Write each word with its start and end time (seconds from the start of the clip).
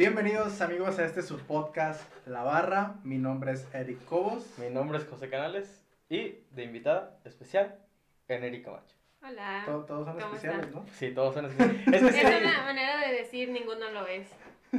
Bienvenidos 0.00 0.62
amigos 0.62 0.98
a 0.98 1.04
este 1.04 1.20
subpodcast 1.20 2.00
La 2.26 2.42
Barra. 2.42 2.94
Mi 3.04 3.18
nombre 3.18 3.52
es 3.52 3.68
Eric 3.74 4.02
Cobos. 4.06 4.46
Mi 4.58 4.70
nombre 4.70 4.96
es 4.96 5.04
José 5.04 5.28
Canales 5.28 5.84
y 6.08 6.36
de 6.52 6.64
invitada 6.64 7.18
especial, 7.26 7.78
Eneri 8.26 8.62
Camacho. 8.62 8.96
Hola. 9.22 9.62
To- 9.66 9.84
todos 9.84 10.06
son 10.06 10.14
¿Cómo 10.14 10.26
especiales, 10.34 10.66
están? 10.68 10.84
¿no? 10.84 10.88
Sí, 10.94 11.10
todos 11.12 11.34
son 11.34 11.44
especiales. 11.44 11.86
Es 12.14 12.42
una 12.42 12.62
manera 12.64 12.96
de 13.06 13.12
decir 13.12 13.50
ninguno 13.50 13.90
lo 13.90 14.06
es. 14.06 14.26
Sí. 14.70 14.78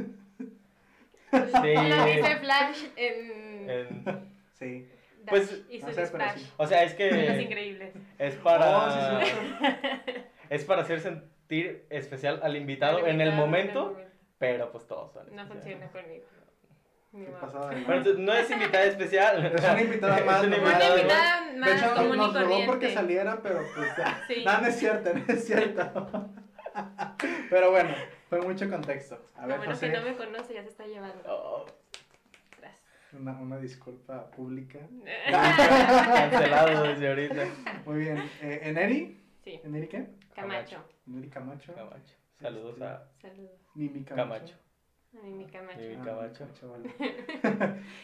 Lo 1.30 2.04
dice 2.04 2.36
Flash 2.40 2.84
en 2.96 3.70
en- 3.70 4.04
Sí. 4.58 4.88
Dash 5.22 5.28
Pues, 5.28 5.62
y 5.70 5.78
no 5.78 5.86
sé, 5.86 5.94
pero 5.94 6.06
Splash. 6.08 6.38
sí. 6.40 6.50
o 6.56 6.66
sea, 6.66 6.82
es 6.82 6.90
Los 6.90 6.96
que 6.98 7.42
increíbles. 7.42 7.94
es 8.18 8.34
para 8.34 8.76
Oh, 8.76 8.90
sí, 9.20 9.30
sí, 9.30 10.14
es 10.50 10.64
para 10.64 10.82
hacer 10.82 10.98
sentir 10.98 11.86
especial 11.90 12.40
al 12.42 12.56
invitado 12.56 12.98
Al 12.98 13.04
en 13.04 13.20
el 13.20 13.28
invitado, 13.28 13.46
momento, 13.46 13.70
en 13.82 13.86
el 13.86 13.92
momento. 13.92 14.11
Pero 14.42 14.72
pues 14.72 14.88
todos 14.88 15.12
son. 15.12 15.36
No 15.36 15.46
funciona 15.46 15.88
conmigo. 15.92 16.24
Ni 17.12 17.26
¿Qué 17.26 17.30
modo. 17.30 17.40
pasó 17.42 17.68
de 17.68 17.76
Pero 17.86 18.18
no 18.18 18.32
es 18.32 18.50
invitada 18.50 18.84
especial. 18.86 19.46
Es 19.54 19.62
una 19.62 19.82
invitada 19.82 20.18
Es 20.18 20.26
más, 20.26 20.48
¿no? 20.48 20.56
Una 20.56 20.56
invitada 20.56 21.46
De 21.46 21.58
más 21.58 21.70
hecho, 21.80 21.94
común 21.94 22.16
y 22.16 22.18
nos 22.18 22.34
robó 22.34 22.66
porque 22.66 22.92
saliera, 22.92 23.40
pero 23.40 23.64
pues. 23.72 23.88
Sí. 24.26 24.42
No, 24.44 24.60
no 24.60 24.66
es 24.66 24.76
cierto, 24.76 25.14
no 25.14 25.24
es 25.32 25.44
cierto. 25.46 26.30
pero 27.50 27.70
bueno, 27.70 27.94
fue 28.28 28.40
mucho 28.40 28.68
contexto. 28.68 29.24
A 29.36 29.42
Lo 29.42 29.46
ver, 29.46 29.58
bueno 29.58 29.74
José, 29.74 29.92
que 29.92 29.96
no 29.96 30.04
me 30.04 30.16
conoce 30.16 30.54
ya 30.54 30.62
se 30.64 30.70
está 30.70 30.86
llevando. 30.86 31.22
Oh, 31.28 31.64
una, 33.12 33.32
una 33.40 33.58
disculpa 33.58 34.28
pública. 34.32 34.80
cancelado 35.30 36.82
desde 36.82 37.08
ahorita. 37.08 37.44
Muy 37.86 38.00
bien. 38.00 38.18
Eh, 38.40 38.60
¿Eneri? 38.64 39.22
Sí, 39.44 39.60
¿Eneri 39.62 39.86
qué? 39.86 40.08
Camacho. 40.34 40.84
Eneri 41.06 41.28
Camacho. 41.28 41.72
Camacho. 41.74 42.21
Saludos 42.42 42.80
a 42.82 43.08
Saludos. 43.20 43.60
Mimi 43.74 44.04
Camacho. 44.04 44.28
Camacho. 44.28 44.54
A 45.14 45.22
mí 45.26 45.32
mi 45.34 45.46
Camacho. 45.46 45.78
Mimi 45.80 45.94
Ah, 45.96 46.02
Camacho. 46.04 46.48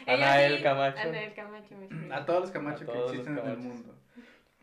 Anael 0.07 0.63
Camacho. 0.63 0.99
Anael 0.99 1.33
Camacho. 1.33 1.75
A 2.11 2.25
todos 2.25 2.41
los 2.41 2.51
Camacho 2.51 2.85
que 2.85 2.99
existen 3.05 3.37
en 3.37 3.47
el 3.47 3.57
mundo. 3.57 3.95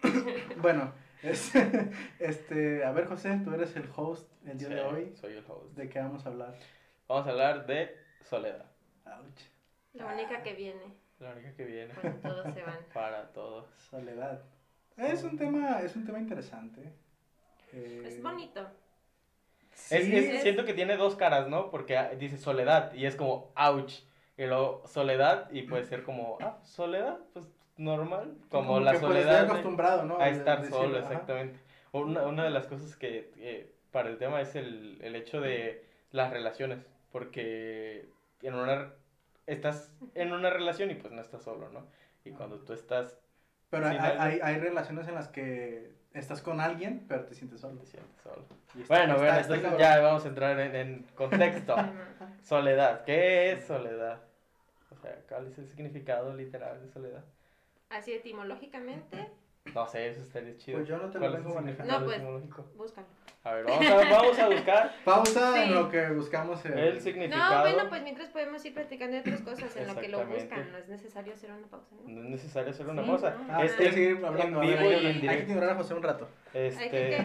bueno, 0.63 0.93
es- 1.23 1.53
este, 2.21 2.85
a 2.85 2.93
ver 2.93 3.07
José, 3.07 3.41
tú 3.45 3.53
eres 3.53 3.75
el 3.77 3.89
host 3.97 4.31
el 4.47 4.59
día 4.59 4.69
Sí, 4.69 4.75
de 4.75 4.81
hoy. 4.83 5.17
Soy 5.17 5.33
el 5.35 5.45
host. 5.49 5.77
¿De 5.77 5.89
qué 5.89 5.99
vamos 5.99 6.25
a 6.27 6.29
hablar? 6.29 6.55
Vamos 7.09 7.27
a 7.27 7.31
hablar 7.31 7.67
de 7.67 7.97
soledad. 8.23 8.67
Ouch. 9.07 9.41
La 9.95 10.07
única 10.13 10.43
que 10.43 10.53
viene 10.55 10.95
La 11.21 11.33
única 11.33 11.55
que 11.55 11.65
viene 11.65 11.95
cuando 11.95 12.19
todos 12.21 12.55
se 12.55 12.63
van. 12.63 12.79
para 12.93 13.33
todos. 13.33 13.67
Soledad. 13.91 14.43
Es 14.97 15.23
un 15.25 15.37
tema, 15.37 15.81
es 15.83 15.95
un 15.97 16.05
tema 16.07 16.19
interesante. 16.19 16.93
Eh, 17.73 18.03
Es 18.07 18.23
bonito. 18.23 18.67
Sí, 19.77 19.95
Es, 19.97 20.07
es- 20.09 20.35
es- 20.37 20.43
siento 20.43 20.65
que 20.65 20.75
tiene 20.75 20.97
dos 20.97 21.15
caras, 21.17 21.49
¿no? 21.49 21.71
Porque 21.71 21.97
ah, 21.97 22.11
dice 22.19 22.37
soledad 22.39 22.93
y 22.95 23.07
es 23.07 23.15
como 23.17 23.53
ouch. 23.57 24.01
Y 24.39 24.45
luego 24.47 24.83
soledad 24.87 25.49
y 25.51 25.63
puede 25.63 25.85
ser 25.85 26.03
como, 26.03 26.37
ah, 26.43 26.59
soledad, 26.63 27.19
pues 27.33 27.47
normal. 27.79 28.37
Como, 28.51 28.81
la 28.81 28.93
que, 28.93 28.99
pues, 28.99 29.13
soledad 29.13 29.41
de- 29.43 29.47
acostumbrado, 29.53 30.05
¿no? 30.05 30.19
a 30.19 30.29
estar 30.29 30.59
decirlo, 30.63 30.83
solo, 30.83 30.99
ajá. 30.99 31.07
exactamente. 31.13 31.59
Una, 31.93 32.27
una 32.27 32.45
de 32.45 32.51
las 32.51 32.67
cosas 32.67 32.97
que 32.97 33.31
eh, 33.39 33.73
para 33.93 34.09
el 34.11 34.19
tema 34.19 34.41
es 34.43 34.55
el, 34.57 34.99
el 35.03 35.15
hecho 35.17 35.41
de 35.41 35.85
las 36.11 36.31
relaciones. 36.33 36.81
Porque 37.13 38.09
en 38.43 38.55
una, 38.55 38.93
estás 39.47 39.91
en 40.15 40.33
una 40.33 40.51
relación 40.51 40.91
y 40.91 40.95
pues 40.97 41.13
no 41.15 41.23
estás 41.23 41.43
solo, 41.43 41.71
¿no? 41.71 41.87
Y 42.25 42.33
cuando 42.33 42.59
tú 42.59 42.75
estás, 42.75 43.19
Pero 43.71 43.87
hay, 43.87 43.97
hay, 43.97 44.41
hay 44.43 44.57
relaciones 44.59 45.09
en 45.09 45.15
las 45.15 45.29
que 45.29 45.93
estás 46.21 46.41
con 46.43 46.61
alguien, 46.61 47.05
pero 47.09 47.25
te 47.25 47.35
sientes 47.35 47.61
solo. 47.61 47.79
te 47.81 47.87
sientes 47.87 48.21
solo. 48.23 48.43
Está- 48.81 48.95
Bueno, 48.95 49.13
está- 49.15 49.17
bueno, 49.17 49.39
está 49.41 49.55
entonces 49.55 49.79
ya 49.81 50.01
vamos 50.01 50.25
a 50.25 50.29
entrar 50.29 50.61
en, 50.61 50.77
en 50.77 51.03
contexto. 51.15 51.75
Soledad, 52.43 53.05
¿qué 53.05 53.53
es 53.53 53.67
soledad? 53.67 54.21
O 54.91 54.97
sea, 54.97 55.17
¿cuál 55.29 55.47
es 55.49 55.59
el 55.59 55.69
significado 55.69 56.35
literal 56.35 56.81
de 56.81 56.89
soledad? 56.93 57.25
Así 57.91 58.13
etimológicamente, 58.13 59.31
No 59.75 59.87
sé, 59.89 60.09
eso 60.09 60.21
estaría 60.23 60.57
chido. 60.57 60.79
Pues 60.79 60.89
yo 60.89 60.97
no 60.99 61.09
te 61.11 61.15
lo 61.15 61.21
¿Cuál 61.21 61.33
es 61.35 61.39
vengo 61.39 61.51
el 61.51 61.65
manejando. 61.65 61.99
No, 62.01 62.05
pues. 62.05 62.17
etimológico? 62.19 62.67
búscalo. 62.77 63.07
A 63.47 63.53
ver, 63.55 63.65
vamos 63.65 63.87
a, 63.87 63.95
vamos 64.11 64.39
a 64.41 64.49
buscar 64.49 64.93
Pausa 65.05 65.55
Sí. 65.55 65.63
en 65.63 65.75
lo 65.75 65.89
que 65.89 66.09
buscamos 66.09 66.65
el, 66.65 66.77
el 66.77 66.95
No, 66.97 67.01
significado. 67.01 67.61
bueno, 67.61 67.89
pues 67.89 68.03
mientras 68.03 68.29
podemos 68.31 68.65
ir 68.65 68.75
platicando 68.75 69.13
de 69.15 69.21
otras 69.21 69.41
cosas 69.43 69.77
en 69.77 69.87
lo 69.87 69.95
que 69.95 70.09
lo 70.09 70.27
buscan. 70.27 70.73
No 70.73 70.79
es 70.79 70.89
necesario 70.89 71.33
hacer 71.33 71.53
una 71.53 71.69
pausa, 71.69 71.95
¿no? 71.95 72.09
No 72.13 72.23
es 72.25 72.31
necesario 72.31 72.71
hacer 72.71 72.87
una 72.89 73.03
Sí, 73.05 73.09
pausa. 73.09 73.31
¿no? 73.39 73.47
Ah, 73.55 73.65
Es 73.65 73.71
hay 73.73 73.79
que 73.87 73.93
seguir 73.93 74.25
hablando. 74.27 74.63
en 74.63 74.69
vivo 74.69 74.81
hay, 74.81 74.87
y 74.87 74.91
que- 74.91 74.99
en 74.99 75.07
hay 75.07 75.13
que 75.15 75.21
directo. 75.21 75.51
ignorar 75.53 75.71
a 75.71 75.75
José 75.77 75.95
un 75.95 76.03
rato. 76.03 76.29
Este, 76.55 77.19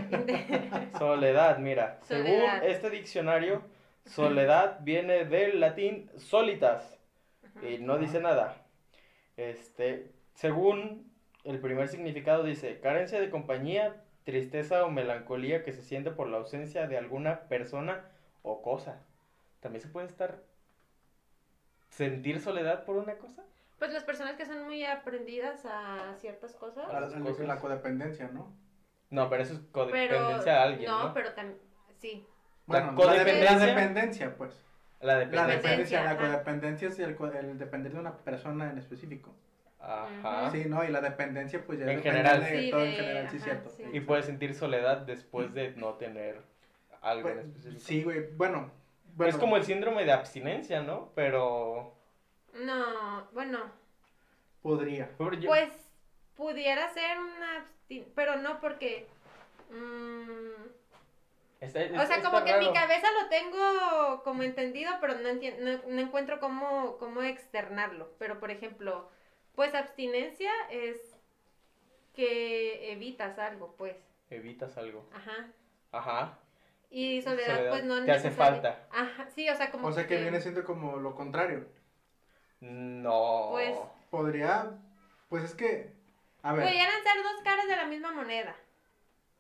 soledad, 1.00 1.58
mira, 1.58 1.98
según 2.04 2.44
este 2.66 2.90
diccionario, 2.92 3.64
soledad 4.06 4.78
viene 4.82 5.26
del 5.26 5.60
latín 5.60 6.12
solitas 6.18 7.00
y 7.68 7.80
no 7.80 7.98
dice 7.98 8.20
nada. 8.20 8.58
Este, 9.38 10.12
según 10.36 11.12
el 11.46 11.60
primer 11.60 11.88
significado 11.88 12.44
dice 12.44 12.80
carencia 12.80 13.20
de 13.20 13.32
compañía, 13.32 13.96
tristeza 14.24 14.86
o 14.86 14.92
melancolía 14.92 15.64
que 15.64 15.74
se 15.74 15.82
siente 15.82 16.12
por 16.12 16.28
la 16.28 16.38
ausencia 16.38 16.88
de 16.88 16.98
alguna 16.98 17.42
persona 17.42 18.06
o 18.44 18.62
cosa. 18.62 19.00
También 19.60 19.82
se 19.82 19.88
puede 19.88 20.08
estar 20.08 20.42
sentir 21.90 22.40
soledad 22.42 22.86
por 22.86 22.96
una 22.98 23.16
cosa. 23.16 23.44
Pues 23.80 23.92
las 23.92 24.04
personas 24.04 24.36
que 24.36 24.46
son 24.46 24.64
muy 24.66 24.86
aprendidas 24.86 25.66
a 25.66 26.16
ciertas 26.20 26.54
cosas. 26.56 26.88
La, 26.92 27.02
Las 27.02 27.14
la- 27.14 27.20
cosas. 27.22 27.48
la 27.48 27.58
codependencia, 27.60 28.30
¿no? 28.32 28.54
No, 29.10 29.30
pero 29.30 29.44
eso 29.44 29.54
es 29.54 29.60
Pero. 29.60 29.72
codependencia 29.90 30.62
a 30.62 30.64
alguien, 30.64 30.90
¿no? 30.90 31.08
No, 31.08 31.14
pero 31.14 31.34
también. 31.34 31.60
Sí. 32.00 32.26
La 32.68 32.80
Bueno, 32.80 32.92
la, 32.92 32.96
codependencia- 32.96 33.58
la 33.58 33.66
dependencia, 33.66 34.36
pues. 34.38 34.54
La 35.02 35.14
La 35.16 35.20
dependencia. 35.20 35.56
dependencia, 35.58 36.04
la 36.04 36.18
codependencia 36.18 36.88
es 36.90 37.00
el, 37.00 37.18
el 37.40 37.58
depender 37.58 37.92
de 37.92 38.00
una 38.00 38.18
persona 38.18 38.70
en 38.70 38.78
específico. 38.78 39.34
Ajá. 39.82 40.52
Sí, 40.52 40.66
¿no? 40.66 40.84
Y 40.84 40.90
la 40.90 41.02
dependencia, 41.02 41.64
pues 41.66 41.80
ya 41.80 41.86
En 41.86 41.98
depende 41.98 42.20
general. 42.20 42.42
de 42.44 42.62
Sí, 42.62 42.72
todo 42.72 42.86
en 42.86 42.92
general, 42.94 43.30
sí, 43.32 43.36
ajá, 43.38 43.46
cierto. 43.46 43.70
sí. 43.70 43.84
Y 43.94 44.00
puedes 44.02 44.26
sentir 44.26 44.54
soledad 44.54 44.98
después 44.98 45.54
de 45.54 45.72
no 45.72 45.94
tener 45.96 46.42
algo 47.02 47.30
en 47.30 47.36
Pues, 47.52 47.66
específico. 47.66 47.82
sí, 47.88 48.04
güey, 48.04 48.28
bueno. 48.36 48.70
bueno 49.16 49.30
Es 49.30 49.38
como 49.38 49.58
el 49.58 49.64
síndrome 49.64 50.06
de 50.06 50.12
abstinencia, 50.12 50.82
¿no? 50.84 51.10
Pero... 51.16 51.96
No, 52.54 53.28
bueno. 53.34 53.60
Podría. 54.62 55.10
Pues 55.18 55.70
pudiera 56.36 56.94
ser 56.94 57.18
una. 57.20 57.66
absti- 57.66 58.06
Pero 58.14 58.36
no 58.36 58.60
porque. 58.60 59.08
mm, 59.70 60.68
está- 61.62 61.80
O 62.02 62.06
sea, 62.06 62.22
como 62.22 62.44
que 62.44 62.52
en 62.52 62.60
mi 62.60 62.72
cabeza 62.74 63.08
lo 63.22 63.30
tengo 63.30 64.22
como 64.24 64.44
entendido, 64.44 64.92
pero 65.02 65.16
no, 65.16 65.34
no, 65.34 65.82
no 65.88 66.02
encuentro 66.02 66.40
cómo, 66.40 66.98
cómo 66.98 67.24
externarlo. 67.24 68.10
Pero, 68.20 68.40
por 68.40 68.52
ejemplo, 68.52 69.10
pues 69.62 69.76
abstinencia 69.76 70.50
es 70.72 70.98
que 72.16 72.92
evitas 72.94 73.38
algo, 73.38 73.76
pues. 73.78 73.96
Evitas 74.32 74.76
algo. 74.76 75.08
Ajá. 75.14 75.52
Ajá. 75.92 76.40
Y 76.90 77.22
soledad, 77.22 77.58
Soledad, 77.58 77.70
pues 77.70 77.84
no 77.84 78.04
te 78.04 78.12
hace 78.12 78.32
falta. 78.32 78.88
Ajá, 78.92 79.28
sí, 79.36 79.48
o 79.48 79.56
sea, 79.56 79.70
como 79.70 79.88
O 79.90 79.92
sea 79.92 80.08
que 80.08 80.18
viene 80.20 80.42
siendo 80.42 80.64
como 80.64 80.98
lo 80.98 81.14
contrario. 81.14 81.68
No. 82.60 83.50
Pues- 83.52 83.78
Podría, 84.10 84.72
pues 85.30 85.44
es 85.44 85.54
que, 85.54 85.94
a 86.42 86.54
ver. 86.54 86.68
Pudieran 86.68 87.04
ser 87.04 87.22
dos 87.22 87.44
caras 87.44 87.68
de 87.68 87.76
la 87.76 87.86
misma 87.86 88.14
moneda. 88.14 88.56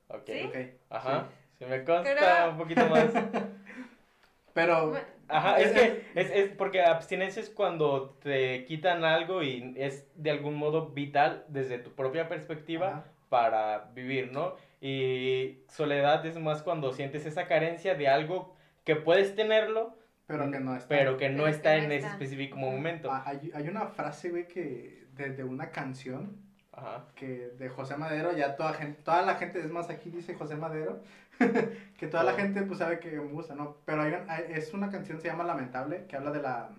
Ok. 0.09 0.27
¿Sí? 0.27 0.43
Ok, 0.45 0.55
Ajá. 0.91 1.29
Se 1.57 1.65
me 1.65 1.83
consta 1.83 2.13
Pero- 2.13 2.51
un 2.51 2.57
poquito 2.59 2.85
más. 2.85 3.07
Pero, 4.53 4.95
Ajá, 5.31 5.59
es 5.59 5.71
que 5.71 6.03
es, 6.15 6.31
es 6.31 6.49
porque 6.51 6.81
abstinencia 6.81 7.41
es 7.41 7.49
cuando 7.49 8.17
te 8.21 8.65
quitan 8.65 9.03
algo 9.03 9.43
y 9.43 9.73
es 9.77 10.07
de 10.15 10.31
algún 10.31 10.55
modo 10.55 10.89
vital 10.89 11.45
desde 11.47 11.77
tu 11.79 11.93
propia 11.93 12.27
perspectiva 12.27 12.87
Ajá. 12.87 13.05
para 13.29 13.91
vivir, 13.93 14.31
¿no? 14.31 14.55
Y 14.81 15.59
soledad 15.67 16.25
es 16.25 16.39
más 16.39 16.63
cuando 16.63 16.91
sientes 16.91 17.25
esa 17.25 17.47
carencia 17.47 17.95
de 17.95 18.07
algo 18.07 18.55
que 18.83 18.95
puedes 18.95 19.35
tenerlo, 19.35 19.95
pero 20.25 20.49
que 20.49 20.59
no 20.59 20.75
está. 20.75 20.87
pero 20.89 21.17
que 21.17 21.29
no 21.29 21.45
que 21.45 21.51
está 21.51 21.75
en 21.75 21.91
ese 21.91 22.07
específico 22.07 22.57
momento. 22.57 23.11
Hay, 23.11 23.51
hay 23.53 23.67
una 23.67 23.87
frase, 23.87 24.29
güey, 24.29 24.47
que 24.47 25.05
de, 25.13 25.29
de 25.31 25.43
una 25.43 25.69
canción 25.69 26.37
Ajá. 26.71 27.05
que 27.15 27.49
de 27.59 27.69
José 27.69 27.97
Madero, 27.97 28.35
ya 28.35 28.55
toda 28.55 28.73
gente, 28.73 29.01
toda 29.03 29.21
la 29.23 29.35
gente, 29.35 29.59
es 29.59 29.69
más, 29.69 29.89
aquí 29.89 30.09
dice 30.09 30.33
José 30.35 30.55
Madero, 30.55 31.01
que 31.97 32.07
toda 32.07 32.23
la 32.23 32.33
Oh. 32.33 32.37
gente 32.37 32.61
pues 32.63 32.79
sabe 32.79 32.99
que 32.99 33.11
me 33.11 33.31
gusta, 33.31 33.55
¿no? 33.55 33.77
Pero 33.85 34.01
hay 34.03 34.13
hay- 34.27 34.45
es 34.49 34.73
una 34.73 34.89
canción, 34.89 35.19
se 35.19 35.27
llama 35.27 35.43
Lamentable, 35.43 36.05
que 36.07 36.15
habla 36.15 36.31
de 36.31 36.41
la, 36.41 36.69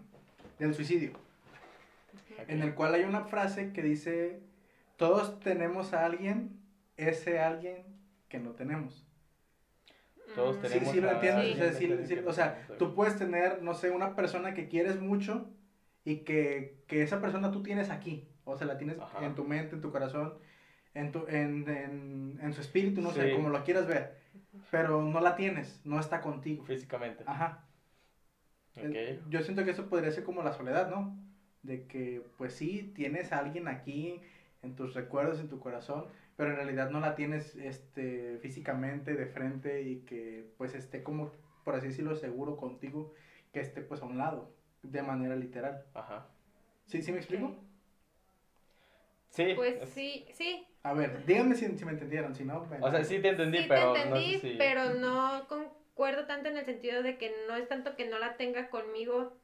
del 0.58 0.74
suicidio, 0.74 1.12
en 2.48 2.62
el 2.62 2.74
cual 2.74 2.94
hay 2.94 3.04
una 3.04 3.24
frase 3.24 3.72
que 3.72 3.82
dice, 3.82 4.40
todos 4.96 5.40
tenemos 5.40 5.92
a 5.92 6.04
alguien, 6.04 6.58
ese 6.96 7.40
alguien 7.40 7.84
que 8.28 8.38
no 8.38 8.50
tenemos. 8.50 9.06
Todos 10.34 10.56
mm, 10.58 10.62
Sí, 10.62 10.68
tenemos 10.68 10.94
sí, 10.94 11.00
lo 11.00 11.08
a 11.08 11.12
entiendes. 11.14 11.40
alguien 11.44 11.60
O 11.60 11.62
sea, 11.64 11.72
sí, 11.74 11.86
tenemos 11.88 12.08
sí, 12.08 12.18
o 12.26 12.32
sea, 12.32 12.54
tenemos. 12.54 12.78
tú 12.78 12.94
puedes 12.94 13.16
tener, 13.18 13.62
no 13.62 13.74
sé, 13.74 13.90
una 13.90 14.14
persona 14.16 14.54
que 14.54 14.68
quieres 14.68 15.00
mucho 15.00 15.50
y 16.04 16.18
que, 16.18 16.82
que 16.86 17.02
esa 17.02 17.20
persona 17.20 17.50
tú 17.50 17.62
tienes 17.62 17.90
aquí. 17.90 18.28
O 18.44 18.56
sea, 18.56 18.66
la 18.66 18.78
tienes 18.78 18.98
Ajá. 18.98 19.24
en 19.24 19.34
tu 19.34 19.44
mente, 19.44 19.76
en 19.76 19.82
tu 19.82 19.92
corazón, 19.92 20.34
en, 20.94 21.12
tu, 21.12 21.26
en, 21.28 21.68
en, 21.68 22.38
en 22.42 22.52
su 22.52 22.60
espíritu, 22.60 23.00
no 23.00 23.10
sé, 23.10 23.32
como 23.34 23.48
lo 23.48 23.64
quieras 23.64 23.86
ver. 23.86 24.16
Pero 24.70 25.02
no 25.02 25.20
la 25.20 25.36
tienes, 25.36 25.80
no 25.84 25.98
está 26.00 26.20
contigo. 26.20 26.64
Físicamente. 26.64 27.24
Ajá. 27.26 27.64
Eh, 28.76 29.18
Ok. 29.20 29.30
Yo 29.30 29.42
siento 29.42 29.64
que 29.64 29.70
eso 29.72 29.88
podría 29.88 30.10
ser 30.12 30.24
como 30.24 30.42
la 30.42 30.52
soledad, 30.52 30.90
¿no? 30.90 31.16
De 31.62 31.86
que, 31.86 32.22
pues 32.38 32.54
sí, 32.54 32.92
tienes 32.94 33.32
a 33.32 33.38
alguien 33.38 33.68
aquí 33.68 34.20
en 34.62 34.74
tus 34.74 34.94
recuerdos, 34.94 35.40
en 35.40 35.48
tu 35.48 35.58
corazón, 35.60 36.06
pero 36.36 36.50
en 36.50 36.56
realidad 36.56 36.90
no 36.90 37.00
la 37.00 37.14
tienes 37.14 37.54
este, 37.56 38.38
físicamente 38.38 39.14
de 39.14 39.26
frente 39.26 39.82
y 39.82 40.00
que 40.00 40.52
pues 40.56 40.74
esté 40.74 41.02
como, 41.02 41.30
por 41.64 41.74
así 41.74 41.88
decirlo, 41.88 42.14
seguro 42.16 42.56
contigo, 42.56 43.12
que 43.52 43.60
esté 43.60 43.82
pues 43.82 44.00
a 44.02 44.06
un 44.06 44.18
lado, 44.18 44.54
de 44.82 45.02
manera 45.02 45.36
literal. 45.36 45.84
Ajá. 45.94 46.26
¿Sí, 46.86 47.02
sí 47.02 47.12
me 47.12 47.18
explico? 47.18 47.54
Sí. 49.30 49.52
Pues 49.56 49.82
es- 49.82 49.88
sí, 49.90 50.26
sí. 50.32 50.66
A 50.84 50.92
ver, 50.94 51.24
díganme 51.26 51.54
si, 51.54 51.66
si 51.78 51.84
me 51.84 51.92
entendieron, 51.92 52.34
si 52.34 52.44
no... 52.44 52.66
O 52.80 52.90
sea, 52.90 53.04
sí 53.04 53.20
te 53.20 53.28
entendí, 53.28 53.58
sí 53.58 53.66
pero 53.68 53.92
te 53.92 54.02
entendí, 54.02 54.32
no 54.34 54.40
sé 54.40 54.50
si... 54.52 54.58
pero 54.58 54.94
no 54.94 55.46
concuerdo 55.48 56.26
tanto 56.26 56.48
en 56.48 56.56
el 56.56 56.64
sentido 56.64 57.02
de 57.02 57.18
que 57.18 57.32
no 57.48 57.54
es 57.56 57.68
tanto 57.68 57.94
que 57.94 58.08
no 58.08 58.18
la 58.18 58.36
tenga 58.36 58.68
conmigo 58.68 59.38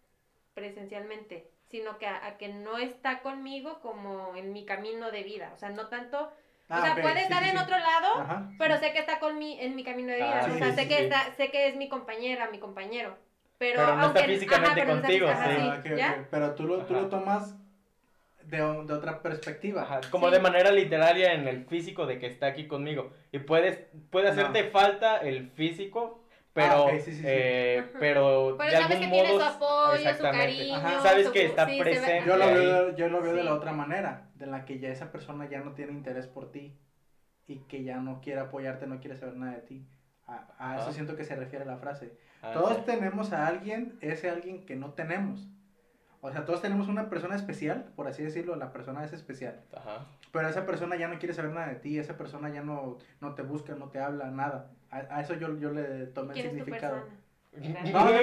presencialmente, 0.55 1.49
sino 1.69 1.99
que 1.99 2.07
a, 2.07 2.27
a 2.27 2.37
que 2.39 2.49
no 2.49 2.79
está 2.79 3.21
conmigo 3.21 3.79
como 3.81 4.35
en 4.35 4.53
mi 4.53 4.65
camino 4.65 5.11
de 5.13 5.23
vida. 5.23 5.53
O 5.55 5.59
sea, 5.59 5.71
no 5.71 5.87
tanto... 5.89 6.33
Ah, 6.71 6.79
o 6.81 6.83
sea, 6.83 6.93
ok, 6.95 7.01
puede 7.03 7.17
sí, 7.19 7.23
estar 7.23 7.43
sí, 7.45 7.51
en 7.51 7.57
sí. 7.57 7.63
otro 7.63 7.79
lado, 7.79 8.21
Ajá, 8.21 8.51
pero 8.59 8.77
sí. 8.77 8.85
sé 8.85 8.93
que 8.93 8.99
está 8.99 9.21
con 9.21 9.39
mi, 9.39 9.59
en 9.61 9.75
mi 9.77 9.85
camino 9.85 10.13
de 10.13 10.23
Ah, 10.23 10.27
vida. 10.27 10.43
sí, 10.45 10.51
o 10.51 10.59
sea, 10.59 10.69
sí, 10.71 10.75
sé 10.75 10.83
sí, 10.83 10.89
que 10.89 10.97
sí. 10.97 11.03
está, 11.05 11.33
sé 11.37 11.51
que 11.51 11.69
es 11.69 11.77
mi 11.77 11.89
compañera, 11.89 12.51
mi 12.51 12.59
compañero. 12.59 13.17
Pero, 13.59 13.79
Pero 13.81 13.97
no 13.97 14.07
está 14.07 14.19
aunque- 14.21 14.33
físicamente 14.35 14.75
pero 14.75 14.87
no 14.87 14.95
está 14.97 15.09
contigo, 15.09 15.29
física- 15.29 15.45
sí. 15.55 15.57
ajá, 15.61 15.73
Ah, 15.73 15.79
ok, 15.79 15.87
ok. 15.93 15.97
¿ya? 15.99 16.29
Pero 16.31 16.55
tú 16.55 16.65
lo, 16.65 16.85
tú 16.85 16.93
lo 16.95 17.01
Ajá. 17.01 17.09
tomas 17.11 17.57
de, 18.49 18.57
de 18.59 18.93
otra 18.93 19.21
perspectiva. 19.23 19.83
Ajá, 19.83 20.01
como 20.11 20.29
Sí. 20.29 20.35
de 20.35 20.41
manera 20.41 20.71
literaria 20.71 21.33
en 21.35 21.47
el 21.49 21.65
físico 21.67 22.07
de 22.07 22.19
que 22.19 22.27
está 22.27 22.47
aquí 22.47 22.67
conmigo. 22.67 23.13
Y 23.33 23.39
puedes, 23.41 23.79
puede 24.11 24.29
hacerte 24.29 24.65
falta 24.65 25.19
el 25.19 25.51
físico, 25.51 26.25
pero, 26.53 26.73
Ah, 26.73 26.83
ok, 26.83 26.91
sí, 26.95 27.01
sí, 27.01 27.15
sí. 27.15 27.23
eh, 27.25 27.85
pero 28.01 28.57
Pero 28.59 28.71
de 28.71 28.71
sabes 28.73 28.75
algún 28.97 29.01
que 29.01 29.07
tiene 29.15 29.29
modo, 29.33 29.41
su 29.41 29.47
apoyo, 29.57 29.91
su 30.03 30.09
exactamente. 30.09 30.57
cariño. 30.57 30.75
Ajá. 30.77 31.03
Sabes 31.03 31.27
su- 31.27 31.33
que 31.33 31.45
está 31.45 31.67
presente. 31.67 32.23
Yo 32.27 32.37
lo 32.37 32.47
veo, 32.47 32.97
yo 32.97 33.09
lo 33.09 33.23
veo 33.23 33.35
de 33.35 33.45
la 33.45 33.55
otra 33.55 33.73
manera, 33.73 34.31
de 34.35 34.47
la 34.47 34.65
que 34.65 34.79
ya 34.79 34.89
esa 34.89 35.13
persona 35.13 35.49
ya 35.49 35.61
no 35.61 35.73
tiene 35.73 35.93
interés 35.93 36.27
por 36.27 36.51
ti 36.51 36.77
y 37.47 37.59
que 37.69 37.85
ya 37.85 37.99
no 37.99 38.21
quiere 38.21 38.41
apoyarte, 38.41 38.87
no 38.87 38.99
quiere 39.01 39.17
saber 39.17 39.37
nada 39.37 39.53
de 39.53 39.61
ti. 39.63 39.87
A, 40.27 40.47
a 40.59 40.75
eso 40.75 40.83
Ajá. 40.85 40.93
siento 40.93 41.17
que 41.17 41.25
se 41.25 41.37
refiere 41.37 41.65
la 41.65 41.79
frase. 41.79 42.13
Ah, 42.43 42.51
Todos 42.53 42.85
tenemos 42.85 43.33
a 43.33 43.47
alguien, 43.47 43.97
ese 44.01 44.29
alguien 44.29 44.67
que 44.67 44.77
no 44.77 44.93
tenemos. 44.93 45.49
O 46.21 46.33
sea, 46.33 46.45
todos 46.45 46.61
tenemos 46.61 46.89
una 46.89 47.09
persona 47.09 47.37
especial, 47.37 47.87
por 47.95 48.09
así 48.09 48.23
decirlo, 48.25 48.57
la 48.57 48.73
persona 48.73 49.05
es 49.05 49.13
especial. 49.13 49.61
Ajá. 49.77 50.07
Pero 50.33 50.49
esa 50.49 50.67
persona 50.67 50.97
ya 50.97 51.09
no 51.09 51.19
quiere 51.19 51.33
saber 51.35 51.53
nada 51.53 51.69
de 51.69 51.77
ti, 51.77 51.99
esa 51.99 52.17
persona 52.17 52.49
ya 52.51 52.63
no, 52.63 52.99
no 53.21 53.35
te 53.35 53.43
busca, 53.43 53.75
no 53.75 53.89
te 53.89 54.01
habla, 54.01 54.31
nada. 54.31 54.71
A, 54.91 54.97
a 55.17 55.21
eso 55.21 55.35
yo, 55.35 55.57
yo 55.59 55.71
le 55.71 56.07
tomé 56.07 56.35
el 56.35 56.41
¿Quién 56.41 56.47
es 56.47 56.53
tu 56.53 56.65
significado. 56.65 57.05
persona? 57.05 57.19
No, 57.93 58.05
no, 58.05 58.21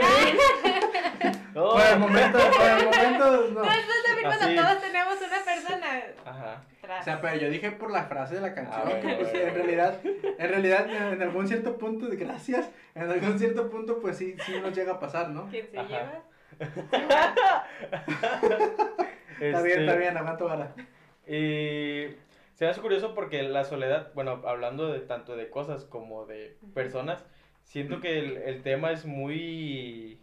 No. 1.54 1.72
Por 1.74 1.82
el 1.82 2.00
momento, 2.00 2.38
por 2.38 2.68
el 2.68 2.86
momento, 2.86 3.48
no. 3.54 3.62
Cuando 3.62 4.62
todos 4.62 4.82
tenemos 4.82 5.16
una 5.18 5.46
persona 5.46 5.88
Ajá. 6.26 6.64
O 7.00 7.04
sea, 7.04 7.22
pero 7.22 7.38
yo 7.38 7.50
dije 7.50 7.72
por 7.72 7.92
la 7.92 8.04
frase 8.06 8.36
de 8.36 8.42
la 8.42 8.54
canción, 8.54 8.82
Ah, 8.82 8.84
bueno, 8.90 9.02
que 9.02 9.16
pues, 9.16 9.32
bueno, 9.32 9.48
en 9.48 9.56
realidad, 9.56 10.00
en 10.04 10.50
realidad, 10.50 11.14
en 11.14 11.22
algún 11.22 11.48
cierto 11.48 11.78
punto, 11.78 12.08
de 12.08 12.16
gracias, 12.18 12.70
en 12.94 13.10
algún 13.10 13.40
cierto 13.40 13.70
punto, 13.70 14.00
pues 14.00 14.18
sí, 14.18 14.36
sí 14.46 14.60
nos 14.62 14.76
llega 14.76 14.94
a 14.94 15.00
pasar, 15.00 15.30
¿no? 15.30 15.48
¿Quién 15.50 15.68
se 15.72 15.80
Ajá. 15.80 15.88
lleva? 15.88 16.24
Está 19.40 19.62
bien, 19.62 19.80
Este, 19.80 19.80
está 19.80 19.96
bien, 19.96 20.18
aguanto 20.18 20.46
vara. 20.46 20.74
Y 21.28 22.16
se 22.54 22.66
me 22.66 22.68
hace 22.72 22.82
curioso 22.82 23.14
porque 23.14 23.44
la 23.44 23.64
soledad, 23.66 24.12
bueno, 24.14 24.42
hablando 24.46 24.92
de 24.92 25.00
tanto 25.02 25.36
de 25.36 25.50
cosas 25.50 25.86
como 25.86 26.26
de 26.26 26.58
personas, 26.74 27.26
siento 27.64 28.00
que 28.00 28.20
el, 28.20 28.38
el 28.38 28.62
tema 28.64 28.92
es 28.92 29.06
muy 29.06 30.22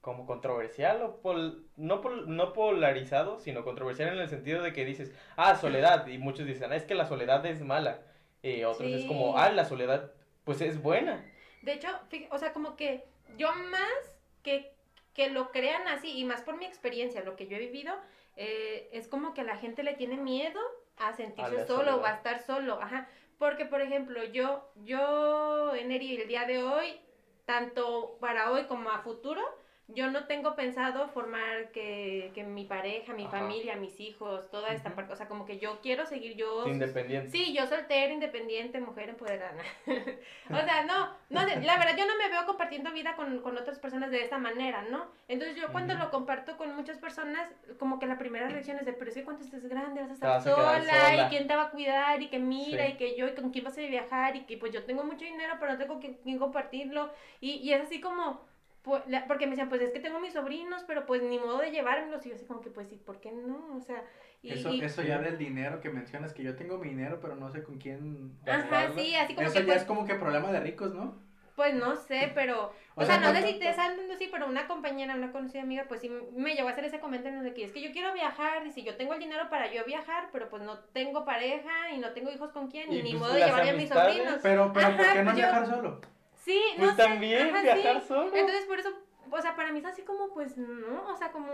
como 0.00 0.26
controversial 0.26 1.02
o 1.02 1.20
pol- 1.20 1.66
no, 1.76 2.00
pol- 2.00 2.24
no 2.34 2.52
polarizado, 2.52 3.38
sino 3.40 3.62
controversial 3.64 4.08
en 4.14 4.18
el 4.20 4.28
sentido 4.28 4.62
de 4.62 4.72
que 4.72 4.84
dices, 4.84 5.12
ah, 5.36 5.56
soledad, 5.56 6.06
y 6.06 6.18
muchos 6.18 6.46
dicen, 6.46 6.72
"Ah, 6.72 6.76
es 6.76 6.84
que 6.84 6.94
la 6.94 7.04
soledad 7.06 7.44
es 7.44 7.60
mala, 7.62 8.00
y 8.42 8.62
otros 8.64 8.90
es 8.92 9.04
como, 9.04 9.36
ah, 9.36 9.50
la 9.50 9.64
soledad 9.64 10.12
pues 10.44 10.60
es 10.62 10.80
buena. 10.80 11.22
De 11.62 11.74
hecho, 11.74 11.88
o 12.30 12.38
sea, 12.38 12.52
como 12.52 12.74
que 12.76 13.04
yo 13.36 13.52
más 13.52 14.16
que, 14.42 14.72
que 15.18 15.30
lo 15.30 15.50
crean 15.50 15.88
así, 15.88 16.16
y 16.16 16.24
más 16.24 16.42
por 16.42 16.56
mi 16.58 16.64
experiencia, 16.64 17.24
lo 17.24 17.34
que 17.34 17.48
yo 17.48 17.56
he 17.56 17.58
vivido, 17.58 17.92
eh, 18.36 18.88
es 18.92 19.08
como 19.08 19.34
que 19.34 19.42
la 19.42 19.56
gente 19.56 19.82
le 19.82 19.94
tiene 19.94 20.16
miedo 20.16 20.60
a 20.96 21.12
sentirse 21.12 21.66
solo 21.66 21.96
o 21.96 22.04
a 22.04 22.12
estar 22.12 22.38
solo. 22.38 22.80
Ajá. 22.80 23.08
Porque, 23.36 23.64
por 23.64 23.80
ejemplo, 23.80 24.22
yo, 24.22 24.70
yo, 24.84 25.74
Eneri, 25.74 26.20
el 26.20 26.28
día 26.28 26.44
de 26.44 26.62
hoy, 26.62 27.00
tanto 27.46 28.16
para 28.20 28.52
hoy 28.52 28.66
como 28.66 28.90
a 28.90 29.00
futuro, 29.00 29.42
yo 29.88 30.10
no 30.10 30.24
tengo 30.26 30.54
pensado 30.54 31.08
formar 31.08 31.70
que, 31.72 32.30
que 32.34 32.44
mi 32.44 32.64
pareja, 32.64 33.14
mi 33.14 33.24
Ajá. 33.24 33.38
familia, 33.38 33.74
mis 33.76 33.98
hijos, 34.00 34.50
toda 34.50 34.68
esta 34.74 34.94
parte, 34.94 35.14
o 35.14 35.16
sea, 35.16 35.28
como 35.28 35.46
que 35.46 35.58
yo 35.58 35.80
quiero 35.80 36.04
seguir 36.04 36.36
yo 36.36 36.66
Independiente. 36.68 37.30
Sí, 37.30 37.54
yo 37.54 37.66
soltera, 37.66 38.12
independiente, 38.12 38.80
mujer 38.80 39.08
empoderada. 39.08 39.62
o 39.86 40.54
sea, 40.64 40.84
no, 40.84 41.08
no, 41.30 41.40
la 41.46 41.78
verdad 41.78 41.96
yo 41.96 42.06
no 42.06 42.16
me 42.18 42.28
veo 42.28 42.44
compartiendo 42.44 42.92
vida 42.92 43.16
con, 43.16 43.40
con 43.40 43.56
otras 43.56 43.78
personas 43.78 44.10
de 44.10 44.22
esta 44.22 44.36
manera, 44.36 44.82
¿no? 44.82 45.06
Entonces 45.26 45.56
yo 45.56 45.72
cuando 45.72 45.94
lo 45.94 46.10
comparto 46.10 46.58
con 46.58 46.76
muchas 46.76 46.98
personas, 46.98 47.48
como 47.78 47.98
que 47.98 48.06
la 48.06 48.18
primera 48.18 48.46
reacción 48.48 48.78
es 48.78 48.84
de, 48.84 48.92
pero 48.92 49.08
es 49.10 49.16
que 49.16 49.24
cuando 49.24 49.42
estés 49.42 49.66
grande 49.68 50.02
vas 50.02 50.10
a 50.10 50.14
estar 50.14 50.28
vas 50.28 50.46
a 50.46 50.54
quedar 50.54 50.82
sola, 50.82 51.10
sola. 51.10 51.26
y 51.26 51.28
quién 51.30 51.46
te 51.48 51.56
va 51.56 51.62
a 51.62 51.70
cuidar 51.70 52.20
y 52.20 52.28
que 52.28 52.38
mira 52.38 52.86
Sí. 52.86 52.92
y 52.92 52.96
que 52.98 53.16
yo 53.16 53.26
y 53.26 53.34
con 53.34 53.50
quién 53.50 53.64
vas 53.64 53.78
a 53.78 53.80
viajar 53.80 54.36
y 54.36 54.42
que 54.44 54.58
pues 54.58 54.70
yo 54.70 54.84
tengo 54.84 55.02
mucho 55.02 55.24
dinero 55.24 55.54
pero 55.58 55.72
no 55.72 55.78
tengo 55.78 55.94
con 55.98 56.12
quién 56.14 56.38
compartirlo 56.38 57.10
y, 57.40 57.52
y 57.52 57.72
es 57.72 57.80
así 57.82 58.00
como... 58.02 58.46
pues, 58.82 59.02
la- 59.06 59.26
porque 59.26 59.46
me 59.46 59.50
decían, 59.50 59.68
pues 59.68 59.80
es 59.82 59.90
que 59.92 60.00
tengo 60.00 60.20
mis 60.20 60.32
sobrinos, 60.32 60.84
pero 60.86 61.04
pues 61.06 61.22
ni 61.22 61.38
modo 61.38 61.58
de 61.58 61.70
llevármelos. 61.70 62.24
Y 62.24 62.30
yo 62.30 62.34
así 62.36 62.46
como 62.46 62.60
que, 62.60 62.70
pues 62.70 62.88
sí, 62.88 62.96
¿por 62.96 63.20
qué 63.20 63.32
no? 63.32 63.76
O 63.76 63.80
sea, 63.80 64.02
y, 64.42 64.52
Eso, 64.52 64.70
y- 64.70 64.80
eso 64.80 65.02
ya 65.02 65.18
del 65.18 65.36
dinero 65.38 65.80
que 65.80 65.90
mencionas, 65.90 66.32
que 66.32 66.42
yo 66.44 66.54
tengo 66.56 66.78
mi 66.78 66.88
dinero, 66.90 67.18
pero 67.20 67.34
no 67.36 67.50
sé 67.50 67.62
con 67.62 67.78
quién 67.78 68.38
Ajá, 68.46 68.90
sí, 68.96 69.14
así 69.16 69.34
como 69.34 69.46
Eso 69.46 69.54
que 69.54 69.60
ya 69.60 69.66
pues, 69.66 69.76
es 69.82 69.84
como 69.84 70.06
que 70.06 70.14
problema 70.14 70.50
de 70.52 70.60
ricos, 70.60 70.94
¿no? 70.94 71.26
Pues 71.56 71.74
no 71.74 71.96
sé, 71.96 72.30
pero. 72.34 72.72
O, 72.98 73.02
O 73.02 73.04
sea, 73.04 73.20
sea, 73.20 73.32
no 73.32 73.38
sé 73.38 73.46
si 73.46 73.58
te 73.60 73.72
dando 73.72 74.12
así, 74.12 74.28
pero 74.30 74.48
una 74.48 74.66
compañera, 74.66 75.14
una 75.14 75.30
conocida 75.30 75.62
amiga, 75.62 75.84
pues 75.86 76.00
sí 76.00 76.10
me 76.34 76.56
llegó 76.56 76.66
a 76.66 76.72
hacer 76.72 76.84
ese 76.84 76.98
comentario 76.98 77.42
de 77.42 77.54
que 77.54 77.62
es 77.62 77.70
que 77.70 77.80
yo 77.80 77.92
quiero 77.92 78.12
viajar, 78.12 78.66
y 78.66 78.72
si 78.72 78.82
yo 78.82 78.96
tengo 78.96 79.14
el 79.14 79.20
dinero 79.20 79.48
para 79.50 79.72
yo 79.72 79.84
viajar, 79.84 80.30
pero 80.32 80.48
pues 80.48 80.64
no 80.64 80.80
tengo 80.92 81.24
pareja 81.24 81.92
y 81.94 81.98
no 81.98 82.12
tengo 82.12 82.32
hijos 82.32 82.50
con 82.50 82.68
quién, 82.68 82.92
y, 82.92 82.98
Y, 82.98 83.02
ni 83.04 83.10
pues, 83.10 83.20
modo 83.22 83.34
de 83.34 83.44
llevarme 83.44 83.70
a 83.70 83.74
mis 83.74 83.88
sobrinos. 83.88 84.40
Pero, 84.42 84.72
pero 84.72 84.96
¿por 84.96 85.06
qué 85.12 85.18
no 85.22 85.24
pues 85.26 85.26
yo- 85.26 85.32
viajar 85.36 85.66
solo? 85.68 86.00
Sí, 86.48 86.58
no 86.78 86.84
Pues 86.84 86.96
sé, 86.96 87.02
también 87.02 87.48
ajá, 87.54 87.60
viajar 87.62 88.00
sí. 88.00 88.08
solo. 88.08 88.34
Entonces 88.34 88.64
por 88.64 88.78
eso, 88.78 88.88
o 89.30 89.42
sea, 89.42 89.54
para 89.54 89.70
mí 89.70 89.80
es 89.80 89.84
así 89.84 90.00
como, 90.00 90.32
pues 90.32 90.56
no, 90.56 91.04
o 91.12 91.16
sea, 91.16 91.30
como. 91.30 91.52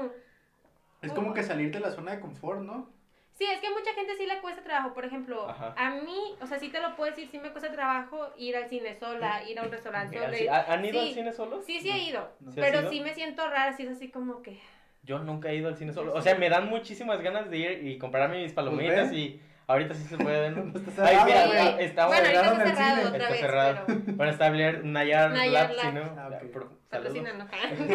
Es 1.03 1.13
como 1.13 1.35
que 1.35 1.43
salir 1.43 1.73
de 1.73 1.81
la 1.81 1.91
zona 1.91 2.13
de 2.13 2.21
confort, 2.21 2.61
¿no? 2.61 2.89
Sí, 3.33 3.45
es 3.45 3.59
que 3.61 3.67
a 3.67 3.71
mucha 3.73 3.93
gente 3.95 4.15
sí 4.17 4.25
le 4.25 4.41
cuesta 4.41 4.63
trabajo. 4.63 4.95
Por 4.95 5.05
ejemplo, 5.05 5.49
Ajá. 5.51 5.75
a 5.77 5.91
mí, 5.91 6.37
o 6.41 6.47
sea, 6.47 6.61
sí 6.61 6.69
te 6.69 6.81
lo 6.81 6.95
puedo 6.95 7.11
decir, 7.11 7.29
sí 7.29 7.39
me 7.41 7.51
cuesta 7.51 7.73
trabajo 7.73 8.31
ir 8.37 8.57
al 8.57 8.69
cine 8.69 8.95
sola, 8.95 9.43
ir 9.49 9.59
a 9.59 9.65
un 9.65 9.73
restaurante 9.73 10.17
sola. 10.17 10.33
sí, 10.33 10.47
¿ha- 10.47 10.73
¿Han 10.73 10.85
ido 10.85 11.01
Sí. 11.03 11.09
al 11.09 11.15
cine 11.15 11.33
solos? 11.33 11.65
Sí, 11.65 11.81
sí 11.81 11.91
he 11.91 11.99
ido, 12.11 12.31
No. 12.39 12.53
¿Sí 12.53 12.61
has 12.61 12.67
pero 12.67 12.81
ido? 12.83 12.91
sí 12.91 13.01
me 13.01 13.13
siento 13.15 13.45
rara, 13.51 13.73
sí 13.77 13.83
es 13.83 13.91
así 13.91 14.09
como 14.13 14.41
que... 14.43 14.61
Yo 15.03 15.19
nunca 15.19 15.49
he 15.51 15.57
ido 15.57 15.69
al 15.69 15.77
cine 15.77 15.93
solo. 15.93 16.15
O 16.15 16.23
sea, 16.23 16.37
me 16.37 16.49
dan 16.49 16.69
muchísimas 16.71 17.21
ganas 17.21 17.51
de 17.51 17.59
ir 17.59 17.87
y 17.89 17.99
comprarme 17.99 18.41
mis 18.45 18.53
palomitas 18.53 19.11
ve. 19.11 19.17
y 19.17 19.41
ahorita 19.67 19.95
sí 19.95 20.05
se 20.05 20.17
puede, 20.19 20.51
¿no? 20.51 20.73
Está 20.79 21.05
Ay, 21.07 21.17
cerrado, 21.17 21.27
mira, 21.27 21.47
güey. 21.47 21.59
mira, 21.75 21.81
está 21.81 22.07
bueno, 22.07 22.23
ahorita 22.27 22.41
cerraron 22.43 22.61
está 22.61 22.71
el 22.71 22.77
cerrado 22.77 22.97
cine. 22.97 23.09
otra 23.09 23.19
Está 23.19 23.31
vez, 23.31 23.41
cerrado. 23.41 23.83
pero... 23.87 24.01
Bueno, 24.17 24.33
está 24.33 24.51
Nayar, 24.51 24.85
Nayar, 24.85 25.31
Nayar 25.33 25.71
Labs, 25.71 25.81
¿sí, 25.81 25.87
Labs. 25.87 25.95
¿no? 25.95 26.21
Ah. 26.21 26.31
Patrocínanos. 26.91 27.49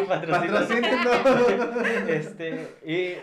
Patrocínanos. 0.08 1.16
Este, 2.08 2.76
y 2.84 3.14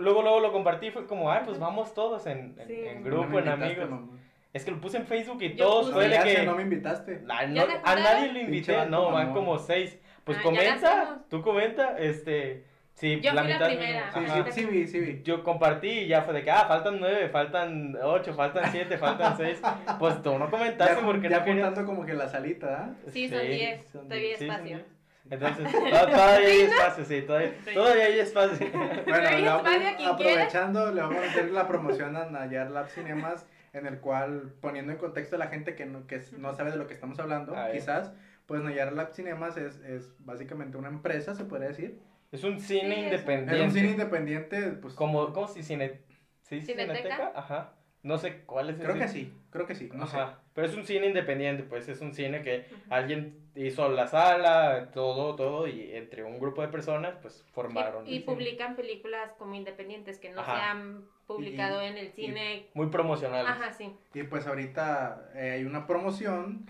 luego, 0.00 0.22
luego 0.22 0.40
lo 0.40 0.52
compartí 0.52 0.86
y 0.86 0.90
fue 0.90 1.06
como, 1.06 1.30
ay, 1.30 1.42
pues 1.44 1.58
vamos 1.58 1.92
todos 1.94 2.26
en, 2.26 2.54
en, 2.58 2.66
Sí. 2.68 2.74
en 2.86 3.02
No 3.02 3.10
grupo, 3.10 3.38
en 3.38 3.48
amigos. 3.48 3.90
mamá. 3.90 4.18
Es 4.52 4.64
que 4.64 4.70
lo 4.70 4.80
puse 4.80 4.98
en 4.98 5.06
Facebook 5.06 5.42
y 5.42 5.54
Yo 5.56 5.66
todos 5.66 5.92
fue 5.92 6.08
de 6.08 6.18
que... 6.20 6.42
no 6.44 6.54
me 6.54 6.62
invitaste. 6.62 7.24
Ay, 7.28 7.52
¿Ya 7.54 7.66
no, 7.66 7.72
te 7.72 7.80
a 7.82 7.94
nadie 7.96 8.26
Pinche 8.28 8.40
invité, 8.44 8.86
no, 8.86 9.10
van 9.10 9.32
como 9.32 9.58
seis. 9.58 9.98
Pues 10.22 10.38
Ah, 10.38 10.42
comenta, 10.42 11.18
tú 11.28 11.42
comenta, 11.42 11.98
este, 11.98 12.64
sí, 12.94 13.20
Yo 13.20 13.32
la 13.32 13.42
fui 13.42 13.50
la 13.52 13.58
mitad. 13.58 13.66
primera. 13.68 14.12
Sí, 14.12 14.18
ajá. 14.24 14.44
sí, 14.46 14.52
sí 14.52 14.64
vi, 14.66 14.86
sí 14.86 15.00
vi. 15.00 15.22
Yo 15.22 15.42
compartí 15.44 15.88
y 15.90 16.06
ya 16.08 16.22
fue 16.22 16.34
de 16.34 16.42
que, 16.44 16.50
ah, 16.50 16.64
faltan 16.66 16.98
nueve, 17.00 17.28
faltan 17.28 17.96
ocho, 18.02 18.34
faltan 18.34 18.70
siete, 18.72 18.96
faltan 18.98 19.36
seis. 19.36 19.60
Pues 19.98 20.22
tú 20.22 20.38
no 20.38 20.50
comentaste 20.50 20.96
Ya, 21.00 21.06
porque 21.06 21.28
ya 21.28 21.38
no 21.40 21.44
querías. 21.44 21.66
juntando 21.66 21.90
como 21.92 22.06
que 22.06 22.14
la 22.14 22.28
salita, 22.28 22.84
¿ah? 22.84 22.94
Sí, 23.12 23.28
son 23.28 23.40
10, 23.42 23.86
son 23.92 24.08
todavía 24.08 24.28
hay 24.30 24.36
Sí, 24.36 24.46
son 24.46 24.50
espacio. 24.56 24.76
diez. 24.76 24.86
Entonces, 25.30 25.72
to- 25.72 25.78
todavía 25.80 26.48
hay 26.48 26.60
espacio, 26.60 27.04
sí, 27.06 27.22
todavía, 27.22 27.52
todavía 27.72 28.04
hay 28.04 28.18
espacio. 28.20 28.66
Bueno, 29.06 29.28
Ahí 29.28 29.36
le 29.36 29.38
es 29.38 29.44
vamos- 29.46 29.62
Mario, 29.62 29.88
quien 29.96 30.08
aprovechando, 30.10 30.92
le 30.92 31.00
vamos 31.00 31.16
a 31.24 31.26
hacer 31.30 31.50
la 31.50 31.66
promoción 31.66 32.16
a 32.16 32.26
Nayar 32.26 32.70
Lab 32.70 32.88
Cinemas, 32.90 33.46
en 33.72 33.86
el 33.86 33.98
cual, 34.00 34.52
poniendo 34.60 34.92
en 34.92 34.98
contexto 34.98 35.36
a 35.36 35.38
la 35.38 35.46
gente 35.46 35.74
que 35.74 35.86
no, 35.86 36.06
que 36.06 36.20
no 36.36 36.54
sabe 36.54 36.72
de 36.72 36.76
lo 36.76 36.86
que 36.86 36.92
estamos 36.94 37.18
hablando, 37.20 37.56
quizás, 37.72 38.12
pues 38.46 38.62
Nayar 38.62 38.92
Lab 38.92 39.12
Cinemas 39.14 39.56
es, 39.56 39.80
es 39.80 40.14
básicamente 40.18 40.76
una 40.76 40.88
empresa, 40.88 41.34
se 41.34 41.44
podría 41.46 41.68
decir. 41.68 41.98
Es 42.34 42.42
un 42.44 42.58
cine 42.60 43.04
independiente. 43.04 43.54
Es 43.56 43.62
un 43.62 43.70
cine 43.70 43.90
independiente, 43.92 44.62
pues... 44.82 44.94
Como, 44.94 45.32
¿cómo 45.32 45.46
si 45.46 45.62
cine, 45.62 46.00
sí, 46.42 46.60
Cineteca. 46.62 46.96
cineteca? 46.96 47.32
Ajá. 47.36 47.74
No 48.02 48.18
sé 48.18 48.42
cuál 48.44 48.68
es 48.70 48.76
el 48.80 48.82
Creo 48.86 48.96
que 48.98 49.08
cine. 49.08 49.26
sí, 49.30 49.38
creo 49.50 49.66
que 49.66 49.74
sí, 49.76 49.88
no 49.94 50.06
sé. 50.06 50.18
Ajá, 50.18 50.40
Pero 50.52 50.66
es 50.66 50.74
un 50.76 50.84
cine 50.84 51.06
independiente, 51.06 51.62
pues 51.62 51.88
es 51.88 52.00
un 52.02 52.12
cine 52.12 52.42
que 52.42 52.66
alguien 52.90 53.38
hizo 53.54 53.88
la 53.88 54.08
sala, 54.08 54.90
todo, 54.92 55.36
todo, 55.36 55.66
y 55.68 55.92
entre 55.94 56.22
un 56.24 56.38
grupo 56.40 56.60
de 56.60 56.68
personas, 56.68 57.14
pues 57.22 57.42
formaron. 57.52 58.06
Y, 58.06 58.10
y 58.10 58.16
el 58.16 58.22
cine. 58.24 58.34
publican 58.34 58.76
películas 58.76 59.32
como 59.38 59.54
independientes 59.54 60.18
que 60.18 60.30
no 60.30 60.40
Ajá. 60.42 60.56
se 60.56 60.60
han 60.64 61.04
publicado 61.26 61.82
Y- 61.82 61.86
en 61.86 61.96
el 61.98 62.10
cine. 62.12 62.66
Muy 62.74 62.88
promocionales. 62.88 63.48
Ajá, 63.50 63.72
sí. 63.72 63.90
Y 64.12 64.24
pues 64.24 64.46
ahorita 64.48 65.30
eh, 65.36 65.52
hay 65.52 65.64
una 65.64 65.86
promoción, 65.86 66.66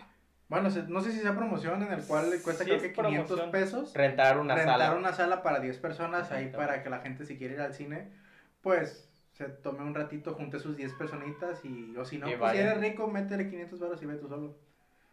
bueno, 0.62 0.68
no 0.88 1.00
sé 1.00 1.12
si 1.12 1.20
sea 1.20 1.34
promoción 1.34 1.82
en 1.82 1.92
el 1.92 2.02
cual 2.06 2.30
le 2.30 2.40
cuesta 2.40 2.64
Sí, 2.64 2.70
creo 2.70 2.82
que 2.82 2.92
500 2.92 3.26
promoción. 3.26 3.50
pesos. 3.50 3.94
Rentar 3.94 4.38
una 4.38 4.54
rentar 4.54 4.78
sala. 4.80 4.94
una 4.96 5.12
sala 5.12 5.42
para 5.42 5.60
10 5.60 5.78
personas 5.78 6.30
ahí 6.32 6.48
para 6.48 6.82
que 6.82 6.90
la 6.90 7.00
gente 7.00 7.24
si 7.24 7.36
quiere 7.38 7.54
ir 7.54 7.60
al 7.60 7.74
cine, 7.74 8.10
pues 8.62 9.10
se 9.32 9.48
tome 9.48 9.82
un 9.82 9.94
ratito, 9.94 10.34
junte 10.34 10.58
sus 10.60 10.76
10 10.76 10.92
personitas 10.94 11.64
y, 11.64 11.96
o 11.96 12.04
si 12.04 12.18
no, 12.18 12.30
Y 12.30 12.36
pues 12.36 12.52
si 12.52 12.58
eres 12.58 12.78
rico, 12.80 13.08
métele 13.08 13.48
500 13.50 13.80
baros 13.80 14.02
y 14.02 14.06
ve 14.06 14.14
tú 14.14 14.28
solo. 14.28 14.54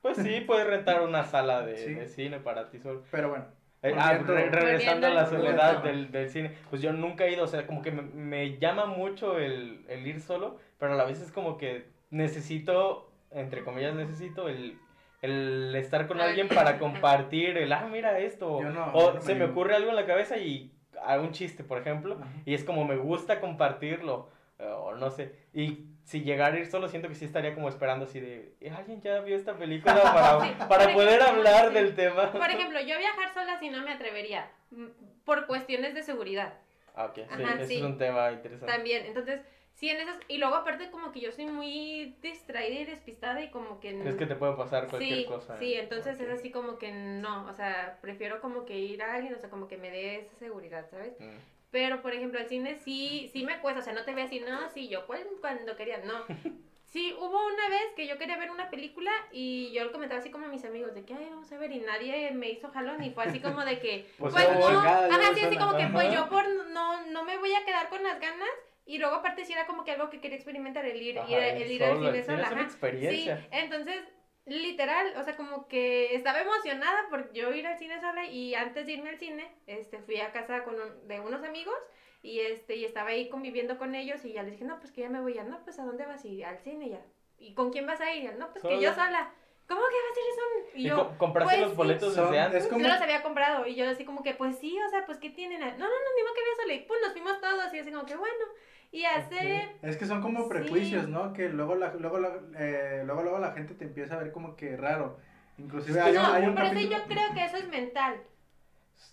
Pues 0.02 0.18
sí, 0.18 0.42
puedes 0.48 0.66
rentar 0.68 1.02
una 1.02 1.24
sala 1.26 1.62
de, 1.64 1.78
Sí. 1.78 1.94
de 1.94 2.08
cine 2.08 2.40
para 2.40 2.70
ti 2.70 2.80
solo. 2.80 3.04
Pero 3.12 3.30
bueno, 3.30 3.46
Eh, 3.84 3.96
ah, 3.98 4.14
re- 4.18 4.50
regresando 4.50 5.08
a 5.08 5.10
la 5.10 5.26
soledad 5.26 5.82
del, 5.84 6.12
del 6.12 6.30
cine, 6.30 6.56
pues 6.70 6.82
yo 6.84 6.94
nunca 6.94 7.26
he 7.26 7.34
ido, 7.34 7.44
o 7.44 7.48
sea, 7.48 7.66
como 7.66 7.82
que 7.82 7.92
me, 7.92 8.04
me 8.04 8.58
llama 8.60 8.86
mucho 8.86 9.40
el, 9.40 9.84
el 9.90 10.06
ir 10.06 10.22
solo, 10.22 10.60
pero 10.80 10.94
a 10.94 10.96
la 10.96 11.06
vez 11.06 11.20
es 11.20 11.32
como 11.32 11.58
que 11.58 11.88
necesito, 12.12 13.12
entre 13.32 13.64
comillas, 13.64 13.96
necesito 13.96 14.48
el, 14.48 14.78
el 15.22 15.74
estar 15.76 16.08
con 16.08 16.20
alguien 16.20 16.48
para 16.48 16.80
compartir 16.80 17.58
el, 17.58 17.72
ah, 17.74 17.88
mira 17.92 18.18
esto, 18.20 18.60
Yo 18.62 18.70
no, 18.70 18.92
o 18.94 19.00
yo 19.02 19.08
no 19.10 19.14
me 19.16 19.22
se 19.22 19.36
me 19.36 19.46
ocurre 19.46 19.76
algo 19.76 19.90
en 19.90 19.96
la 19.96 20.06
cabeza 20.06 20.38
y 20.38 20.72
hago 21.04 21.24
un 21.24 21.32
chiste, 21.32 21.64
por 21.64 21.78
ejemplo, 21.80 22.18
Ajá. 22.20 22.32
y 22.46 22.54
es 22.54 22.64
como 22.64 22.86
me 22.86 22.96
gusta 22.98 23.40
compartirlo, 23.40 24.30
eh, 24.60 24.66
o 24.66 24.96
no 24.96 25.10
sé, 25.12 25.36
y 25.54 25.86
si 26.04 26.22
llegara 26.24 26.56
a 26.56 26.60
ir 26.60 26.66
solo 26.66 26.88
siento 26.90 27.08
que 27.08 27.16
sí 27.16 27.26
estaría 27.26 27.54
como 27.54 27.70
esperando 27.70 28.06
así 28.06 28.20
de, 28.20 28.54
"Eh, 28.60 28.72
¿alguien 28.72 29.00
ya 29.02 29.20
vio 29.20 29.36
esta 29.36 29.54
película 29.56 29.94
para, 30.40 30.42
Sí, 30.42 30.54
para 30.68 30.94
poder 30.94 31.20
ejemplo, 31.22 31.38
hablar 31.38 31.68
sí. 31.70 31.74
del 31.76 31.96
tema? 31.96 32.32
Por 32.32 32.50
ejemplo, 32.50 32.80
yo 32.80 32.98
viajar 32.98 33.34
sola 33.34 33.60
sí 33.60 33.70
no 33.70 33.82
me 33.84 33.92
atrevería. 33.92 34.50
mm, 34.72 34.86
Por 35.24 35.46
cuestiones 35.46 35.94
de 35.94 36.02
seguridad. 36.02 36.54
Ah, 36.96 37.06
ok, 37.06 37.16
sí, 37.16 37.22
Ajá, 37.44 37.54
ese 37.56 37.68
sí. 37.68 37.76
es 37.78 37.84
un 37.84 37.98
tema 38.00 38.32
interesante. 38.32 38.74
También. 38.74 39.06
Entonces, 39.06 39.40
sí, 39.76 39.90
en 39.90 40.02
esas. 40.02 40.20
Y 40.28 40.38
luego, 40.38 40.56
aparte, 40.56 40.90
como 40.92 41.12
que 41.12 41.20
yo 41.22 41.32
soy 41.32 41.46
muy 41.46 42.16
distraída 42.22 42.82
y 42.82 42.86
despistada 42.86 43.42
y 43.42 43.50
como 43.50 43.80
que. 43.80 43.98
¿Crees 44.00 44.16
que 44.16 44.26
te 44.26 44.36
puede 44.36 44.54
pasar 44.54 44.88
cualquier 44.88 45.20
sí, 45.20 45.26
cosa? 45.26 45.58
Sí, 45.58 45.74
entonces 45.74 46.20
es 46.20 46.30
así 46.30 46.52
como 46.52 46.78
que 46.78 46.92
no. 46.92 47.48
O 47.48 47.54
sea, 47.54 47.98
prefiero 48.02 48.42
como 48.42 48.66
que 48.66 48.78
ir 48.80 49.02
a 49.04 49.16
alguien, 49.16 49.34
o 49.34 49.40
sea, 49.40 49.50
como 49.50 49.68
que 49.68 49.78
me 49.78 49.92
dé 49.92 50.20
esa 50.20 50.36
seguridad, 50.36 50.88
¿sabes? 50.90 51.20
Mm. 51.20 51.38
Pero, 51.72 52.02
por 52.02 52.14
ejemplo, 52.14 52.40
al 52.40 52.48
cine 52.48 52.76
sí, 52.76 53.30
sí 53.32 53.46
me 53.46 53.60
cuesta, 53.60 53.80
o 53.80 53.84
sea, 53.84 53.94
no 53.94 54.04
te 54.04 54.14
ve 54.14 54.24
así, 54.24 54.42
no, 54.42 54.70
sí, 54.74 54.90
yo 54.90 55.06
cuando 55.08 55.76
quería, 55.76 56.00
no. 56.00 56.26
Sí, 56.92 57.16
hubo 57.18 57.48
una 57.48 57.70
vez 57.70 57.94
que 57.96 58.06
yo 58.06 58.18
quería 58.18 58.38
ver 58.38 58.52
una 58.52 58.70
película 58.70 59.12
y 59.32 59.72
yo 59.72 59.86
lo 59.86 59.94
comentaba 59.94 60.20
así 60.20 60.30
como 60.30 60.48
a 60.48 60.50
mis 60.50 60.66
amigos, 60.66 60.94
de 60.94 61.06
que, 61.06 61.14
ay, 61.14 61.28
vamos 61.30 61.50
a 61.50 61.58
ver, 61.58 61.72
y 61.72 61.80
nadie 61.80 62.32
me 62.32 62.50
hizo 62.50 62.70
jalón, 62.70 63.02
y 63.02 63.12
fue 63.12 63.24
así 63.24 63.40
como 63.40 63.64
de 63.64 63.80
que, 63.80 64.12
Pues 64.20 64.34
pues, 64.34 64.46
voy. 64.54 64.74
no, 64.74 64.80
ajá, 64.82 65.08
voy 65.08 65.40
sí, 65.40 65.46
así 65.46 65.56
como 65.56 65.78
que, 65.78 65.88
pues 65.88 66.14
yo 66.14 66.28
por, 66.28 66.46
no, 66.72 67.06
no 67.06 67.24
me 67.24 67.38
voy 67.38 67.54
a 67.54 67.64
quedar 67.64 67.88
con 67.88 68.04
las 68.04 68.20
ganas, 68.20 68.50
y 68.86 68.98
luego 68.98 69.16
aparte 69.16 69.46
sí 69.46 69.54
era 69.54 69.66
como 69.68 69.84
que 69.84 69.92
algo 69.92 70.10
que 70.10 70.20
quería 70.20 70.36
experimentar, 70.38 70.86
el 70.86 71.02
ir, 71.02 71.18
Ajá, 71.20 71.30
ir, 71.30 71.38
el 71.64 71.72
ir 71.72 71.84
al 71.84 71.98
cine 72.00 72.24
sola, 72.24 72.44
es 72.44 72.52
una 72.52 72.62
ajá. 72.62 72.70
Sí, 72.70 72.74
experiencia. 72.74 73.48
entonces, 73.52 74.04
literal, 74.46 75.14
o 75.18 75.24
sea, 75.24 75.36
como 75.38 75.68
que 75.68 76.16
estaba 76.16 76.42
emocionada 76.42 77.08
por 77.10 77.32
yo 77.32 77.52
ir 77.54 77.68
al 77.68 77.78
cine 77.78 78.00
sola 78.02 78.26
y 78.26 78.56
antes 78.56 78.86
de 78.86 78.94
irme 78.94 79.10
al 79.10 79.18
cine, 79.18 79.48
este, 79.68 80.00
fui 80.00 80.20
a 80.20 80.32
casa 80.32 80.64
con 80.64 80.76
un- 80.80 81.08
de 81.08 81.20
unos 81.20 81.44
amigos 81.44 81.76
y 82.24 82.40
este, 82.40 82.76
y 82.76 82.86
estaba 82.86 83.10
ahí 83.10 83.30
conviviendo 83.30 83.78
con 83.78 83.94
ellos 83.96 84.24
y 84.26 84.34
ya 84.34 84.44
les 84.44 84.54
dije, 84.54 84.66
no, 84.66 84.80
pues 84.80 84.92
que 84.92 85.02
ya 85.02 85.10
me 85.10 85.22
voy, 85.22 85.36
ya, 85.36 85.44
no, 85.44 85.64
pues 85.64 85.80
a 85.80 85.86
dónde 85.86 86.06
vas 86.06 86.26
y 86.26 86.44
al 86.44 86.58
cine 86.60 86.90
ya. 86.90 87.06
¿Y 87.38 87.54
con 87.54 87.72
quién 87.72 87.88
vas 87.88 88.02
a 88.02 88.14
ir? 88.14 88.24
Ya, 88.24 88.32
no, 88.34 88.52
pues 88.52 88.64
que 88.64 88.80
yo 88.80 88.94
Sola. 88.94 89.32
¿Cómo 89.68 89.82
que 89.82 89.96
vas 89.96 90.18
a 90.18 90.20
ir 90.20 90.28
eso? 90.34 90.78
Y 90.78 90.82
¿Y 90.82 90.90
yo, 90.90 90.96
co- 90.96 91.18
compraste 91.18 91.56
pues 91.56 91.62
los 91.68 91.76
boletos 91.78 92.14
Son- 92.14 92.26
desde 92.26 92.40
antes? 92.40 92.64
es 92.64 92.70
como- 92.70 92.84
no 92.84 92.90
los 92.90 93.02
había 93.02 93.24
comprado 93.24 93.66
y 93.66 93.76
yo 93.76 93.90
así 93.90 94.04
como 94.04 94.22
que, 94.22 94.34
pues 94.34 94.58
sí, 94.60 94.78
o 94.86 94.90
sea, 94.90 95.06
pues 95.06 95.18
¿qué 95.18 95.30
tienen? 95.30 95.60
No, 95.62 95.68
no, 95.70 95.78
no, 95.78 95.88
ni 96.18 96.24
modo 96.24 96.34
que 96.34 96.42
vaya 96.42 96.56
sola 96.62 96.74
y 96.74 96.80
pum, 96.80 96.98
nos 97.02 97.12
fuimos 97.14 97.40
todos 97.40 97.74
y 97.74 97.80
así 97.80 97.92
como 97.92 98.06
que 98.06 98.16
bueno. 98.18 98.46
Y 98.92 99.06
hace, 99.06 99.78
Es 99.82 99.96
que 99.96 100.06
son 100.06 100.22
como 100.22 100.44
Sí. 100.44 100.50
prejuicios, 100.50 101.08
¿no? 101.08 101.32
Que 101.34 101.48
luego 101.50 101.76
la, 101.76 101.94
luego, 101.94 102.20
la- 102.20 102.40
eh, 102.58 103.04
luego, 103.06 103.24
luego 103.24 103.40
la 103.40 103.54
gente 103.54 103.74
te 103.74 103.86
empieza 103.86 104.16
a 104.16 104.18
ver 104.18 104.32
como 104.34 104.56
que 104.58 104.76
raro. 104.76 105.18
Inclusive 105.58 106.02
hay, 106.02 106.16
un- 106.18 106.22
no, 106.24 106.34
hay 106.34 106.44
un 106.46 106.56
pero 106.56 106.68
sí 106.70 106.74
capítulo... 106.76 106.98
yo 106.98 107.06
creo 107.06 107.34
que 107.34 107.46
eso 107.46 107.58
es 107.58 107.68
mental. 107.70 108.22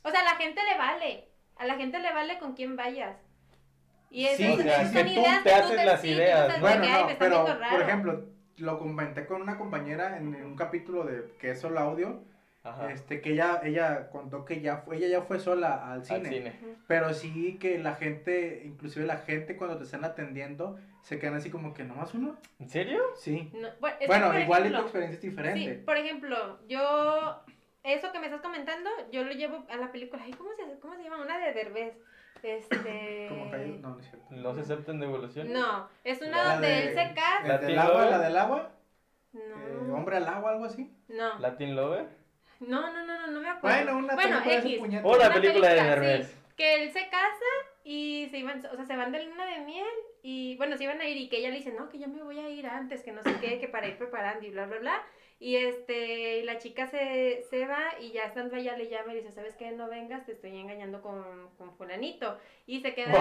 O 0.03 0.11
sea, 0.11 0.21
a 0.21 0.25
la 0.25 0.37
gente 0.37 0.61
le 0.65 0.77
vale. 0.79 1.29
A 1.57 1.67
la 1.67 1.75
gente 1.77 1.99
le 2.01 2.13
vale 2.13 2.39
con 2.39 2.55
quién 2.55 2.75
vayas. 2.77 3.17
Y 4.11 4.25
eso, 4.27 4.37
Sí, 4.37 4.49
o 4.49 4.57
sea, 4.57 4.85
son 4.85 4.93
que 4.95 5.05
tú 5.05 5.11
ideas 5.11 5.43
te 5.45 5.53
haces 5.53 5.85
las 5.85 6.01
sí, 6.01 6.09
ideas, 6.09 6.61
Bueno, 6.61 6.85
no, 6.87 7.09
pero 7.19 7.45
por 7.71 7.81
ejemplo, 7.83 8.25
lo 8.57 8.79
comenté 8.79 9.27
con 9.27 9.43
una 9.43 9.59
compañera 9.59 10.17
en, 10.17 10.35
en 10.35 10.45
un 10.47 10.57
capítulo 10.57 11.05
de 11.05 11.31
que 11.39 11.51
es 11.51 11.61
solo 11.61 11.79
audio, 11.79 12.23
Ajá, 12.65 12.91
este, 12.93 13.21
que 13.21 13.33
ella, 13.33 13.61
ella 13.63 14.11
contó 14.11 14.45
que 14.45 14.61
ya 14.61 14.79
fue, 14.79 14.97
ella 14.97 15.09
ya 15.09 15.23
fue 15.23 15.39
sola 15.39 15.85
al 15.93 16.01
al 16.01 16.05
cine, 16.05 16.29
cine. 16.29 16.59
pero 16.87 17.15
sí 17.15 17.57
que 17.59 17.79
la 17.79 17.95
gente, 17.95 18.63
inclusive 18.65 19.07
la 19.07 19.19
gente 19.19 19.57
cuando 19.57 19.79
te 19.79 19.85
están 19.85 20.05
atendiendo, 20.05 20.79
se 21.03 21.19
quedan 21.19 21.35
así 21.35 21.51
como 21.51 21.73
que 21.73 21.85
nomás 21.85 22.13
uno, 22.15 22.37
¿En 22.59 22.69
serio? 22.69 23.01
sí. 23.17 23.51
No, 23.55 23.69
bueno, 23.81 23.95
es 23.95 24.01
que, 24.01 24.07
Bueno, 24.09 24.27
por 24.33 24.41
igual 24.41 24.61
y 24.61 24.63
tu 24.65 24.67
ejemplo, 24.75 24.83
experiencia 24.83 25.17
es 25.17 25.23
diferente. 25.23 25.75
Sí, 25.77 25.83
por 25.85 25.97
ejemplo, 25.97 26.59
yo, 26.69 27.43
eso 27.85 28.13
que 28.13 28.19
me 28.19 28.27
estás 28.27 28.43
comentando, 28.43 28.91
yo 29.13 29.23
lo 29.25 29.33
llevo 29.33 29.65
a 29.71 29.77
la 29.77 29.91
película, 29.93 30.23
ay, 30.25 30.33
¿cómo 30.33 30.51
se, 30.55 30.79
cómo 30.81 30.97
se 30.97 31.05
llama? 31.05 31.23
Una 31.23 31.39
de 31.39 31.53
Derbez. 31.53 31.95
Este... 32.43 33.27
Como 33.31 33.51
cayó, 33.51 33.67
no, 33.81 33.91
no 33.91 34.01
es 34.01 34.07
cierto. 34.11 34.27
¿No 34.31 34.55
se 34.55 34.61
aceptan 34.61 35.01
devolución? 35.01 35.53
No, 35.53 35.89
es 36.05 36.21
una 36.21 36.45
La 36.45 36.53
donde 36.55 36.69
de- 36.69 36.89
él 36.89 36.95
se 36.95 37.15
casa. 37.15 37.41
¿El 37.43 37.49
Latin 37.49 37.69
del 37.69 37.79
agua, 37.79 38.07
la 38.07 38.19
del 38.19 38.37
agua? 38.37 38.71
Eh, 39.35 39.79
No, 39.87 39.95
¿Hombre 39.95 40.17
al 40.17 40.29
agua, 40.29 40.51
algo 40.53 40.65
así? 40.65 40.93
no, 41.09 41.39
¿Latin 41.39 41.75
Lover? 41.77 42.18
No, 42.61 42.91
no, 42.93 43.07
no, 43.07 43.21
no, 43.21 43.27
no 43.29 43.41
me 43.41 43.49
acuerdo. 43.49 43.85
Bueno, 43.85 43.99
una 43.99 44.15
Bueno, 44.15 44.43
película 44.43 44.61
de 44.63 44.75
X. 44.77 44.93
la 45.03 45.09
Una 45.09 45.33
película 45.33 45.69
de 45.69 45.83
Derbez. 45.83 46.29
sí. 46.29 46.35
que 46.57 46.75
él 46.83 46.93
se 46.93 47.09
casa 47.09 47.53
y 47.85 48.29
se 48.31 48.39
iban, 48.39 48.59
o 48.67 48.77
sea, 48.77 48.85
se 48.85 48.97
van 48.97 49.13
de 49.13 49.25
luna 49.25 49.47
de 49.47 49.61
miel 49.61 49.87
y 50.23 50.57
bueno, 50.57 50.77
se 50.77 50.85
iban 50.85 51.01
a 51.01 51.05
ir 51.07 51.17
y 51.17 51.29
que 51.29 51.39
ella 51.39 51.51
le 51.51 51.57
dice, 51.59 51.73
no, 51.73 51.89
que 51.89 51.99
yo 51.99 52.09
me 52.09 52.23
voy 52.23 52.39
a 52.41 52.49
ir 52.51 52.67
antes, 52.67 53.03
que 53.03 53.13
no 53.13 53.23
sé 53.23 53.33
qué, 53.41 53.59
que 53.61 53.69
para 53.69 53.87
ir 53.87 53.97
preparando 53.97 54.45
y 54.47 54.51
bla, 54.51 54.67
bla, 54.67 54.79
bla. 54.79 55.03
Y 55.41 55.55
este, 55.55 56.39
y 56.39 56.43
la 56.43 56.59
chica 56.59 56.89
se, 56.89 57.45
se 57.49 57.65
va 57.67 57.85
y 58.01 58.11
ya 58.11 58.25
estando 58.25 58.57
allá 58.57 58.77
le 58.77 58.89
llama 58.89 59.13
y 59.13 59.19
dice, 59.19 59.31
¿sabes 59.31 59.55
qué? 59.57 59.71
No 59.71 59.89
vengas, 59.89 60.27
te 60.27 60.33
estoy 60.33 60.51
engañando 60.59 61.01
con, 61.01 61.51
con 61.57 61.77
fulanito. 61.77 62.37
Y 62.67 62.81
se 62.81 62.93
queda, 62.93 63.13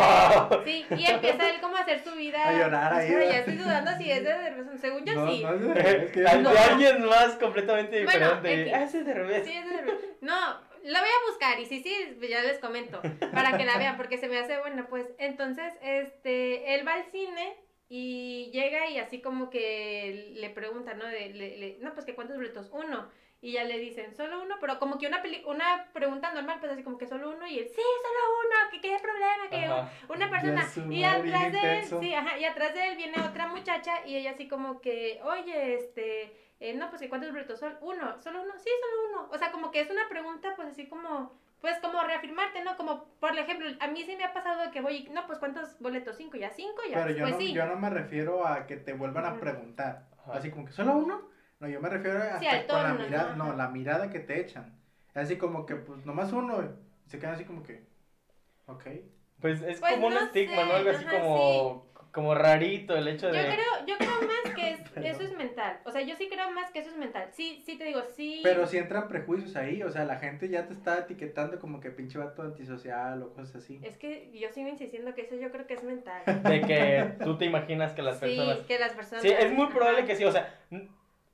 ¡Wow! 0.50 0.64
sí, 0.66 0.84
y 0.98 1.06
empieza 1.06 1.48
él 1.50 1.62
como 1.62 1.78
a 1.78 1.82
hacer 1.82 2.04
su 2.04 2.12
vida. 2.16 2.44
A 2.50 2.54
llorar 2.54 2.94
ahí, 2.94 3.10
ya 3.12 3.40
estoy 3.40 3.56
dudando 3.58 3.92
si 3.98 4.10
es 4.12 4.24
de 4.24 4.34
Derbez, 4.34 4.82
según 4.82 5.06
yo 5.06 5.14
no, 5.14 5.32
sí. 5.32 5.44
no, 5.44 5.54
es 5.54 5.62
de- 5.62 5.92
es 6.06 6.12
que 6.12 6.22
No. 6.42 6.52
de 6.52 6.58
alguien 6.60 7.06
más 7.06 7.36
completamente 7.36 8.04
Bueno, 8.04 8.36
diferente. 8.36 8.62
X. 8.64 8.74
ah, 8.76 8.84
es 8.84 9.06
de 9.06 9.14
revés. 9.14 9.46
Sí, 9.46 9.54
es 9.54 9.66
de 9.70 9.76
Derbez. 9.76 10.06
No, 10.22 10.36
la 10.84 11.00
voy 11.00 11.10
a 11.10 11.30
buscar 11.30 11.60
y 11.60 11.66
sí, 11.68 11.84
sí, 11.84 12.16
pues 12.18 12.32
ya 12.32 12.42
les 12.42 12.58
comento 12.58 13.00
para 13.32 13.56
que 13.58 13.66
la 13.66 13.78
vean 13.78 13.96
porque 13.96 14.18
se 14.18 14.28
me 14.28 14.40
hace 14.40 14.58
buena, 14.58 14.88
pues. 14.88 15.06
Entonces, 15.20 15.72
este, 15.84 16.74
él 16.74 16.88
va 16.88 16.96
al 16.96 17.06
cine 17.12 17.56
y 17.90 18.50
llega 18.52 18.90
y 18.90 18.98
así 19.00 19.22
como 19.22 19.50
que 19.50 20.32
le 20.36 20.50
pregunta, 20.50 20.94
¿no? 20.94 21.06
De, 21.06 21.30
le- 21.34 21.58
le- 21.58 21.78
no, 21.80 21.94
pues 21.94 22.06
que 22.06 22.16
cuántos 22.16 22.36
boletos, 22.38 22.70
uno. 22.72 23.10
Y 23.40 23.52
ya 23.52 23.64
le 23.66 23.78
dicen, 23.78 24.16
solo 24.16 24.42
uno, 24.42 24.56
pero 24.60 24.80
como 24.80 24.98
que 24.98 25.06
una 25.06 25.22
peli 25.22 25.44
una 25.46 25.88
pregunta 25.94 26.34
normal, 26.34 26.58
pues 26.60 26.72
así 26.72 26.82
como 26.84 26.98
que 26.98 27.06
solo 27.08 27.30
uno, 27.30 27.46
y 27.48 27.60
él, 27.60 27.68
sí, 27.70 27.82
solo 28.02 28.20
uno, 28.44 28.72
que 28.72 28.82
qué 28.82 28.98
problema, 29.00 29.50
que 29.52 29.66
Ajá. 29.66 29.92
una 30.10 30.30
persona. 30.30 30.62
Y 30.92 31.04
atrás 31.04 31.52
de 31.52 31.60
él, 31.78 31.86
sí, 32.02 32.14
ajá, 32.16 32.40
y 32.40 32.46
atrás 32.46 32.74
de 32.74 32.88
él 32.88 32.98
viene 32.98 33.22
otra 33.22 33.48
muchacha 33.48 34.06
y 34.08 34.16
ella 34.18 34.32
así 34.32 34.48
como 34.48 34.82
que, 34.82 35.22
oye, 35.24 35.76
este, 35.76 36.36
eh, 36.60 36.74
no, 36.74 36.90
pues 36.90 37.00
que 37.02 37.10
cuántos 37.10 37.30
boletos 37.32 37.60
son, 37.60 37.78
uno, 37.82 38.20
solo 38.20 38.42
uno, 38.42 38.54
sí, 38.58 38.70
solo 38.82 39.10
uno. 39.10 39.30
O 39.32 39.38
sea, 39.38 39.52
como 39.52 39.70
que 39.70 39.82
es 39.82 39.90
una 39.92 40.10
pregunta, 40.10 40.54
pues 40.56 40.70
así 40.70 40.88
como, 40.88 41.40
pues 41.62 41.78
como 41.80 42.02
reafirmarte, 42.04 42.64
¿no? 42.64 42.78
Como, 42.78 43.06
por 43.20 43.38
ejemplo, 43.38 43.68
a 43.80 43.88
mí 43.88 44.04
sí 44.04 44.16
me 44.16 44.24
ha 44.24 44.34
pasado 44.34 44.64
de 44.64 44.72
que 44.72 44.82
voy, 44.82 45.08
no, 45.12 45.26
pues 45.26 45.40
cuántos 45.40 45.78
boletos, 45.80 46.16
cinco, 46.18 46.38
ya 46.38 46.52
cinco, 46.52 46.82
ya, 46.90 47.04
Pero 47.04 47.12
yo, 47.12 47.22
pues 47.22 47.32
no, 47.34 47.40
sí. 47.40 47.54
yo 47.54 47.66
no 47.66 47.76
me 47.76 47.90
refiero 47.90 48.48
a 48.48 48.68
que 48.68 48.78
te 48.78 48.94
vuelvan 48.94 49.26
a 49.26 49.40
preguntar. 49.40 50.08
Ajá. 50.24 50.34
Así 50.34 50.52
como 50.52 50.66
que 50.66 50.72
solo 50.72 50.94
uno. 50.98 51.22
No, 51.60 51.68
yo 51.68 51.82
me 51.82 51.90
refiero 51.90 52.22
a 52.22 52.40
Sí, 52.40 52.46
con 52.70 52.84
la 52.84 52.94
mirada, 52.94 53.36
¿no? 53.36 53.46
no, 53.46 53.54
la 53.56 53.68
mirada 53.70 54.10
que 54.10 54.20
te 54.20 54.40
echan. 54.40 54.78
Así 55.16 55.38
como 55.38 55.66
que, 55.66 55.76
pues, 55.76 56.06
nomás 56.06 56.32
uno. 56.32 56.64
se 57.08 57.18
quedan 57.18 57.34
así 57.34 57.46
como 57.46 57.64
que, 57.64 57.88
ok. 58.68 58.86
Pues 59.42 59.62
es 59.62 59.80
Pues 59.80 59.94
como 59.94 60.08
un 60.08 60.14
estigma, 60.18 60.56
sé, 60.58 60.66
¿no? 60.66 60.74
Algo 60.76 60.90
así 60.92 61.06
ajá, 61.06 61.20
como, 61.20 61.87
como 62.12 62.34
rarito 62.36 62.96
el 62.96 63.08
hecho 63.08 63.28
Yo 63.28 63.34
de... 63.34 63.46
creo, 63.46 63.86
yo 63.88 63.96
creo 63.98 64.12
más 64.28 64.54
que 64.56 64.72
es- 64.74 64.82
eso 64.98 65.24
es 65.24 65.38
mental. 65.38 65.80
O 65.86 65.92
sea, 65.92 66.02
yo 66.02 66.16
sí 66.16 66.28
creo 66.32 66.50
más 66.52 66.72
que 66.72 66.80
eso 66.80 66.90
es 66.90 66.98
mental. 66.98 67.30
Sí, 67.32 67.62
sí 67.66 67.78
te 67.78 67.84
digo, 67.86 68.02
sí. 68.16 68.42
Pero 68.44 68.66
si 68.68 68.78
entran 68.78 69.08
prejuicios 69.08 69.56
ahí, 69.56 69.84
o 69.84 69.92
sea, 69.92 70.06
la 70.06 70.18
gente 70.18 70.50
ya 70.50 70.68
te 70.68 70.74
está 70.74 71.00
etiquetando 71.00 71.60
como 71.60 71.80
que 71.80 71.92
pinche 71.92 72.18
vato 72.18 72.42
antisocial 72.42 73.22
o 73.24 73.34
cosas 73.34 73.58
así. 73.58 73.80
Es 73.84 73.98
que 73.98 74.32
yo 74.34 74.50
sigo 74.50 74.68
insistiendo 74.70 75.14
que 75.14 75.22
eso 75.22 75.36
yo 75.36 75.52
creo 75.52 75.68
que 75.68 75.76
es 75.76 75.84
mental. 75.84 76.22
De 76.44 76.62
que 76.62 77.14
tú 77.24 77.38
te 77.38 77.46
imaginas 77.46 77.94
que 77.94 78.02
las 78.02 78.16
sí, 78.20 78.26
personas... 78.26 78.58
que 78.60 78.80
las 78.80 78.94
personas. 78.94 79.22
Sí, 79.22 79.30
es 79.30 79.52
muy 79.52 79.68
probable 79.68 80.06
que 80.06 80.16
sí, 80.16 80.24
o 80.26 80.32
sea, 80.32 80.60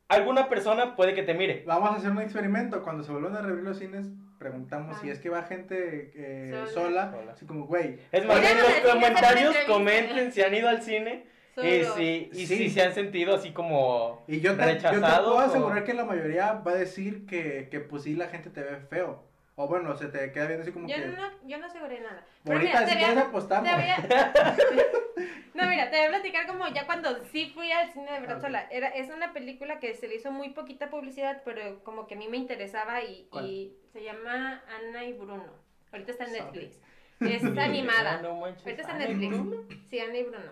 alguna 0.07 0.49
persona 0.49 0.95
puede 0.95 1.13
que 1.13 1.23
te 1.23 1.33
mire. 1.33 1.63
Vamos 1.65 1.91
a 1.91 1.95
hacer 1.95 2.11
un 2.11 2.19
experimento. 2.21 2.83
Cuando 2.83 3.03
se 3.03 3.11
vuelvan 3.11 3.35
a 3.35 3.41
reabrir 3.41 3.63
los 3.63 3.77
cines, 3.77 4.07
preguntamos 4.43 4.97
Ah. 4.97 4.99
si 5.01 5.09
es 5.09 5.19
que 5.19 5.29
va 5.29 5.43
gente 5.43 6.11
eh, 6.15 6.65
Sola. 6.73 7.11
sola. 7.11 7.31
Así 7.31 7.45
como, 7.45 7.65
güey. 7.65 7.97
Es 8.11 8.25
más, 8.25 8.37
en 8.37 8.57
los 8.57 8.91
comentarios 8.93 9.47
entrevista. 9.55 9.65
comenten 9.73 10.31
si 10.33 10.41
han 10.41 10.53
ido 10.53 10.67
al 10.69 10.81
cine 10.81 11.25
Y 11.55 11.83
sí, 11.95 12.29
y 12.33 12.45
Sí. 12.47 12.57
sí 12.57 12.69
se 12.71 12.81
han 12.81 12.93
sentido 12.93 13.35
así 13.35 13.51
como 13.51 14.23
Y 14.27 14.41
yo 14.41 14.51
te, 14.55 14.57
yo 14.57 14.65
te 14.67 14.73
rechazados. 14.73 15.25
puedo 15.27 15.35
o- 15.37 15.39
asegurar 15.39 15.83
que 15.83 15.93
la 15.93 16.03
mayoría 16.03 16.53
va 16.53 16.71
a 16.71 16.75
decir 16.75 17.25
que, 17.27 17.67
que 17.71 17.79
pues 17.79 18.03
sí 18.03 18.15
la 18.15 18.27
gente 18.27 18.49
te 18.49 18.61
ve 18.61 18.77
feo. 18.89 19.23
O 19.55 19.67
bueno, 19.67 19.95
se 19.95 20.07
te 20.07 20.31
queda 20.31 20.47
viendo 20.47 20.63
así 20.63 20.71
como 20.71 20.87
Yo 20.87 20.95
que... 20.95 21.05
no, 21.05 21.29
yo 21.47 21.57
no 21.59 21.67
aseguré 21.67 21.99
nada. 22.01 22.25
Pero 22.43 22.57
mira, 22.59 22.79
si 22.79 22.85
te 22.85 22.97
quieres 22.97 23.15
voy 23.15 23.23
a- 23.23 23.27
apostamos. 23.27 23.69
te 23.69 23.75
voy 23.75 23.89
a- 23.89 24.55
No, 25.53 25.69
mira, 25.69 25.91
te 25.91 25.97
voy 25.97 26.05
a 26.07 26.09
platicar 26.09 26.47
como 26.47 26.67
ya 26.69 26.87
cuando 26.87 27.23
sí 27.25 27.51
fui 27.53 27.71
al 27.71 27.91
cine 27.93 28.11
de 28.11 28.19
verdad 28.21 28.41
sola. 28.41 28.67
Era, 28.71 28.87
es 28.87 29.11
una 29.11 29.31
película 29.33 29.77
que 29.79 29.93
se 29.93 30.07
le 30.07 30.15
hizo 30.15 30.31
muy 30.31 30.49
poquita 30.49 30.89
publicidad, 30.89 31.43
pero 31.45 31.83
como 31.83 32.07
que 32.07 32.15
a 32.15 32.17
mí 32.17 32.27
me 32.27 32.37
interesaba 32.37 33.03
y, 33.03 33.27
¿Cuál? 33.29 33.45
y 33.45 33.77
se 33.93 34.03
llama 34.03 34.61
Ana 34.67 35.05
y 35.05 35.13
Bruno. 35.13 35.45
Ahorita 35.91 36.11
está 36.11 36.25
en. 36.25 36.33
Netflix. 36.33 36.79
Es 37.19 37.41
Ah, 37.43 37.63
animada. 37.63 38.21
no 38.21 38.35
manches. 38.35 38.65
Ahorita 38.65 38.81
está 38.81 38.93
en 38.93 39.19
Netflix. 39.19 39.37
Bruno. 39.39 39.67
Sí, 39.89 39.99
Ana 39.99 40.17
y 40.17 40.23
Bruno. 40.23 40.51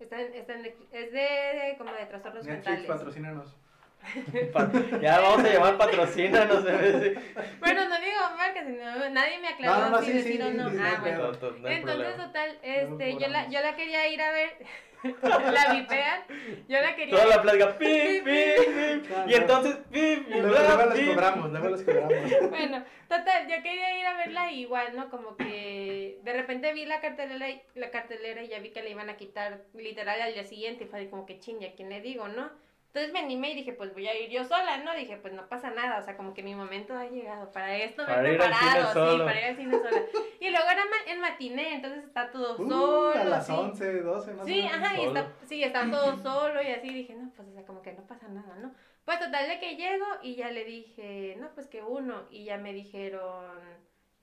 Está 0.00 0.20
en, 0.22 0.34
está 0.34 0.54
en 0.54 0.62
Netflix. 0.62 0.92
Es 0.92 1.12
de, 1.12 1.18
de- 1.20 1.74
como 1.78 1.92
de 1.92 2.06
trastornos 2.06 2.44
Netflix, 2.44 2.66
mentales. 2.66 2.86
patrocínanos. 2.86 3.56
Ya 5.02 5.20
vamos 5.20 5.44
a 5.44 5.52
llamar 5.52 5.76
patrocina, 5.76 6.44
no 6.44 6.62
sé. 6.62 7.14
Bueno, 7.60 7.88
no 7.88 8.00
digo 8.00 8.36
marcas, 8.36 8.66
sino 8.66 9.10
nadie 9.10 9.38
me 9.38 9.48
aclaró 9.48 9.74
No, 9.74 9.84
no, 9.84 9.90
no, 9.90 9.98
si 10.02 10.06
sí, 10.06 10.12
decir 10.12 10.36
sí, 10.36 10.42
o 10.42 10.50
no. 10.52 10.70
sí, 10.70 10.76
ah, 10.80 10.92
no 10.94 11.00
bueno. 11.00 11.32
Entonces, 11.32 11.82
problema. 11.82 12.26
total, 12.26 12.58
este, 12.62 13.18
yo 13.18 13.28
la, 13.28 13.48
yo 13.48 13.60
la 13.60 13.76
quería 13.76 14.08
ir 14.08 14.22
a 14.22 14.32
ver. 14.32 14.50
la 15.22 15.74
vipean. 15.74 16.22
Yo 16.68 16.80
la 16.80 16.96
quería 16.96 17.14
Toda 17.14 17.26
la 17.26 17.42
plática, 17.42 17.78
pip, 17.78 18.24
pip, 18.24 18.24
pip. 18.24 19.10
Y 19.28 19.34
entonces, 19.34 19.76
pip, 19.90 20.28
Y 20.28 20.38
y 20.38 20.40
luego, 20.40 20.92
pip. 20.92 21.08
cobramos, 21.10 21.50
luego 21.50 21.68
les 21.68 21.82
cobramos. 21.84 22.50
Bueno, 22.50 22.84
total, 23.08 23.46
yo 23.48 23.62
quería 23.62 23.98
ir 23.98 24.06
a 24.06 24.16
verla 24.16 24.50
y 24.50 24.60
igual, 24.62 24.96
¿no? 24.96 25.08
Como 25.10 25.36
que 25.36 26.18
de 26.22 26.32
repente 26.32 26.72
vi 26.72 26.84
la 26.84 27.00
cartelera 27.00 27.48
y, 27.48 27.62
la 27.74 27.90
cartelera 27.90 28.42
y 28.42 28.48
ya 28.48 28.58
vi 28.58 28.70
que 28.70 28.82
le 28.82 28.90
iban 28.90 29.08
a 29.08 29.16
quitar 29.16 29.62
literal 29.74 30.20
al 30.20 30.34
día 30.34 30.44
siguiente 30.44 30.84
y 30.84 30.88
fue 30.88 31.08
como 31.08 31.26
que 31.26 31.38
chinga, 31.38 31.68
¿quién 31.76 31.90
le 31.90 32.00
digo, 32.00 32.26
no? 32.28 32.50
Entonces 32.88 33.12
me 33.12 33.20
animé 33.20 33.52
y 33.52 33.56
dije, 33.56 33.72
pues 33.74 33.92
voy 33.92 34.08
a 34.08 34.18
ir 34.18 34.30
yo 34.30 34.44
sola, 34.44 34.78
¿no? 34.78 34.94
Dije, 34.94 35.18
pues 35.18 35.32
no 35.34 35.46
pasa 35.48 35.70
nada, 35.70 35.98
o 35.98 36.02
sea, 36.02 36.16
como 36.16 36.34
que 36.34 36.42
mi 36.42 36.54
momento 36.54 36.94
ha 36.96 37.06
llegado. 37.06 37.52
Para 37.52 37.76
esto 37.76 38.04
me 38.06 38.14
he 38.14 38.16
preparado, 38.36 38.86
sí, 39.12 39.18
para 39.24 39.38
ir 39.40 39.44
al 39.46 39.56
cine 39.56 39.78
sola. 39.78 40.02
Y 40.40 40.50
luego 40.50 40.66
era 40.70 40.84
ma- 40.86 41.12
el 41.12 41.18
matiné, 41.20 41.74
entonces 41.74 42.04
está 42.04 42.30
todo 42.30 42.54
Uh, 42.54 42.68
solo. 42.68 43.10
a 43.10 43.24
las 43.24 43.46
sí. 43.46 43.52
11, 43.52 44.00
12, 44.02 44.32
más 44.32 44.46
Sí, 44.46 44.60
o 44.60 44.62
menos. 44.64 44.72
ajá, 44.72 44.96
y 44.98 45.04
está, 45.04 45.32
sí, 45.46 45.62
está 45.62 45.90
todo 45.90 46.16
solo 46.22 46.62
y 46.62 46.68
así 46.68 46.88
dije, 46.92 47.14
no, 47.14 47.30
pues, 47.36 47.48
o 47.48 47.52
sea, 47.52 47.64
como 47.66 47.82
que 47.82 47.92
no 47.92 48.06
pasa 48.06 48.26
nada, 48.28 48.56
¿no? 48.56 48.72
Pues 49.04 49.18
total 49.20 49.48
de 49.48 49.58
que 49.60 49.76
llego 49.76 50.06
y 50.22 50.34
ya 50.36 50.50
le 50.50 50.64
dije, 50.64 51.36
no, 51.38 51.50
pues 51.54 51.66
que 51.66 51.82
uno, 51.82 52.26
y 52.30 52.44
ya 52.44 52.56
me 52.58 52.72
dijeron, 52.72 53.58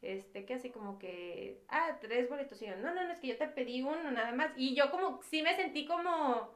este, 0.01 0.45
que 0.45 0.55
así 0.55 0.69
como 0.72 1.00
que, 1.00 1.63
ah, 1.69 1.98
tres 2.01 2.29
boletos, 2.29 2.62
y 2.62 2.67
yo, 2.67 2.75
no, 2.77 2.93
no, 2.93 3.03
no, 3.03 3.12
es 3.12 3.19
que 3.19 3.27
yo 3.27 3.38
te 3.38 3.48
pedí 3.48 3.81
uno 3.81 4.12
nada 4.12 4.31
más, 4.34 4.51
y 4.55 4.75
yo 4.75 4.91
como, 4.91 5.22
sí 5.24 5.41
me 5.41 5.55
sentí 5.55 5.86
como, 5.86 6.55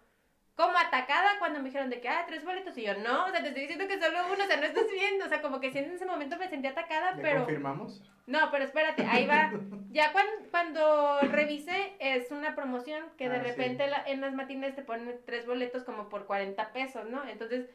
como 0.60 0.78
atacada 0.78 1.40
cuando 1.40 1.60
me 1.60 1.66
dijeron 1.70 1.90
de 1.90 2.02
que, 2.02 2.10
ah, 2.10 2.26
tres 2.28 2.44
boletos, 2.44 2.78
y 2.78 2.84
yo, 2.84 2.94
no, 2.98 3.28
o 3.28 3.30
sea, 3.32 3.42
te 3.42 3.48
estoy 3.48 3.62
diciendo 3.62 3.88
que 3.88 3.98
solo 3.98 4.20
uno, 4.34 4.44
o 4.44 4.46
sea, 4.48 4.58
no 4.58 4.66
estás 4.66 4.84
viendo, 4.92 5.24
o 5.26 5.30
sea, 5.30 5.42
como 5.42 5.62
que 5.62 5.72
sí 5.72 5.78
en 5.78 5.92
ese 5.94 6.06
momento 6.06 6.36
me 6.38 6.50
sentí 6.50 6.68
atacada, 6.68 7.14
¿Le 7.14 7.22
pero... 7.22 7.38
confirmamos? 7.46 8.04
No, 8.28 8.40
pero 8.52 8.66
espérate, 8.66 9.06
ahí 9.06 9.26
va. 9.26 9.54
Ya 9.92 10.12
cuando, 10.12 10.32
cuando 10.52 11.20
revisé, 11.32 11.94
es 12.00 12.30
una 12.32 12.56
promoción 12.56 13.06
que 13.18 13.30
de 13.30 13.38
Ah, 13.38 13.42
sí. 13.42 13.50
repente 13.52 13.88
la- 13.88 14.04
en 14.06 14.20
las 14.20 14.34
matines 14.34 14.76
te 14.76 14.82
ponen 14.84 15.16
tres 15.26 15.48
boletos 15.48 15.86
como 15.86 16.10
por 16.10 16.26
40 16.26 16.74
pesos, 16.74 17.06
¿no? 17.10 17.24
Entonces 17.28 17.68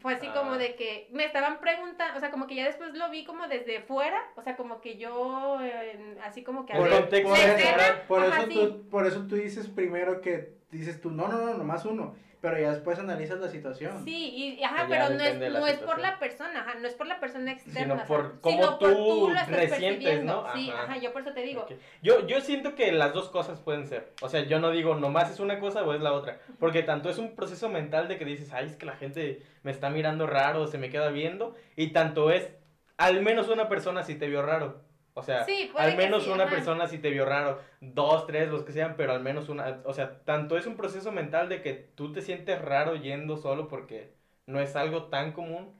fue 0.00 0.14
así 0.14 0.26
como 0.30 0.54
Ah. 0.54 0.58
de 0.58 0.74
que 0.74 1.08
me 1.12 1.24
estaban 1.24 1.60
preguntando, 1.60 2.16
o 2.16 2.20
sea, 2.20 2.32
como 2.32 2.48
que 2.48 2.56
ya 2.56 2.64
después 2.64 2.92
lo 2.94 3.10
vi 3.10 3.24
como 3.24 3.46
desde 3.46 3.80
fuera, 3.80 4.20
o 4.34 4.42
sea, 4.42 4.56
como 4.56 4.80
que 4.80 4.96
yo, 4.98 5.58
eh, 5.62 6.18
así 6.24 6.42
como 6.42 6.66
que... 6.66 6.74
Por 6.74 6.90
ver, 6.90 7.00
contexto, 7.00 7.30
la 7.30 7.38
eso, 7.38 7.56
escena, 7.56 8.02
por, 8.08 8.22
ajá, 8.24 8.38
eso 8.42 8.46
sí. 8.50 8.54
tú, 8.54 8.88
por 8.90 9.06
eso 9.06 9.26
tú 9.28 9.36
dices 9.36 9.68
primero 9.68 10.20
que 10.20 10.52
dices 10.78 11.00
tú, 11.00 11.10
no, 11.10 11.28
no, 11.28 11.38
no, 11.38 11.54
nomás 11.54 11.84
uno. 11.84 12.14
Pero 12.40 12.60
ya 12.60 12.72
después 12.72 12.98
analizas 12.98 13.40
la 13.40 13.48
situación. 13.48 14.04
Sí, 14.04 14.58
y, 14.58 14.62
ajá, 14.62 14.84
pero 14.86 15.08
no 15.08 15.22
es, 15.22 15.50
no 15.50 15.66
es 15.66 15.78
por 15.78 15.98
la 15.98 16.18
persona, 16.18 16.60
ajá, 16.60 16.74
no 16.74 16.86
es 16.86 16.92
por 16.92 17.06
la 17.06 17.18
persona 17.18 17.52
externa, 17.52 17.94
Sino 17.94 18.06
por 18.06 18.38
cómo 18.42 18.76
tú 18.76 19.30
lo 19.30 19.34
estás 19.34 19.48
resientes. 19.48 20.22
¿no? 20.24 20.44
Sí, 20.54 20.68
Ajá. 20.68 20.82
ajá, 20.82 20.98
yo 20.98 21.10
por 21.14 21.22
eso 21.22 21.32
te 21.32 21.40
digo. 21.40 21.66
Yo, 22.02 22.26
yo 22.26 22.42
siento 22.42 22.74
que 22.74 22.92
las 22.92 23.14
dos 23.14 23.30
cosas 23.30 23.60
pueden 23.60 23.86
ser. 23.86 24.12
O 24.20 24.28
sea, 24.28 24.42
yo 24.42 24.58
no 24.58 24.72
digo 24.72 24.94
nomás 24.94 25.30
es 25.30 25.40
una 25.40 25.58
cosa 25.58 25.84
o 25.84 25.94
es 25.94 26.02
la 26.02 26.12
otra. 26.12 26.38
Porque 26.60 26.82
tanto 26.82 27.08
es 27.08 27.16
un 27.16 27.34
proceso 27.34 27.70
mental 27.70 28.08
de 28.08 28.18
que 28.18 28.26
dices, 28.26 28.52
ay, 28.52 28.66
es 28.66 28.76
que 28.76 28.84
la 28.84 28.96
gente 28.96 29.40
me 29.62 29.70
está 29.70 29.88
mirando 29.88 30.26
raro, 30.26 30.66
se 30.66 30.76
me 30.76 30.90
queda 30.90 31.08
viendo. 31.08 31.54
Y 31.76 31.92
tanto 31.94 32.30
es, 32.30 32.50
al 32.98 33.22
menos 33.22 33.48
una 33.48 33.70
persona 33.70 34.02
sí 34.02 34.16
te 34.16 34.28
vio 34.28 34.42
raro. 34.42 34.82
O 35.16 35.22
sea, 35.22 35.44
Sí, 35.44 35.70
al 35.76 35.96
menos 35.96 36.24
sí, 36.24 36.30
una 36.30 36.44
ajá. 36.44 36.54
persona 36.54 36.86
sí 36.88 36.98
te 36.98 37.10
vio 37.10 37.24
raro. 37.24 37.60
Dos, 37.80 38.26
tres, 38.26 38.48
los 38.50 38.64
que 38.64 38.72
sean, 38.72 38.94
pero 38.96 39.12
al 39.12 39.20
menos 39.22 39.48
una. 39.48 39.80
O 39.84 39.92
sea, 39.92 40.20
tanto 40.24 40.56
es 40.58 40.66
un 40.66 40.76
proceso 40.76 41.12
mental 41.12 41.48
de 41.48 41.62
que 41.62 41.72
tú 41.74 42.12
te 42.12 42.20
sientes 42.20 42.60
raro 42.60 42.96
yendo 42.96 43.36
solo 43.36 43.68
porque 43.68 44.12
no 44.46 44.60
es 44.60 44.74
algo 44.76 45.04
tan 45.04 45.32
común. 45.32 45.72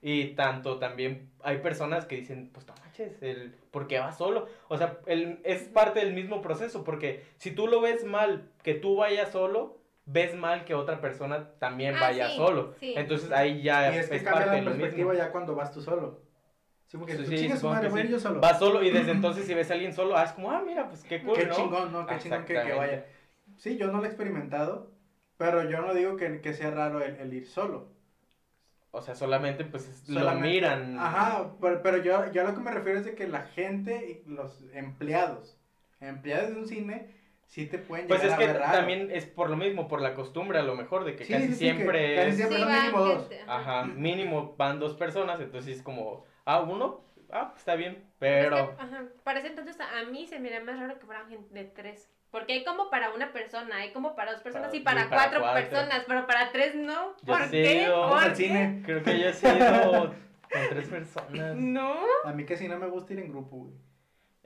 Y 0.00 0.28
tanto 0.36 0.78
también 0.78 1.28
hay 1.42 1.58
personas 1.58 2.06
que 2.06 2.14
dicen, 2.16 2.50
pues 2.54 2.64
no 2.68 2.74
manches, 2.80 3.20
el, 3.20 3.52
¿por 3.72 3.88
qué 3.88 3.98
vas 3.98 4.16
solo? 4.16 4.46
O 4.68 4.78
sea, 4.78 4.98
el, 5.06 5.40
es 5.42 5.64
parte 5.64 5.98
del 5.98 6.14
mismo 6.14 6.40
proceso, 6.40 6.84
porque 6.84 7.24
si 7.36 7.50
tú 7.50 7.66
lo 7.66 7.80
ves 7.80 8.04
mal 8.04 8.48
que 8.62 8.74
tú 8.74 8.94
vayas 8.94 9.32
solo, 9.32 9.78
ves 10.06 10.36
mal 10.36 10.64
que 10.64 10.74
otra 10.76 11.00
persona 11.00 11.50
también 11.58 11.96
Ah, 11.96 12.00
vaya 12.00 12.30
sí, 12.30 12.36
solo. 12.36 12.74
sí. 12.78 12.94
Entonces 12.96 13.32
ahí 13.32 13.60
ya 13.60 13.92
Y 13.92 13.98
es 13.98 14.08
es, 14.08 14.22
que 14.22 14.30
parte 14.30 14.50
de 14.50 14.56
la 14.56 14.62
lo 14.62 14.70
perspectiva 14.70 15.12
mismo. 15.12 15.24
ya 15.26 15.32
cuando 15.32 15.56
vas 15.56 15.72
tú 15.72 15.82
solo. 15.82 16.20
Sí, 16.88 16.96
porque 16.96 17.16
Sí, 17.16 17.22
tú 17.24 17.30
sí, 17.30 17.36
chingas 17.36 17.62
madre, 17.62 17.88
voy 17.90 18.00
a 18.00 18.04
ir 18.04 18.10
yo 18.10 18.18
solo. 18.18 18.40
Vas 18.40 18.58
solo 18.58 18.82
y 18.82 18.90
desde 18.90 19.12
entonces 19.12 19.44
si 19.46 19.54
ves 19.54 19.70
a 19.70 19.74
alguien 19.74 19.92
solo, 19.92 20.16
ah, 20.16 20.24
es 20.24 20.32
como, 20.32 20.50
ah, 20.50 20.62
mira, 20.66 20.88
pues 20.88 21.04
qué 21.04 21.22
cool, 21.22 21.36
Qué 21.36 21.44
¿no? 21.46 21.54
chingón, 21.54 21.92
¿no? 21.92 22.06
Qué 22.06 22.18
chingón 22.18 22.44
que, 22.46 22.54
que 22.54 22.72
vaya. 22.72 23.04
Sí, 23.56 23.76
yo 23.76 23.88
no 23.92 23.98
lo 23.98 24.04
he 24.04 24.08
experimentado, 24.08 24.90
pero 25.36 25.68
yo 25.68 25.82
no 25.82 25.92
digo 25.94 26.16
que, 26.16 26.40
que 26.40 26.54
sea 26.54 26.70
raro 26.70 27.02
el, 27.02 27.16
el 27.16 27.32
ir 27.34 27.46
solo. 27.46 27.88
O 28.90 29.02
sea, 29.02 29.14
solamente 29.14 29.64
pues 29.66 29.86
es- 29.86 30.08
lo 30.08 30.20
Solamente- 30.20 30.48
miran. 30.48 30.98
Ajá, 30.98 31.50
pero, 31.60 31.82
pero 31.82 31.98
yo, 31.98 32.32
yo 32.32 32.40
a 32.40 32.44
lo 32.50 32.54
que 32.54 32.60
me 32.60 32.70
refiero 32.70 32.98
es 32.98 33.04
de 33.04 33.14
que 33.14 33.28
la 33.28 33.42
gente, 33.42 34.22
los 34.26 34.64
empleados, 34.72 35.58
empleados 36.00 36.54
de 36.54 36.56
un 36.56 36.66
cine, 36.66 37.14
sí 37.44 37.66
te 37.66 37.76
pueden 37.78 38.08
Pues 38.08 38.22
llegar 38.22 38.40
es 38.40 38.46
que 38.46 38.50
a 38.50 38.52
ver 38.54 38.62
raro. 38.62 38.78
también 38.78 39.10
es 39.10 39.26
por 39.26 39.50
lo 39.50 39.56
mismo, 39.56 39.88
por 39.88 40.00
la 40.00 40.14
costumbre 40.14 40.58
a 40.58 40.62
lo 40.62 40.74
mejor, 40.74 41.04
de 41.04 41.16
que 41.16 41.24
Sí, 41.26 41.34
casi 41.34 41.48
sí, 41.48 41.54
siempre 41.56 42.08
que 42.08 42.16
casi 42.16 42.28
es... 42.30 42.36
siempre 42.36 42.56
Sí, 42.58 42.64
son 42.64 42.72
mínimo 42.72 43.00
dos. 43.04 43.30
Ajá, 43.46 43.84
mínimo 43.84 44.54
van 44.56 44.78
dos 44.80 44.94
personas, 44.96 45.38
entonces 45.40 45.76
es 45.76 45.82
como, 45.82 46.24
ah, 46.48 46.60
uno, 46.60 47.00
ah, 47.30 47.52
está 47.56 47.74
bien, 47.74 47.92
Es 47.94 48.02
pero... 48.18 48.76
que, 48.76 48.82
ajá, 48.82 49.04
para 49.24 49.38
ese 49.40 49.48
entonces 49.48 49.76
a 49.80 50.04
mí 50.10 50.26
se 50.26 50.38
me 50.40 50.48
haría 50.48 50.64
más 50.64 50.78
raro 50.78 50.98
que 50.98 51.06
fueran 51.06 51.28
gente 51.28 51.54
de 51.54 51.64
tres. 51.64 52.10
Porque 52.30 52.52
hay 52.52 52.64
como 52.64 52.90
para 52.90 53.10
una 53.14 53.32
persona, 53.32 53.76
hay 53.76 53.92
como 53.92 54.14
para 54.14 54.32
dos 54.32 54.42
personas 54.42 54.68
Para- 54.68 54.76
y 54.76 54.80
para, 54.80 55.00
y 55.00 55.04
para 55.08 55.16
cuatro, 55.22 55.40
cuatro. 55.40 55.60
personas, 55.70 56.04
pero 56.06 56.26
para 56.26 56.52
tres 56.52 56.74
no. 56.74 57.16
Yo 57.22 57.26
¿Por 57.34 57.42
sí 57.44 57.50
qué? 57.52 57.86
¿Por 57.90 58.18
al 58.18 58.28
qué? 58.30 58.34
cine. 58.36 58.82
Creo 58.84 59.02
que 59.02 59.18
yo 59.18 59.28
he 59.28 59.32
sido 59.32 59.90
con 59.90 60.16
tres 60.70 60.88
personas. 60.88 61.56
No. 61.56 61.94
A 62.24 62.32
mí 62.32 62.44
casi 62.44 62.68
no 62.68 62.78
me 62.78 62.86
gusta 62.86 63.14
ir 63.14 63.20
en 63.20 63.28
grupo, 63.30 63.56
güey. 63.56 63.72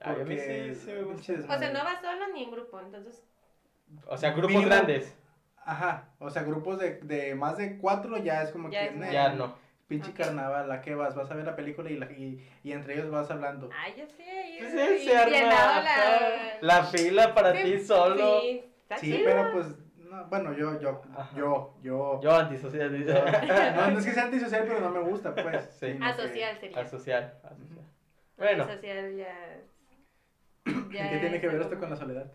Ay, 0.00 0.20
a 0.20 0.24
mí 0.24 0.36
sí, 0.38 0.74
sí 0.76 0.92
me 0.92 1.02
gusta. 1.02 1.32
O 1.32 1.58
sea, 1.58 1.70
no 1.72 1.82
vas 1.84 2.00
solo 2.00 2.28
ni 2.32 2.44
en 2.44 2.50
grupo, 2.52 2.78
entonces. 2.80 3.24
O 4.06 4.16
sea, 4.16 4.30
grupos 4.30 4.50
Mínimo- 4.52 4.66
grandes, 4.68 5.16
Ajá, 5.64 6.08
o 6.18 6.28
sea, 6.30 6.42
grupos 6.42 6.78
de, 6.78 6.98
de 7.02 7.34
más 7.36 7.56
de 7.56 7.78
cuatro 7.78 8.16
ya 8.16 8.42
es 8.42 8.50
como 8.50 8.68
Ya 8.70 8.80
que... 8.80 8.86
es 8.88 8.96
"Nah, 8.96 9.10
ya 9.12 9.28
no. 9.32 9.54
Pinche 9.92 10.10
Ok. 10.12 10.16
carnaval, 10.16 10.72
¿a 10.72 10.80
qué 10.80 10.94
vas? 10.94 11.14
Vas 11.14 11.30
a 11.30 11.34
ver 11.34 11.44
la 11.44 11.54
película 11.54 11.90
y, 11.90 11.98
la- 11.98 12.10
y, 12.10 12.48
y 12.64 12.72
entre 12.72 12.94
ellos 12.94 13.10
vas 13.10 13.30
hablando. 13.30 13.68
Ay, 13.78 13.92
yo 13.98 14.06
sí, 14.06 14.22
ahí 14.22 14.56
he 14.58 14.98
sí, 14.98 15.04
se 15.04 15.18
arma 15.18 15.78
ajá, 15.80 16.58
la 16.62 16.84
fila 16.84 17.34
para 17.34 17.52
Sí, 17.52 17.62
ti 17.62 17.78
solo. 17.80 18.40
Sí, 18.98 19.20
pero 19.22 19.52
pues, 19.52 19.66
no, 19.98 20.24
bueno, 20.28 20.54
yo, 20.54 20.80
yo, 20.80 21.02
Ajá. 21.14 21.36
yo, 21.36 21.74
yo, 21.82 22.20
Yo 22.22 22.34
antisocial, 22.34 22.90
yo- 22.90 22.96
dice. 22.96 23.12
no, 23.76 23.90
no 23.90 23.98
es 23.98 24.04
que 24.06 24.12
sea 24.12 24.24
antisocial, 24.24 24.64
pero 24.66 24.80
no 24.80 24.88
me 24.90 25.00
gusta, 25.00 25.34
pues. 25.34 25.62
Sí. 25.78 25.98
Asocial 26.02 26.58
sería. 26.58 26.78
Asocial, 26.80 27.34
asocial. 27.44 27.84
Bueno, 28.38 28.64
Asocial 28.64 29.14
ya. 29.16 29.60
¿Y 30.64 30.90
qué 30.92 31.18
tiene 31.20 31.38
que 31.38 31.48
ver 31.48 31.60
esto 31.60 31.78
con 31.78 31.90
la 31.90 31.96
soledad? 31.96 32.32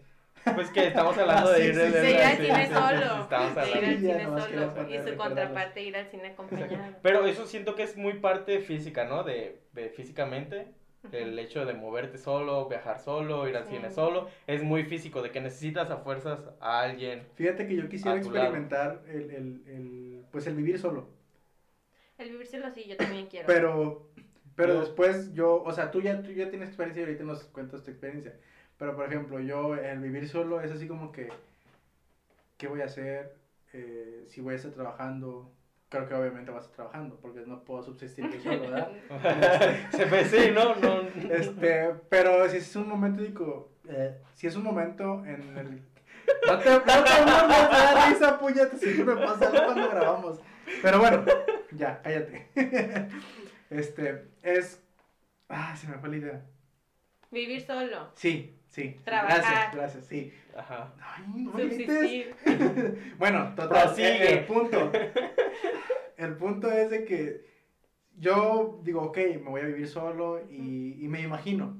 Pues 0.55 0.69
que 0.71 0.88
estamos 0.88 1.17
hablando 1.17 1.51
de 1.51 1.65
ir 1.65 1.73
sí, 1.73 1.79
del- 1.79 1.93
sí. 1.93 1.99
De 1.99 2.12
ir 2.12 2.17
al 2.21 2.38
cine 2.38 2.67
solo. 2.67 3.27
De 3.27 3.69
ir 3.79 3.86
al 3.86 3.97
cine 3.97 4.25
solo. 4.25 4.93
Y 4.93 5.10
su 5.10 5.17
contraparte, 5.17 5.81
ir 5.83 5.97
al 5.97 6.07
cine 6.07 6.27
acompañado. 6.29 6.95
Pero 7.01 7.25
eso 7.25 7.45
siento 7.45 7.75
que 7.75 7.83
es 7.83 7.97
muy 7.97 8.13
parte 8.13 8.60
física, 8.60 9.05
¿no? 9.05 9.23
De, 9.23 9.62
de 9.73 9.89
físicamente. 9.89 10.67
El 11.12 11.39
hecho 11.39 11.65
de 11.65 11.73
moverte 11.73 12.17
solo, 12.17 12.67
viajar 12.67 12.99
solo, 12.99 13.47
ir 13.47 13.55
al 13.55 13.63
Sí. 13.65 13.75
cine 13.75 13.91
solo, 13.91 14.27
es 14.45 14.62
muy 14.62 14.83
físico, 14.83 15.21
de 15.21 15.31
que 15.31 15.39
necesitas 15.39 15.89
a 15.89 15.97
fuerzas 15.97 16.39
a 16.60 16.81
alguien. 16.81 17.23
Fíjate 17.36 17.65
que 17.65 17.75
yo 17.77 17.88
quisiera 17.88 18.17
experimentar 18.17 19.03
el, 19.07 19.31
el, 19.31 19.63
el, 19.67 20.23
pues 20.31 20.47
el 20.47 20.55
vivir 20.55 20.79
solo. 20.79 21.07
El 22.17 22.31
vivírselo 22.31 22.69
sí, 22.71 22.86
yo 22.89 22.97
también 22.97 23.27
quiero. 23.27 23.45
Pero, 23.47 24.10
pero 24.55 24.81
después 24.81 25.33
yo, 25.33 25.62
o 25.63 25.71
sea, 25.71 25.91
tú 25.91 26.01
ya, 26.01 26.21
tú 26.23 26.31
ya 26.31 26.49
tienes 26.49 26.69
experiencia 26.69 27.01
y 27.01 27.05
ahorita 27.05 27.23
nos 27.23 27.43
cuentas 27.45 27.83
tu 27.83 27.91
experiencia. 27.91 28.33
Pero, 28.77 28.95
por 28.95 29.05
ejemplo, 29.07 29.39
yo, 29.39 29.75
el 29.75 29.99
vivir 29.99 30.29
solo 30.29 30.61
es 30.61 30.71
así 30.71 30.87
como 30.87 31.11
que, 31.11 31.29
¿qué 32.57 32.67
voy 32.67 32.81
a 32.81 32.85
hacer? 32.85 33.35
Eh, 33.73 34.25
si 34.27 34.41
voy 34.41 34.53
a 34.53 34.57
estar 34.57 34.71
trabajando, 34.71 35.51
creo 35.89 36.07
que 36.07 36.13
obviamente 36.13 36.51
vas 36.51 36.63
a 36.63 36.65
estar 36.65 36.75
trabajando, 36.75 37.17
porque 37.21 37.41
no 37.45 37.63
puedo 37.63 37.83
subsistir 37.83 38.29
yo 38.31 38.41
solo, 38.41 38.61
¿verdad? 38.61 38.91
Se 39.91 40.05
ve, 40.05 40.25
sí, 40.25 40.51
¿no? 40.53 40.75
no 40.75 41.01
Este, 41.29 41.93
pero 42.09 42.47
si 42.49 42.57
es 42.57 42.75
un 42.75 42.87
momento, 42.87 43.21
digo, 43.21 43.71
eh, 43.87 44.17
si 44.35 44.47
es 44.47 44.55
un 44.55 44.63
momento 44.63 45.25
en 45.25 45.57
el, 45.57 45.81
No 46.47 46.59
te, 46.59 46.69
no 46.69 46.79
te 46.79 47.25
da 47.25 48.07
risa, 48.07 48.39
puñete, 48.39 48.77
siempre 48.77 49.15
me 49.15 49.25
pasa 49.25 49.47
algo 49.47 49.65
cuando 49.65 49.89
grabamos. 49.89 50.39
Pero 50.81 50.99
bueno, 50.99 51.25
ya, 51.71 52.01
cállate. 52.01 52.47
Este, 53.69 54.29
es... 54.43 54.81
Ah, 55.49 55.75
se 55.75 55.89
me 55.89 55.97
fue 55.97 56.07
la 56.07 56.15
idea. 56.15 56.45
Vivir 57.31 57.61
solo. 57.65 58.11
Sí, 58.15 58.56
sí. 58.67 58.95
Trabajar. 59.03 59.41
Gracias, 59.41 59.75
gracias, 59.75 60.06
sí. 60.06 60.34
Ajá. 60.56 60.93
Ay, 61.01 61.23
no. 61.43 61.51
Subsistir. 61.51 62.36
Bueno, 63.17 63.53
total, 63.56 63.93
el, 63.99 64.21
el 64.21 64.45
punto. 64.45 64.91
El 66.17 66.36
punto 66.36 66.71
es 66.71 66.89
de 66.89 67.06
que 67.06 67.45
yo 68.17 68.80
digo, 68.84 69.01
ok, 69.03 69.17
me 69.17 69.49
voy 69.49 69.62
a 69.62 69.65
vivir 69.65 69.88
solo 69.88 70.41
y, 70.49 70.97
y 70.99 71.08
me 71.08 71.21
imagino. 71.21 71.77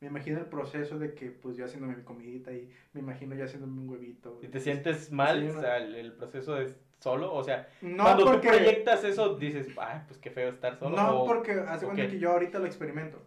Me 0.00 0.08
imagino 0.08 0.38
el 0.40 0.46
proceso 0.46 0.98
de 0.98 1.14
que, 1.14 1.30
pues, 1.30 1.56
yo 1.56 1.64
haciéndome 1.64 1.96
mi 1.96 2.02
comidita 2.02 2.52
y 2.52 2.68
me 2.92 3.00
imagino 3.00 3.34
yo 3.34 3.44
haciéndome 3.44 3.80
un 3.80 3.88
huevito. 3.88 4.40
¿Y 4.42 4.48
te 4.48 4.60
sientes 4.60 5.10
mal? 5.12 5.48
O 5.56 5.60
sea, 5.60 5.78
el, 5.78 5.94
el 5.94 6.12
proceso 6.12 6.54
de 6.56 6.74
solo, 6.98 7.32
o 7.32 7.42
sea, 7.44 7.68
No, 7.80 8.02
cuando 8.04 8.24
porque... 8.26 8.48
tú 8.48 8.54
proyectas 8.56 9.04
eso, 9.04 9.36
dices, 9.36 9.68
ay, 9.80 10.00
pues 10.06 10.18
qué 10.18 10.30
feo 10.30 10.50
estar 10.50 10.76
solo. 10.78 10.96
No, 10.96 11.22
o- 11.22 11.26
porque 11.26 11.52
hace 11.52 11.86
cuenta 11.86 12.08
que 12.08 12.18
yo 12.18 12.30
ahorita 12.32 12.58
lo 12.58 12.66
experimento. 12.66 13.22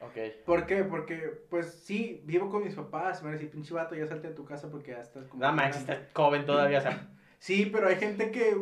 Ok. 0.00 0.16
¿Por 0.44 0.66
qué? 0.66 0.84
Porque, 0.84 1.16
pues, 1.48 1.82
sí, 1.84 2.22
vivo 2.24 2.50
con 2.50 2.62
mis 2.64 2.74
papás. 2.74 3.22
Me 3.22 3.26
van 3.28 3.34
a 3.34 3.38
decir, 3.38 3.50
pinche 3.50 3.72
vato, 3.72 3.94
ya 3.94 4.06
salte 4.06 4.28
de 4.28 4.34
tu 4.34 4.44
casa 4.44 4.70
porque 4.70 4.90
ya 4.92 5.00
estás 5.00 5.26
como... 5.26 5.40
Nada 5.40 5.52
más, 5.54 5.70
grande". 5.70 5.92
estás 5.92 6.12
joven 6.14 6.44
todavía, 6.44 6.78
o 6.78 6.82
sea, 6.82 7.08
Sí, 7.38 7.66
pero 7.66 7.88
hay 7.88 7.96
gente 7.96 8.30
que, 8.30 8.56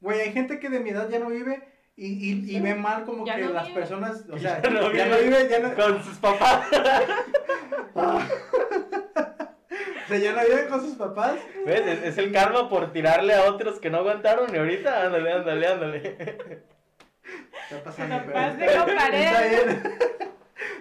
güey, 0.00 0.20
hay 0.20 0.32
gente 0.32 0.58
que 0.60 0.68
de 0.68 0.80
mi 0.80 0.90
edad 0.90 1.08
ya 1.08 1.18
no 1.18 1.28
vive 1.28 1.62
y, 1.96 2.06
y, 2.32 2.56
y 2.56 2.60
ve 2.60 2.74
mal 2.74 3.04
como 3.04 3.24
Ya 3.26 3.36
que 3.36 3.42
no 3.46 3.52
las 3.52 3.66
vive. 3.68 3.80
personas, 3.80 4.24
o 4.30 4.36
Ya 4.36 4.60
sea, 4.60 4.70
no 4.70 4.92
ya 4.92 5.06
no 5.06 5.18
vive. 5.18 5.48
ya 5.48 5.58
no, 5.60 5.74
con 5.74 6.02
sus 6.02 6.18
papás. 6.18 6.66
o 7.94 8.20
sea, 10.08 10.18
ya 10.18 10.32
no 10.32 10.42
vive 10.42 10.66
con 10.68 10.80
sus 10.80 10.94
papás. 10.96 11.36
¿Ves? 11.66 11.86
Es, 11.86 12.02
es 12.04 12.18
el 12.18 12.32
karma 12.32 12.68
por 12.68 12.92
tirarle 12.92 13.34
a 13.34 13.44
otros 13.44 13.78
que 13.80 13.90
no 13.90 13.98
aguantaron 13.98 14.52
y 14.54 14.58
ahorita, 14.58 15.06
ándale, 15.06 15.32
ándale, 15.32 15.66
ándale. 15.66 16.16
Está 17.70 17.84
pasando, 17.84 18.22
pero 18.26 18.38
está 18.40 19.42
bien. 19.42 19.82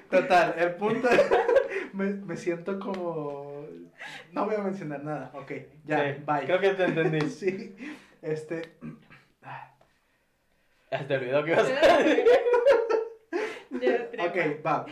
Total, 0.09 0.55
el 0.57 0.75
punto 0.75 1.07
es, 1.09 1.21
me, 1.93 2.13
me 2.13 2.35
siento 2.35 2.79
como, 2.79 3.65
no 4.31 4.45
voy 4.45 4.55
a 4.55 4.59
mencionar 4.63 5.03
nada, 5.03 5.31
ok, 5.33 5.51
ya, 5.85 6.15
Sí, 6.15 6.23
bye. 6.25 6.45
Creo 6.45 6.59
que 6.59 6.73
te 6.73 6.85
entendí. 6.85 7.21
Sí, 7.29 7.75
este, 8.21 8.61
ah, 9.43 9.71
Ya 10.91 10.99
se 10.99 11.05
te 11.05 11.17
olvidó 11.17 11.43
que 11.43 11.51
ibas 11.51 11.65
a 11.65 11.97
decir. 11.97 12.25
Ya, 13.81 14.09
trepa. 14.09 14.25
Ok, 14.25 14.65
va. 14.65 14.85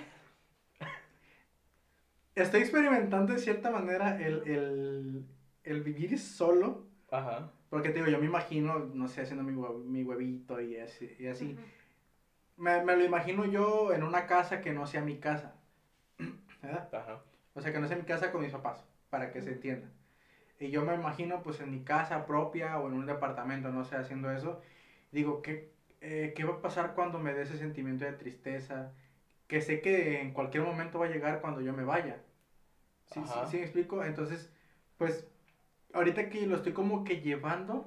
Estoy 2.35 2.61
experimentando 2.61 3.33
de 3.33 3.39
cierta 3.39 3.71
manera 3.71 4.21
el, 4.21 4.43
el, 4.45 5.25
el 5.63 5.81
vivir 5.81 6.19
solo. 6.19 6.85
Ajá. 7.09 7.51
Porque 7.69 7.89
te 7.89 7.95
digo, 7.95 8.07
yo 8.07 8.19
me 8.19 8.27
imagino, 8.27 8.77
no 8.93 9.07
sé, 9.07 9.21
haciendo 9.21 9.43
mi, 9.43 9.51
mi 9.51 10.03
huevito 10.03 10.61
y 10.61 10.77
así. 10.77 11.15
Y 11.19 11.27
así. 11.27 11.57
Me, 12.57 12.81
me 12.81 12.95
lo 12.95 13.03
imagino 13.03 13.45
yo 13.45 13.93
en 13.93 14.03
una 14.03 14.25
casa 14.25 14.61
que 14.61 14.73
no 14.73 14.85
sea 14.85 15.01
mi 15.01 15.15
casa. 15.15 15.53
¿Verdad? 16.61 16.85
Ajá. 16.91 17.19
O 17.53 17.61
sea, 17.61 17.71
que 17.71 17.79
no 17.79 17.87
sea 17.87 17.97
mi 17.97 18.03
casa 18.03 18.31
con 18.31 18.41
mis 18.41 18.51
papás, 18.51 18.85
para 19.09 19.31
que 19.31 19.41
se 19.41 19.51
entienda. 19.51 19.89
Y 20.59 20.69
yo 20.69 20.83
me 20.83 20.93
imagino 20.95 21.41
pues 21.43 21.59
en 21.59 21.69
mi 21.71 21.79
casa 21.79 22.25
propia 22.25 22.77
o 22.79 22.87
en 22.87 22.95
un 22.95 23.05
departamento, 23.05 23.71
no 23.71 23.83
sé, 23.83 23.95
haciendo 23.95 24.31
eso. 24.31 24.57
Digo, 25.11 25.41
¿qué, 25.41 25.63
eh, 26.01 26.31
¿qué 26.35 26.43
va 26.45 26.53
a 26.53 26.61
pasar 26.61 26.93
cuando 26.93 27.19
me 27.19 27.33
dé 27.33 27.43
ese 27.43 27.57
sentimiento 27.57 28.05
de 28.05 28.13
tristeza? 28.13 28.89
Que 29.47 29.61
sé 29.61 29.81
que 29.81 30.19
en 30.21 30.31
cualquier 30.31 30.63
momento 30.63 30.99
va 30.99 31.05
a 31.05 31.09
llegar 31.09 31.39
cuando 31.39 31.61
yo 31.61 31.73
me 31.73 31.83
vaya. 31.83 32.19
¿Sí, 33.05 33.21
sí, 33.45 33.57
me 33.57 33.63
explico? 33.63 34.03
Entonces, 34.03 34.49
pues, 34.97 35.25
ahorita 35.93 36.29
que 36.29 36.45
lo 36.47 36.55
estoy 36.55 36.73
como 36.73 37.03
que 37.03 37.19
llevando, 37.19 37.85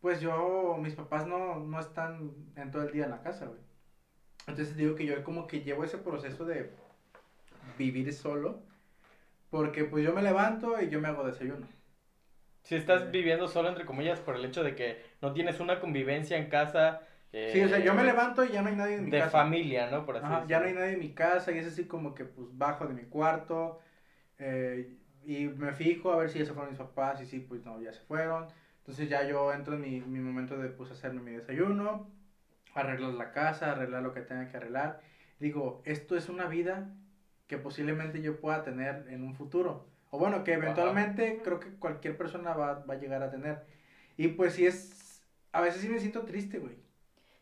pues 0.00 0.20
yo, 0.20 0.76
mis 0.80 0.94
papás 0.94 1.26
no, 1.26 1.58
no 1.58 1.80
están 1.80 2.32
en 2.56 2.70
todo 2.70 2.82
el 2.82 2.90
día 2.92 3.04
en 3.04 3.10
la 3.10 3.20
casa, 3.20 3.46
güey. 3.46 3.60
Entonces 4.48 4.76
digo 4.76 4.94
que 4.94 5.04
yo 5.04 5.22
como 5.24 5.46
que 5.46 5.60
llevo 5.60 5.84
ese 5.84 5.98
proceso 5.98 6.44
de 6.44 6.70
vivir 7.78 8.12
solo, 8.12 8.58
porque 9.50 9.84
pues 9.84 10.04
yo 10.04 10.14
me 10.14 10.22
levanto 10.22 10.80
y 10.80 10.88
yo 10.88 11.00
me 11.00 11.08
hago 11.08 11.24
desayuno. 11.24 11.66
Si 12.62 12.74
estás 12.76 13.10
viviendo 13.10 13.48
solo, 13.48 13.68
entre 13.68 13.84
comillas, 13.86 14.20
por 14.20 14.36
el 14.36 14.44
hecho 14.44 14.62
de 14.62 14.74
que 14.74 14.98
no 15.22 15.32
tienes 15.32 15.58
una 15.60 15.80
convivencia 15.80 16.36
en 16.36 16.48
casa. 16.48 17.00
eh, 17.32 17.52
Sí, 17.52 17.62
o 17.62 17.68
sea, 17.68 17.78
yo 17.78 17.94
me 17.94 18.04
levanto 18.04 18.44
y 18.44 18.50
ya 18.50 18.62
no 18.62 18.68
hay 18.68 18.74
nadie 18.76 18.94
en 18.96 19.04
mi 19.04 19.10
De 19.10 19.18
casa. 19.18 19.38
familia, 19.38 19.86
¿no? 19.86 20.04
Por 20.04 20.16
así 20.16 20.26
Ajá, 20.26 20.46
ya 20.46 20.58
no 20.60 20.66
hay 20.66 20.72
nadie 20.74 20.92
en 20.92 20.98
mi 20.98 21.14
casa 21.14 21.52
y 21.52 21.58
es 21.58 21.66
así 21.66 21.84
como 21.86 22.14
que 22.14 22.24
pues 22.24 22.46
bajo 22.58 22.86
de 22.86 22.94
mi 22.94 23.04
cuarto 23.04 23.78
eh, 24.38 24.86
y 25.24 25.46
me 25.48 25.72
fijo 25.72 26.12
a 26.12 26.16
ver 26.16 26.30
si 26.30 26.38
ya 26.38 26.44
se 26.46 26.52
fueron 26.54 26.70
mis 26.70 26.78
papás 26.78 27.20
y 27.20 27.26
sí, 27.26 27.40
pues 27.40 27.64
no, 27.64 27.80
ya 27.80 27.92
se 27.92 28.00
fueron. 28.02 28.48
Entonces 28.78 29.08
ya 29.08 29.24
yo 29.24 29.52
entro 29.52 29.74
en 29.74 29.80
mi, 29.82 30.00
mi 30.00 30.20
momento 30.20 30.58
de 30.58 30.68
pues 30.70 30.90
hacerme 30.90 31.20
mi 31.22 31.32
desayuno, 31.32 32.06
arreglar 32.80 33.12
la 33.14 33.32
casa, 33.32 33.72
arreglar 33.72 34.02
lo 34.02 34.12
que 34.12 34.20
tenga 34.20 34.48
que 34.48 34.56
arreglar. 34.56 35.00
Digo, 35.40 35.82
esto 35.84 36.16
es 36.16 36.28
una 36.28 36.46
vida 36.46 36.90
que 37.46 37.58
posiblemente 37.58 38.20
yo 38.20 38.40
pueda 38.40 38.62
tener 38.62 39.06
en 39.08 39.24
un 39.24 39.34
futuro. 39.34 39.86
O 40.10 40.18
bueno, 40.18 40.44
que 40.44 40.54
eventualmente 40.54 41.40
creo 41.44 41.60
que 41.60 41.70
cualquier 41.74 42.16
persona 42.16 42.54
va, 42.54 42.84
va 42.84 42.94
a 42.94 42.98
llegar 42.98 43.22
a 43.22 43.30
tener. 43.30 43.64
Y 44.16 44.28
pues 44.28 44.54
sí 44.54 44.66
es, 44.66 45.22
a 45.52 45.60
veces 45.60 45.80
sí 45.82 45.88
me 45.88 46.00
siento 46.00 46.22
triste, 46.22 46.58
güey. 46.58 46.76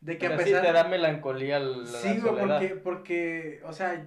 De 0.01 0.19
que 0.19 0.27
O 0.27 0.29
sea, 0.31 0.37
a 0.37 0.41
sí 0.41 0.45
pesar... 0.47 0.67
te 0.67 0.73
da 0.73 0.85
melancolía 0.85 1.59
la, 1.59 1.87
Sí, 1.87 2.21
güey, 2.21 2.37
porque, 2.39 2.69
porque, 2.77 3.61
o 3.65 3.73
sea, 3.73 4.07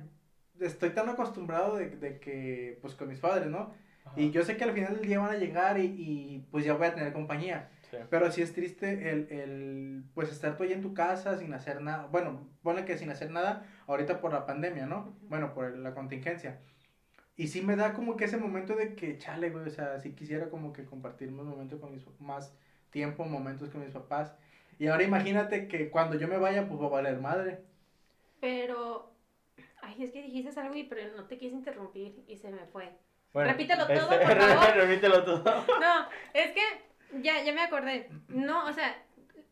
estoy 0.60 0.92
tan 0.92 1.10
acostumbrado 1.10 1.78
de, 1.78 1.90
de 1.90 2.20
que, 2.20 2.78
pues, 2.82 2.96
con 2.96 3.08
mis 3.08 3.20
padres, 3.20 3.48
¿no? 3.48 3.74
Ajá. 4.06 4.14
Y 4.20 4.32
yo 4.32 4.44
sé 4.44 4.56
que 4.56 4.64
al 4.64 4.74
final 4.74 4.96
del 4.96 5.08
día 5.08 5.20
van 5.20 5.32
a 5.32 5.38
llegar 5.38 5.80
y, 5.80 5.86
y, 5.86 6.46
pues 6.52 6.64
ya 6.64 6.74
voy 6.74 6.88
a 6.88 6.96
tener 6.96 7.12
compañía. 7.12 7.70
Sí. 7.92 7.98
Pero 8.10 8.32
sí 8.32 8.42
es 8.42 8.54
triste 8.54 9.10
el, 9.10 9.28
el, 9.32 10.04
pues, 10.14 10.32
estar 10.32 10.56
tú 10.58 10.64
ahí 10.64 10.74
en 10.74 10.82
tu 10.82 10.94
casa 10.94 11.38
sin 11.38 11.54
hacer 11.54 11.82
nada. 11.82 12.08
Bueno, 12.12 12.48
ponle 12.62 12.86
que 12.86 12.98
sin 12.98 13.10
hacer 13.10 13.32
nada 13.32 13.66
ahorita 13.88 14.22
por 14.22 14.32
la 14.32 14.46
pandemia, 14.46 14.86
¿no? 14.86 15.16
Bueno, 15.24 15.54
por 15.54 15.76
la 15.76 15.94
contingencia. 15.94 16.60
Y 17.36 17.48
sí 17.48 17.62
me 17.62 17.76
da 17.76 17.94
como 17.94 18.18
que 18.18 18.26
ese 18.26 18.38
momento 18.38 18.76
de 18.76 18.96
que, 18.96 19.18
chale, 19.18 19.50
güey, 19.50 19.66
o 19.66 19.70
sea, 19.72 20.00
sí 20.00 20.14
quisiera 20.14 20.50
como 20.50 20.74
que 20.74 20.86
compartir 20.86 21.32
más 21.32 21.46
momentos 21.46 21.80
con 21.80 21.92
mis, 21.92 22.06
más 22.20 22.54
tiempo, 22.92 23.24
momentos 23.26 23.70
con 23.70 23.82
mis 23.82 23.92
papás. 23.92 24.36
Y 24.78 24.88
ahora 24.88 25.04
imagínate 25.04 25.68
que 25.68 25.90
cuando 25.90 26.18
yo 26.18 26.28
me 26.28 26.38
vaya, 26.38 26.68
pues 26.68 26.82
va 26.82 26.88
a 26.88 26.90
valer 26.90 27.20
madre. 27.20 27.62
Pero, 28.40 29.12
ay, 29.82 30.04
es 30.04 30.12
que 30.12 30.22
dijiste 30.22 30.60
algo 30.60 30.76
y 30.76 30.84
pero 30.84 31.16
no 31.16 31.26
te 31.26 31.38
quise 31.38 31.56
interrumpir 31.56 32.24
y 32.28 32.38
se 32.38 32.52
me 32.52 32.66
fue. 32.66 32.92
Bueno, 33.34 33.52
Repítelo 33.52 33.88
todo, 33.88 34.12
este, 34.12 34.26
por 34.26 34.38
favor. 34.42 34.76
Repítelo 34.76 35.24
todo. 35.24 35.44
No, 35.80 36.08
es 36.34 36.52
que 36.52 36.89
ya, 37.22 37.42
ya 37.44 37.54
me 37.54 37.62
acordé. 37.62 38.10
No, 38.28 38.66
o 38.66 38.74
sea, 38.74 38.96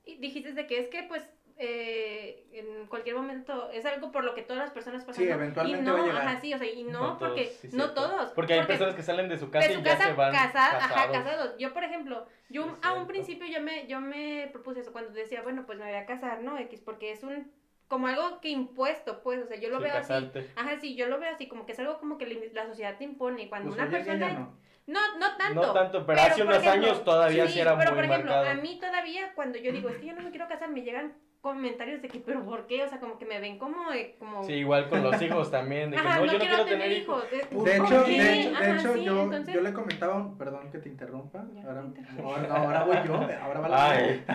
dijiste 0.06 0.54
de 0.54 0.68
que 0.68 0.80
es 0.80 0.88
que 0.90 1.04
pues 1.04 1.24
eh, 1.60 2.46
en 2.54 2.86
cualquier 2.88 3.16
momento 3.16 3.72
es 3.72 3.84
algo 3.86 4.12
por 4.12 4.24
lo 4.24 4.36
que 4.36 4.44
todas 4.44 4.62
las 4.64 4.72
personas 4.72 5.04
pasan. 5.04 5.24
Sí, 5.24 5.30
eventualmente 5.30 5.84
y 5.84 5.88
no, 5.88 5.94
va 5.98 6.04
a 6.04 6.06
llegar. 6.06 6.28
Ajá, 6.28 6.40
sí, 6.40 6.54
o 6.54 6.58
sea, 6.60 6.72
y 6.72 6.84
no, 6.84 6.92
No 6.92 7.18
todos, 7.18 7.18
porque 7.32 7.46
sí, 7.48 7.68
no 7.74 7.84
cierto. 7.86 7.94
todos. 7.96 8.32
Porque 8.34 8.54
hay 8.54 8.66
personas 8.68 8.94
que 8.96 9.02
salen 9.04 9.28
de 9.28 9.38
su 9.40 9.50
casa 9.50 9.68
de 9.68 9.74
y 9.74 9.82
ya 9.84 9.98
se 9.98 10.14
van 10.14 10.32
casada- 10.34 10.78
ajá, 10.78 10.90
casados. 10.90 11.18
casados. 11.18 11.58
Yo, 11.58 11.74
por 11.74 11.84
ejemplo, 11.84 12.28
yo 12.50 12.64
Sí, 12.66 12.72
a 12.84 12.94
un 12.94 13.08
principio 13.08 13.48
yo 13.48 13.62
me, 13.62 13.88
yo 13.88 14.00
me 14.00 14.50
propuse 14.52 14.82
eso 14.82 14.92
cuando 14.92 15.12
decía, 15.12 15.42
bueno, 15.42 15.66
pues 15.66 15.80
me 15.80 15.86
voy 15.86 15.96
a 15.96 16.06
casar, 16.06 16.42
¿no? 16.42 16.58
X, 16.60 16.80
porque 16.82 17.12
es 17.12 17.24
un, 17.24 17.52
como 17.88 18.06
algo 18.08 18.40
que 18.40 18.50
impuesto, 18.50 19.24
pues, 19.24 19.42
o 19.42 19.48
sea, 19.48 19.58
yo 19.58 19.70
lo 19.70 19.78
Sí, 19.80 19.84
veo 19.86 19.96
así. 19.98 20.14
Ajá, 20.56 20.80
sí, 20.80 20.96
yo 20.96 21.08
lo 21.08 21.20
veo 21.20 21.32
así, 21.34 21.48
como 21.48 21.66
que 21.66 21.72
es 21.72 21.80
algo 21.80 21.98
como 21.98 22.18
que 22.20 22.28
la- 22.54 22.68
sociedad 22.68 22.98
te 23.00 23.04
impone. 23.04 23.44
Y 23.44 23.50
cuando 23.50 23.70
Pues 23.70 23.82
una 23.82 23.90
persona... 23.90 24.30
no. 24.34 24.58
No, 24.88 25.00
no 25.20 25.36
tanto. 25.38 25.54
No 25.62 25.74
tanto, 25.74 26.06
pero, 26.06 26.06
Pero, 26.06 26.22
hace 26.22 26.44
unos 26.44 26.58
ejemplo, 26.58 26.88
años 26.88 27.04
todavía 27.04 27.48
sí, 27.48 27.60
era 27.60 27.78
pero 27.78 27.92
muy 27.92 27.96
por 27.98 28.06
ejemplo, 28.06 28.32
marcado. 28.34 28.58
a 28.58 28.62
mí 28.62 28.80
todavía 28.80 29.34
cuando 29.36 29.58
yo 29.60 29.72
digo, 29.74 29.90
es 29.90 29.98
que 29.98 30.08
yo 30.08 30.16
no 30.16 30.22
me 30.22 30.30
quiero 30.30 30.48
casar, 30.48 30.70
me 30.70 30.82
llegan 30.82 31.14
comentarios 31.42 32.02
de 32.02 32.08
que, 32.08 32.20
pero 32.20 32.44
¿por 32.46 32.68
qué? 32.68 32.84
O 32.84 32.88
sea, 32.90 33.00
como 33.00 33.18
que 33.20 33.26
me 33.26 33.40
ven 33.40 33.58
como... 33.60 33.92
eh, 33.92 34.16
como... 34.18 34.44
Sí, 34.46 34.54
igual 34.54 34.90
con 34.90 35.04
los 35.04 35.22
hijos 35.22 35.52
también, 35.52 35.92
de 35.92 35.98
que 35.98 36.02
Ajá, 36.08 36.20
no, 36.20 36.26
yo 36.26 36.34
no 36.34 36.40
quiero 36.40 36.66
tener 36.66 36.92
hijos. 36.94 37.24
De, 37.30 37.38
De 37.38 37.46
¿por 37.46 37.68
hecho, 37.70 38.04
de 38.04 38.40
hecho, 38.40 38.50
de 38.50 38.56
Ajá, 38.56 38.76
hecho 38.80 38.94
sí, 38.96 39.04
yo, 39.04 39.24
entonces- 39.24 39.54
yo 39.56 39.62
le 39.62 39.74
comentaba, 39.74 40.38
perdón 40.38 40.72
que 40.72 40.80
te 40.80 40.88
interrumpa, 40.90 41.46
Ya, 41.54 41.64
ahora, 41.64 41.84
te 41.94 42.22
ahora, 42.22 42.48
no, 42.48 42.56
ahora 42.56 42.84
voy 42.86 42.98
yo, 43.06 43.14
ahora 43.42 43.60
va 43.60 43.68
la 43.70 43.90
Ay, 43.92 44.26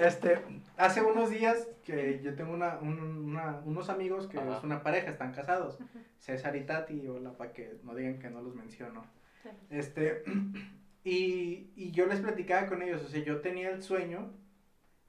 Este, 0.00 0.38
hace 0.78 1.02
unos 1.02 1.28
días 1.30 1.68
que 1.84 2.20
yo 2.22 2.34
tengo 2.34 2.52
una, 2.52 2.78
un- 2.80 3.24
una- 3.30 3.60
unos 3.64 3.88
amigos 3.90 4.26
que 4.26 4.38
Ajá. 4.38 4.56
es 4.58 4.64
una 4.64 4.82
pareja, 4.82 5.10
están 5.10 5.32
casados. 5.32 5.78
César 6.18 6.56
y 6.56 6.64
Tati, 6.64 7.06
hola, 7.08 7.32
para 7.32 7.52
que 7.52 7.76
no 7.82 7.94
digan 7.94 8.18
que 8.18 8.30
no 8.30 8.40
los 8.42 8.54
menciono. 8.54 9.04
Este, 9.70 10.22
y, 11.04 11.70
y 11.76 11.90
yo 11.92 12.06
les 12.06 12.20
platicaba 12.20 12.66
con 12.66 12.82
ellos, 12.82 13.02
o 13.02 13.08
sea, 13.08 13.22
yo 13.22 13.40
tenía 13.40 13.70
el 13.70 13.82
sueño 13.82 14.32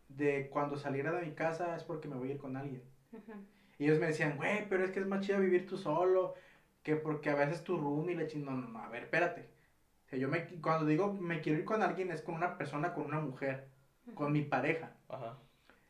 de 0.09 0.49
cuando 0.49 0.77
saliera 0.77 1.11
de 1.11 1.25
mi 1.25 1.33
casa 1.33 1.75
es 1.75 1.83
porque 1.83 2.07
me 2.07 2.15
voy 2.15 2.29
a 2.29 2.33
ir 2.33 2.37
con 2.39 2.57
alguien. 2.57 2.81
Y 3.77 3.85
ellos 3.85 3.99
me 3.99 4.07
decían, 4.07 4.35
güey, 4.37 4.67
pero 4.67 4.83
es 4.83 4.91
que 4.91 4.99
es 4.99 5.07
más 5.07 5.25
chido 5.25 5.39
vivir 5.39 5.65
tú 5.65 5.77
solo, 5.77 6.35
que 6.83 6.95
porque 6.95 7.29
a 7.29 7.35
veces 7.35 7.63
tu 7.63 7.77
room 7.77 8.09
y 8.09 8.15
la 8.15 8.27
chingada. 8.27 8.57
No, 8.57 8.61
no, 8.63 8.69
no, 8.69 8.79
a 8.79 8.89
ver, 8.89 9.03
espérate. 9.03 9.47
O 10.05 10.09
sea, 10.09 10.19
yo 10.19 10.27
me, 10.27 10.45
cuando 10.61 10.85
digo 10.85 11.13
me 11.13 11.39
quiero 11.39 11.59
ir 11.59 11.65
con 11.65 11.81
alguien 11.81 12.11
es 12.11 12.21
con 12.21 12.35
una 12.35 12.57
persona, 12.57 12.93
con 12.93 13.05
una 13.05 13.19
mujer, 13.19 13.67
con 14.15 14.31
mi 14.31 14.41
pareja. 14.41 14.95
ajá. 15.07 15.37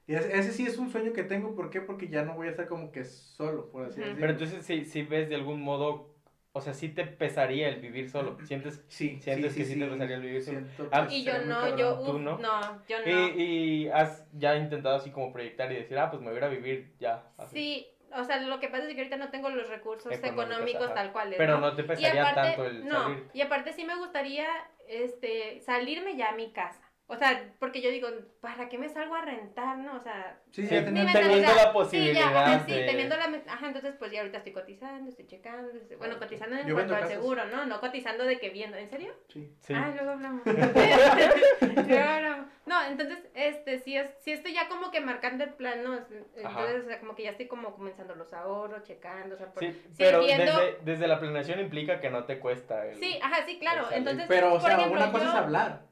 Y 0.08 0.15
ese, 0.15 0.36
ese 0.38 0.52
sí 0.54 0.65
es 0.65 0.80
un 0.80 0.89
sueño 0.89 1.13
que 1.13 1.23
tengo, 1.23 1.56
¿por 1.56 1.69
qué? 1.69 1.82
Porque 1.82 2.08
ya 2.08 2.25
no 2.25 2.34
voy 2.34 2.47
a 2.47 2.49
estar 2.49 2.67
como 2.67 2.91
que 2.91 3.06
solo, 3.06 3.69
por 3.69 3.86
así 3.86 3.99
decirlo. 3.99 4.19
Pero 4.19 4.32
entonces 4.34 4.65
sí, 4.65 4.84
sí 4.86 5.04
ves 5.04 5.30
de 5.30 5.36
algún 5.36 5.62
modo 5.62 6.09
o 6.52 6.62
sea, 6.62 6.74
sí 6.74 6.90
te 6.90 7.06
pesaría 7.06 7.70
el 7.70 7.80
vivir 7.80 8.10
solo. 8.10 8.38
¿Sientes, 8.44 8.84
Sí, 8.88 9.20
sientes 9.22 9.56
que 9.56 9.66
sí, 9.66 9.80
te 9.80 9.86
pesaría 9.86 10.16
el 10.16 10.22
vivir 10.22 10.42
solo? 10.42 10.62
Ah, 10.92 11.08
que 11.08 11.16
Y 11.16 11.24
yo 11.24 11.40
no, 11.46 11.78
yo, 11.78 12.00
¿Tú 12.00 12.20
no? 12.20 12.38
no, 12.40 12.82
yo 12.88 12.98
no. 13.06 13.06
Y, 13.08 13.42
y 13.42 13.90
has 13.90 14.26
ya 14.34 14.56
intentado 14.56 14.96
así 14.96 15.12
como 15.12 15.32
proyectar 15.32 15.72
y 15.72 15.76
decir, 15.76 15.98
ah, 16.00 16.10
pues 16.10 16.22
me 16.22 16.30
voy 16.30 16.36
a 16.36 16.40
ir 16.40 16.44
a 16.46 16.50
vivir 16.50 16.94
ya. 17.00 17.24
así. 17.38 17.56
Sí, 17.56 17.88
o 18.16 18.24
sea, 18.24 18.42
lo 18.42 18.60
que 18.60 18.68
pasa 18.70 18.84
es 18.88 18.94
que 18.96 19.02
ahorita 19.02 19.18
no 19.18 19.30
tengo 19.30 19.50
los 19.50 19.70
recursos 19.70 20.12
Económicos, 20.12 20.94
tal 20.94 21.12
cuales. 21.12 21.36
Pero 21.38 21.60
¿no? 21.60 21.68
no 21.70 21.76
te 21.76 21.84
y 21.84 21.86
pesaría 21.86 22.22
aparte, 22.28 22.42
tanto 22.50 22.66
el 22.66 22.86
no, 22.88 23.04
salir. 23.04 23.28
y 23.34 23.42
aparte 23.42 23.74
sí 23.74 23.86
me 23.86 23.96
gustaría 23.98 24.48
este 24.88 25.60
salirme 25.62 26.18
ya 26.18 26.30
a 26.30 26.36
mi 26.36 26.52
casa. 26.52 26.88
O 27.12 27.15
sea, 27.15 27.43
porque 27.58 27.82
yo 27.82 27.89
digo, 27.89 28.08
¿para 28.39 28.69
qué 28.69 28.78
me 28.78 28.88
salgo 28.88 29.15
a 29.15 29.22
rentar, 29.22 29.80
no? 29.80 29.95
O 29.95 30.00
sea, 30.00 30.39
Sí, 30.52 30.67
teniendo 30.67 31.12
la 31.19 31.63
Sí, 31.63 31.69
posibilidad 31.74 32.13
ya, 32.32 32.39
ajá, 32.54 32.60
sí, 32.67 32.72
teniendo 32.72 33.17
la... 33.17 33.26
Ajá, 33.48 33.65
entonces 33.67 33.95
pues 33.98 34.12
ya 34.12 34.19
ahorita 34.19 34.38
estoy 34.38 34.54
cotizando, 34.54 35.10
estoy 35.10 35.26
checando, 35.26 35.72
estoy- 35.72 35.98
bueno, 35.98 36.19
cotizando 36.19 36.56
en 36.58 36.67
Yo 36.67 36.76
cuanto 36.76 36.95
al 36.95 37.08
seguro, 37.08 37.45
¿no? 37.48 37.65
No 37.65 37.80
cotizando 37.82 38.26
de 38.26 38.38
que 38.39 38.52
viendo, 38.52 38.78
¿en 38.78 38.89
serio? 38.91 39.12
Sí. 39.28 39.52
Sí. 39.60 39.74
Ah, 39.76 39.91
luego 39.95 40.12
hablamos. 40.12 40.43
Luego 40.45 42.10
hablamos. 42.10 42.45
no, 42.67 42.84
entonces, 42.86 43.17
este, 43.34 43.80
sí, 43.80 43.98
es, 43.98 44.12
sí 44.22 44.32
estoy 44.32 44.54
ya 44.54 44.67
como 44.67 44.91
que 44.91 45.02
marcando 45.02 45.43
el 45.43 45.54
plan, 45.56 45.84
¿no? 45.84 45.95
Entonces, 45.95 46.26
Ajá. 46.45 46.60
o 46.63 46.84
sea, 46.86 47.00
como 47.00 47.15
que 47.15 47.24
ya 47.24 47.32
estoy 47.32 47.48
como 47.48 47.74
comenzando 47.74 48.13
los 48.13 48.32
ahorros, 48.34 48.84
checando, 48.84 49.34
o 49.34 49.38
sea, 49.39 49.52
por- 49.52 49.63
Sí, 49.63 49.72
sí, 49.72 49.95
pero 49.98 50.19
viendo- 50.19 50.45
desde, 50.45 50.78
desde 50.84 51.08
la 51.08 51.19
planeación 51.19 51.60
implica 51.60 52.00
que 52.00 52.12
no 52.12 52.26
te 52.26 52.38
cuesta 52.39 52.86
el... 52.86 53.00
Sí, 53.00 53.19
ajá, 53.22 53.45
sí, 53.48 53.58
claro. 53.58 53.88
Entonces, 53.91 54.26
Pero, 54.28 54.54
o 54.54 54.60
sea, 54.60 54.76
ejemplo, 54.78 54.95
una 55.02 55.12
cosa 55.12 55.24
yo- 55.26 55.32
es 55.32 55.36
hablar. 55.36 55.88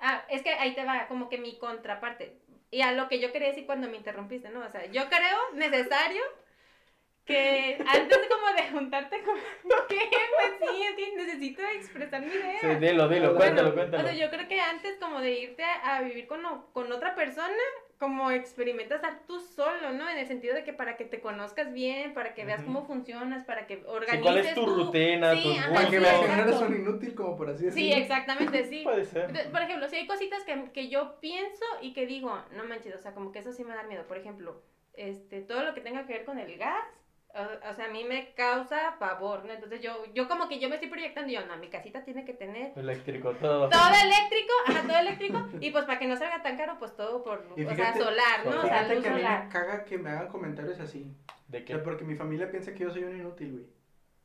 Ah, 0.00 0.24
es 0.28 0.42
que 0.42 0.50
ahí 0.50 0.74
te 0.74 0.84
va 0.84 1.06
como 1.08 1.28
que 1.28 1.38
mi 1.38 1.58
contraparte. 1.58 2.36
Y 2.70 2.82
a 2.82 2.92
lo 2.92 3.08
que 3.08 3.18
yo 3.20 3.32
quería 3.32 3.48
decir 3.48 3.66
cuando 3.66 3.88
me 3.88 3.96
interrumpiste, 3.96 4.50
¿no? 4.50 4.60
O 4.60 4.70
sea, 4.70 4.84
yo 4.86 5.08
creo 5.08 5.38
necesario 5.54 6.22
que 7.24 7.76
antes 7.86 8.18
como 8.28 8.52
de 8.56 8.70
juntarte 8.70 9.22
con... 9.22 9.36
¿Qué? 9.88 9.98
Pues 10.08 10.70
sí, 10.70 10.82
es 10.82 10.94
que 10.94 11.16
necesito 11.16 11.62
expresar 11.62 12.22
mi 12.22 12.32
idea. 12.32 12.58
Sí, 12.60 12.66
dilo, 12.76 13.08
dilo, 13.08 13.34
Bueno, 13.34 13.36
cuéntalo, 13.36 13.68
O 13.70 13.74
cuéntalo. 13.74 14.04
sea, 14.04 14.14
yo 14.14 14.30
creo 14.30 14.48
que 14.48 14.60
antes 14.60 14.96
como 14.98 15.20
de 15.20 15.32
irte 15.32 15.62
a, 15.64 15.96
a 15.96 16.00
vivir 16.02 16.26
con, 16.26 16.42
con 16.72 16.90
otra 16.92 17.14
persona, 17.14 17.52
como 17.98 18.30
experimentas 18.30 18.96
estar 19.02 19.26
tú 19.26 19.40
solo, 19.40 19.92
¿no? 19.92 20.08
En 20.08 20.18
el 20.18 20.26
sentido 20.26 20.54
de 20.54 20.62
que 20.64 20.72
para 20.72 20.96
que 20.96 21.04
te 21.04 21.20
conozcas 21.20 21.72
bien, 21.72 22.14
para 22.14 22.32
que 22.34 22.44
veas 22.44 22.62
cómo 22.62 22.84
funcionas, 22.86 23.44
para 23.44 23.66
que 23.66 23.76
Sí, 23.78 23.82
organices 23.86 24.22
¿Cuál 24.22 24.38
es 24.38 24.54
tu 24.54 24.64
tú- 24.64 24.74
rutina, 24.84 25.34
Sí, 25.34 25.42
tus 25.42 25.58
ajá, 25.58 25.74
Para 25.74 25.90
que 25.90 25.96
sí, 25.96 26.02
veas 26.02 26.20
que 26.20 26.26
no 26.28 26.32
eres 26.34 26.46
exacto. 26.46 26.66
un 26.66 26.76
inútil, 26.80 27.14
como 27.14 27.36
por 27.36 27.50
así 27.50 27.58
Sí, 27.70 27.88
decirlo. 27.88 27.96
exactamente, 28.02 28.64
sí. 28.64 28.80
Puede 28.84 29.04
ser. 29.04 29.50
Por 29.50 29.62
ejemplo, 29.62 29.88
si 29.88 29.96
hay 29.96 30.06
cositas 30.06 30.44
que, 30.44 30.70
que 30.72 30.88
yo 30.88 31.18
pienso 31.20 31.64
y 31.82 31.92
que 31.92 32.06
digo, 32.06 32.40
no 32.56 32.64
manches, 32.64 32.94
o 32.94 32.98
sea, 32.98 33.12
como 33.12 33.32
que 33.32 33.40
eso 33.40 33.52
sí 33.52 33.64
me 33.64 33.74
da 33.74 33.82
miedo. 33.82 34.06
Por 34.06 34.16
ejemplo, 34.18 34.62
este, 34.94 35.40
todo 35.40 35.64
lo 35.64 35.74
que 35.74 35.80
tenga 35.80 36.06
que 36.06 36.12
ver 36.12 36.24
con 36.24 36.38
el 36.38 36.56
gas, 36.56 36.84
o, 37.34 37.70
o 37.70 37.74
sea, 37.74 37.86
a 37.86 37.88
mí 37.88 38.04
me 38.04 38.32
causa 38.34 38.96
pavor, 38.98 39.44
¿no? 39.44 39.52
Entonces 39.52 39.80
yo, 39.80 40.04
yo 40.14 40.26
como 40.28 40.48
que 40.48 40.58
yo 40.58 40.68
me 40.68 40.76
estoy 40.76 40.88
proyectando 40.90 41.30
y 41.30 41.34
yo, 41.34 41.46
no, 41.46 41.56
mi 41.58 41.68
casita 41.68 42.02
tiene 42.04 42.24
que 42.24 42.32
tener 42.34 42.72
Eléctrico, 42.76 43.32
todo. 43.34 43.68
todo 43.68 43.88
eléctrico, 44.02 44.52
ajá, 44.66 44.82
todo 44.86 44.98
eléctrico, 44.98 45.46
y 45.60 45.70
pues 45.70 45.84
para 45.84 45.98
que 45.98 46.06
no 46.06 46.16
salga 46.16 46.42
tan 46.42 46.56
caro, 46.56 46.76
pues 46.78 46.96
todo 46.96 47.22
por, 47.22 47.46
o 47.52 47.74
sea, 47.74 47.94
solar, 47.94 48.44
¿no? 48.44 48.58
O 48.58 48.62
sea, 48.62 48.82
luz 48.92 49.02
que 49.02 49.08
a 49.08 49.12
mí 49.12 49.18
solar. 49.20 49.44
me 49.44 49.50
caga 49.50 49.84
que 49.84 49.98
me 49.98 50.10
hagan 50.10 50.28
comentarios 50.28 50.80
así. 50.80 51.14
¿De 51.48 51.58
O 51.58 51.64
qué? 51.64 51.74
sea, 51.74 51.82
porque 51.82 52.04
mi 52.04 52.14
familia 52.14 52.50
piensa 52.50 52.72
que 52.74 52.80
yo 52.84 52.90
soy 52.90 53.04
un 53.04 53.16
inútil, 53.16 53.52
güey. 53.52 53.66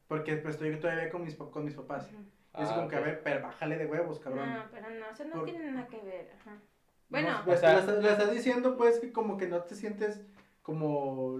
Porque 0.07 0.35
pues 0.37 0.55
estoy 0.55 0.75
todavía 0.79 1.09
con 1.09 1.23
mis, 1.23 1.35
con 1.35 1.63
mis 1.65 1.73
papás. 1.75 2.09
Y 2.11 2.61
es 2.61 2.69
Ah, 2.69 2.75
como 2.75 2.87
que, 2.87 2.95
a 2.97 2.99
ver, 2.99 3.21
pero 3.23 3.41
bájale 3.41 3.77
de 3.77 3.85
huevos, 3.85 4.19
cabrón. 4.19 4.53
No, 4.53 4.65
pero 4.71 4.89
no, 4.89 5.09
eso 5.11 5.23
no 5.25 5.35
Por- 5.35 5.45
tiene 5.45 5.71
nada 5.71 5.87
que 5.87 5.97
ver, 6.01 6.31
ajá. 6.39 6.51
No, 6.51 6.61
Bueno, 7.09 7.41
pues, 7.45 7.57
O 7.57 7.61
sea- 7.61 7.79
estás 7.79 8.31
diciendo, 8.31 8.75
pues, 8.77 8.99
que 8.99 9.11
como 9.11 9.37
que 9.37 9.47
no 9.47 9.61
te 9.63 9.75
sientes 9.75 10.21
como 10.61 11.37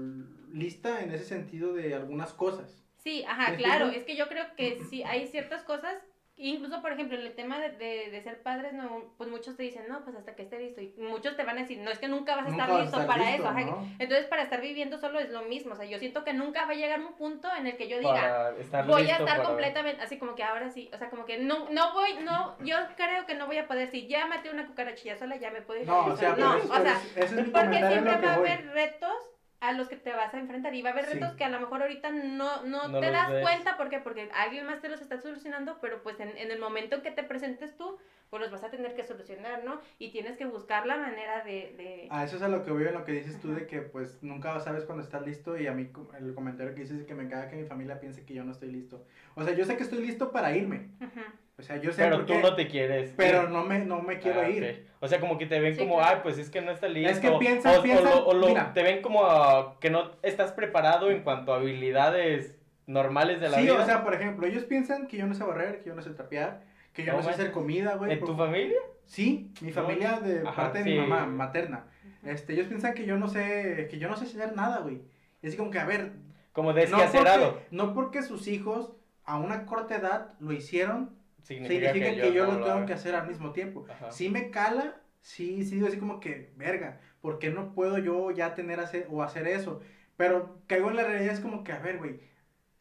lista 0.54 1.02
en 1.02 1.12
ese 1.12 1.26
sentido 1.26 1.74
de 1.74 1.94
algunas 1.96 2.34
cosas. 2.34 2.84
Sí, 2.98 3.24
ajá, 3.28 3.52
¿Me 3.52 3.58
claro, 3.58 3.88
es 3.90 4.04
que 4.04 4.16
yo 4.16 4.30
creo 4.30 4.46
que 4.56 4.78
sí 4.90 5.04
hay 5.04 5.28
ciertas 5.28 5.64
cosas, 5.64 5.98
incluso 6.38 6.82
por 6.82 6.94
ejemplo 6.94 7.18
en 7.18 7.26
el 7.26 7.36
tema 7.36 7.60
de, 7.60 7.72
de, 7.72 8.10
de 8.10 8.22
ser 8.22 8.42
padres, 8.42 8.72
no, 8.74 9.14
pues 9.18 9.30
muchos 9.30 9.58
te 9.58 9.64
dicen, 9.64 9.90
no, 9.90 10.04
pues 10.06 10.16
hasta 10.16 10.36
que 10.36 10.44
esté 10.44 10.58
listo, 10.60 10.80
y 10.80 10.94
muchos 10.96 11.36
te 11.36 11.44
van 11.44 11.58
a 11.58 11.62
decir, 11.62 11.80
no, 11.80 11.92
es 11.92 12.00
que 12.00 12.08
nunca 12.08 12.36
vas 12.36 12.46
a 12.46 12.50
Nunca 12.52 12.64
estar 12.64 12.78
a 12.78 12.82
listo 12.82 13.02
estar 13.02 13.08
para 13.08 13.30
listo, 13.30 13.44
eso, 13.44 13.50
ajá. 13.50 13.62
¿no? 13.66 13.88
Entonces 14.00 14.26
para 14.28 14.44
estar 14.44 14.62
viviendo 14.62 14.98
solo 15.00 15.20
es 15.20 15.30
lo 15.32 15.42
mismo, 15.42 15.74
o 15.74 15.76
sea, 15.76 15.86
yo 15.86 16.00
siento 16.00 16.24
que 16.24 16.32
nunca 16.34 16.66
va 16.66 16.72
a 16.72 16.76
llegar 16.76 17.02
un 17.02 17.14
punto 17.16 17.50
en 17.54 17.68
el 17.68 17.76
que 17.76 17.90
yo 17.90 17.98
diga, 18.00 18.54
voy 18.88 19.10
a 19.10 19.18
estar 19.18 19.44
completamente, 19.44 20.02
así 20.02 20.18
como 20.18 20.36
que 20.36 20.44
ahora 20.44 20.70
sí, 20.70 20.90
o 20.94 20.98
sea, 20.98 21.10
como 21.10 21.26
que 21.26 21.38
no, 21.40 21.68
no 21.72 21.92
voy, 21.94 22.14
no, 22.24 22.58
yo 22.64 22.78
creo 22.96 23.26
que 23.26 23.36
no 23.36 23.48
voy 23.48 23.58
a 23.58 23.68
poder, 23.68 23.90
si 23.90 24.08
ya 24.08 24.28
maté 24.28 24.50
una 24.50 24.66
cucarachilla 24.66 25.18
sola, 25.18 25.36
ya 25.36 25.52
me 25.52 25.62
puedo 25.62 25.82
ir. 25.82 25.88
No, 25.88 26.06
o 26.06 26.16
sea, 26.16 26.36
no, 26.38 26.56
es- 26.56 26.70
o 26.70 26.74
sea, 26.82 27.02
es- 27.18 27.34
porque 27.52 27.86
siempre 27.86 28.16
va 28.16 28.32
a 28.32 28.36
haber 28.36 28.66
retos 28.68 29.33
a 29.64 29.72
los 29.72 29.88
que 29.88 29.96
te 29.96 30.12
vas 30.12 30.34
a 30.34 30.40
enfrentar 30.40 30.76
y 30.76 30.82
va 30.82 30.90
a 30.90 30.92
haber 30.92 31.06
Sí. 31.06 31.14
retos 31.14 31.36
que 31.36 31.46
a 31.46 31.50
lo 31.50 31.58
mejor 31.60 31.82
ahorita 31.82 32.12
no, 32.12 32.64
no, 32.64 32.90
No 32.90 33.00
te 33.00 33.12
das 33.12 33.30
ves. 33.32 33.42
cuenta, 33.42 33.78
¿por 33.78 33.90
qué? 33.90 34.00
Porque 34.00 34.30
alguien 34.34 34.66
más 34.66 34.82
te 34.82 34.90
los 34.90 35.00
está 35.00 35.18
solucionando, 35.18 35.78
pero 35.80 36.04
pues 36.04 36.20
en, 36.20 36.38
en 36.38 36.52
el 36.52 36.60
momento 36.60 36.98
en 36.98 37.02
que 37.02 37.12
te 37.12 37.24
presentes 37.24 37.78
tú, 37.78 37.98
pues 38.30 38.42
los 38.42 38.52
vas 38.52 38.64
a 38.66 38.70
tener 38.70 38.94
que 38.94 39.04
solucionar, 39.04 39.64
¿no? 39.64 39.80
Y 40.00 40.10
tienes 40.12 40.36
que 40.36 40.46
buscar 40.46 40.86
la 40.86 40.98
manera 40.98 41.44
de... 41.44 41.74
de... 41.78 42.08
A 42.10 42.26
eso 42.26 42.36
es 42.36 42.42
a 42.42 42.50
lo 42.50 42.64
que 42.64 42.72
voy, 42.72 42.84
en 42.84 42.94
lo 42.94 43.06
que 43.06 43.14
dices 43.14 43.40
tú 43.40 43.52
Ajá. 43.52 43.60
de 43.62 43.68
que 43.68 43.82
pues 43.82 44.22
nunca 44.22 44.60
sabes 44.60 44.84
cuando 44.84 45.02
estás 45.04 45.26
listo 45.26 45.58
y 45.58 45.68
a 45.68 45.72
mí 45.72 45.90
el 46.20 46.34
comentario 46.34 46.74
que 46.74 46.82
dices 46.82 47.00
de 47.00 47.06
que 47.06 47.16
me 47.16 47.30
caga 47.30 47.48
que 47.48 47.56
mi 47.56 47.64
familia 47.66 48.02
piense 48.02 48.26
que 48.26 48.34
yo 48.34 48.44
no 48.44 48.52
estoy 48.52 48.70
listo. 48.70 49.06
O 49.36 49.44
sea, 49.46 49.54
yo 49.54 49.64
sé 49.64 49.78
que 49.78 49.84
estoy 49.84 50.06
listo 50.06 50.32
para 50.34 50.54
irme. 50.56 50.90
Ujú. 51.00 51.22
O 51.58 51.62
sea, 51.62 51.78
yo 51.78 51.92
sé 51.94 52.04
Pero 52.04 52.22
tú 52.26 52.34
qué, 52.34 52.42
no 52.42 52.56
te 52.56 52.68
quieres. 52.68 53.14
pero 53.16 53.48
no 53.48 53.64
me, 53.64 53.80
no 53.80 54.02
me 54.02 54.18
quiero 54.20 54.42
Ah, 54.42 54.50
ir. 54.50 54.88
O 55.00 55.08
sea, 55.08 55.20
como 55.20 55.38
que 55.38 55.46
te 55.46 55.60
ven 55.60 55.76
Sí, 55.76 55.82
como, 55.82 55.98
claro. 55.98 56.16
ay, 56.16 56.20
pues 56.24 56.38
es 56.40 56.50
que 56.50 56.62
no 56.62 56.72
está 56.72 56.88
listo. 56.88 57.12
Es 57.12 57.20
que 57.20 57.30
piensan- 57.34 57.76
o, 57.76 57.80
o 57.82 58.02
lo- 58.04 58.26
o 58.28 58.34
lo- 58.34 58.48
mira. 58.48 58.74
te 58.74 58.82
ven 58.82 59.02
como 59.04 59.24
ah, 59.26 59.78
que 59.80 59.90
no 59.92 60.12
estás 60.24 60.52
preparado 60.52 61.12
en 61.12 61.22
cuanto 61.22 61.54
a 61.54 61.58
habilidades 61.58 62.56
normales 62.88 63.40
de 63.40 63.50
la 63.50 63.58
Sí, 63.58 63.64
vida. 63.64 63.76
o 63.82 63.86
sea, 63.86 64.04
por 64.04 64.14
ejemplo, 64.16 64.48
ellos 64.48 64.64
piensan 64.64 65.08
que 65.08 65.18
yo 65.18 65.28
no 65.28 65.36
sé 65.36 65.44
barrer, 65.44 65.82
que 65.84 65.90
yo 65.90 65.96
no 65.96 66.02
sé 66.02 66.10
trapear, 66.12 66.64
que 66.92 67.04
yo 67.04 67.12
No 67.14 67.20
no, 67.20 67.24
sé 67.24 67.30
hacer 67.30 67.52
comida, 67.52 67.96
güey. 67.96 68.14
¿En 68.14 68.20
tu 68.20 68.36
familia? 68.36 68.80
Sí, 69.06 69.52
mi 69.62 69.70
No. 69.70 69.76
familia 69.76 70.20
de 70.20 70.40
Ajá, 70.42 70.56
parte 70.64 70.80
de 70.80 70.84
sí. 70.86 70.90
mi 70.92 70.98
mamá 70.98 71.26
materna. 71.28 71.86
Este, 72.26 72.54
ellos 72.54 72.68
piensan 72.68 72.94
que 72.96 73.06
yo 73.06 73.18
no 73.18 73.28
sé, 73.28 73.88
que 73.92 74.00
yo 74.00 74.10
no 74.10 74.18
sé 74.18 74.26
hacer 74.26 74.56
nada, 74.56 74.80
güey. 74.80 75.02
Y 75.44 75.48
así 75.48 75.58
como 75.58 75.70
que, 75.72 75.80
a 75.80 75.86
ver, 75.86 76.14
Como 76.52 76.70
no 76.72 76.76
descacerado. 76.76 77.52
porque, 77.54 77.68
no 77.72 77.94
porque 77.94 78.22
sus 78.24 78.48
hijos 78.48 78.94
a 79.26 79.38
una 79.38 79.66
corta 79.66 79.96
edad 79.98 80.34
lo 80.40 80.52
hicieron, 80.54 81.12
significa, 81.44 81.94
significa 81.94 82.22
que 82.22 82.34
yo, 82.34 82.46
no 82.46 82.52
lo 82.60 82.64
tengo 82.66 82.78
haga. 82.78 82.86
que 82.86 82.94
hacer 82.94 83.16
al 83.16 83.28
mismo 83.28 83.52
tiempo. 83.52 83.86
Ajá. 83.90 84.12
Sí 84.12 84.30
me 84.30 84.50
cala, 84.50 84.96
sí, 85.22 85.64
sí 85.64 85.76
digo 85.76 85.88
así 85.88 85.98
como 85.98 86.20
que, 86.20 86.52
verga, 86.56 87.00
¿por 87.22 87.40
qué 87.40 87.50
no 87.52 87.74
puedo 87.74 87.98
yo 88.00 88.32
ya 88.32 88.56
tener 88.56 88.80
hacer, 88.80 89.08
o 89.10 89.22
hacer 89.24 89.48
eso? 89.48 89.82
Pero 90.18 90.60
caigo 90.68 90.90
en 90.90 90.96
la 90.96 91.04
realidad, 91.04 91.34
es 91.34 91.40
como 91.40 91.64
que, 91.64 91.72
a 91.72 91.80
ver, 91.80 91.98
güey, 91.98 92.20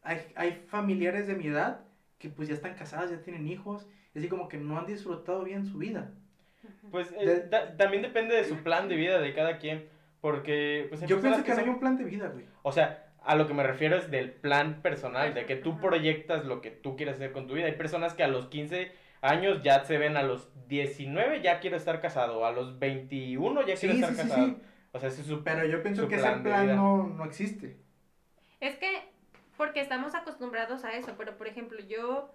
hay, 0.01 0.19
hay 0.35 0.63
familiares 0.67 1.27
de 1.27 1.35
mi 1.35 1.47
edad 1.47 1.81
que 2.17 2.29
pues 2.29 2.47
ya 2.47 2.53
están 2.55 2.75
casadas, 2.75 3.11
ya 3.11 3.21
tienen 3.21 3.47
hijos, 3.47 3.87
y 4.15 4.19
así 4.19 4.27
como 4.27 4.47
que 4.47 4.57
no 4.57 4.77
han 4.79 4.85
disfrutado 4.85 5.43
bien 5.43 5.65
su 5.65 5.77
vida. 5.77 6.11
Pues 6.91 7.11
eh, 7.17 7.47
De- 7.49 7.59
también 7.77 8.01
depende 8.01 8.35
de 8.35 8.43
su 8.45 8.57
plan 8.57 8.87
de 8.87 8.95
vida 8.95 9.19
de 9.19 9.33
cada 9.33 9.57
quien. 9.57 9.87
Porque, 10.21 10.85
pues 10.87 11.01
Yo 11.01 11.19
pienso 11.19 11.43
que 11.43 11.53
no 11.53 11.57
hay 11.59 11.67
un 11.67 11.79
plan 11.79 11.97
de 11.97 12.05
vida, 12.05 12.29
güey. 12.29 12.45
O 12.61 12.71
sea, 12.71 13.02
a 13.25 13.35
lo 13.35 13.47
que 13.47 13.53
me 13.53 13.63
refiero 13.63 13.97
es 13.97 14.11
del 14.11 14.31
plan 14.31 14.81
personal, 14.81 15.33
de 15.33 15.45
que 15.45 15.55
tú 15.55 15.79
proyectas 15.79 16.45
lo 16.45 16.61
que 16.61 16.71
tú 16.71 16.95
quieres 16.97 17.15
hacer 17.15 17.31
con 17.31 17.47
tu 17.47 17.53
vida. 17.55 17.65
Hay 17.67 17.73
personas 17.73 18.13
que 18.13 18.23
a 18.23 18.27
los 18.27 18.47
15 18.47 18.91
años 19.21 19.61
ya 19.63 19.83
se 19.85 19.97
ven 19.97 20.17
a 20.17 20.23
los 20.23 20.49
19 20.67 21.41
ya 21.41 21.59
quiero 21.59 21.77
estar 21.77 22.01
casado, 22.01 22.45
a 22.45 22.51
los 22.51 22.79
21 22.79 23.61
ya 23.65 23.75
quiero 23.75 23.95
Sí, 23.95 24.01
estar 24.01 24.09
sí, 24.09 24.15
sí, 24.15 24.21
casado. 24.29 24.47
sí. 24.47 24.57
O 24.91 24.99
sea, 24.99 25.09
ese 25.09 25.21
es 25.21 25.27
su... 25.27 25.43
Pero 25.43 25.65
yo 25.65 25.81
pienso 25.81 26.03
su 26.03 26.07
que 26.09 26.17
plan 26.17 26.33
ese 26.33 26.41
plan 26.43 26.75
no, 26.75 27.07
no 27.07 27.25
existe. 27.25 27.77
Es 28.59 28.75
que, 28.77 29.09
porque 29.57 29.81
estamos 29.81 30.15
acostumbrados 30.15 30.83
a 30.85 30.93
eso, 30.93 31.15
pero 31.17 31.37
por 31.37 31.47
ejemplo, 31.47 31.79
yo, 31.81 32.33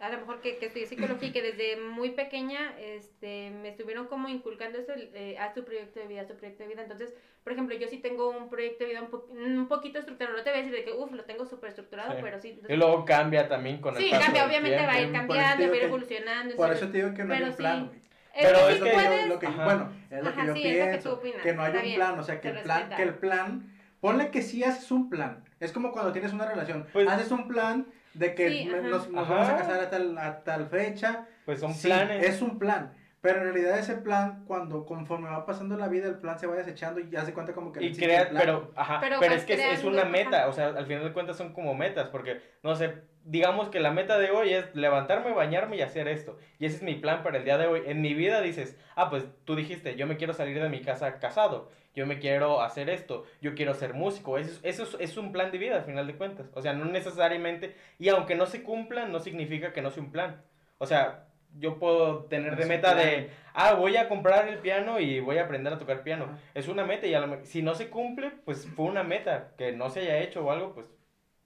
a 0.00 0.08
lo 0.10 0.18
mejor 0.18 0.40
que, 0.40 0.56
que 0.58 0.66
estudié 0.66 0.86
psicología 0.86 1.28
y 1.28 1.32
que 1.32 1.42
desde 1.42 1.76
muy 1.80 2.10
pequeña 2.10 2.78
este, 2.78 3.50
me 3.50 3.68
estuvieron 3.70 4.06
como 4.06 4.28
inculcando 4.28 4.78
eso, 4.78 4.92
eh, 4.96 5.36
haz 5.38 5.54
tu 5.54 5.64
proyecto 5.64 6.00
de 6.00 6.06
vida, 6.06 6.20
haz 6.22 6.28
tu 6.28 6.34
proyecto 6.36 6.62
de 6.62 6.68
vida. 6.68 6.82
Entonces, 6.82 7.14
por 7.42 7.52
ejemplo, 7.52 7.76
yo 7.76 7.88
sí 7.88 7.98
tengo 7.98 8.28
un 8.30 8.48
proyecto 8.48 8.84
de 8.84 8.90
vida 8.90 9.02
un, 9.02 9.08
po- 9.10 9.26
un 9.30 9.66
poquito 9.68 9.98
estructurado. 9.98 10.36
No 10.36 10.42
te 10.44 10.50
voy 10.50 10.60
a 10.60 10.62
decir 10.62 10.76
de 10.76 10.84
que, 10.84 10.92
uff, 10.92 11.12
lo 11.12 11.24
tengo 11.24 11.44
súper 11.46 11.70
estructurado, 11.70 12.12
Sí. 12.12 12.18
pero 12.22 12.38
sí. 12.38 12.60
Y 12.68 12.76
luego 12.76 13.04
cambia 13.04 13.48
también 13.48 13.80
con 13.80 13.96
el 13.96 14.02
Sí, 14.02 14.10
paso 14.10 14.22
cambia, 14.24 14.46
obviamente 14.46 14.86
va 14.86 14.92
a 14.92 15.00
ir 15.00 15.12
cambiando, 15.12 15.66
va 15.66 15.72
a 15.72 15.76
ir 15.76 15.82
evolucionando. 15.82 16.56
Por 16.56 16.68
sí. 16.68 16.74
eso 16.74 16.86
te 16.90 16.98
digo 16.98 17.14
que 17.14 17.24
no 17.24 17.34
hay 17.34 17.42
un 17.42 17.50
sí. 17.50 17.56
plan, 17.56 17.86
güey. 17.88 17.98
Es 18.34 18.46
Pero 18.46 18.58
es 18.68 18.74
sí 18.74 18.80
lo 18.80 18.84
que 18.86 18.92
yo- 18.92 19.26
lo 19.26 19.38
que- 19.40 19.46
bueno, 19.48 19.92
es 20.10 20.22
lo 20.22 20.28
Ajá, 20.30 20.40
que 20.42 20.46
yo 20.46 20.54
sí, 20.54 20.66
es 20.68 20.78
lo 20.78 20.84
que 20.84 20.90
pienso. 20.90 21.16
tú 21.18 21.20
que 21.42 21.52
no 21.54 21.62
hay 21.62 21.66
está 21.68 21.78
un 21.78 21.84
bien, 21.84 21.96
plan, 21.96 22.18
o 22.18 22.22
sea, 22.22 22.40
que 22.40 22.50
se 22.52 22.56
el 22.56 22.62
plan, 22.62 22.78
respeta. 22.78 22.96
que 22.96 23.02
el 23.02 23.14
plan, 23.14 23.72
ponle 24.00 24.30
que 24.30 24.42
sí 24.42 24.62
haces 24.62 24.90
un 24.92 25.10
plan. 25.10 25.44
Es 25.58 25.72
como 25.72 25.90
cuando 25.90 26.12
tienes 26.12 26.32
una 26.32 26.46
relación. 26.46 26.86
Pues- 26.92 27.08
haces 27.08 27.32
un 27.32 27.48
plan 27.48 27.88
de 28.14 28.34
que 28.34 28.50
Sí, 28.50 28.64
me- 28.66 28.78
ajá. 28.78 28.88
nos, 28.88 29.10
nos 29.10 29.28
vamos 29.28 29.48
a 29.48 29.56
casar 29.56 29.80
a 29.80 29.90
tal, 29.90 30.16
a 30.18 30.42
tal 30.44 30.66
fecha. 30.68 31.26
Pues 31.44 31.60
son 31.60 31.72
Sí, 31.74 31.86
planes. 31.88 32.24
Es 32.26 32.42
un 32.42 32.58
plan. 32.58 32.92
Pero 33.28 33.42
en 33.42 33.52
realidad 33.52 33.78
ese 33.78 33.96
plan, 33.96 34.42
cuando 34.46 34.86
conforme 34.86 35.28
va 35.28 35.44
pasando 35.44 35.76
la 35.76 35.86
vida, 35.88 36.08
el 36.08 36.14
plan 36.14 36.38
se 36.38 36.46
va 36.46 36.54
desechando 36.56 36.98
y 36.98 37.10
ya 37.10 37.26
se 37.26 37.34
cuenta 37.34 37.52
como 37.52 37.72
que... 37.72 37.84
Y 37.84 37.92
crea, 37.94 38.30
pero, 38.34 38.72
ajá, 38.74 39.00
Pero 39.02 39.20
pero, 39.20 39.34
es 39.34 39.44
que 39.44 39.52
es, 39.52 39.84
una 39.84 40.00
ajá. 40.00 40.08
meta, 40.08 40.48
o 40.48 40.52
sea, 40.54 40.68
al 40.68 40.86
final 40.86 41.04
de 41.04 41.12
cuentas 41.12 41.36
son 41.36 41.52
como 41.52 41.74
metas, 41.74 42.08
porque, 42.08 42.40
no 42.62 42.74
sé, 42.74 42.94
digamos 43.24 43.68
que 43.68 43.80
la 43.80 43.90
meta 43.90 44.16
de 44.18 44.30
hoy 44.30 44.54
es 44.54 44.74
levantarme, 44.74 45.34
bañarme 45.34 45.76
y 45.76 45.82
hacer 45.82 46.08
esto, 46.08 46.38
y 46.58 46.64
ese 46.64 46.76
es 46.76 46.82
mi 46.82 46.94
plan 46.94 47.22
para 47.22 47.36
el 47.36 47.44
día 47.44 47.58
de 47.58 47.66
hoy. 47.66 47.82
En 47.84 48.00
mi 48.00 48.14
vida 48.14 48.40
dices, 48.40 48.78
ah, 48.96 49.10
pues 49.10 49.26
tú 49.44 49.56
dijiste, 49.56 49.94
yo 49.94 50.06
me 50.06 50.16
quiero 50.16 50.32
salir 50.32 50.58
de 50.62 50.70
mi 50.70 50.80
casa 50.80 51.18
casado, 51.18 51.70
yo 51.94 52.06
me 52.06 52.20
quiero 52.20 52.62
hacer 52.62 52.88
esto, 52.88 53.26
yo 53.42 53.54
quiero 53.54 53.74
ser 53.74 53.92
músico, 53.92 54.38
eso, 54.38 54.52
es- 54.52 54.60
eso 54.62 54.84
es, 54.98 55.10
es 55.10 55.16
un 55.18 55.32
plan 55.32 55.50
de 55.50 55.58
vida 55.58 55.76
al 55.76 55.84
final 55.84 56.06
de 56.06 56.16
cuentas, 56.16 56.46
o 56.54 56.62
sea, 56.62 56.72
no 56.72 56.86
necesariamente, 56.86 57.76
y 57.98 58.08
aunque 58.08 58.36
no 58.36 58.46
se 58.46 58.62
cumpla, 58.62 59.04
no 59.04 59.18
significa 59.20 59.74
que 59.74 59.82
no 59.82 59.90
sea 59.90 60.02
un 60.02 60.12
plan, 60.12 60.40
o 60.78 60.86
sea... 60.86 61.26
Yo 61.56 61.78
puedo 61.78 62.24
tener 62.26 62.56
de 62.56 62.66
meta 62.66 62.94
de, 62.94 63.30
ah, 63.54 63.74
voy 63.74 63.96
a 63.96 64.08
comprar 64.08 64.48
el 64.48 64.58
piano 64.60 65.00
y 65.00 65.20
voy 65.20 65.38
a 65.38 65.44
aprender 65.44 65.72
a 65.72 65.78
tocar 65.78 66.02
piano. 66.04 66.30
Es 66.54 66.68
una 66.68 66.84
meta 66.84 67.06
y 67.06 67.14
a 67.14 67.26
me- 67.26 67.44
si 67.44 67.62
no 67.62 67.74
se 67.74 67.90
cumple, 67.90 68.30
pues 68.44 68.66
fue 68.76 68.86
una 68.86 69.02
meta 69.02 69.54
que 69.56 69.72
no 69.72 69.90
se 69.90 70.00
haya 70.00 70.18
hecho 70.18 70.44
o 70.44 70.50
algo, 70.50 70.74
pues 70.74 70.90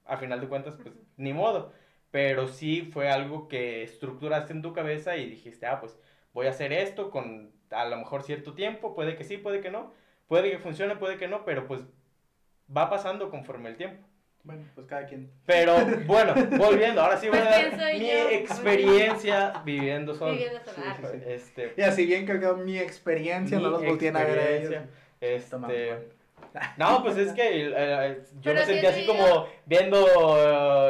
a 0.05 0.17
final 0.19 0.41
de 0.41 0.49
cuentas, 0.49 0.77
pues 0.83 0.95
ni 1.17 1.33
modo. 1.33 1.73
Pero 2.11 2.49
sí 2.49 2.83
fue 2.93 3.11
algo 3.11 3.49
que 3.49 3.83
estructuraste 3.85 4.53
en 4.53 4.63
tu 4.63 4.73
cabeza 4.75 5.17
y 5.17 5.29
dijiste, 5.31 5.67
ah, 5.67 5.81
pues 5.81 5.99
voy 6.35 6.47
a 6.47 6.51
hacer 6.51 6.73
esto 6.73 7.11
con 7.11 7.53
a 7.71 7.87
lo 7.87 7.97
mejor 7.97 8.23
cierto 8.23 8.55
tiempo, 8.55 8.95
puede 8.95 9.17
que 9.17 9.25
sí, 9.25 9.39
puede 9.39 9.61
que 9.63 9.71
no, 9.71 9.93
puede 10.29 10.51
que 10.51 10.59
funcione, 10.59 10.97
puede 10.97 11.17
que 11.19 11.29
no, 11.29 11.45
pero 11.47 11.67
pues 11.67 11.83
va 12.77 12.91
pasando 12.91 13.31
conforme 13.31 13.69
el 13.71 13.77
tiempo. 13.77 14.07
Bueno, 14.45 14.65
pues 14.75 14.87
cada 14.89 15.07
quien. 15.07 15.31
Pero 15.47 15.77
bueno, 16.07 16.35
volviendo, 16.57 17.01
ahora 17.01 17.17
sí 17.17 17.29
voy 17.29 17.39
a 17.39 17.43
Pues, 17.43 17.51
dar 17.53 17.69
¿quién 17.69 17.81
soy 17.81 17.99
mi 18.01 18.07
yo? 18.11 18.29
experiencia 18.31 19.53
viviendo 19.65 20.15
solo. 20.15 20.33
Viviendo 20.33 20.59
sola. 20.65 20.97
Sí, 21.01 21.03
sí, 21.13 21.19
sí. 21.19 21.25
Este, 21.31 21.75
Y 21.77 21.83
así 21.83 22.07
bien 22.07 22.27
cargado 22.27 22.57
mi 22.57 22.79
experiencia, 22.79 23.59
no 23.61 23.71
los 23.71 23.85
volteen 23.85 24.17
a 24.17 24.25
ver 24.25 24.39
a 24.39 24.51
ellos. 24.51 24.75
Este, 25.21 26.09
no, 26.77 27.03
pues 27.03 27.17
es 27.17 27.33
que 27.33 27.67
eh, 27.69 27.73
eh, 27.77 28.23
yo 28.35 28.53
Pero 28.53 28.61
me 28.61 28.67
sentí 28.67 28.87
así 28.87 29.07
como 29.07 29.47
viendo. 29.65 30.07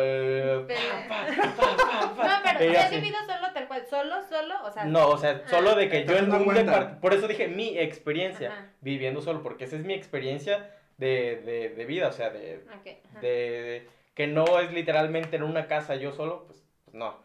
eh, 0.01 0.65
Pero- 0.67 0.81
pa, 1.09 1.27
pa, 1.27 1.55
pa, 1.57 1.77
pa, 1.77 2.15
pa. 2.17 2.25
No, 2.27 2.35
pero 2.59 2.65
Y 2.65 2.73
¿te 2.73 2.79
has 2.79 2.91
vivido 2.91 3.19
solo 3.21 3.53
tal 3.53 3.69
cual? 3.69 3.85
¿Solo, 3.89 4.15
solo? 4.29 4.55
O 4.65 4.71
sea, 4.73 4.85
No, 4.87 5.09
o 5.09 5.19
sea, 5.19 5.43
solo 5.47 5.75
de 5.77 5.89
que 5.91 6.05
yo 6.07 6.17
en 6.17 6.33
un 6.33 6.45
cuenta. 6.45 6.73
depart- 6.95 7.01
Por 7.01 7.13
eso 7.15 7.29
dije 7.29 7.49
mi 7.49 7.79
experiencia 7.79 8.51
Ajá. 8.51 8.67
viviendo 8.81 9.21
solo, 9.21 9.43
porque 9.43 9.65
esa 9.65 9.77
es 9.77 9.85
mi 9.85 9.93
experiencia 9.95 10.71
de, 11.03 11.43
de, 11.45 11.69
de 11.71 11.85
vida, 11.85 12.09
o 12.09 12.13
sea, 12.13 12.31
de, 12.31 12.61
de, 13.21 13.89
que 14.15 14.29
no 14.29 14.61
es 14.61 14.73
literalmente 14.73 15.35
en 15.35 15.43
una 15.43 15.67
casa 15.67 15.97
yo 15.97 16.13
solo, 16.13 16.45
pues, 16.47 16.63
pues 16.85 16.95
no. 16.95 17.19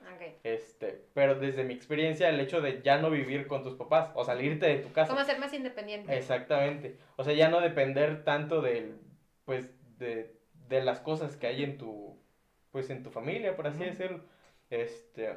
Este, 0.43 1.05
pero 1.13 1.35
desde 1.35 1.63
mi 1.63 1.75
experiencia, 1.75 2.29
el 2.29 2.39
hecho 2.39 2.59
de 2.59 2.81
ya 2.81 2.97
no 2.97 3.11
vivir 3.11 3.45
con 3.45 3.63
tus 3.63 3.75
papás 3.75 4.09
o 4.15 4.25
salirte 4.25 4.65
de 4.65 4.77
tu 4.79 4.91
casa. 4.91 5.13
¿Cómo 5.13 5.23
ser 5.23 5.37
más 5.37 5.53
independiente? 5.53 6.17
Exactamente. 6.17 6.97
O 7.17 7.23
sea, 7.23 7.33
ya 7.33 7.49
no 7.49 7.61
depender 7.61 8.23
tanto 8.23 8.61
del, 8.61 8.97
pues, 9.45 9.69
de, 9.99 10.35
de 10.67 10.81
las 10.81 10.99
cosas 10.99 11.37
que 11.37 11.45
hay 11.45 11.63
en 11.63 11.77
tu, 11.77 12.19
pues, 12.71 12.89
en 12.89 13.03
tu 13.03 13.11
familia, 13.11 13.55
por 13.55 13.67
así 13.67 13.83
decirlo. 13.83 14.21
Este, 14.71 15.35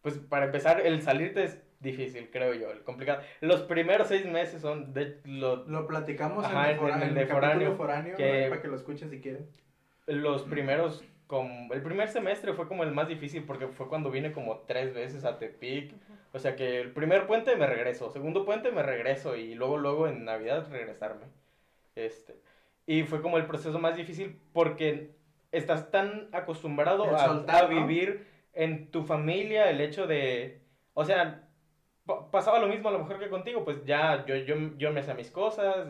pues, 0.00 0.16
para 0.16 0.46
empezar, 0.46 0.80
el 0.80 1.02
salirte 1.02 1.44
es 1.44 1.58
difícil, 1.80 2.30
creo 2.30 2.54
yo, 2.54 2.70
el 2.70 2.82
complicado. 2.82 3.22
Los 3.40 3.62
primeros 3.62 4.08
seis 4.08 4.24
meses 4.26 4.60
son 4.62 4.92
de 4.92 5.20
lo- 5.24 5.64
Lo 5.66 5.86
platicamos 5.86 6.44
Ajá, 6.44 6.64
en 6.66 6.70
el, 6.74 6.80
fora- 6.80 6.94
en 7.08 7.16
el 7.18 7.26
foráneo, 7.28 7.76
foráneo, 7.76 8.16
que- 8.16 8.46
para 8.48 8.62
que 8.62 8.68
lo 8.68 8.76
escuchen 8.76 9.10
si 9.10 9.20
quieren. 9.20 9.46
los 10.06 10.42
primeros, 10.44 11.04
como, 11.26 11.72
el 11.74 11.82
primer 11.82 12.08
semestre 12.08 12.52
fue 12.54 12.68
como 12.68 12.84
el 12.84 12.92
más 12.92 13.08
difícil 13.08 13.42
porque 13.44 13.66
fue 13.68 13.88
cuando 13.88 14.10
vine 14.10 14.30
como 14.32 14.58
tres 14.60 14.94
veces 14.94 15.24
a 15.24 15.38
Tepic. 15.38 15.92
O 16.32 16.38
sea 16.38 16.54
que 16.54 16.80
el 16.80 16.92
primer 16.92 17.26
puente 17.26 17.56
me 17.56 17.66
regreso, 17.66 18.10
segundo 18.10 18.44
puente 18.44 18.70
me 18.70 18.82
regreso 18.82 19.36
y 19.36 19.54
luego, 19.54 19.78
luego 19.78 20.06
en 20.06 20.24
Navidad 20.24 20.68
regresarme. 20.70 21.26
Este, 21.94 22.36
y 22.86 23.02
fue 23.04 23.22
como 23.22 23.38
el 23.38 23.46
proceso 23.46 23.78
más 23.78 23.96
difícil 23.96 24.38
porque 24.52 25.10
estás 25.50 25.90
tan 25.90 26.28
acostumbrado 26.32 27.04
a, 27.16 27.24
soltar, 27.24 27.64
a 27.64 27.68
¿no? 27.68 27.86
vivir 27.86 28.26
en 28.52 28.90
tu 28.90 29.02
familia, 29.02 29.70
el 29.70 29.80
hecho 29.80 30.06
de, 30.06 30.60
o 30.94 31.04
sea, 31.04 31.48
pasaba 32.30 32.58
lo 32.58 32.68
mismo 32.68 32.88
a 32.88 32.92
lo 32.92 33.00
mejor 33.00 33.18
que 33.18 33.28
contigo, 33.28 33.64
pues 33.64 33.84
ya 33.84 34.24
yo, 34.26 34.36
yo, 34.36 34.56
yo 34.76 34.92
me 34.92 35.00
hacía 35.00 35.14
mis 35.14 35.30
cosas, 35.30 35.88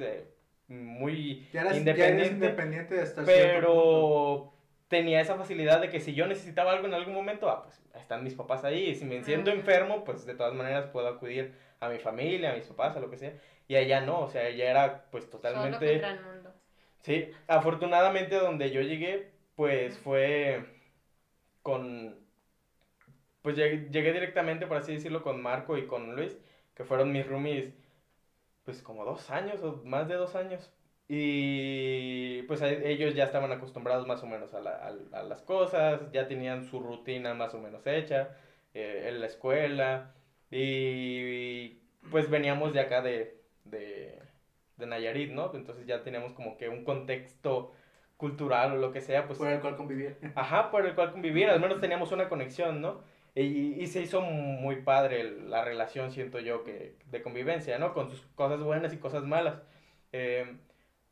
muy 0.68 1.46
Ya 1.52 1.60
eres 1.60 1.74
ya 1.74 1.78
independiente, 1.78 2.34
independiente 2.34 2.94
de 2.94 3.02
estar 3.02 3.24
pero 3.24 4.52
tenía 4.88 5.20
esa 5.20 5.36
facilidad 5.36 5.80
de 5.80 5.90
que 5.90 6.00
si 6.00 6.14
yo 6.14 6.26
necesitaba 6.26 6.72
algo 6.72 6.86
en 6.86 6.94
algún 6.94 7.14
momento, 7.14 7.48
ah, 7.48 7.62
pues 7.62 7.82
están 7.94 8.24
mis 8.24 8.34
papás 8.34 8.64
ahí. 8.64 8.90
Y 8.90 8.94
si 8.94 9.04
me 9.04 9.22
siento 9.22 9.50
enfermo, 9.50 10.04
pues 10.04 10.26
de 10.26 10.34
todas 10.34 10.54
maneras 10.54 10.86
puedo 10.86 11.08
acudir 11.08 11.54
a 11.80 11.88
mi 11.88 11.98
familia, 11.98 12.52
a 12.52 12.56
mis 12.56 12.66
papás, 12.66 12.96
a 12.96 13.00
lo 13.00 13.10
que 13.10 13.18
sea. 13.18 13.34
Y 13.68 13.76
allá 13.76 14.00
no, 14.00 14.20
o 14.20 14.28
sea, 14.28 14.46
allá 14.46 14.70
era 14.70 15.04
pues 15.10 15.24
Solo 15.24 15.38
totalmente... 15.38 15.90
contra 15.92 16.10
el 16.10 16.20
mundo. 16.20 16.54
Sí, 17.00 17.30
afortunadamente 17.46 18.36
donde 18.36 18.70
yo 18.70 18.80
llegué, 18.80 19.32
pues 19.54 19.98
fue 19.98 20.64
con... 21.62 22.25
Pues 23.46 23.54
llegué, 23.56 23.88
llegué 23.92 24.12
directamente, 24.12 24.66
por 24.66 24.76
así 24.78 24.92
decirlo, 24.94 25.22
con 25.22 25.40
Marco 25.40 25.78
y 25.78 25.86
con 25.86 26.16
Luis, 26.16 26.36
que 26.74 26.82
fueron 26.84 27.12
mis 27.12 27.24
roomies, 27.28 27.72
pues 28.64 28.82
como 28.82 29.04
dos 29.04 29.30
años 29.30 29.62
o 29.62 29.82
más 29.84 30.08
de 30.08 30.16
dos 30.16 30.34
años. 30.36 30.72
Y 31.08 32.42
pues 32.44 32.62
a- 32.62 32.70
ellos 32.70 33.14
ya 33.14 33.24
estaban 33.24 33.52
acostumbrados 33.52 34.06
más 34.06 34.22
o 34.22 34.26
menos 34.26 34.54
a, 34.54 34.60
la- 34.60 34.76
a- 34.76 35.18
a 35.20 35.22
las 35.24 35.42
cosas, 35.42 36.10
ya 36.12 36.28
tenían 36.28 36.64
su 36.64 36.80
rutina 36.80 37.34
más 37.34 37.54
o 37.54 37.60
menos 37.60 37.86
hecha 37.86 38.36
eh, 38.74 39.06
en 39.10 39.20
la 39.20 39.26
escuela. 39.26 40.14
Y 40.50 41.80
pues 42.10 42.30
veníamos 42.30 42.72
de 42.74 42.80
acá 42.80 43.02
de, 43.02 43.40
de, 43.64 44.22
de 44.76 44.86
Nayarit, 44.86 45.32
¿no? 45.32 45.52
Entonces 45.54 45.86
ya 45.86 46.02
teníamos 46.02 46.32
como 46.34 46.56
que 46.56 46.68
un 46.68 46.84
contexto 46.84 47.72
cultural 48.16 48.72
o 48.72 48.76
lo 48.76 48.92
que 48.92 49.00
sea, 49.02 49.26
pues 49.26 49.38
por 49.38 49.48
el 49.48 49.60
cual 49.60 49.76
convivir. 49.76 50.18
Ajá, 50.34 50.70
por 50.70 50.86
el 50.86 50.94
cual 50.94 51.12
convivir, 51.12 51.48
al 51.50 51.60
menos 51.60 51.80
teníamos 51.80 52.12
una 52.12 52.28
conexión, 52.28 52.80
¿no? 52.80 53.02
Y, 53.36 53.82
y 53.82 53.88
se 53.88 54.02
hizo 54.02 54.22
muy 54.22 54.82
padre 54.82 55.20
el- 55.22 55.50
la 55.50 55.64
relación, 55.64 56.12
siento 56.12 56.40
yo, 56.40 56.64
que 56.64 56.96
de 57.06 57.22
convivencia, 57.22 57.78
¿no? 57.78 57.94
Con 57.94 58.10
sus 58.10 58.22
cosas 58.34 58.62
buenas 58.62 58.94
y 58.94 58.98
cosas 58.98 59.24
malas. 59.24 59.62
Eh, 60.12 60.58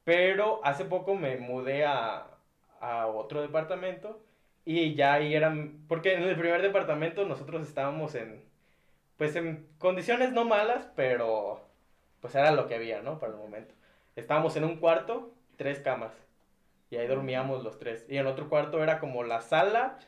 pero 0.04 0.60
hace 0.64 0.86
poco 0.86 1.14
me 1.16 1.36
mudé 1.38 1.84
a, 1.86 2.28
a 2.80 3.06
otro 3.08 3.42
departamento 3.42 4.24
y 4.64 4.94
ya 4.96 5.14
ahí 5.14 5.34
eran, 5.34 5.84
porque 5.88 6.14
en 6.14 6.24
el 6.24 6.36
primer 6.38 6.62
departamento 6.62 7.26
nosotros 7.26 7.66
estábamos 7.68 8.14
en, 8.16 8.42
pues 9.18 9.36
en 9.36 9.68
condiciones 9.78 10.32
no 10.32 10.44
malas, 10.44 10.88
pero 10.96 11.62
pues 12.20 12.34
era 12.34 12.52
lo 12.52 12.68
que 12.68 12.74
había, 12.76 13.02
¿no? 13.02 13.18
Para 13.20 13.32
el 13.32 13.38
momento. 13.38 13.74
Estábamos 14.16 14.56
en 14.56 14.64
un 14.64 14.76
cuarto, 14.78 15.34
tres 15.56 15.80
camas. 15.80 16.12
Y 16.90 16.96
ahí 16.96 17.06
dormíamos 17.08 17.64
los 17.64 17.78
tres. 17.78 18.06
Y 18.08 18.18
en 18.18 18.26
otro 18.26 18.48
cuarto 18.48 18.82
era 18.82 19.00
como 19.00 19.24
la 19.24 19.40
sala, 19.42 19.98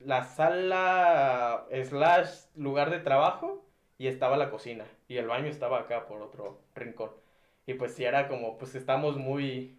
la 0.00 0.24
sala 0.24 1.66
slash 1.84 2.46
lugar 2.54 2.90
de 2.90 3.00
trabajo 3.00 3.64
y 3.98 4.08
estaba 4.08 4.36
la 4.36 4.50
cocina. 4.50 4.84
Y 5.08 5.16
el 5.16 5.26
baño 5.26 5.48
estaba 5.48 5.80
acá 5.80 6.06
por 6.06 6.22
otro 6.22 6.62
rincón. 6.74 7.10
Y 7.66 7.74
pues 7.74 7.94
sí 7.94 8.04
era 8.04 8.28
como, 8.28 8.58
pues 8.58 8.74
estamos 8.74 9.16
muy... 9.16 9.78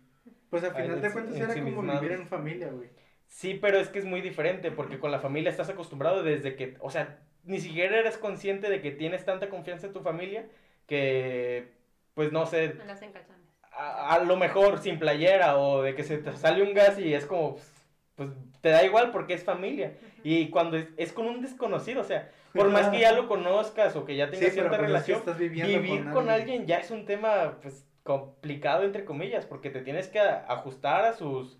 Pues 0.49 0.63
al 0.63 0.73
final 0.73 1.01
de 1.01 1.11
cuentas 1.11 1.39
era 1.39 1.59
como 1.61 1.83
vivir 1.83 2.11
en 2.11 2.27
familia, 2.27 2.69
güey. 2.69 2.89
Sí, 3.27 3.55
pero 3.55 3.79
es 3.79 3.89
que 3.89 3.99
es 3.99 4.05
muy 4.05 4.21
diferente 4.21 4.71
porque 4.71 4.99
con 4.99 5.11
la 5.11 5.19
familia 5.19 5.49
estás 5.51 5.69
acostumbrado 5.69 6.23
desde 6.23 6.55
que, 6.55 6.77
o 6.79 6.89
sea, 6.89 7.19
ni 7.43 7.59
siquiera 7.59 7.97
eres 7.99 8.17
consciente 8.17 8.69
de 8.69 8.81
que 8.81 8.91
tienes 8.91 9.25
tanta 9.25 9.49
confianza 9.49 9.87
en 9.87 9.93
tu 9.93 10.01
familia 10.01 10.49
que, 10.85 11.73
pues 12.13 12.31
no 12.31 12.45
sé, 12.45 12.75
las 12.85 12.99
calzones. 12.99 13.47
a, 13.71 14.15
a 14.15 14.19
lo 14.23 14.37
mejor 14.37 14.79
sin 14.79 14.99
playera 14.99 15.57
o 15.57 15.81
de 15.81 15.95
que 15.95 16.03
se 16.03 16.17
te 16.17 16.35
sale 16.35 16.63
un 16.63 16.73
gas 16.73 16.97
y 16.99 17.13
es 17.13 17.25
como, 17.25 17.55
pues, 17.55 17.71
pues, 18.15 18.29
te 18.67 18.73
da 18.73 18.83
igual 18.83 19.11
porque 19.11 19.33
es 19.33 19.45
familia. 19.45 19.93
Y 20.23 20.49
cuando 20.49 20.75
es, 20.75 20.89
es 20.97 21.13
con 21.13 21.25
un 21.25 21.41
desconocido, 21.41 22.01
o 22.01 22.03
sea, 22.03 22.29
por 22.53 22.69
más 22.69 22.89
que 22.89 22.99
ya 22.99 23.13
lo 23.13 23.27
conozcas 23.29 23.95
o 23.95 24.03
que 24.03 24.17
ya 24.17 24.29
tengas 24.29 24.49
Sí, 24.51 24.59
pero 24.59 24.69
cierta 24.69 24.69
pues 24.69 24.79
es 24.79 24.81
que 24.81 24.87
relación, 25.13 25.19
estás 25.19 25.37
vivir 25.37 26.03
con 26.03 26.13
con, 26.13 26.29
alguien. 26.29 26.65
ya 26.67 26.79
es 26.79 26.91
un 26.91 27.05
tema, 27.05 27.59
pues, 27.61 27.85
complicado, 28.03 28.83
entre 28.83 29.05
comillas, 29.05 29.45
porque 29.45 29.69
te 29.69 29.81
tienes 29.81 30.09
que 30.09 30.19
a- 30.19 30.45
ajustar 30.49 31.05
a 31.05 31.13
sus, 31.13 31.57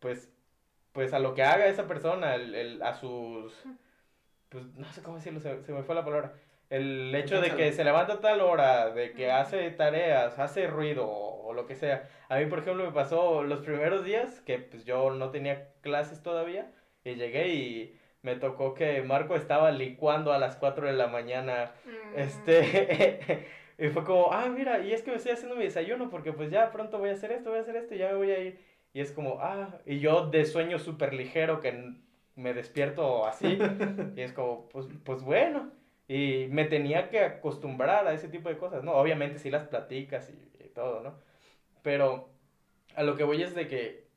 pues, 0.00 0.28
pues, 0.92 1.12
a 1.12 1.20
lo 1.20 1.34
que 1.34 1.44
haga 1.44 1.66
esa 1.66 1.86
persona, 1.86 2.34
el, 2.34 2.54
el- 2.56 2.82
a 2.82 2.94
sus, 2.94 3.52
pues, 4.48 4.64
no 4.74 4.90
sé 4.92 5.02
cómo 5.02 5.18
decirlo, 5.18 5.38
se, 5.38 5.62
se 5.62 5.72
me 5.72 5.84
fue 5.84 5.94
la 5.94 6.04
palabra. 6.04 6.32
El 6.70 7.14
hecho 7.14 7.40
de 7.40 7.50
que 7.56 7.72
se 7.72 7.84
levanta 7.84 8.14
a 8.14 8.20
tal 8.20 8.40
hora, 8.40 8.90
de 8.90 9.12
que 9.12 9.30
hace 9.30 9.70
tareas, 9.72 10.38
hace 10.38 10.66
ruido 10.68 11.06
o, 11.06 11.48
o 11.48 11.52
lo 11.52 11.66
que 11.66 11.74
sea. 11.74 12.08
A 12.28 12.38
mí, 12.38 12.46
por 12.46 12.60
ejemplo, 12.60 12.84
me 12.84 12.92
pasó 12.92 13.42
los 13.42 13.60
primeros 13.60 14.04
días 14.04 14.40
que 14.42 14.58
pues 14.58 14.84
yo 14.84 15.10
no 15.10 15.30
tenía 15.30 15.68
clases 15.82 16.22
todavía 16.22 16.70
y 17.04 17.14
llegué 17.16 17.48
y 17.48 17.98
me 18.22 18.36
tocó 18.36 18.74
que 18.74 19.02
Marco 19.02 19.34
estaba 19.34 19.70
licuando 19.72 20.32
a 20.32 20.38
las 20.38 20.56
4 20.56 20.86
de 20.86 20.92
la 20.92 21.08
mañana 21.08 21.72
Mm. 21.84 22.18
este, 22.18 23.46
y 23.78 23.88
fue 23.88 24.04
como, 24.04 24.32
ah, 24.32 24.46
mira, 24.48 24.78
y 24.80 24.92
es 24.92 25.02
que 25.02 25.10
me 25.10 25.16
estoy 25.16 25.32
haciendo 25.32 25.56
mi 25.56 25.64
desayuno 25.64 26.08
porque 26.10 26.32
pues 26.32 26.50
ya 26.50 26.70
pronto 26.70 26.98
voy 26.98 27.10
a 27.10 27.12
hacer 27.14 27.32
esto, 27.32 27.50
voy 27.50 27.58
a 27.58 27.62
hacer 27.62 27.76
esto 27.76 27.94
y 27.94 27.98
ya 27.98 28.08
me 28.10 28.14
voy 28.14 28.30
a 28.30 28.38
ir. 28.40 28.58
Y 28.92 29.00
es 29.00 29.12
como, 29.12 29.38
ah, 29.40 29.78
y 29.86 29.98
yo 30.00 30.26
de 30.26 30.44
sueño 30.44 30.78
súper 30.78 31.14
ligero 31.14 31.60
que 31.60 31.94
me 32.36 32.54
despierto 32.54 33.26
así. 33.26 33.58
y 34.16 34.20
es 34.20 34.32
como, 34.32 34.68
pues, 34.68 34.86
pues 35.04 35.22
bueno. 35.22 35.70
Y 36.10 36.48
me 36.50 36.64
tenía 36.64 37.08
que 37.08 37.20
acostumbrar 37.20 38.04
a 38.08 38.12
ese 38.12 38.26
tipo 38.26 38.48
de 38.48 38.58
cosas, 38.58 38.82
¿no? 38.82 38.94
Obviamente 38.94 39.38
sí 39.38 39.48
las 39.48 39.68
platicas 39.68 40.28
y, 40.28 40.64
y 40.64 40.68
todo, 40.70 41.02
¿no? 41.02 41.14
Pero 41.82 42.30
a 42.96 43.04
lo 43.04 43.16
que 43.16 43.22
voy 43.22 43.44
es 43.44 43.54
de 43.54 43.68
que 43.68 44.08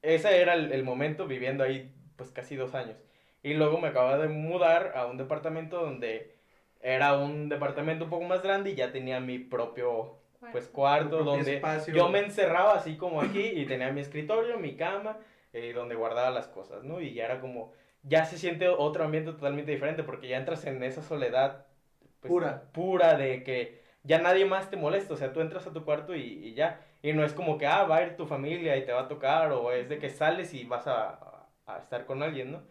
ese 0.00 0.40
era 0.40 0.54
el, 0.54 0.72
el, 0.72 0.84
momento 0.84 1.26
viviendo 1.26 1.62
ahí 1.62 1.94
pues 2.16 2.30
casi 2.30 2.56
dos 2.56 2.74
años. 2.74 2.96
Y 3.42 3.52
luego 3.52 3.78
me 3.78 3.88
acababa 3.88 4.16
de 4.16 4.28
mudar 4.28 4.94
a 4.96 5.04
un 5.04 5.18
departamento 5.18 5.82
donde 5.82 6.34
era 6.80 7.18
un 7.18 7.50
departamento 7.50 8.04
un 8.04 8.10
poco 8.10 8.24
más 8.24 8.42
grande 8.42 8.70
y 8.70 8.76
ya 8.76 8.90
tenía 8.90 9.20
mi 9.20 9.38
propio 9.38 10.20
pues 10.50 10.68
cuarto 10.68 11.24
donde 11.24 11.56
espacio. 11.56 11.92
yo 11.92 12.08
me 12.08 12.20
encerraba 12.20 12.72
así 12.72 12.96
como 12.96 13.20
aquí 13.20 13.42
y 13.42 13.66
tenía 13.66 13.92
mi 13.92 14.00
escritorio, 14.00 14.58
mi 14.58 14.76
cama, 14.76 15.18
eh, 15.52 15.74
donde 15.74 15.94
guardaba 15.94 16.30
las 16.30 16.48
cosas, 16.48 16.84
¿no? 16.84 17.02
Y 17.02 17.12
ya 17.12 17.26
era 17.26 17.42
como, 17.42 17.72
ya 18.04 18.24
se 18.26 18.38
siente 18.38 18.68
otro 18.68 19.04
ambiente 19.04 19.32
totalmente 19.32 19.72
diferente 19.72 20.04
porque 20.04 20.28
ya 20.28 20.38
entras 20.38 20.64
en 20.66 20.82
esa 20.82 21.02
soledad 21.02 21.66
pues, 22.20 22.32
pura. 22.32 22.70
pura 22.72 23.16
de 23.16 23.42
que 23.44 23.82
ya 24.04 24.20
nadie 24.20 24.44
más 24.46 24.70
te 24.70 24.76
molesta, 24.76 25.14
o 25.14 25.16
sea, 25.16 25.32
tú 25.32 25.40
entras 25.40 25.66
a 25.66 25.72
tu 25.72 25.84
cuarto 25.84 26.14
y, 26.14 26.20
y, 26.22 26.54
ya, 26.54 26.80
y 27.02 27.12
no 27.14 27.24
es 27.24 27.32
como 27.34 27.58
que, 27.58 27.66
ah, 27.66 27.84
va 27.84 27.96
a 27.98 28.02
ir 28.04 28.16
tu 28.16 28.26
familia 28.26 28.76
y 28.76 28.84
te 28.84 28.92
va 28.92 29.02
a 29.02 29.08
tocar, 29.08 29.52
o 29.52 29.72
es 29.72 29.88
de 29.88 29.98
que 29.98 30.10
sales 30.10 30.54
y 30.54 30.64
vas 30.64 30.86
a, 30.86 31.48
a 31.66 31.78
estar 31.78 32.06
con 32.06 32.22
alguien, 32.22 32.52
¿no? 32.52 32.62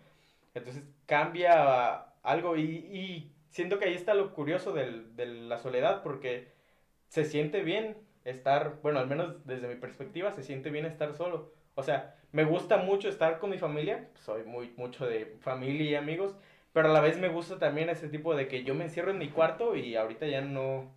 Entonces 0.53 0.83
cambia 1.05 2.05
algo 2.21 2.55
y, 2.57 2.61
y 2.63 3.31
siento 3.49 3.79
que 3.79 3.85
ahí 3.85 3.95
está 3.95 4.13
lo 4.13 4.33
curioso 4.33 4.73
del, 4.73 5.15
de 5.15 5.25
la 5.25 5.57
soledad, 5.59 6.03
porque 6.03 6.51
se 7.07 7.25
siente 7.25 7.61
bien 7.63 7.97
estar, 8.25 8.79
bueno, 8.81 8.99
al 8.99 9.07
menos 9.07 9.45
desde 9.45 9.67
mi 9.67 9.75
perspectiva, 9.75 10.31
se 10.31 10.43
siente 10.43 10.69
bien 10.69 10.85
estar 10.85 11.13
solo. 11.13 11.51
O 11.75 11.83
sea, 11.83 12.15
me 12.33 12.43
gusta 12.43 12.77
mucho 12.77 13.07
estar 13.07 13.39
con 13.39 13.51
mi 13.51 13.57
familia, 13.57 14.09
soy 14.15 14.43
muy 14.43 14.73
mucho 14.75 15.05
de 15.05 15.37
familia 15.39 15.91
y 15.91 15.95
amigos, 15.95 16.35
pero 16.73 16.89
a 16.89 16.91
la 16.91 16.99
vez 16.99 17.17
me 17.19 17.29
gusta 17.29 17.59
también 17.59 17.89
ese 17.89 18.09
tipo 18.09 18.35
de 18.35 18.47
que 18.47 18.63
yo 18.63 18.73
me 18.73 18.85
encierro 18.85 19.11
en 19.11 19.19
mi 19.19 19.29
cuarto 19.29 19.75
y 19.75 19.95
ahorita 19.95 20.25
ya 20.25 20.41
no 20.41 20.91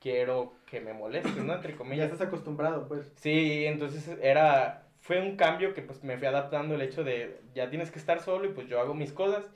quiero 0.00 0.52
que 0.66 0.80
me 0.80 0.92
moleste, 0.92 1.40
¿no? 1.40 1.54
Entre 1.54 1.76
comillas. 1.76 2.08
Ya 2.08 2.12
estás 2.12 2.26
acostumbrado, 2.26 2.88
pues. 2.88 3.12
Sí, 3.14 3.64
entonces 3.66 4.18
era, 4.20 4.88
fue 5.00 5.20
un 5.20 5.36
cambio 5.36 5.74
que 5.74 5.82
pues 5.82 6.02
me 6.02 6.18
fui 6.18 6.26
adaptando 6.26 6.74
el 6.74 6.82
hecho 6.82 7.04
de 7.04 7.38
ya 7.54 7.70
tienes 7.70 7.92
que 7.92 8.00
estar 8.00 8.20
solo 8.20 8.46
y 8.46 8.52
pues 8.52 8.66
yo 8.66 8.80
hago 8.80 8.92
mis 8.92 9.12
cosas 9.12 9.48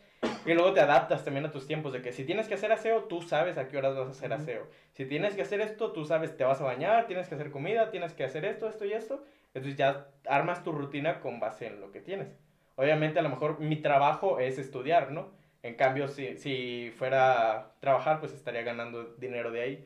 y 0.46 0.54
luego 0.54 0.72
te 0.72 0.80
adaptas 0.80 1.24
también 1.24 1.46
a 1.46 1.50
tus 1.50 1.66
tiempos, 1.66 1.92
de 1.92 2.00
que 2.00 2.12
si 2.12 2.24
tienes 2.24 2.46
que 2.46 2.54
hacer 2.54 2.70
aseo, 2.70 3.04
tú 3.04 3.22
sabes 3.22 3.58
a 3.58 3.68
qué 3.68 3.76
horas 3.76 3.96
vas 3.96 4.08
a 4.08 4.10
hacer 4.10 4.32
aseo. 4.32 4.68
Si 4.92 5.06
tienes 5.06 5.34
que 5.34 5.42
hacer 5.42 5.60
esto, 5.60 5.92
tú 5.92 6.04
sabes, 6.04 6.36
te 6.36 6.44
vas 6.44 6.60
a 6.60 6.64
bañar, 6.64 7.06
tienes 7.06 7.28
que 7.28 7.34
hacer 7.34 7.50
comida, 7.50 7.90
tienes 7.90 8.12
que 8.12 8.24
hacer 8.24 8.44
esto, 8.44 8.68
esto 8.68 8.84
y 8.84 8.92
esto. 8.92 9.24
Entonces 9.54 9.76
ya 9.76 10.08
armas 10.26 10.62
tu 10.62 10.72
rutina 10.72 11.20
con 11.20 11.40
base 11.40 11.66
en 11.66 11.80
lo 11.80 11.90
que 11.92 12.00
tienes. 12.00 12.28
Obviamente 12.76 13.18
a 13.20 13.22
lo 13.22 13.28
mejor 13.30 13.60
mi 13.60 13.76
trabajo 13.76 14.38
es 14.40 14.58
estudiar, 14.58 15.12
¿no? 15.12 15.32
En 15.62 15.76
cambio, 15.76 16.08
si, 16.08 16.36
si 16.36 16.92
fuera 16.98 17.70
trabajar, 17.80 18.20
pues 18.20 18.34
estaría 18.34 18.62
ganando 18.62 19.04
dinero 19.16 19.50
de 19.52 19.62
ahí. 19.62 19.84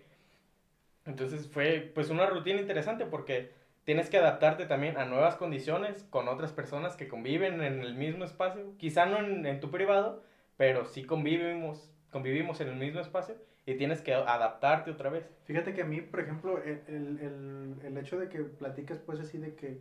Entonces 1.06 1.48
fue 1.48 1.90
pues 1.94 2.10
una 2.10 2.26
rutina 2.26 2.60
interesante 2.60 3.06
porque 3.06 3.50
tienes 3.84 4.10
que 4.10 4.18
adaptarte 4.18 4.66
también 4.66 4.96
a 4.98 5.04
nuevas 5.06 5.36
condiciones 5.36 6.04
con 6.10 6.28
otras 6.28 6.52
personas 6.52 6.96
que 6.96 7.08
conviven 7.08 7.62
en 7.62 7.82
el 7.82 7.94
mismo 7.94 8.24
espacio, 8.24 8.74
quizá 8.78 9.06
no 9.06 9.18
en, 9.18 9.46
en 9.46 9.60
tu 9.60 9.70
privado, 9.70 10.22
pero 10.56 10.84
sí 10.84 11.04
convivimos, 11.04 11.90
convivimos 12.10 12.60
en 12.60 12.68
el 12.68 12.76
mismo 12.76 13.00
espacio 13.00 13.36
y 13.68 13.76
tienes 13.76 14.00
que 14.00 14.14
adaptarte 14.14 14.90
otra 14.90 15.10
vez. 15.10 15.28
Fíjate 15.44 15.74
que 15.74 15.82
a 15.82 15.84
mí, 15.84 16.00
por 16.00 16.20
ejemplo, 16.20 16.56
el, 16.62 16.80
el, 16.88 17.74
el 17.84 17.98
hecho 17.98 18.18
de 18.18 18.30
que 18.30 18.40
platicas 18.40 18.96
pues 18.98 19.20
así 19.20 19.36
de 19.36 19.54
que 19.56 19.78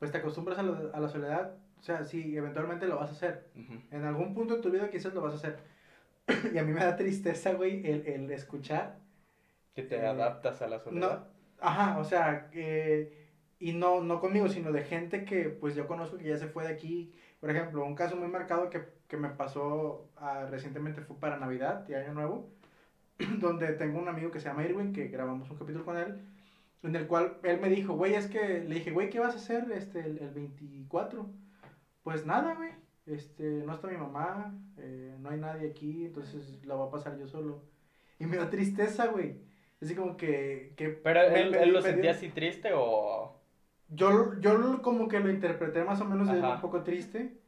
pues 0.00 0.10
te 0.10 0.18
acostumbras 0.18 0.58
a, 0.58 0.64
lo, 0.64 0.92
a 0.92 0.98
la 0.98 1.08
soledad, 1.08 1.54
o 1.78 1.82
sea, 1.82 2.04
sí, 2.04 2.36
eventualmente 2.36 2.88
lo 2.88 2.96
vas 2.96 3.10
a 3.10 3.12
hacer. 3.12 3.46
En 3.92 4.04
algún 4.04 4.34
punto 4.34 4.56
de 4.56 4.62
tu 4.62 4.70
vida 4.70 4.90
quizás 4.90 5.14
lo 5.14 5.22
vas 5.22 5.34
a 5.34 5.36
hacer. 5.36 5.58
y 6.52 6.58
a 6.58 6.64
mí 6.64 6.72
me 6.72 6.80
da 6.80 6.96
tristeza, 6.96 7.52
güey, 7.52 7.88
el, 7.88 8.06
el 8.08 8.30
escuchar. 8.32 8.98
Que 9.72 9.84
te 9.84 10.04
adaptas 10.04 10.60
a 10.60 10.66
la 10.66 10.80
soledad. 10.80 11.20
No, 11.20 11.26
ajá, 11.60 11.98
o 12.00 12.04
sea, 12.04 12.50
que, 12.50 13.28
y 13.60 13.72
no, 13.72 14.00
no 14.00 14.20
conmigo, 14.20 14.48
sino 14.48 14.72
de 14.72 14.82
gente 14.82 15.24
que 15.24 15.44
pues 15.48 15.76
yo 15.76 15.86
conozco 15.86 16.18
que 16.18 16.28
ya 16.28 16.38
se 16.38 16.48
fue 16.48 16.64
de 16.64 16.72
aquí. 16.72 17.14
Por 17.38 17.50
ejemplo, 17.50 17.84
un 17.84 17.94
caso 17.94 18.16
muy 18.16 18.26
marcado 18.26 18.68
que 18.68 18.98
que 19.08 19.16
me 19.16 19.30
pasó 19.30 20.10
uh, 20.20 20.50
recientemente 20.50 21.00
fue 21.00 21.16
para 21.18 21.38
Navidad 21.38 21.88
y 21.88 21.94
Año 21.94 22.12
Nuevo, 22.12 22.50
donde 23.40 23.68
tengo 23.74 23.98
un 23.98 24.08
amigo 24.08 24.30
que 24.30 24.40
se 24.40 24.48
llama 24.48 24.64
Irwin, 24.64 24.92
que 24.92 25.08
grabamos 25.08 25.50
un 25.50 25.56
capítulo 25.56 25.84
con 25.84 25.96
él, 25.96 26.20
en 26.82 26.96
el 26.96 27.06
cual 27.06 27.38
él 27.42 27.60
me 27.60 27.68
dijo, 27.68 27.94
güey, 27.94 28.14
es 28.14 28.26
que 28.26 28.60
le 28.60 28.76
dije, 28.76 28.90
güey, 28.90 29.10
¿qué 29.10 29.18
vas 29.18 29.34
a 29.34 29.38
hacer 29.38 29.70
este, 29.72 30.00
el, 30.00 30.18
el 30.18 30.30
24? 30.30 31.28
Pues 32.02 32.24
nada, 32.24 32.54
güey, 32.54 32.70
este, 33.06 33.44
no 33.64 33.74
está 33.74 33.88
mi 33.88 33.96
mamá, 33.96 34.54
eh, 34.78 35.16
no 35.20 35.30
hay 35.30 35.38
nadie 35.38 35.70
aquí, 35.70 36.04
entonces 36.04 36.64
la 36.64 36.74
voy 36.74 36.88
a 36.88 36.90
pasar 36.90 37.18
yo 37.18 37.26
solo. 37.26 37.62
Y 38.18 38.26
me 38.26 38.36
da 38.36 38.50
tristeza, 38.50 39.06
güey. 39.06 39.36
Así 39.80 39.94
como 39.94 40.16
que... 40.16 40.74
que 40.76 40.88
¿Pero 40.88 41.22
él, 41.22 41.54
él 41.54 41.72
lo 41.72 41.82
sentía 41.82 42.10
así 42.12 42.28
triste 42.30 42.70
o...? 42.74 43.38
Yo, 43.90 44.38
yo 44.40 44.82
como 44.82 45.08
que 45.08 45.20
lo 45.20 45.30
interpreté 45.30 45.82
más 45.82 46.00
o 46.00 46.04
menos 46.04 46.30
de 46.30 46.40
un 46.40 46.60
poco 46.60 46.82
triste. 46.82 47.38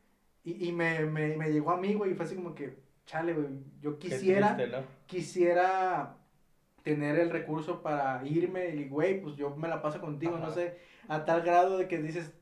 Y, 0.43 0.69
y 0.69 0.73
me, 0.73 1.01
me, 1.05 1.37
me, 1.37 1.53
llegó 1.53 1.71
a 1.73 1.77
mí, 1.77 1.95
güey, 1.95 2.13
y 2.13 2.15
fue 2.15 2.25
así 2.25 2.35
como 2.35 2.55
que, 2.55 2.79
chale, 3.11 3.33
güey, 3.33 3.49
yo 3.81 3.99
quisiera, 3.99 4.55
triste, 4.57 4.77
¿no? 4.77 4.85
quisiera 5.07 6.15
tener 6.85 7.19
el 7.19 7.31
recurso 7.31 7.83
para 7.83 8.25
irme 8.25 8.69
y, 8.69 8.89
güey, 8.89 9.21
pues 9.21 9.35
yo 9.37 9.51
me 9.57 9.67
la 9.67 9.83
paso 9.83 10.01
contigo, 10.01 10.37
Ajá. 10.37 10.47
no 10.47 10.53
sé, 10.53 10.79
a 11.09 11.25
tal 11.25 11.43
grado 11.43 11.79
de 11.79 11.89
que 11.89 11.99
dices, 11.99 12.33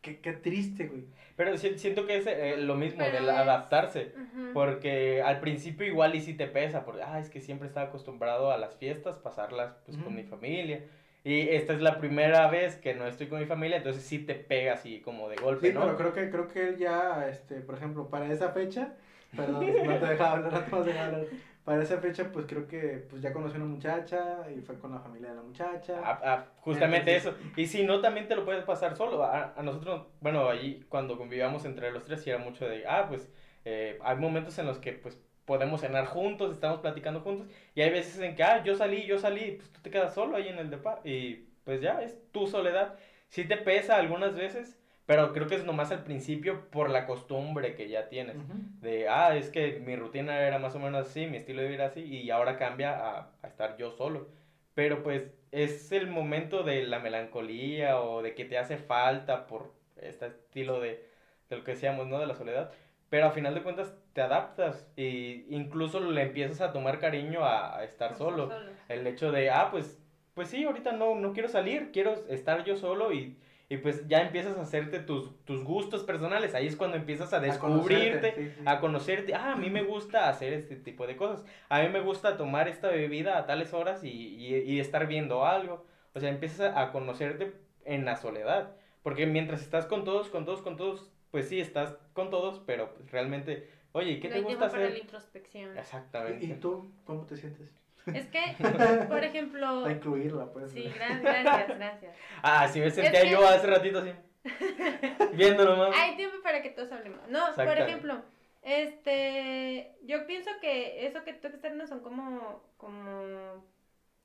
qué, 0.00 0.20
qué 0.20 0.32
triste, 0.32 0.86
güey. 0.86 1.06
Pero 1.34 1.56
siento 1.56 2.06
que 2.06 2.18
es 2.18 2.26
eh, 2.28 2.56
lo 2.58 2.76
mismo, 2.76 3.02
del 3.02 3.24
es... 3.24 3.30
adaptarse, 3.30 4.14
uh 4.14 4.20
-huh. 4.20 4.52
porque 4.52 5.22
al 5.22 5.40
principio 5.40 5.84
igual 5.86 6.14
y 6.14 6.20
si 6.20 6.34
te 6.34 6.46
pesa, 6.46 6.84
porque, 6.84 7.02
ah, 7.02 7.18
es 7.18 7.28
que 7.28 7.40
siempre 7.40 7.66
estaba 7.66 7.88
acostumbrado 7.88 8.52
a 8.52 8.58
las 8.58 8.76
fiestas, 8.76 9.18
pasarlas 9.18 9.74
pues 9.84 9.96
uh 9.96 10.00
-huh. 10.00 10.04
con 10.04 10.14
mi 10.14 10.22
familia, 10.22 10.84
y 11.24 11.48
esta 11.48 11.72
es 11.72 11.80
la 11.80 11.98
primera 11.98 12.48
vez 12.48 12.76
que 12.76 12.94
no 12.94 13.08
estoy 13.08 13.26
con 13.26 13.40
mi 13.40 13.46
familia, 13.46 13.78
entonces 13.78 14.04
sí 14.04 14.20
te 14.20 14.36
pega 14.36 14.74
así 14.74 15.00
como 15.00 15.28
de 15.28 15.36
golpe, 15.36 15.68
sí, 15.68 15.74
¿no? 15.74 15.80
pero 15.80 15.96
creo 15.96 16.12
que, 16.12 16.30
creo 16.30 16.46
que 16.46 16.68
él 16.68 16.76
ya, 16.76 17.26
este, 17.28 17.56
por 17.56 17.74
ejemplo, 17.74 18.08
para 18.08 18.32
esa 18.32 18.50
fecha, 18.50 18.94
perdón, 19.36 19.66
no 19.84 19.98
te 19.98 20.06
dejaba 20.06 20.32
hablar, 20.32 20.52
no 20.70 20.82
te 20.82 20.90
dejaba 20.90 21.06
hablar. 21.06 21.26
Para 21.64 21.82
esa 21.82 21.98
fecha, 21.98 22.32
pues 22.32 22.46
creo 22.46 22.66
que 22.66 23.06
pues 23.08 23.20
ya 23.20 23.32
conoció 23.32 23.60
a 23.60 23.64
una 23.64 23.74
muchacha 23.74 24.46
y 24.50 24.60
fue 24.62 24.78
con 24.78 24.92
la 24.92 24.98
familia 24.98 25.28
de 25.30 25.36
la 25.36 25.42
muchacha. 25.42 26.00
Ah, 26.02 26.20
ah, 26.24 26.44
justamente 26.56 27.14
entonces, 27.14 27.40
eso. 27.40 27.52
Y 27.54 27.66
si 27.66 27.84
no, 27.84 28.00
también 28.00 28.26
te 28.28 28.34
lo 28.34 28.44
puedes 28.44 28.64
pasar 28.64 28.96
solo. 28.96 29.22
A, 29.22 29.52
a 29.54 29.62
nosotros, 29.62 30.06
bueno, 30.20 30.48
allí 30.48 30.84
cuando 30.88 31.18
convivíamos 31.18 31.64
entre 31.66 31.92
los 31.92 32.04
tres, 32.04 32.22
sí 32.22 32.30
era 32.30 32.38
mucho 32.38 32.66
de, 32.66 32.86
ah, 32.86 33.06
pues 33.08 33.30
eh, 33.64 33.98
hay 34.02 34.16
momentos 34.16 34.58
en 34.58 34.66
los 34.66 34.78
que 34.78 34.92
pues 34.92 35.20
podemos 35.44 35.80
cenar 35.80 36.06
juntos, 36.06 36.52
estamos 36.52 36.80
platicando 36.80 37.20
juntos, 37.20 37.48
y 37.74 37.82
hay 37.82 37.90
veces 37.90 38.18
en 38.20 38.36
que, 38.36 38.42
ah, 38.42 38.62
yo 38.64 38.74
salí, 38.76 39.04
yo 39.06 39.18
salí, 39.18 39.52
pues 39.52 39.70
tú 39.72 39.80
te 39.82 39.90
quedas 39.90 40.14
solo 40.14 40.36
ahí 40.36 40.48
en 40.48 40.58
el 40.58 40.70
depa, 40.70 41.00
y 41.04 41.46
pues 41.64 41.80
ya, 41.80 42.02
es 42.02 42.16
tu 42.32 42.46
soledad. 42.46 42.98
Sí 43.28 43.44
te 43.44 43.56
pesa 43.56 43.96
algunas 43.96 44.34
veces, 44.34 44.79
pero 45.10 45.32
creo 45.32 45.48
que 45.48 45.56
es 45.56 45.64
nomás 45.64 45.90
al 45.90 46.04
principio 46.04 46.70
por 46.70 46.88
la 46.88 47.04
costumbre 47.04 47.74
que 47.74 47.88
ya 47.88 48.08
tienes, 48.08 48.36
uh 48.36 48.38
-huh. 48.38 48.80
de, 48.80 49.08
ah, 49.08 49.34
es 49.34 49.50
que 49.50 49.80
mi 49.80 49.96
rutina 49.96 50.38
era 50.38 50.60
más 50.60 50.76
o 50.76 50.78
menos 50.78 51.08
así, 51.08 51.26
mi 51.26 51.36
estilo 51.36 51.62
de 51.62 51.68
vida 51.68 51.86
así, 51.86 52.00
y 52.04 52.30
ahora 52.30 52.56
cambia 52.56 52.90
a, 52.96 53.30
a 53.42 53.48
estar 53.48 53.76
yo 53.76 53.90
solo. 53.90 54.28
Pero 54.74 55.02
pues 55.02 55.24
es 55.50 55.90
el 55.90 56.06
momento 56.06 56.62
de 56.62 56.84
la 56.84 57.00
melancolía 57.00 58.00
o 58.00 58.22
de 58.22 58.36
que 58.36 58.44
te 58.44 58.56
hace 58.56 58.76
falta 58.76 59.48
por 59.48 59.72
este 60.00 60.26
estilo 60.28 60.78
de, 60.78 61.04
de 61.48 61.56
lo 61.56 61.64
que 61.64 61.72
decíamos, 61.72 62.06
¿no? 62.06 62.20
De 62.20 62.26
la 62.28 62.36
soledad 62.36 62.70
pero 63.08 63.26
a 63.26 63.32
final 63.32 63.54
de 63.54 63.64
cuentas 63.64 63.92
te 64.12 64.22
adaptas 64.22 64.88
e 64.96 65.44
incluso 65.48 65.98
le 65.98 66.22
empiezas 66.22 66.60
a 66.60 66.72
tomar 66.72 67.00
cariño 67.00 67.44
a, 67.44 67.78
a 67.78 67.82
estar 67.82 68.14
solo. 68.14 68.48
solo. 68.48 68.70
El 68.88 69.04
hecho 69.08 69.32
de, 69.32 69.50
ah, 69.50 69.68
pues, 69.72 69.98
pues 70.34 70.48
sí, 70.50 70.62
ahorita 70.62 70.92
no, 70.92 71.16
no 71.16 71.32
quiero 71.32 71.48
salir, 71.48 71.90
quiero 71.92 72.14
estar 72.28 72.62
yo 72.64 72.76
solo 72.76 73.12
y, 73.12 73.36
y 73.70 73.76
pues 73.76 74.08
ya 74.08 74.20
empiezas 74.20 74.58
a 74.58 74.62
hacerte 74.62 74.98
tus, 74.98 75.44
tus 75.44 75.62
gustos 75.62 76.02
personales. 76.02 76.56
Ahí 76.56 76.66
es 76.66 76.74
cuando 76.74 76.96
empiezas 76.96 77.32
a 77.32 77.38
descubrirte, 77.38 78.16
a 78.16 78.20
conocerte, 78.20 78.34
sí, 78.34 78.54
sí. 78.58 78.62
a 78.66 78.80
conocerte. 78.80 79.34
Ah, 79.34 79.52
a 79.52 79.56
mí 79.56 79.70
me 79.70 79.84
gusta 79.84 80.28
hacer 80.28 80.52
este 80.52 80.74
tipo 80.74 81.06
de 81.06 81.16
cosas. 81.16 81.44
A 81.68 81.80
mí 81.80 81.88
me 81.88 82.00
gusta 82.00 82.36
tomar 82.36 82.66
esta 82.66 82.88
bebida 82.88 83.38
a 83.38 83.46
tales 83.46 83.72
horas 83.72 84.02
y, 84.02 84.08
y, 84.08 84.56
y 84.56 84.80
estar 84.80 85.06
viendo 85.06 85.46
algo. 85.46 85.86
O 86.14 86.18
sea, 86.18 86.30
empiezas 86.30 86.76
a 86.76 86.90
conocerte 86.90 87.52
en 87.84 88.04
la 88.04 88.16
soledad. 88.16 88.74
Porque 89.04 89.26
mientras 89.26 89.62
estás 89.62 89.86
con 89.86 90.02
todos, 90.02 90.30
con 90.30 90.44
todos, 90.44 90.62
con 90.62 90.76
todos, 90.76 91.08
pues 91.30 91.48
sí, 91.48 91.60
estás 91.60 91.96
con 92.12 92.28
todos, 92.30 92.60
pero 92.66 92.92
pues 92.92 93.08
realmente, 93.12 93.70
oye, 93.92 94.18
¿qué 94.18 94.30
no 94.30 94.34
te 94.34 94.40
gusta 94.42 94.66
hacer? 94.66 94.80
Para 94.80 94.92
la 94.92 94.98
introspección. 94.98 95.78
Exactamente. 95.78 96.44
¿Y 96.44 96.54
tú 96.54 96.90
cómo 97.04 97.24
te 97.24 97.36
sientes? 97.36 97.70
Es 98.06 98.26
que, 98.26 98.40
por 99.08 99.22
ejemplo... 99.24 99.82
Para 99.82 99.94
incluirla, 99.94 100.46
pues. 100.52 100.72
Sí, 100.72 100.90
gracias, 100.94 101.78
gracias. 101.78 102.16
Ah, 102.42 102.68
sí 102.68 102.80
me 102.80 102.90
sentía 102.90 103.22
que... 103.22 103.30
yo 103.30 103.46
hace 103.46 103.66
ratito 103.66 103.98
así, 103.98 104.12
viéndolo 105.34 105.76
más. 105.76 105.96
Hay 105.96 106.16
tiempo 106.16 106.36
para 106.42 106.62
que 106.62 106.70
todos 106.70 106.90
hablemos. 106.92 107.20
No, 107.28 107.40
por 107.54 107.78
ejemplo, 107.78 108.22
este, 108.62 109.96
yo 110.02 110.26
pienso 110.26 110.50
que 110.60 111.06
eso 111.06 111.24
que 111.24 111.32
tú 111.34 111.48
externos 111.48 111.88
son 111.88 112.00
como, 112.00 112.62
como, 112.76 113.64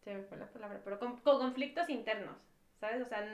se 0.04 0.14
me 0.14 0.24
fue 0.24 0.38
la 0.38 0.48
palabra, 0.48 0.82
pero 0.84 1.00
con, 1.00 1.18
con 1.18 1.40
conflictos 1.40 1.90
internos, 1.90 2.36
¿sabes? 2.80 3.02
O 3.02 3.06
sea, 3.06 3.26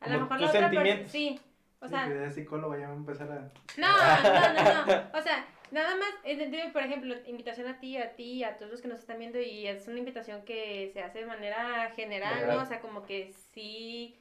a 0.00 0.08
lo 0.08 0.20
mejor 0.20 0.40
la 0.40 0.48
otra 0.48 0.70
persona, 0.70 1.06
sí, 1.06 1.40
o 1.80 1.88
sea, 1.88 2.06
si 2.06 2.12
de 2.12 2.30
psicólogo 2.30 2.78
ya 2.78 2.88
va 2.88 2.94
a 2.94 2.96
empezar 2.96 3.30
a... 3.30 3.50
No, 3.76 3.88
no, 4.22 4.62
no, 4.62 4.86
no. 4.86 5.18
O 5.18 5.22
sea, 5.22 5.44
Nada 5.74 5.96
más, 5.96 6.14
por 6.72 6.82
ejemplo, 6.84 7.16
invitación 7.26 7.66
a 7.66 7.80
ti, 7.80 7.96
a 7.96 8.14
ti, 8.14 8.44
a 8.44 8.56
todos 8.56 8.70
los 8.70 8.80
que 8.80 8.86
nos 8.86 9.00
están 9.00 9.18
viendo, 9.18 9.40
y 9.40 9.66
es 9.66 9.88
una 9.88 9.98
invitación 9.98 10.44
que 10.44 10.90
se 10.92 11.02
hace 11.02 11.18
de 11.18 11.26
manera 11.26 11.90
general, 11.96 12.46
¿no? 12.46 12.62
O 12.62 12.64
sea, 12.64 12.80
como 12.80 13.02
que 13.02 13.32
sí, 13.52 14.16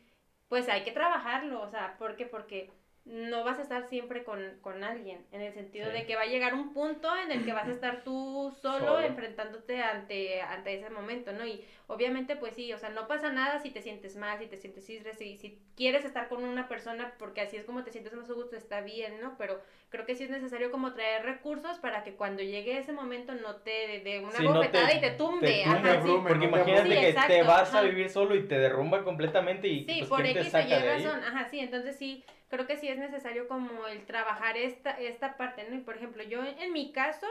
pues 0.48 0.68
hay 0.68 0.84
que 0.84 0.92
trabajarlo, 0.92 1.62
o 1.62 1.70
sea, 1.70 1.96
¿por 2.00 2.16
qué? 2.16 2.26
Porque 2.26 2.72
no 3.06 3.44
vas 3.44 3.60
a 3.60 3.64
estar 3.64 3.90
siempre 3.90 4.24
con, 4.24 4.40
con 4.62 4.82
alguien, 4.84 5.26
en 5.34 5.42
el 5.42 5.54
sentido 5.54 5.90
de 5.90 6.06
que 6.06 6.16
va 6.16 6.22
a 6.22 6.28
llegar 6.28 6.54
un 6.54 6.72
punto 6.72 7.10
en 7.18 7.32
el 7.32 7.44
que 7.44 7.52
vas 7.52 7.68
a 7.68 7.72
estar 7.72 8.04
tú 8.04 8.56
solo, 8.62 9.02
enfrentándote 9.02 9.82
ante, 9.82 10.42
ante 10.42 10.76
ese 10.76 10.90
momento, 10.90 11.34
¿no? 11.34 11.46
Y 11.46 11.66
obviamente, 11.88 12.38
pues 12.38 12.56
sí, 12.56 12.72
o 12.72 12.78
sea, 12.78 12.90
no 12.90 13.08
pasa 13.08 13.30
nada 13.32 13.60
si 13.60 13.72
te 13.72 13.82
sientes 13.82 14.16
mal, 14.16 14.40
si 14.40 14.48
te 14.48 14.58
sientes 14.58 14.90
isres, 14.90 15.18
si, 15.18 15.38
si 15.38 15.60
quieres 15.76 16.06
estar 16.06 16.30
con 16.30 16.46
una 16.46 16.70
persona 16.70 17.14
porque 17.20 17.42
así 17.42 17.58
es 17.58 17.66
como 17.66 17.84
te 17.84 17.92
sientes 17.92 18.14
más 18.14 18.30
a 18.30 18.34
gusto, 18.34 18.56
está 18.56 18.80
bien, 18.80 19.20
¿no? 19.22 19.36
Pero 19.38 19.60
creo 19.90 20.06
que 20.06 20.16
sí 20.16 20.24
es 20.24 20.30
necesario 20.30 20.72
como 20.72 20.94
traer 20.94 21.24
recursos 21.24 21.80
para 21.80 22.04
que 22.04 22.14
cuando 22.14 22.42
llegue 22.42 22.78
ese 22.78 22.94
momento 22.94 23.34
no 23.36 23.58
te 23.58 24.02
dé 24.06 24.20
una 24.22 24.54
bofetada 24.54 24.94
y 24.94 25.02
te 25.02 25.12
tumbe. 25.12 25.66
ajá, 25.66 26.02
sí. 26.02 26.16
Porque 26.26 26.46
imagínate 26.46 26.90
que 26.90 27.14
te 27.28 27.44
vas 27.44 27.74
a 27.74 27.82
vivir 27.82 28.10
solo 28.10 28.34
y 28.36 28.48
te 28.48 28.58
derrumba 28.58 29.04
completamente 29.04 29.68
y 29.68 29.84
sí, 29.84 29.96
pues, 30.00 30.10
por 30.10 30.26
X 30.26 30.54
o 30.54 30.60
Y 30.60 30.74
razón, 30.74 31.24
ajá, 31.24 31.50
sí, 31.50 31.60
entonces 31.60 31.98
sí 31.98 32.24
creo 32.54 32.68
que 32.68 32.78
sí 32.78 32.88
es 32.88 33.00
necesario 33.00 33.48
como 33.48 33.88
el 33.88 34.06
trabajar 34.06 34.58
esta, 34.58 34.92
esta 34.92 35.38
parte, 35.38 35.66
¿no? 35.68 35.76
Y 35.76 35.80
por 35.80 35.96
ejemplo, 35.96 36.22
yo 36.22 36.40
en 36.44 36.72
mi 36.72 36.92
caso, 36.92 37.26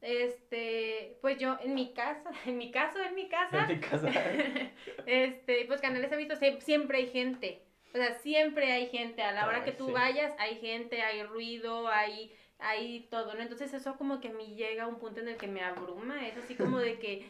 este, 0.00 1.16
pues 1.20 1.38
yo 1.38 1.56
en 1.62 1.74
mi 1.74 1.92
casa, 1.92 2.28
en 2.46 2.58
mi 2.58 2.72
caso, 2.72 2.98
en 3.00 3.14
mi 3.14 3.28
casa, 3.28 3.62
en 3.62 3.68
mi 3.68 3.80
casa. 3.80 4.10
este, 5.06 5.64
pues 5.66 5.80
canales 5.80 6.10
he 6.10 6.16
visto, 6.16 6.34
siempre 6.58 6.98
hay 6.98 7.06
gente, 7.06 7.62
o 7.94 7.96
sea, 7.96 8.18
siempre 8.18 8.72
hay 8.72 8.88
gente, 8.88 9.22
a 9.22 9.30
la 9.30 9.46
hora 9.46 9.62
que 9.62 9.70
tú 9.70 9.92
vayas 9.92 10.34
hay 10.40 10.56
gente, 10.56 11.02
hay 11.02 11.22
ruido, 11.22 11.86
hay, 11.86 12.34
hay 12.58 13.06
todo, 13.12 13.34
¿no? 13.34 13.42
Entonces 13.42 13.72
eso 13.72 13.96
como 13.96 14.20
que 14.20 14.28
a 14.28 14.32
mí 14.32 14.56
llega 14.56 14.84
a 14.84 14.88
un 14.88 14.98
punto 14.98 15.20
en 15.20 15.28
el 15.28 15.36
que 15.36 15.46
me 15.46 15.62
abruma, 15.62 16.26
es 16.26 16.36
así 16.36 16.56
como 16.56 16.80
de 16.80 16.98
que 16.98 17.24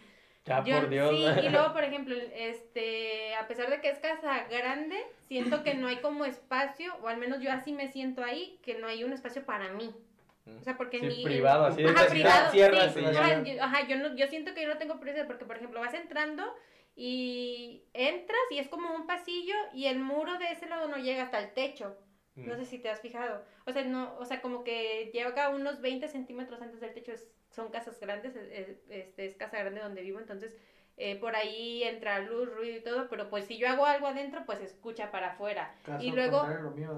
ya, 0.45 0.63
por 0.63 0.89
Dios. 0.89 1.11
Sí, 1.11 1.47
y 1.47 1.49
luego, 1.51 1.73
por 1.73 1.85
ejemplo, 1.85 2.15
este, 2.35 3.35
a 3.35 3.47
pesar 3.47 3.71
de 3.71 3.81
que 3.81 3.91
es 3.91 3.99
casa 3.99 4.45
grande, 4.51 4.97
siento 5.27 5.63
que 5.63 5.75
no 5.75 5.89
hay 5.89 5.97
como 5.97 6.25
espacio, 6.25 6.95
o 7.03 7.09
al 7.09 7.17
menos 7.17 7.41
yo 7.41 7.51
así 7.51 7.73
me 7.73 7.89
siento 7.89 8.23
ahí, 8.23 8.59
que 8.63 8.79
no 8.79 8.87
hay 8.87 9.05
un 9.05 9.13
espacio 9.13 9.45
para 9.45 9.71
mí. 9.71 9.95
O 10.47 10.63
sea, 10.63 10.77
porque 10.77 11.01
sí, 11.01 11.07
mi... 11.07 11.25
privado, 11.25 11.65
así 11.65 11.83
de 11.83 11.89
ajá, 11.89 12.07
privado, 12.07 12.51
cierra, 12.51 12.91
sí, 12.91 13.03
ajá, 13.03 13.43
yo, 13.43 13.63
ajá, 13.63 13.89
yo, 13.89 13.97
no, 13.97 14.15
yo 14.15 14.27
siento 14.27 14.53
que 14.53 14.63
yo 14.63 14.69
no 14.69 14.77
tengo 14.77 15.01
privacidad, 15.01 15.27
porque, 15.27 15.47
por 15.47 15.57
ejemplo, 15.57 15.81
vas 15.81 15.95
entrando 15.95 16.45
y 16.97 17.83
entras 17.95 18.43
y 18.51 18.59
es 18.59 18.69
como 18.69 18.95
un 18.95 19.07
pasillo 19.07 19.55
y 19.73 19.87
el 19.87 19.99
muro 19.99 20.39
de 20.39 20.53
ese 20.53 20.67
lado 20.67 20.87
no 20.89 20.99
llega 20.99 21.23
hasta 21.23 21.39
el 21.39 21.53
techo. 21.55 21.97
No 22.37 22.55
mm. 22.55 22.57
sé 22.59 22.65
si 22.67 22.79
te 22.79 22.91
has 22.91 23.01
fijado. 23.01 23.45
O 23.65 23.73
sea, 23.73 23.85
no, 23.85 24.17
o 24.19 24.25
sea, 24.25 24.43
como 24.43 24.65
que 24.65 25.11
llega 25.15 25.49
unos 25.49 25.81
20 25.81 26.09
centímetros 26.09 26.61
antes 26.61 26.81
del 26.81 26.93
techo, 26.93 27.13
es 27.13 27.29
son 27.55 27.71
casas 27.71 27.99
grandes, 28.01 28.35
este, 28.37 29.27
es 29.27 29.35
casa 29.37 29.59
grande 29.59 29.81
donde 29.81 30.03
vivo, 30.03 30.19
entonces 30.19 30.55
eh, 30.97 31.17
por 31.17 31.35
ahí 31.35 31.83
entra 31.83 32.21
luz, 32.21 32.49
ruido 32.55 32.77
y 32.77 32.81
todo, 32.81 33.09
pero 33.09 33.29
pues 33.29 33.47
si 33.47 33.57
yo 33.59 33.69
hago 33.69 33.85
algo 33.85 34.07
adentro, 34.07 34.43
pues 34.47 34.61
escucha 34.61 35.11
para 35.11 35.33
afuera. 35.33 35.75
y 36.01 36.13
luego, 36.13 36.47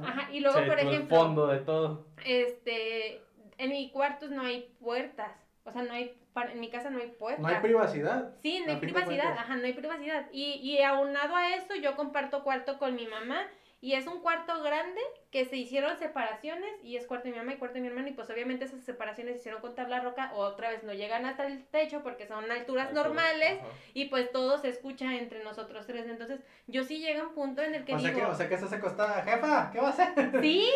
ajá, 0.02 0.30
y 0.32 0.40
luego 0.40 0.58
por 0.66 0.78
ejemplo, 0.78 1.16
el 1.16 1.22
fondo 1.22 1.46
de 1.46 1.58
todo. 1.60 2.06
Este, 2.24 3.22
en 3.58 3.70
mi 3.70 3.90
cuartos 3.90 4.30
no 4.30 4.42
hay 4.42 4.68
puertas, 4.80 5.32
o 5.64 5.72
sea, 5.72 5.82
no 5.82 5.94
hay, 5.94 6.14
en 6.52 6.60
mi 6.60 6.68
casa 6.68 6.90
no 6.90 6.98
hay 6.98 7.08
puertas. 7.08 7.40
No 7.40 7.48
hay 7.48 7.60
privacidad. 7.62 8.34
Sí, 8.42 8.62
no 8.66 8.72
hay 8.72 8.80
privacidad, 8.80 9.32
ajá, 9.32 9.56
no 9.56 9.64
hay 9.64 9.72
privacidad. 9.72 10.26
Y, 10.30 10.54
y 10.54 10.82
aunado 10.82 11.34
a 11.34 11.54
eso, 11.54 11.74
yo 11.74 11.96
comparto 11.96 12.42
cuarto 12.42 12.78
con 12.78 12.94
mi 12.94 13.06
mamá 13.06 13.46
y 13.80 13.94
es 13.94 14.06
un 14.06 14.20
cuarto 14.20 14.62
grande 14.62 15.00
que 15.36 15.44
se 15.44 15.56
hicieron 15.58 15.98
separaciones 15.98 16.82
y 16.82 16.96
es 16.96 17.06
cuarto 17.06 17.24
de 17.24 17.32
mi 17.32 17.36
mamá 17.36 17.52
y 17.52 17.56
cuarto 17.56 17.74
de 17.74 17.82
mi 17.82 17.88
hermano 17.88 18.08
y 18.08 18.12
pues 18.12 18.30
obviamente 18.30 18.64
esas 18.64 18.82
separaciones 18.82 19.34
se 19.34 19.40
hicieron 19.40 19.60
con 19.60 19.74
tabla 19.74 20.00
roca 20.00 20.32
o 20.32 20.38
otra 20.38 20.70
vez 20.70 20.82
no 20.82 20.94
llegan 20.94 21.26
hasta 21.26 21.46
el 21.46 21.62
techo 21.66 22.02
porque 22.02 22.26
son 22.26 22.50
alturas 22.50 22.94
normales 22.94 23.60
y 23.92 24.06
pues 24.06 24.32
todo 24.32 24.56
se 24.56 24.70
escucha 24.70 25.14
entre 25.14 25.44
nosotros 25.44 25.86
tres. 25.86 26.06
Entonces 26.06 26.40
yo 26.68 26.84
sí 26.84 27.00
llega 27.00 27.22
un 27.22 27.34
punto 27.34 27.60
en 27.60 27.74
el 27.74 27.84
que 27.84 27.92
o 27.92 27.98
digo... 27.98 28.08
Sea 28.08 28.18
que, 28.18 28.24
o 28.24 28.34
sea 28.34 28.48
que 28.48 28.54
estás 28.54 28.72
acostada, 28.72 29.22
jefa, 29.24 29.70
¿qué 29.70 29.78
va 29.78 29.88
a 29.88 29.90
hacer? 29.90 30.08
Sí, 30.40 30.70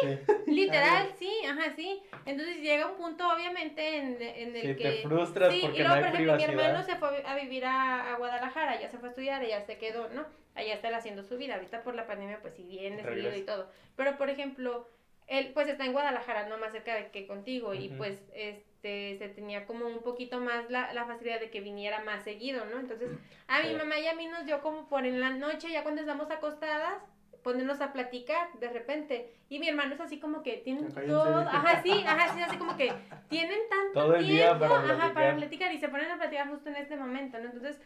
literal, 0.46 1.08
sí, 1.18 1.32
ajá, 1.48 1.72
sí. 1.74 2.02
Entonces 2.26 2.61
llega 2.61 2.86
un 2.86 2.98
punto 2.98 3.26
obviamente 3.32 3.96
en, 3.96 4.20
en 4.20 4.56
el 4.56 4.76
que... 4.76 4.84
te 4.84 5.08
frustras 5.08 5.54
sí, 5.54 5.61
porque 5.62 5.78
y 5.78 5.80
luego, 5.80 5.94
no 5.94 6.00
por 6.02 6.20
ejemplo, 6.20 6.36
mi 6.36 6.42
hermano 6.42 6.82
se 6.82 6.96
fue 6.96 7.22
a 7.24 7.34
vivir 7.34 7.64
a, 7.64 8.12
a 8.12 8.18
Guadalajara, 8.18 8.78
ya 8.78 8.90
se 8.90 8.98
fue 8.98 9.08
a 9.08 9.11
estudiar, 9.12 9.42
ya 9.46 9.62
se 9.62 9.78
quedó, 9.78 10.11
¿no? 10.11 10.26
allá 10.54 10.74
está 10.74 10.96
haciendo 10.96 11.22
su 11.22 11.36
vida. 11.36 11.54
Ahorita 11.54 11.82
por 11.82 11.94
la 11.94 12.06
pandemia, 12.06 12.40
pues 12.40 12.54
si 12.54 12.64
bien 12.64 13.02
seguido 13.02 13.34
y 13.34 13.42
todo. 13.42 13.68
Pero, 14.01 14.16
por 14.16 14.30
ejemplo, 14.30 14.88
él 15.26 15.51
pues 15.53 15.68
está 15.68 15.84
en 15.84 15.92
Guadalajara, 15.92 16.48
no 16.48 16.57
más 16.57 16.72
cerca 16.72 16.94
de 16.94 17.11
que 17.11 17.26
contigo, 17.26 17.74
y 17.74 17.90
pues 17.90 18.18
este 18.32 19.18
se 19.18 19.28
tenía 19.28 19.66
como 19.66 19.86
un 19.86 20.01
poquito 20.03 20.40
más 20.40 20.70
la, 20.70 20.94
la, 20.94 21.05
facilidad 21.05 21.38
de 21.38 21.51
que 21.51 21.61
viniera 21.61 22.03
más 22.03 22.24
seguido, 22.24 22.64
¿no? 22.64 22.80
Entonces, 22.80 23.11
a 23.46 23.62
mi 23.62 23.74
mamá 23.74 23.98
y 23.98 24.07
a 24.07 24.14
mí 24.14 24.26
nos 24.26 24.46
dio 24.46 24.62
como 24.62 24.88
por 24.88 25.05
en 25.05 25.20
la 25.20 25.28
noche, 25.28 25.70
ya 25.70 25.82
cuando 25.82 26.01
estamos 26.01 26.30
acostadas, 26.30 27.03
ponernos 27.42 27.82
a 27.82 27.92
platicar 27.92 28.51
de 28.59 28.70
repente. 28.70 29.34
Y 29.51 29.59
mi 29.59 29.68
hermano 29.68 29.92
es 29.92 30.01
así 30.01 30.18
como 30.18 30.42
que 30.42 30.57
tienen 30.64 30.94
todo, 30.94 31.40
ajá, 31.40 31.82
sí, 31.82 32.03
ajá, 32.07 32.34
sí, 32.34 32.40
así 32.40 32.57
como 32.57 32.78
que 32.78 32.90
tienen 33.28 33.61
tanto 33.92 34.14
tiempo, 34.14 34.61
para 34.61 34.94
ajá, 34.94 35.12
para 35.12 35.36
platicar 35.36 35.74
y 35.74 35.78
se 35.78 35.90
ponen 35.90 36.11
a 36.11 36.16
platicar 36.16 36.48
justo 36.48 36.70
en 36.70 36.76
este 36.76 36.96
momento, 36.96 37.38
¿no? 37.38 37.51
Entonces, 37.51 37.78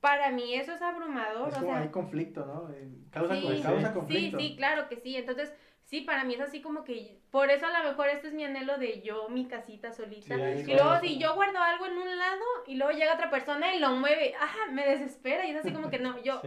para 0.00 0.30
mí 0.30 0.54
eso 0.54 0.72
es 0.72 0.82
abrumador. 0.82 1.48
Es 1.48 1.54
como 1.54 1.74
hay 1.74 1.88
conflicto, 1.88 2.46
¿no? 2.46 2.68
Causa, 3.10 3.34
causa 3.62 3.92
conflicto. 3.92 4.38
Sí, 4.38 4.48
sí, 4.48 4.56
claro 4.56 4.88
que 4.88 4.96
sí. 4.96 5.16
Entonces, 5.16 5.52
sí, 5.84 6.02
para 6.02 6.24
mí 6.24 6.34
es 6.34 6.40
así 6.40 6.60
como 6.60 6.84
que, 6.84 7.18
por 7.30 7.50
eso 7.50 7.66
a 7.66 7.82
lo 7.82 7.88
mejor 7.88 8.08
este 8.08 8.28
es 8.28 8.34
mi 8.34 8.44
anhelo 8.44 8.78
de 8.78 9.00
yo, 9.00 9.28
mi 9.28 9.46
casita 9.46 9.90
solita. 9.92 10.34
y 10.36 10.64
luego 10.64 11.00
si 11.00 11.18
yo 11.18 11.34
guardo 11.34 11.58
algo 11.58 11.86
en 11.86 11.98
un 11.98 12.18
lado 12.18 12.44
y 12.66 12.76
luego 12.76 12.92
llega 12.92 13.14
otra 13.14 13.30
persona 13.30 13.74
y 13.74 13.80
lo 13.80 13.90
mueve, 13.96 14.34
ajá, 14.34 14.70
me 14.70 14.86
desespera 14.86 15.46
y 15.46 15.50
es 15.50 15.56
así 15.56 15.72
como 15.72 15.90
que 15.90 15.98
no, 15.98 16.22
yo 16.22 16.40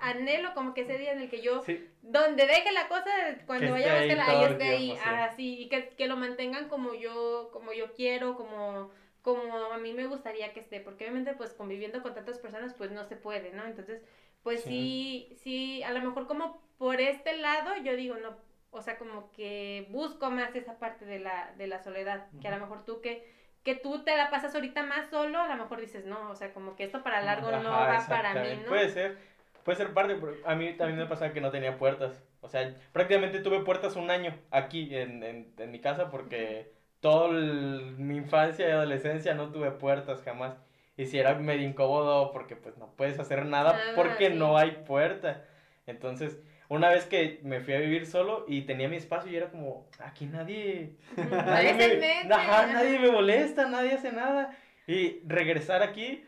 anhelo 0.00 0.54
como 0.54 0.74
que 0.74 0.80
ese 0.82 0.98
día 0.98 1.12
en 1.12 1.20
el 1.20 1.30
que 1.30 1.42
yo, 1.42 1.62
donde 2.02 2.46
deje 2.46 2.72
la 2.72 2.88
cosa, 2.88 3.10
cuando 3.46 3.70
vaya 3.72 3.92
a 3.92 4.02
buscarla, 4.02 4.26
ahí 4.26 4.44
esté 4.44 4.64
ahí, 4.64 4.98
así, 5.04 5.62
y 5.62 5.68
que, 5.68 5.90
que 5.90 6.08
lo 6.08 6.16
mantengan 6.16 6.68
como 6.68 6.94
yo, 6.94 7.50
como 7.52 7.72
yo 7.72 7.92
quiero, 7.92 8.34
como 8.36 8.90
como 9.22 9.72
a 9.72 9.78
mí 9.78 9.92
me 9.92 10.06
gustaría 10.06 10.52
que 10.52 10.60
esté, 10.60 10.80
porque 10.80 11.04
obviamente 11.04 11.34
pues 11.34 11.52
conviviendo 11.52 12.02
con 12.02 12.14
tantas 12.14 12.38
personas 12.38 12.74
pues 12.74 12.90
no 12.90 13.04
se 13.04 13.16
puede, 13.16 13.52
¿no? 13.52 13.64
Entonces, 13.64 14.02
pues 14.42 14.62
sí, 14.62 15.36
sí, 15.42 15.82
a 15.82 15.92
lo 15.92 16.00
mejor 16.00 16.26
como 16.26 16.62
por 16.78 17.00
este 17.00 17.36
lado 17.36 17.76
yo 17.84 17.94
digo, 17.96 18.16
no, 18.16 18.36
o 18.70 18.80
sea, 18.82 18.96
como 18.96 19.30
que 19.32 19.86
busco 19.90 20.30
más 20.30 20.54
esa 20.54 20.78
parte 20.78 21.04
de 21.04 21.18
la, 21.18 21.52
de 21.56 21.66
la 21.66 21.82
soledad, 21.82 22.26
que 22.40 22.48
a 22.48 22.52
lo 22.52 22.60
mejor 22.60 22.84
tú 22.84 23.00
que, 23.00 23.30
que 23.62 23.74
tú 23.74 24.02
te 24.04 24.16
la 24.16 24.30
pasas 24.30 24.54
ahorita 24.54 24.82
más 24.84 25.10
solo, 25.10 25.38
a 25.38 25.48
lo 25.48 25.62
mejor 25.62 25.80
dices, 25.80 26.06
no, 26.06 26.30
o 26.30 26.34
sea, 26.34 26.54
como 26.54 26.76
que 26.76 26.84
esto 26.84 27.02
para 27.02 27.20
largo 27.20 27.50
no 27.50 27.70
va 27.70 28.04
para 28.08 28.34
mí, 28.34 28.60
¿no? 28.62 28.68
Puede 28.68 28.88
ser, 28.88 29.18
puede 29.64 29.76
ser 29.76 29.92
parte, 29.92 30.18
a 30.44 30.54
mí 30.54 30.72
también 30.74 30.98
me 30.98 31.06
pasaba 31.06 31.32
que 31.32 31.40
no 31.40 31.50
tenía 31.50 31.76
puertas, 31.76 32.22
o 32.40 32.48
sea, 32.48 32.74
prácticamente 32.92 33.40
tuve 33.40 33.60
puertas 33.60 33.96
un 33.96 34.10
año 34.10 34.34
aquí 34.50 34.94
en, 34.96 35.22
en, 35.22 35.52
en 35.58 35.70
mi 35.70 35.80
casa 35.80 36.10
porque 36.10 36.72
toda 37.00 37.28
mi 37.28 38.16
infancia 38.16 38.68
y 38.68 38.70
adolescencia 38.70 39.34
no 39.34 39.50
tuve 39.50 39.70
puertas 39.72 40.22
jamás. 40.22 40.54
Y 40.96 41.06
si 41.06 41.18
era 41.18 41.34
medio 41.34 41.66
incómodo 41.66 42.30
porque 42.32 42.56
pues 42.56 42.76
no 42.76 42.94
puedes 42.94 43.18
hacer 43.18 43.46
nada 43.46 43.78
porque 43.96 44.30
no 44.30 44.58
hay 44.58 44.82
puerta. 44.86 45.44
Entonces, 45.86 46.38
una 46.68 46.90
vez 46.90 47.06
que 47.06 47.40
me 47.42 47.60
fui 47.60 47.74
a 47.74 47.78
vivir 47.78 48.06
solo 48.06 48.44
y 48.46 48.62
tenía 48.62 48.88
mi 48.88 48.96
espacio 48.96 49.32
y 49.32 49.36
era 49.36 49.48
como, 49.48 49.88
aquí 49.98 50.26
nadie... 50.26 50.96
nadie, 51.16 51.74
me, 51.74 52.28
nadie 52.28 52.98
me 52.98 53.10
molesta, 53.10 53.68
nadie 53.68 53.94
hace 53.94 54.12
nada. 54.12 54.56
Y 54.86 55.20
regresar 55.26 55.82
aquí, 55.82 56.24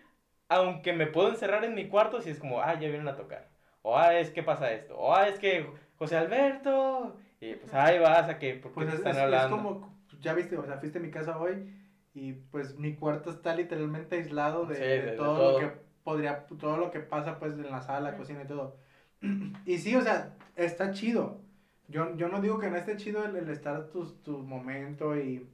aunque 0.49 0.93
me 0.95 1.07
puedo 1.07 1.29
encerrar 1.29 1.65
en 1.65 1.75
mi 1.75 1.89
cuarto, 1.89 2.23
si 2.23 2.31
es 2.31 2.39
como, 2.39 2.61
ah, 2.63 2.75
ya 2.75 2.89
vienen 2.89 3.09
a 3.09 3.17
tocar. 3.17 3.51
O, 3.83 3.99
ah, 3.99 4.15
es 4.19 4.31
que 4.31 4.43
pasa 4.43 4.73
esto. 4.73 4.97
O, 4.97 5.15
ah, 5.15 5.29
es 5.29 5.39
que 5.39 5.67
José 5.97 6.17
Alberto. 6.17 7.17
Y 7.41 7.55
pues 7.55 7.75
ahí 7.75 7.99
vas 7.99 8.29
a 8.29 8.39
que, 8.39 8.55
porque 8.55 8.75
pues 8.75 8.95
están 8.95 9.19
hablando. 9.19 9.57
Es 9.57 9.63
como 9.63 9.92
ya 10.23 10.35
viste, 10.35 10.57
o 10.57 10.65
sea, 10.65 10.79
fuiste 10.79 10.99
a 10.99 11.03
mi 11.03 11.11
casa 11.11 11.39
hoy 11.39 11.69
y 12.15 12.33
pues 12.33 12.79
mi 12.79 12.95
cuarto 12.95 13.31
está 13.31 13.55
literalmente 13.55 14.17
aislado 14.17 14.67
de, 14.67 15.15
todo, 15.17 15.53
lo 15.53 15.59
que 15.59 15.73
podría, 16.05 16.47
todo 16.47 16.77
lo 16.77 16.91
que 16.91 17.01
pasa 17.01 17.39
pues 17.39 17.55
en 17.55 17.71
la 17.71 17.83
sala, 17.83 18.17
cocina 18.17 18.43
y 18.43 18.47
todo. 18.47 18.77
Y 19.67 19.79
sí, 19.79 19.95
o 19.95 20.01
sea, 20.01 20.35
está 20.57 20.93
chido. 20.93 21.41
Yo, 21.89 22.17
yo 22.17 22.29
no 22.29 22.41
digo 22.41 22.59
que 22.59 22.71
no 22.71 22.77
esté 22.77 22.97
chido 22.97 23.25
el, 23.25 23.49
estar 23.51 23.89
tu, 23.89 24.05
tu 24.23 24.39
momento 24.39 25.17
y 25.17 25.47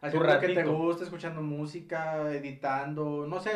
haciendo 0.00 0.28
lo 0.28 0.40
que 0.40 0.48
te 0.48 0.64
gusta, 0.64 1.04
escuchando 1.04 1.42
música, 1.42 2.32
editando, 2.32 3.26
no 3.26 3.40
sé, 3.40 3.52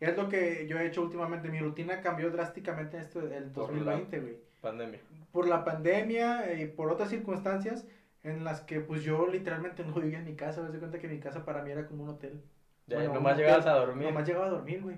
es 0.00 0.16
lo 0.16 0.28
que 0.28 0.66
yo 0.68 0.78
he 0.78 0.86
hecho 0.86 1.02
últimamente. 1.02 1.50
Mi 1.50 1.60
rutina 1.60 2.00
cambió 2.00 2.30
drásticamente 2.30 2.96
en 2.96 3.02
este, 3.02 3.18
el 3.36 3.52
2020, 3.52 4.20
güey. 4.20 4.38
Pandemia. 4.60 5.00
Por 5.32 5.46
la 5.46 5.64
pandemia 5.64 6.60
y 6.60 6.66
por 6.66 6.90
otras 6.90 7.10
circunstancias 7.10 7.86
en 8.22 8.44
las 8.44 8.60
que 8.62 8.80
pues 8.80 9.02
yo 9.02 9.26
literalmente 9.26 9.84
no 9.84 9.94
vivía 9.94 10.18
en 10.18 10.24
mi 10.24 10.34
casa, 10.34 10.62
me 10.62 10.68
doy 10.68 10.78
cuenta 10.78 10.98
que 10.98 11.08
mi 11.08 11.20
casa 11.20 11.44
para 11.44 11.62
mí 11.62 11.70
era 11.70 11.86
como 11.86 12.04
un 12.04 12.10
hotel. 12.10 12.42
Ya, 12.86 13.04
nomás 13.04 13.36
llegabas 13.36 13.66
a 13.66 13.74
dormir. 13.74 14.06
Nomás 14.06 14.26
llegaba 14.26 14.46
a 14.46 14.50
dormir, 14.50 14.82
güey. 14.82 14.96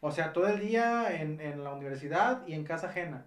O 0.00 0.10
sea, 0.10 0.32
todo 0.32 0.48
el 0.48 0.60
día 0.60 1.20
en, 1.20 1.40
en 1.40 1.64
la 1.64 1.72
universidad 1.72 2.46
y 2.46 2.54
en 2.54 2.64
casa 2.64 2.88
ajena. 2.88 3.26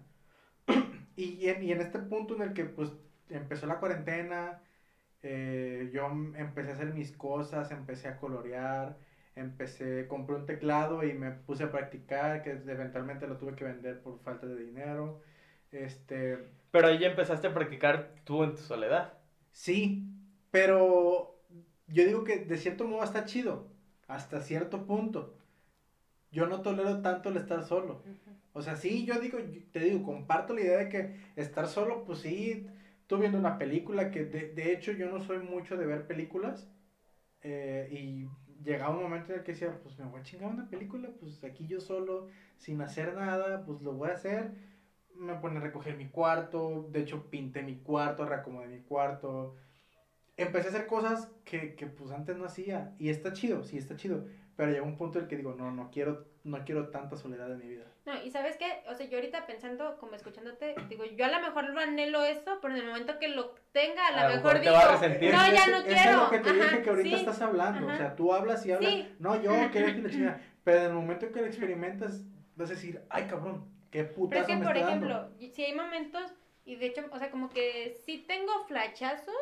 y, 1.16 1.48
en, 1.48 1.62
y 1.62 1.72
en 1.72 1.80
este 1.80 1.98
punto 1.98 2.34
en 2.34 2.42
el 2.42 2.52
que 2.54 2.64
pues 2.64 2.92
empezó 3.28 3.66
la 3.66 3.78
cuarentena 3.78 4.60
eh, 5.28 5.90
yo 5.92 6.06
empecé 6.36 6.70
a 6.70 6.74
hacer 6.74 6.94
mis 6.94 7.10
cosas, 7.10 7.72
empecé 7.72 8.06
a 8.06 8.16
colorear, 8.16 8.96
empecé, 9.34 10.06
compré 10.06 10.36
un 10.36 10.46
teclado 10.46 11.02
y 11.02 11.14
me 11.14 11.32
puse 11.32 11.64
a 11.64 11.72
practicar, 11.72 12.42
que 12.42 12.50
eventualmente 12.50 13.26
lo 13.26 13.36
tuve 13.36 13.56
que 13.56 13.64
vender 13.64 14.00
por 14.02 14.20
falta 14.20 14.46
de 14.46 14.56
dinero. 14.56 15.20
Este, 15.72 16.38
Pero 16.70 16.86
ahí 16.86 16.98
ya 16.98 17.08
empezaste 17.08 17.48
a 17.48 17.54
practicar 17.54 18.12
tú 18.24 18.44
en 18.44 18.52
tu 18.54 18.62
soledad. 18.62 19.14
Sí, 19.56 20.04
pero 20.50 21.40
yo 21.88 22.04
digo 22.04 22.24
que 22.24 22.38
de 22.44 22.58
cierto 22.58 22.86
modo 22.86 23.02
está 23.02 23.24
chido, 23.24 23.68
hasta 24.06 24.40
cierto 24.42 24.86
punto. 24.86 25.38
Yo 26.30 26.46
no 26.46 26.60
tolero 26.60 27.00
tanto 27.02 27.30
el 27.30 27.38
estar 27.38 27.64
solo. 27.64 28.02
O 28.52 28.62
sea, 28.62 28.76
sí, 28.76 29.06
yo 29.06 29.18
digo, 29.20 29.38
te 29.72 29.80
digo, 29.80 30.02
comparto 30.02 30.54
la 30.54 30.60
idea 30.60 30.78
de 30.78 30.88
que 30.88 31.16
estar 31.36 31.68
solo, 31.68 32.04
pues 32.04 32.20
sí, 32.20 32.66
tú 33.06 33.18
viendo 33.18 33.38
una 33.38 33.58
película, 33.58 34.10
que 34.10 34.24
de, 34.24 34.52
de 34.52 34.72
hecho 34.72 34.92
yo 34.92 35.10
no 35.10 35.20
soy 35.20 35.38
mucho 35.38 35.76
de 35.76 35.86
ver 35.86 36.06
películas, 36.06 36.68
eh, 37.42 37.88
y 37.90 38.28
llegaba 38.64 38.96
un 38.96 39.02
momento 39.04 39.32
en 39.32 39.38
el 39.40 39.44
que 39.44 39.52
decía, 39.52 39.78
pues 39.82 39.98
me 39.98 40.06
voy 40.06 40.20
a 40.20 40.24
chingar 40.24 40.50
una 40.50 40.68
película, 40.68 41.10
pues 41.20 41.42
aquí 41.44 41.66
yo 41.66 41.80
solo, 41.80 42.28
sin 42.58 42.80
hacer 42.82 43.14
nada, 43.14 43.64
pues 43.64 43.80
lo 43.82 43.92
voy 43.92 44.10
a 44.10 44.14
hacer. 44.14 44.52
Me 45.18 45.34
pone 45.34 45.58
a 45.58 45.60
recoger 45.62 45.96
mi 45.96 46.08
cuarto, 46.08 46.86
de 46.90 47.00
hecho 47.00 47.28
pinté 47.30 47.62
mi 47.62 47.76
cuarto, 47.76 48.24
reacomodé 48.26 48.68
mi 48.68 48.80
cuarto. 48.82 49.54
Empecé 50.36 50.68
a 50.68 50.70
hacer 50.70 50.86
cosas 50.86 51.30
que, 51.44 51.74
que 51.74 51.86
pues 51.86 52.10
antes 52.10 52.36
no 52.36 52.44
hacía, 52.44 52.92
y 52.98 53.08
está 53.08 53.32
chido, 53.32 53.64
sí, 53.64 53.78
está 53.78 53.96
chido. 53.96 54.24
Pero 54.56 54.70
llegó 54.72 54.86
un 54.86 54.96
punto 54.96 55.18
en 55.18 55.24
el 55.24 55.28
que 55.30 55.36
digo, 55.36 55.54
no, 55.54 55.70
no 55.70 55.90
quiero, 55.90 56.26
no 56.44 56.64
quiero 56.64 56.88
tanta 56.88 57.16
soledad 57.16 57.50
en 57.52 57.58
mi 57.58 57.68
vida. 57.68 57.84
No, 58.06 58.22
y 58.22 58.30
sabes 58.30 58.56
qué, 58.56 58.66
o 58.88 58.94
sea, 58.94 59.06
yo 59.06 59.18
ahorita 59.18 59.46
pensando, 59.46 59.96
como 59.98 60.14
escuchándote, 60.14 60.74
digo, 60.88 61.04
yo 61.04 61.24
a 61.26 61.28
lo 61.28 61.40
mejor 61.40 61.68
lo 61.70 61.80
anhelo 61.80 62.24
eso, 62.24 62.58
pero 62.62 62.74
en 62.74 62.80
el 62.80 62.86
momento 62.86 63.18
que 63.18 63.28
lo 63.28 63.54
tenga, 63.72 64.06
a 64.08 64.12
lo 64.12 64.18
A 64.18 64.22
lo 64.28 64.28
mejor 64.36 64.44
mejor 64.44 64.54
te 64.54 64.60
digo, 64.60 64.72
va 64.74 64.80
a 64.80 64.92
resentir. 64.92 65.32
no, 65.34 65.42
Es- 65.44 65.52
ya 65.52 65.64
es- 65.64 65.70
no 65.70 65.76
es 65.78 65.84
quiero. 66.02 66.16
lo 66.24 66.30
que 66.30 66.38
te 66.38 66.50
Ajá, 66.50 66.58
dije 66.64 66.82
que 66.82 66.90
ahorita 66.90 67.08
sí. 67.08 67.14
estás 67.14 67.42
hablando. 67.42 67.86
O 67.86 67.96
sea, 67.96 68.16
tú 68.16 68.32
hablas 68.32 68.64
y 68.66 68.72
hablas. 68.72 68.92
Sí. 68.92 69.14
No, 69.18 69.42
yo 69.42 69.52
quiero 69.70 69.94
que 69.94 70.02
la 70.02 70.10
chingada. 70.10 70.40
Pero 70.64 70.78
en 70.80 70.84
el 70.86 70.92
momento 70.94 71.32
que 71.32 71.40
lo 71.40 71.46
experimentas, 71.46 72.24
vas 72.56 72.70
a 72.70 72.74
decir, 72.74 73.02
ay 73.10 73.24
cabrón, 73.26 73.64
qué 74.04 74.04
Pero 74.28 74.40
es 74.40 74.46
que, 74.46 74.56
por 74.56 74.76
ejemplo, 74.76 75.08
dando. 75.08 75.36
si 75.54 75.64
hay 75.64 75.74
momentos, 75.74 76.32
y 76.64 76.76
de 76.76 76.86
hecho, 76.86 77.04
o 77.12 77.18
sea, 77.18 77.30
como 77.30 77.48
que 77.48 77.90
sí 78.04 78.24
tengo 78.26 78.52
flachazos, 78.66 79.34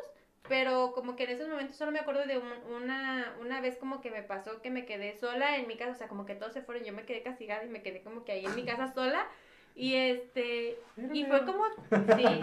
pero 0.47 0.93
como 0.95 1.17
que 1.17 1.25
en 1.25 1.31
esos 1.31 1.49
momentos 1.49 1.77
solo 1.77 1.91
me 1.91 2.01
acuerdo 2.01 2.27
de 2.27 2.37
un- 2.39 2.75
una, 2.83 3.35
una 3.41 3.61
vez 3.61 3.77
como 3.79 4.01
que 4.03 4.11
me 4.11 4.23
pasó 4.23 4.61
que 4.61 4.71
me 4.71 4.85
quedé 4.85 5.15
sola 5.15 5.57
en 5.57 5.67
mi 5.67 5.77
casa, 5.77 5.93
o 5.93 5.95
sea, 5.95 6.09
como 6.09 6.27
que 6.27 6.35
todos 6.35 6.53
se 6.53 6.61
fueron, 6.63 6.85
yo 6.85 6.93
me 6.93 7.07
quedé 7.07 7.23
castigada 7.23 7.65
y 7.65 7.69
me 7.69 7.83
quedé 7.83 8.03
como 8.03 8.25
que 8.25 8.33
ahí 8.33 8.45
en 8.45 8.55
mi 8.55 8.63
casa 8.67 8.93
sola. 8.93 9.27
Y 9.77 9.95
este, 9.95 10.79
y 11.13 11.25
fue 11.25 11.45
como, 11.45 11.65
sí, 12.17 12.41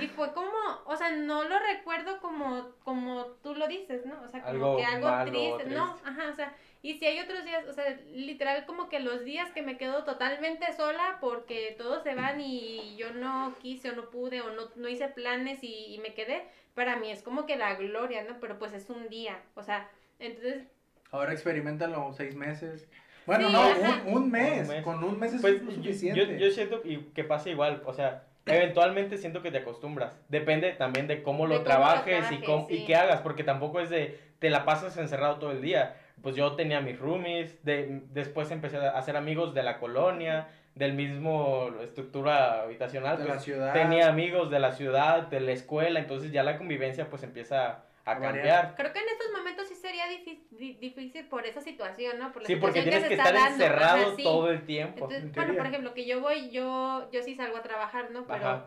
y 0.00 0.06
fue 0.08 0.32
como, 0.32 0.50
o 0.84 0.96
sea, 0.96 1.10
no 1.10 1.42
lo 1.44 1.58
recuerdo 1.58 2.20
como, 2.20 2.68
como 2.84 3.24
tú 3.42 3.54
lo 3.54 3.66
dices, 3.66 4.06
¿no? 4.06 4.20
O 4.22 4.28
sea, 4.28 4.42
como 4.42 4.52
Algo 4.52 4.76
que 4.76 4.84
algo 4.84 5.06
malo, 5.08 5.30
triste, 5.30 5.64
no, 5.74 5.84
triste. 5.94 6.08
ajá, 6.08 6.30
o 6.30 6.34
sea, 6.34 6.54
y 6.82 6.94
si 6.94 7.06
hay 7.06 7.20
otros 7.20 7.44
días, 7.44 7.66
o 7.68 7.72
sea, 7.72 7.98
literal 8.12 8.64
como 8.66 8.88
que 8.88 9.00
los 9.00 9.24
días 9.24 9.50
que 9.52 9.62
me 9.62 9.76
quedo 9.76 10.04
totalmente 10.04 10.72
sola 10.76 11.18
porque 11.20 11.74
todos 11.76 12.02
se 12.02 12.14
van 12.14 12.40
y 12.40 12.96
yo 12.96 13.12
no 13.12 13.54
quise 13.60 13.90
o 13.90 13.96
no 13.96 14.10
pude 14.10 14.40
o 14.40 14.50
no, 14.52 14.68
no 14.76 14.88
hice 14.88 15.08
planes 15.08 15.62
y, 15.62 15.94
y 15.94 15.98
me 15.98 16.14
quedé, 16.14 16.44
para 16.74 16.96
mí 16.96 17.10
es 17.10 17.22
como 17.22 17.46
que 17.46 17.56
la 17.56 17.74
gloria, 17.74 18.22
¿no? 18.24 18.38
Pero 18.40 18.58
pues 18.58 18.72
es 18.72 18.88
un 18.90 19.08
día, 19.08 19.40
o 19.54 19.62
sea, 19.62 19.90
entonces, 20.18 20.64
Ahora 21.10 21.32
experimentalo 21.32 22.12
seis 22.12 22.34
meses. 22.34 22.86
Bueno, 23.24 23.48
Sí, 23.48 23.52
no, 23.52 23.68
un, 24.06 24.22
un 24.22 24.30
mes. 24.30 24.68
Un 24.68 24.74
mes. 24.74 24.82
Con 24.84 25.02
un 25.04 25.18
mes 25.18 25.34
es 25.34 25.40
Pues 25.40 25.60
suficiente. 25.60 26.18
yo, 26.18 26.24
yo 26.36 26.50
siento 26.50 26.80
y 26.84 26.98
que 27.14 27.24
pasa 27.24 27.50
igual, 27.50 27.82
o 27.86 27.92
sea, 27.92 28.24
eventualmente 28.46 29.18
siento 29.18 29.42
que 29.42 29.50
te 29.50 29.58
acostumbras. 29.58 30.12
Depende 30.28 30.72
también 30.72 31.06
de 31.06 31.22
cómo 31.22 31.46
De 31.46 31.54
lo 31.54 31.54
cómo 31.56 31.58
lo 31.58 31.64
trabajes 31.64 32.30
y, 32.32 32.38
cómo, 32.42 32.66
y 32.70 32.84
qué 32.84 32.96
hagas, 32.96 33.20
porque 33.20 33.44
tampoco 33.44 33.80
es 33.80 33.90
de 33.90 34.18
te 34.38 34.50
la 34.50 34.64
pasas 34.64 34.96
encerrado 34.96 35.38
todo 35.38 35.50
el 35.52 35.60
día. 35.60 35.96
Pues 36.22 36.34
yo 36.36 36.52
tenía 36.56 36.80
mis 36.80 36.98
roomies, 36.98 37.62
de, 37.64 38.02
después 38.10 38.50
empecé 38.50 38.76
a 38.78 38.90
hacer 38.90 39.16
amigos 39.16 39.54
de 39.54 39.62
la 39.62 39.78
colonia, 39.78 40.48
del 40.74 40.92
mismo 40.94 41.70
estructura 41.82 42.62
habitacional. 42.62 43.18
de 43.18 43.24
pues, 43.24 43.34
la 43.36 43.40
ciudad. 43.40 43.72
tenía 43.72 44.08
amigos 44.08 44.50
de 44.50 44.58
la 44.60 44.72
ciudad, 44.72 45.22
de 45.28 45.40
la 45.40 45.52
escuela, 45.52 45.98
entonces 46.00 46.30
ya 46.32 46.42
la 46.42 46.56
convivencia 46.58 47.08
pues 47.10 47.22
empieza 47.22 47.84
a, 48.04 48.18
cambiar. 48.18 48.74
creo 48.76 48.92
que 48.92 49.00
en 49.00 49.08
estos 49.08 49.26
momentos 49.36 49.68
sí 49.68 49.74
sería 49.74 50.04
difí- 50.06 50.42
di- 50.50 50.74
difícil 50.74 51.26
por 51.26 51.44
esa 51.46 51.60
situación, 51.60 52.18
¿no? 52.18 52.32
Por 52.32 52.42
la 52.42 52.46
Sí, 52.46 52.56
porque 52.56 52.80
situación 52.80 53.02
tienes 53.02 53.02
que 53.02 53.08
se 53.08 53.14
está 53.14 53.28
estar 53.28 53.50
dando, 53.50 53.64
encerrado 53.64 54.16
sí. 54.16 54.22
todo 54.22 54.50
el 54.50 54.64
tiempo. 54.64 54.94
Entonces, 54.94 55.22
En 55.24 55.32
bueno, 55.32 55.54
por 55.56 55.66
ejemplo, 55.66 55.94
que 55.94 56.06
yo 56.06 56.20
voy, 56.20 56.50
yo, 56.50 57.08
yo 57.12 57.22
sí 57.22 57.34
salgo 57.34 57.56
a 57.58 57.62
trabajar, 57.62 58.10
¿no? 58.10 58.24
Pero, 58.26 58.36
Ajá. 58.48 58.66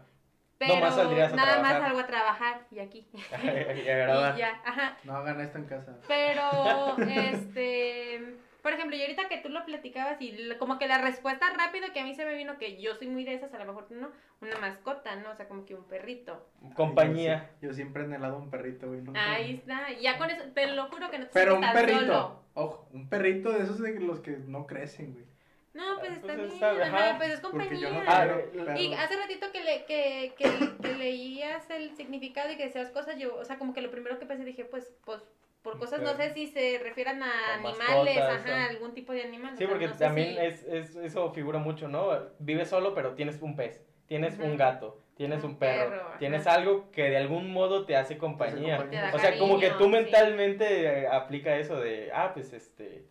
Pero 0.62 0.76
Nomás 0.76 0.94
saldrías 0.94 1.34
a 1.34 1.36
nada 1.36 1.60
más 1.60 1.80
salgo 1.80 2.00
a 2.00 2.06
trabajar 2.06 2.62
y 2.70 2.80
aquí. 2.80 3.08
Y 3.84 3.90
agradar. 3.90 4.36
y 4.36 4.38
ya, 4.38 4.62
ajá. 4.64 4.98
No 5.04 5.16
hagan 5.16 5.42
esto 5.42 5.58
en 5.58 5.66
casa. 5.66 5.98
Pero, 6.08 6.98
este, 7.10 8.36
por 8.62 8.72
ejemplo, 8.74 8.96
y 8.96 9.02
ahorita 9.02 9.28
que 9.28 9.40
tú 9.40 9.50
lo 9.50 9.66
platicabas 9.66 10.22
y 10.22 10.38
como 10.60 10.78
que 10.78 10.88
la 10.88 11.02
respuesta 11.02 11.48
rápido 11.58 11.92
que 11.94 12.02
a 12.02 12.04
mí 12.04 12.14
se 12.14 12.26
me 12.26 12.36
vino, 12.36 12.60
que 12.60 12.80
yo 12.80 12.94
soy 12.94 13.08
muy 13.08 13.24
de 13.24 13.34
esas, 13.34 13.52
a 13.56 13.58
lo 13.58 13.66
mejor 13.66 13.88
no, 13.90 14.12
una 14.40 14.60
mascota, 14.60 15.16
¿no? 15.16 15.32
O 15.32 15.36
sea, 15.36 15.48
como 15.48 15.66
que 15.66 15.74
un 15.74 15.86
perrito. 15.86 16.48
Compañía. 16.76 17.50
Yo, 17.60 17.70
yo 17.70 17.74
siempre 17.74 18.04
he 18.04 18.06
anhelado 18.06 18.38
un 18.38 18.52
perrito, 18.52 18.88
güey. 18.88 19.02
Ahí 19.16 19.56
está, 19.56 19.92
ya 20.00 20.20
con 20.20 20.30
eso, 20.30 20.44
te 20.54 20.68
lo 20.68 20.90
juro 20.90 21.10
que 21.10 21.18
no 21.18 21.26
te 21.26 21.32
Pero 21.34 21.56
un 21.56 21.62
perrito. 21.62 22.00
solo. 22.02 22.42
Ojo, 22.54 22.88
un 22.94 23.10
perrito 23.10 23.52
de 23.52 23.64
esos 23.64 23.80
de 23.80 24.00
los 24.00 24.20
que 24.20 24.38
no 24.46 24.68
crecen, 24.68 25.14
güey. 25.14 25.26
No, 25.74 26.00
pues 26.00 26.12
está 26.14 26.36
bien, 26.36 26.52
está- 26.52 26.84
ajá, 26.84 27.18
pues 27.18 27.32
es 27.32 27.42
no 27.44 27.50
compañía. 27.50 28.04
Ah, 28.08 28.24
quiero 28.26 28.72
eh. 28.76 28.82
Y 28.82 28.94
hace 28.94 29.16
ratito 29.16 29.52
que, 29.54 29.64
le, 29.64 29.86
que, 29.86 30.34
que, 30.38 30.46
que 30.82 30.94
leías 30.96 31.70
el 31.70 31.96
significado 31.96 32.52
y 32.52 32.58
que 32.58 32.64
decías 32.66 32.90
cosas, 32.90 33.18
yo, 33.18 33.36
o 33.36 33.46
sea, 33.46 33.58
como 33.58 33.74
que 33.74 33.82
lo 33.82 33.90
primero 33.90 34.20
que 34.20 34.26
pensé 34.26 34.44
dije, 34.44 34.66
pues, 34.66 34.92
pues, 35.06 35.22
por 35.62 35.78
cosas, 35.80 36.02
no 36.02 36.14
sé 36.16 36.34
si 36.34 36.48
se 36.48 36.80
refieran 36.80 37.22
a 37.24 37.30
O 37.30 37.54
animales, 37.54 38.18
mascotas, 38.18 38.46
ajá, 38.46 38.68
o- 38.68 38.70
algún 38.72 38.94
tipo 38.94 39.14
de 39.14 39.24
animal. 39.24 39.54
o 39.54 39.58
Sí, 39.58 39.60
sea, 39.60 39.70
porque 39.70 39.88
no 39.88 39.96
también 39.96 40.30
si- 40.34 40.38
es, 40.40 40.64
es, 40.64 40.96
eso 40.98 41.32
figura 41.32 41.60
mucho, 41.60 41.88
¿no? 41.88 42.10
Vives 42.40 42.68
solo, 42.70 42.94
pero 42.94 43.14
tienes 43.14 43.42
un 43.42 43.56
pez, 43.56 43.82
tienes 44.08 44.40
un 44.40 44.58
gato, 44.58 45.00
tienes 45.16 45.44
Un 45.44 45.52
un 45.52 45.58
perro, 45.60 46.14
tienes 46.20 46.48
algo 46.48 46.90
que 46.92 47.04
de 47.12 47.18
algún 47.18 47.54
modo 47.54 47.86
te 47.86 47.96
hace 47.96 48.18
compañía. 48.18 48.78
compañía. 48.78 49.02
Te 49.04 49.08
da 49.12 49.16
O 49.16 49.20
sea, 49.20 49.38
como 49.38 49.60
que 49.60 49.70
tú 49.70 49.84
sí. 49.86 49.90
mentalmente 49.92 51.04
eh, 51.04 51.08
aplica 51.08 51.56
eso 51.56 51.80
de, 51.80 52.10
ah, 52.14 52.32
pues 52.34 52.52
este, 52.54 53.06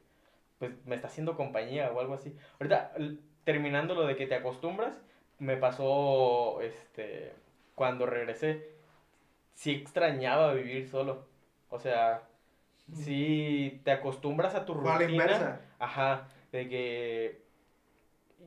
pues 0.61 0.73
me 0.85 0.95
está 0.95 1.09
haciendo 1.09 1.37
compañía 1.37 1.91
o 1.91 1.99
algo 2.01 2.15
así. 2.15 2.37
Ahorita, 2.61 2.93
terminando 3.45 3.95
lo 3.95 4.07
de 4.07 4.15
que 4.15 4.27
te 4.27 4.35
acostumbras, 4.35 5.01
me 5.39 5.57
pasó, 5.57 6.61
este, 6.61 7.33
cuando 7.75 8.05
regresé, 8.05 8.69
sí 9.55 9.73
extrañaba 9.73 10.53
vivir 10.53 10.87
solo. 10.87 11.27
O 11.71 11.79
sea, 11.79 12.25
sí 12.93 13.81
te 13.85 13.91
acostumbras 13.91 14.55
a 14.55 14.67
tu 14.67 14.75
rutina. 14.75 15.63
Ajá, 15.79 16.29
de 16.53 16.69
que... 16.69 17.43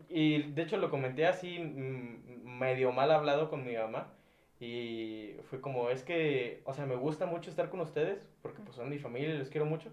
Y 0.07 0.43
de 0.51 0.61
hecho 0.61 0.78
lo 0.78 0.91
comenté 0.91 1.26
así 1.26 1.57
mm, 1.57 2.45
medio 2.59 2.91
mal 2.91 3.09
hablado 3.11 3.49
con 3.49 3.66
mi 3.66 3.76
mamá. 3.76 4.14
Y 4.59 5.36
fue 5.49 5.59
como, 5.61 5.89
es 5.89 6.03
que, 6.03 6.61
o 6.66 6.76
sea, 6.76 6.86
me 6.86 6.95
gusta 6.95 7.26
mucho 7.26 7.49
estar 7.49 7.70
con 7.70 7.80
ustedes, 7.82 8.30
porque 8.43 8.61
pues 8.61 8.76
son 8.76 8.89
mi 8.89 8.99
familia 8.99 9.34
y 9.34 9.39
los 9.39 9.49
quiero 9.49 9.66
mucho. 9.66 9.89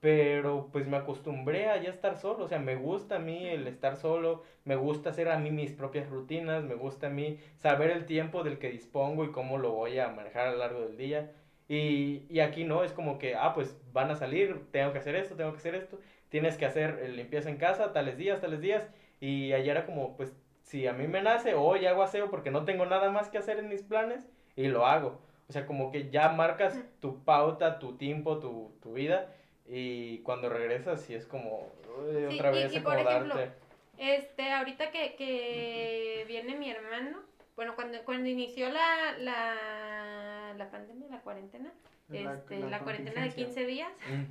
Pero 0.00 0.70
pues 0.72 0.86
me 0.86 0.96
acostumbré 0.96 1.68
a 1.68 1.80
ya 1.82 1.90
estar 1.90 2.16
solo, 2.18 2.44
o 2.44 2.48
sea, 2.48 2.60
me 2.60 2.76
gusta 2.76 3.16
a 3.16 3.18
mí 3.18 3.48
el 3.48 3.66
estar 3.66 3.96
solo, 3.96 4.42
me 4.64 4.76
gusta 4.76 5.10
hacer 5.10 5.28
a 5.28 5.38
mí 5.38 5.50
mis 5.50 5.72
propias 5.72 6.08
rutinas, 6.08 6.62
me 6.62 6.74
gusta 6.74 7.08
a 7.08 7.10
mí 7.10 7.38
saber 7.56 7.90
el 7.90 8.06
tiempo 8.06 8.44
del 8.44 8.58
que 8.58 8.70
dispongo 8.70 9.24
y 9.24 9.32
cómo 9.32 9.58
lo 9.58 9.72
voy 9.72 9.98
a 9.98 10.08
manejar 10.10 10.46
a 10.46 10.52
lo 10.52 10.58
largo 10.58 10.80
del 10.82 10.96
día. 10.96 11.32
Y, 11.68 12.26
y 12.30 12.40
aquí 12.40 12.64
no, 12.64 12.84
es 12.84 12.92
como 12.92 13.18
que, 13.18 13.34
ah, 13.34 13.52
pues 13.54 13.76
van 13.92 14.10
a 14.10 14.16
salir, 14.16 14.70
tengo 14.70 14.92
que 14.92 14.98
hacer 15.00 15.16
esto, 15.16 15.34
tengo 15.36 15.50
que 15.52 15.58
hacer 15.58 15.74
esto, 15.74 15.98
tienes 16.28 16.56
que 16.56 16.64
hacer 16.66 17.10
limpieza 17.10 17.50
en 17.50 17.56
casa, 17.58 17.92
tales 17.92 18.16
días, 18.16 18.40
tales 18.40 18.60
días. 18.60 18.88
Y 19.20 19.52
ayer 19.52 19.70
era 19.76 19.84
como, 19.86 20.16
pues, 20.16 20.32
si 20.62 20.86
a 20.86 20.92
mí 20.92 21.08
me 21.08 21.22
nace, 21.22 21.54
hoy 21.54 21.86
hago 21.86 22.02
aseo 22.02 22.30
porque 22.30 22.50
no 22.50 22.64
tengo 22.64 22.86
nada 22.86 23.10
más 23.10 23.28
que 23.28 23.38
hacer 23.38 23.58
en 23.58 23.68
mis 23.68 23.82
planes 23.82 24.26
y 24.56 24.68
lo 24.68 24.86
hago. 24.86 25.20
O 25.48 25.52
sea, 25.52 25.66
como 25.66 25.90
que 25.90 26.10
ya 26.10 26.28
marcas 26.30 26.78
tu 27.00 27.24
pauta, 27.24 27.78
tu 27.78 27.96
tiempo, 27.96 28.38
tu, 28.38 28.76
tu 28.82 28.92
vida. 28.92 29.32
Y 29.68 30.18
cuando 30.18 30.48
regresas, 30.48 31.02
sí 31.02 31.14
es 31.14 31.26
como, 31.26 31.70
uy, 31.98 32.26
Sí, 32.30 32.34
otra 32.36 32.50
y- 32.50 32.54
vez 32.54 32.74
y 32.74 32.80
por 32.80 32.98
ejemplo. 32.98 33.34
Este, 33.98 34.52
ahorita 34.52 34.90
que, 34.92 35.14
que 35.16 36.24
viene 36.28 36.54
mi 36.56 36.70
hermano, 36.70 37.20
bueno, 37.56 37.74
cuando, 37.74 37.98
cuando 38.04 38.28
inició 38.28 38.68
la, 38.70 39.18
la, 39.18 40.54
la 40.56 40.70
pandemia, 40.70 41.08
la 41.10 41.20
cuarentena, 41.20 41.72
La- 42.08 42.34
este, 42.34 42.60
la 42.60 42.68
la, 42.68 42.78
cuarentena 42.80 43.22
de 43.22 43.26
contingencia. 43.28 43.44
15 43.64 43.66
días, 43.66 43.92
Mm. 44.08 44.24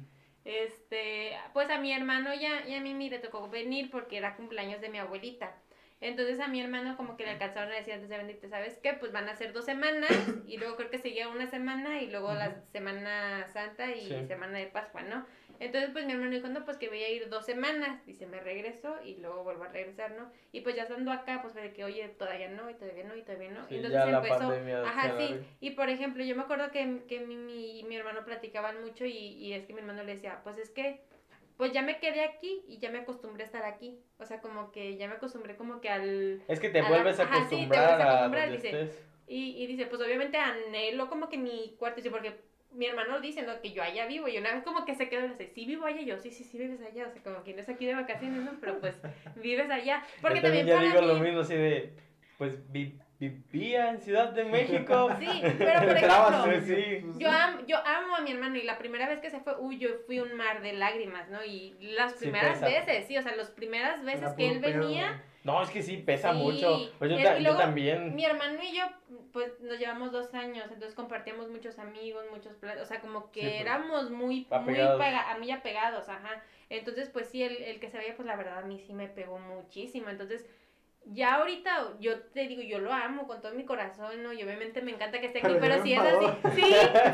este, 0.46 1.32
pues 1.54 1.70
a 1.70 1.78
mi 1.80 1.92
hermano 1.94 2.34
ya, 2.34 2.66
y 2.68 2.74
a 2.76 2.82
mí 2.82 2.94
me 2.94 3.10
le 3.10 3.20
tocó 3.20 3.50
venir 3.50 3.92
porque 3.92 4.18
era 4.18 4.36
cumpleaños 4.38 4.80
de 4.82 4.90
mi 4.90 4.98
abuelita. 5.00 5.54
Entonces 6.00 6.40
a 6.40 6.48
mi 6.48 6.62
hermano 6.62 6.96
como 6.96 7.18
que 7.18 7.24
le 7.24 7.32
alcanzaron 7.32 7.72
a 7.72 7.76
decir 7.76 7.94
antes 7.94 8.10
de 8.10 8.18
venirte, 8.18 8.50
¿sabes 8.50 8.78
qué? 8.84 8.94
Pues 8.94 9.12
van 9.12 9.28
a 9.30 9.36
ser 9.36 9.52
dos 9.52 9.66
semanas 9.66 10.12
y 10.48 10.58
luego 10.58 10.76
creo 10.76 10.92
que 10.92 11.00
seguía 11.00 11.28
una 11.28 11.48
semana 11.48 12.02
y 12.02 12.10
luego 12.12 12.34
la 12.34 12.62
Semana 12.72 13.48
Santa 13.48 13.92
y 13.92 14.02
Sí. 14.02 14.28
Semana 14.28 14.60
de 14.60 14.68
Pascua, 14.68 15.02
¿no? 15.02 15.26
Entonces 15.60 15.90
pues 15.92 16.06
mi 16.06 16.12
hermano 16.12 16.30
dijo, 16.30 16.48
no, 16.50 16.64
pues 16.66 16.78
que 16.78 16.88
voy 16.88 17.02
a 17.04 17.10
ir 17.10 17.30
dos 17.30 17.46
semanas. 17.46 18.06
Dice, 18.06 18.28
me 18.28 18.40
regreso 18.40 18.96
y 19.04 19.16
luego 19.18 19.44
vuelvo 19.44 19.64
a 19.64 19.70
regresar, 19.70 20.12
¿no? 20.12 20.32
Y 20.52 20.62
pues 20.62 20.76
ya 20.76 20.84
estando 20.84 21.12
acá, 21.12 21.42
pues 21.42 21.54
fue 21.54 21.64
de 21.64 21.74
que, 21.74 21.84
oye, 21.84 22.08
todavía 22.10 22.50
no, 22.50 22.70
y 22.70 22.76
todavía 22.76 23.04
no, 23.04 23.16
y 23.16 23.24
todavía 23.24 23.50
no. 23.50 23.68
Sí, 23.68 23.78
Entonces 23.78 24.00
ya 24.00 24.06
la 24.06 24.18
empezó, 24.20 24.52
se 24.54 24.74
ajá, 24.74 25.18
sí. 25.18 25.40
Y 25.60 25.72
por 25.72 25.90
ejemplo, 25.90 26.24
yo 26.24 26.36
me 26.36 26.44
acuerdo 26.44 26.70
que, 26.70 27.02
que 27.08 27.22
mi, 27.22 27.36
mi, 27.36 27.84
mi 27.88 27.96
hermano 27.96 28.24
platicaban 28.24 28.82
mucho 28.84 29.06
y, 29.06 29.12
y 29.18 29.54
es 29.54 29.66
que 29.66 29.74
mi 29.74 29.80
hermano 29.80 30.04
le 30.04 30.14
decía, 30.14 30.42
pues 30.44 30.60
es 30.60 30.70
que 30.70 31.02
pues 31.58 31.72
ya 31.74 31.82
me 31.82 32.00
quedé 32.00 32.24
aquí 32.24 32.62
y 32.68 32.78
ya 32.80 32.90
me 32.92 33.00
acostumbré 33.00 33.44
a 33.44 33.46
estar 33.48 33.64
aquí. 33.66 34.00
O 34.20 34.26
sea, 34.26 34.40
como 34.42 34.72
que 34.72 34.96
ya 34.98 35.08
me 35.08 35.16
acostumbré 35.16 35.56
como 35.56 35.82
que 35.82 35.90
al... 35.90 36.42
Es 36.48 36.60
que 36.60 36.70
te 36.70 36.80
a 36.80 36.84
la- 36.84 36.90
vuelves 36.90 37.20
a 37.20 37.24
ajá, 37.24 37.34
sí, 37.34 37.40
te 37.40 37.46
acostumbrar 37.56 37.88
vuelves 37.88 38.06
a 38.06 38.10
a 38.10 38.10
acostumbrar, 38.14 38.50
donde 38.50 38.58
dice. 38.58 38.82
estés. 38.82 39.04
Y, 39.28 39.64
y 39.64 39.68
dice, 39.68 39.86
pues 39.88 40.02
obviamente 40.02 40.38
anhelo 40.38 41.10
como 41.10 41.28
que 41.30 41.38
mi 41.38 41.76
cuarto, 41.78 41.98
dice, 41.98 42.12
porque 42.12 42.36
mi 42.72 42.86
hermano 42.86 43.20
dice, 43.20 43.42
¿no? 43.42 43.60
Que 43.62 43.72
yo 43.72 43.82
allá 43.84 44.06
vivo. 44.06 44.28
Y 44.28 44.38
una 44.38 44.54
vez 44.54 44.64
como 44.64 44.86
que 44.86 44.96
se 44.96 45.10
quedó 45.10 45.28
dice, 45.28 45.48
sí 45.48 45.66
vivo 45.66 45.86
allá. 45.86 46.02
Yo, 46.02 46.18
sí, 46.20 46.32
sí, 46.32 46.44
sí 46.44 46.58
vives 46.58 46.80
allá. 46.82 47.08
O 47.08 47.12
sea, 47.12 47.22
como 47.24 47.44
que 47.44 47.54
no 47.54 47.62
es 47.62 47.68
aquí 47.70 47.86
de 47.86 47.96
vacaciones, 47.96 48.44
¿no? 48.44 48.52
Pero 48.62 48.80
pues 48.80 48.96
vives 49.36 49.70
allá. 49.70 50.06
Porque 50.22 50.38
Yo 50.38 50.44
también 50.44 50.68
también 50.68 50.68
ya 50.68 50.76
para 50.76 50.88
digo 50.88 51.02
mí... 51.02 51.08
lo 51.08 51.24
mismo 51.26 51.40
así 51.42 51.56
de, 51.56 51.94
pues 52.38 52.72
vi- 52.72 52.98
vivía 53.20 53.90
en 53.90 54.00
Ciudad 54.00 54.30
de 54.30 54.44
México. 54.44 55.10
Sí, 55.20 55.28
pero 55.58 55.80
por 55.80 55.90
ejemplo... 55.98 56.44
sí, 56.46 56.62
sí. 56.76 57.02
pues, 57.04 57.18
Yo 57.18 57.30
amo, 57.32 57.60
yo 57.68 57.78
amo 57.86 58.16
a 58.16 58.22
mi 58.22 58.32
hermano 58.32 58.56
y 58.58 58.64
la 58.64 58.78
primera 58.78 59.08
vez 59.08 59.20
que 59.20 59.30
se 59.30 59.40
fue, 59.40 59.56
uy, 59.60 59.80
yo 59.80 59.90
fui 60.06 60.20
un 60.20 60.36
mar 60.36 60.62
de 60.62 60.74
lágrimas, 60.74 61.28
¿no? 61.30 61.44
Y 61.44 61.76
las 61.80 62.14
primeras 62.14 62.62
veces, 62.62 63.06
sí, 63.08 63.18
o 63.18 63.22
sea, 63.22 63.36
las 63.36 63.50
primeras 63.50 64.04
veces 64.04 64.34
que 64.34 64.52
él 64.52 64.60
venía, 64.60 65.22
No, 65.44 65.64
es 65.64 65.70
que 65.70 65.82
sí, 65.82 65.98
pesa 65.98 66.34
Sí, 66.34 66.38
mucho. 66.40 66.92
Pues 67.00 67.10
yo, 67.10 67.18
y 67.18 67.24
yo 67.24 67.40
luego 67.40 67.58
también. 67.58 68.14
mi 68.16 68.26
hermano 68.26 68.60
y 68.62 68.76
yo, 68.76 68.84
pues 69.34 69.60
nos 69.62 69.80
llevamos 69.80 70.12
dos 70.12 70.34
años, 70.34 70.66
entonces 70.66 70.94
compartíamos 70.94 71.50
muchos 71.50 71.80
amigos, 71.80 72.24
muchos 72.32 72.54
planes, 72.56 72.84
o 72.84 72.86
sea, 72.86 73.00
como 73.00 73.32
que 73.32 73.42
Sí, 73.42 73.48
pues. 73.48 73.62
éramos 73.62 74.12
muy, 74.12 74.46
muy 74.62 74.74
pega, 74.76 75.32
a 75.32 75.38
mí 75.38 75.50
apegados, 75.52 76.08
ajá. 76.10 76.44
Entonces, 76.70 77.10
pues 77.10 77.30
sí, 77.30 77.42
el, 77.44 77.56
el 77.64 77.80
que 77.80 77.90
se 77.90 77.98
veía, 77.98 78.16
pues 78.16 78.28
la 78.28 78.36
verdad 78.36 78.60
a 78.60 78.66
mí 78.66 78.78
sí 78.78 78.92
me 78.94 79.08
pegó 79.08 79.40
muchísimo. 79.40 80.10
Entonces, 80.10 80.46
ya 81.14 81.36
ahorita 81.36 81.94
yo 82.00 82.20
te 82.22 82.48
digo, 82.48 82.62
yo 82.62 82.80
lo 82.80 82.92
amo 82.94 83.28
con 83.28 83.42
todo 83.42 83.54
mi 83.54 83.66
corazón, 83.66 84.22
¿no? 84.24 84.34
Y 84.34 84.44
obviamente 84.44 84.82
me 84.82 84.92
encanta 84.92 85.20
que 85.20 85.28
esté 85.28 85.40
aquí, 85.40 85.48
Pero 85.48 85.60
pero 85.60 85.84
si 85.84 85.94
es 85.94 86.00
así, 86.00 86.26
sí, 86.56 86.62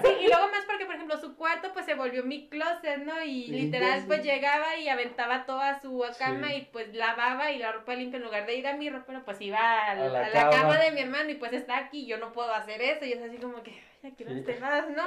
sí, 0.03 0.11
y 0.21 0.27
luego 0.27 0.47
más 0.49 0.65
porque, 0.65 0.85
por 0.85 0.95
ejemplo, 0.95 1.17
su 1.17 1.35
cuarto 1.35 1.71
pues 1.73 1.85
se 1.85 1.93
volvió 1.95 2.23
mi 2.23 2.49
closet, 2.49 2.97
¿no? 3.03 3.21
Y 3.23 3.47
literal, 3.47 3.99
sí. 4.01 4.05
pues 4.07 4.23
llegaba 4.23 4.75
y 4.77 4.89
aventaba 4.89 5.45
toda 5.45 5.79
su 5.81 6.03
cama 6.17 6.47
Sí. 6.49 6.55
y 6.55 6.61
pues 6.71 6.93
lavaba 6.93 7.51
y 7.51 7.59
la 7.59 7.71
ropa 7.71 7.93
limpia 7.95 8.17
en 8.17 8.23
lugar 8.23 8.45
de 8.45 8.55
ir 8.55 8.67
a 8.67 8.75
mi 8.75 8.89
ropa, 8.89 9.21
pues 9.25 9.39
iba 9.41 9.57
A 9.59 9.91
a 9.91 9.95
la 9.95 10.29
la, 10.29 10.49
cama. 10.49 10.77
de 10.77 10.91
mi 10.91 11.01
hermano 11.01 11.29
y 11.29 11.35
pues 11.35 11.53
está 11.53 11.77
aquí, 11.77 12.05
yo 12.05 12.17
no 12.17 12.31
puedo 12.31 12.53
hacer 12.53 12.81
eso, 12.81 13.05
y 13.05 13.13
es 13.13 13.21
así 13.21 13.37
como 13.37 13.61
que, 13.63 13.71
"Ay, 14.03 14.09
ya 14.11 14.15
quiero 14.15 14.31
Sí. 14.33 14.39
este 14.39 14.59
más, 14.59 14.89
¿no? 14.89 15.03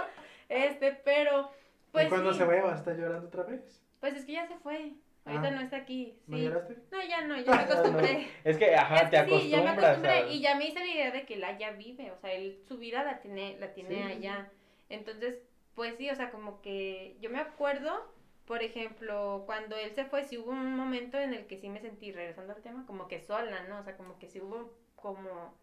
Este, 0.49 0.93
pero, 1.05 1.51
pues 1.93 2.07
¿Y 2.07 2.09
cuando 2.09 2.33
se 2.33 2.45
vaya 2.45 2.63
va 2.63 2.73
a 2.73 2.77
estar 2.77 2.97
llorando 2.97 3.27
otra 3.27 3.43
vez? 3.43 3.83
pues 4.01 4.15
es 4.15 4.25
que 4.25 4.33
ya 4.33 4.47
se 4.47 4.55
fue, 4.59 4.93
ahorita 5.27 5.49
Ah. 5.49 5.51
no 5.51 5.61
está 5.61 5.77
aquí, 5.79 6.19
¿No 6.27 6.37
sí. 6.37 6.45
lloraste? 6.45 6.77
No, 6.91 7.03
ya 7.05 7.21
no, 7.23 7.37
ya 7.41 7.51
me 7.57 7.63
acostumbré. 7.63 8.29
Es 8.45 8.57
que, 8.57 8.75
ajá, 8.75 8.97
Es 9.01 9.11
te 9.11 9.25
que 9.27 9.39
sí, 9.41 9.49
ya 9.51 9.61
me 9.63 9.69
acostumbras. 9.71 9.85
acostumbré 9.85 10.33
y 10.33 10.41
ya 10.41 10.55
me 10.55 10.67
hice 10.69 10.79
la 10.81 10.87
idea 10.87 11.11
de 11.11 11.27
que 11.27 11.35
él 11.35 11.45
allá 11.45 11.73
vive, 11.73 12.11
o 12.13 12.17
sea, 12.19 12.33
él 12.33 12.59
su 12.69 12.79
vida 12.79 13.03
la 13.05 13.21
tiene, 13.21 13.57
la 13.59 13.73
tiene 13.75 13.97
Sí. 14.07 14.13
allá. 14.13 14.49
Entonces, 14.89 15.37
pues 15.75 15.97
sí, 15.97 16.09
o 16.11 16.15
sea, 16.15 16.31
como 16.31 16.63
que 16.63 17.17
yo 17.21 17.29
me 17.29 17.39
acuerdo, 17.41 18.15
por 18.47 18.63
ejemplo, 18.63 19.43
cuando 19.47 19.77
él 19.77 19.91
se 19.95 20.05
fue, 20.05 20.23
sí 20.25 20.39
hubo 20.39 20.51
un 20.53 20.77
momento 20.77 21.19
en 21.19 21.35
el 21.35 21.47
que 21.47 21.59
sí 21.59 21.69
me 21.69 21.81
sentí, 21.81 22.13
regresando 22.13 22.53
al 22.55 22.63
tema, 22.63 22.87
como 22.87 23.09
que 23.09 23.21
sola, 23.21 23.65
¿no? 23.69 23.81
O 23.81 23.83
sea, 23.83 23.97
como 23.97 24.19
que 24.19 24.29
sí 24.29 24.41
hubo 24.41 24.73
como, 24.95 25.55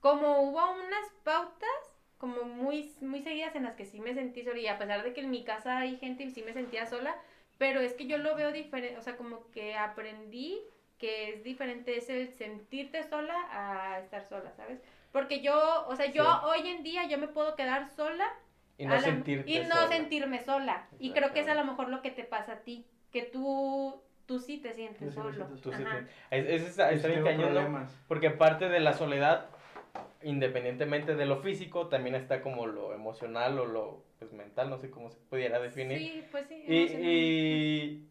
como 0.00 0.42
hubo 0.42 0.60
unas 0.72 1.08
pautas 1.22 1.68
como 2.18 2.44
muy, 2.44 2.90
muy 3.00 3.22
seguidas 3.22 3.54
en 3.54 3.64
las 3.64 3.76
que 3.76 3.84
sí 3.84 4.00
me 4.00 4.14
sentí 4.14 4.42
sola 4.44 4.58
y 4.58 4.66
a 4.66 4.78
pesar 4.78 5.02
de 5.02 5.12
que 5.12 5.20
en 5.20 5.30
mi 5.30 5.44
casa 5.44 5.78
hay 5.78 5.96
gente 5.98 6.24
y 6.24 6.30
sí 6.30 6.42
me 6.42 6.52
sentía 6.54 6.86
sola, 6.86 7.14
pero 7.58 7.80
es 7.80 7.94
que 7.94 8.06
yo 8.06 8.18
lo 8.18 8.34
veo 8.34 8.52
diferente, 8.52 8.98
o 8.98 9.02
sea, 9.02 9.16
como 9.16 9.50
que 9.52 9.76
aprendí 9.76 10.60
que 10.98 11.30
es 11.30 11.42
diferente, 11.44 11.96
es 11.96 12.08
el 12.08 12.28
sentirte 12.32 13.02
sola 13.02 13.34
a 13.50 13.98
estar 14.00 14.24
sola, 14.24 14.52
¿sabes? 14.56 14.80
Porque 15.12 15.40
yo, 15.42 15.84
o 15.86 15.94
sea, 15.96 16.06
yo 16.06 16.22
Sí. 16.24 16.30
hoy 16.44 16.68
en 16.68 16.82
día 16.82 17.06
yo 17.08 17.18
me 17.18 17.28
puedo 17.28 17.56
quedar 17.56 17.90
sola 17.90 18.26
Y 18.78 18.86
no 18.86 18.92
a 18.92 18.96
la- 18.96 19.02
sentirte 19.02 19.50
y 19.50 19.58
no 19.60 19.74
sola. 19.74 19.88
sentirme 19.88 20.40
sola. 20.42 20.86
Y 20.98 21.12
creo 21.12 21.32
que 21.32 21.40
es 21.40 21.48
a 21.48 21.54
lo 21.54 21.64
mejor 21.64 21.88
lo 21.88 22.00
que 22.02 22.10
te 22.10 22.24
pasa 22.24 22.52
a 22.54 22.56
ti, 22.60 22.86
que 23.12 23.22
tú, 23.22 24.00
tú 24.26 24.38
sí 24.40 24.58
te 24.58 24.72
sientes 24.72 25.14
solo. 25.14 25.46
Tú 25.62 25.72
sí 25.72 25.82
Ajá. 25.82 26.06
te- 26.30 26.38
es, 26.38 26.62
es, 26.62 26.78
está. 26.78 26.90
Porque 28.08 28.30
parte 28.30 28.68
de 28.68 28.80
la 28.80 28.92
soledad, 28.94 29.46
independientemente 30.22 31.14
de 31.14 31.26
lo 31.26 31.38
físico, 31.42 31.88
también 31.88 32.14
está 32.14 32.40
como 32.40 32.66
lo 32.66 32.94
emocional 32.94 33.58
o 33.58 33.66
lo 33.66 34.03
pues, 34.18 34.32
mental, 34.32 34.70
no 34.70 34.78
sé 34.78 34.90
cómo 34.90 35.10
se 35.10 35.18
pudiera 35.30 35.58
definir. 35.60 35.98
Sí, 35.98 36.24
pues 36.30 36.46
sí. 36.48 36.64
Y, 36.66 38.08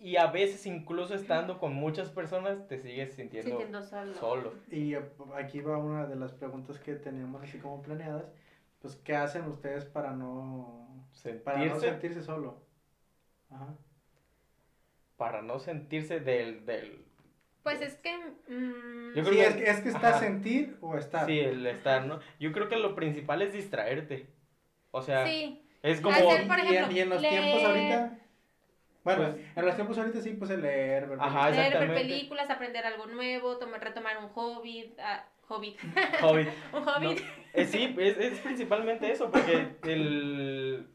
y, 0.00 0.10
y 0.10 0.16
a 0.16 0.26
veces 0.28 0.64
incluso 0.66 1.14
estando 1.14 1.58
con 1.58 1.74
muchas 1.74 2.08
personas 2.10 2.66
te 2.68 2.78
sigues 2.78 3.14
sintiendo, 3.14 3.50
Sintiendo 3.50 3.82
solo. 3.82 4.14
solo. 4.14 4.54
Y 4.70 4.94
aquí 5.36 5.60
va 5.60 5.78
una 5.78 6.06
de 6.06 6.16
las 6.16 6.32
preguntas 6.32 6.78
que 6.78 6.94
teníamos 6.94 7.42
así 7.42 7.58
como 7.58 7.82
planeadas. 7.82 8.24
Pues, 8.80 8.96
¿qué 8.96 9.14
hacen 9.14 9.44
ustedes 9.44 9.84
para 9.84 10.12
no, 10.12 11.06
para 11.44 11.64
no 11.66 11.78
Sentirse, 11.80 12.22
solo? 12.22 12.62
Ajá. 13.50 13.74
para 15.16 15.42
no 15.42 15.58
sentirse 15.58 16.20
del... 16.20 16.64
del 16.64 17.04
Pues 17.62 17.82
es 17.82 17.96
que... 17.96 18.16
mm, 18.16 19.14
Yo 19.14 19.22
creo 19.24 19.24
Sí, 19.24 19.36
que- 19.36 19.46
es 19.46 19.54
que, 19.56 19.70
es 19.70 19.80
que 19.80 19.88
está 19.90 20.08
Ajá. 20.10 20.20
sentir 20.20 20.78
o 20.80 20.96
estar. 20.96 21.26
Sí, 21.26 21.38
el 21.40 21.66
estar, 21.66 22.06
¿no? 22.06 22.20
Yo 22.38 22.52
creo 22.52 22.68
que 22.70 22.76
lo 22.76 22.94
principal 22.94 23.42
es 23.42 23.52
distraerte. 23.52 24.28
O 24.90 25.02
sea, 25.02 25.26
sí, 25.26 25.62
es 25.82 26.00
como... 26.00 26.16
Hacer, 26.16 26.46
por 26.48 26.58
y, 26.58 26.62
en- 26.62 26.68
ejemplo, 26.74 26.96
y 26.96 27.00
en 27.00 27.08
los 27.10 27.22
leer. 27.22 27.40
tiempos 27.42 27.64
ahorita. 27.64 28.18
Bueno, 29.02 29.22
Pues- 29.22 29.36
en 29.56 29.64
los 29.66 29.74
tiempos 29.76 29.98
ahorita 29.98 30.20
sí, 30.20 30.30
pues 30.34 30.50
el 30.50 30.62
leer, 30.62 31.06
¿verdad? 31.08 31.26
Ajá, 31.26 31.50
leer, 31.50 31.78
ver 31.78 31.94
películas, 31.94 32.50
aprender 32.50 32.84
algo 32.84 33.06
nuevo, 33.06 33.56
tomar, 33.58 33.82
retomar 33.82 34.18
un 34.18 34.28
hobby, 34.28 34.94
ah, 34.98 35.24
hobby, 35.48 35.76
Hobbit. 36.22 36.48
un 36.74 36.84
hobby. 36.84 37.04
No, 37.06 37.12
eh, 37.54 37.64
sí, 37.66 37.94
es, 37.98 38.18
es 38.18 38.38
principalmente 38.40 39.10
eso, 39.10 39.30
porque 39.30 39.68
el, 39.84 40.86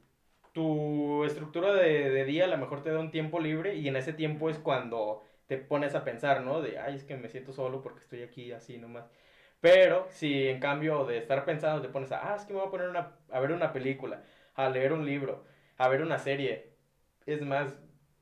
tu 0.52 1.24
estructura 1.26 1.74
de, 1.74 2.10
de 2.12 2.26
día 2.26 2.46
a 2.46 2.48
lo 2.48 2.58
mejor 2.58 2.84
te 2.84 2.92
da 2.92 3.00
un 3.00 3.12
tiempo 3.12 3.40
libre 3.40 3.76
y 3.76 3.88
en 3.88 3.96
ese 3.96 4.14
tiempo 4.14 4.50
es 4.50 4.60
cuando 4.60 5.24
te 5.48 5.58
pones 5.58 5.96
a 5.96 6.04
pensar, 6.04 6.42
¿no? 6.42 6.62
De, 6.62 6.78
ay, 6.80 6.96
es 6.96 7.04
que 7.04 7.18
me 7.18 7.28
siento 7.30 7.54
solo 7.54 7.82
porque 7.82 8.02
estoy 8.02 8.22
aquí 8.24 8.52
así 8.52 8.78
nomás. 8.78 9.06
Pero 9.66 10.06
si 10.12 10.48
en 10.48 10.60
cambio 10.60 11.06
de 11.06 11.18
estar 11.18 11.44
pensando 11.44 11.82
te 11.82 11.90
pones 11.90 12.12
a, 12.12 12.32
ah, 12.32 12.36
es 12.36 12.46
que 12.46 12.54
me 12.54 12.60
voy 12.60 12.68
a 12.68 12.70
poner 12.70 12.88
una, 12.88 13.14
a 13.32 13.40
ver 13.40 13.52
una 13.52 13.74
película, 13.74 14.22
a 14.54 14.70
leer 14.70 14.94
un 14.94 15.08
libro, 15.08 15.44
a 15.78 15.88
ver 15.88 16.04
una 16.04 16.20
serie, 16.20 16.76
es 17.26 17.42
más, 17.42 17.76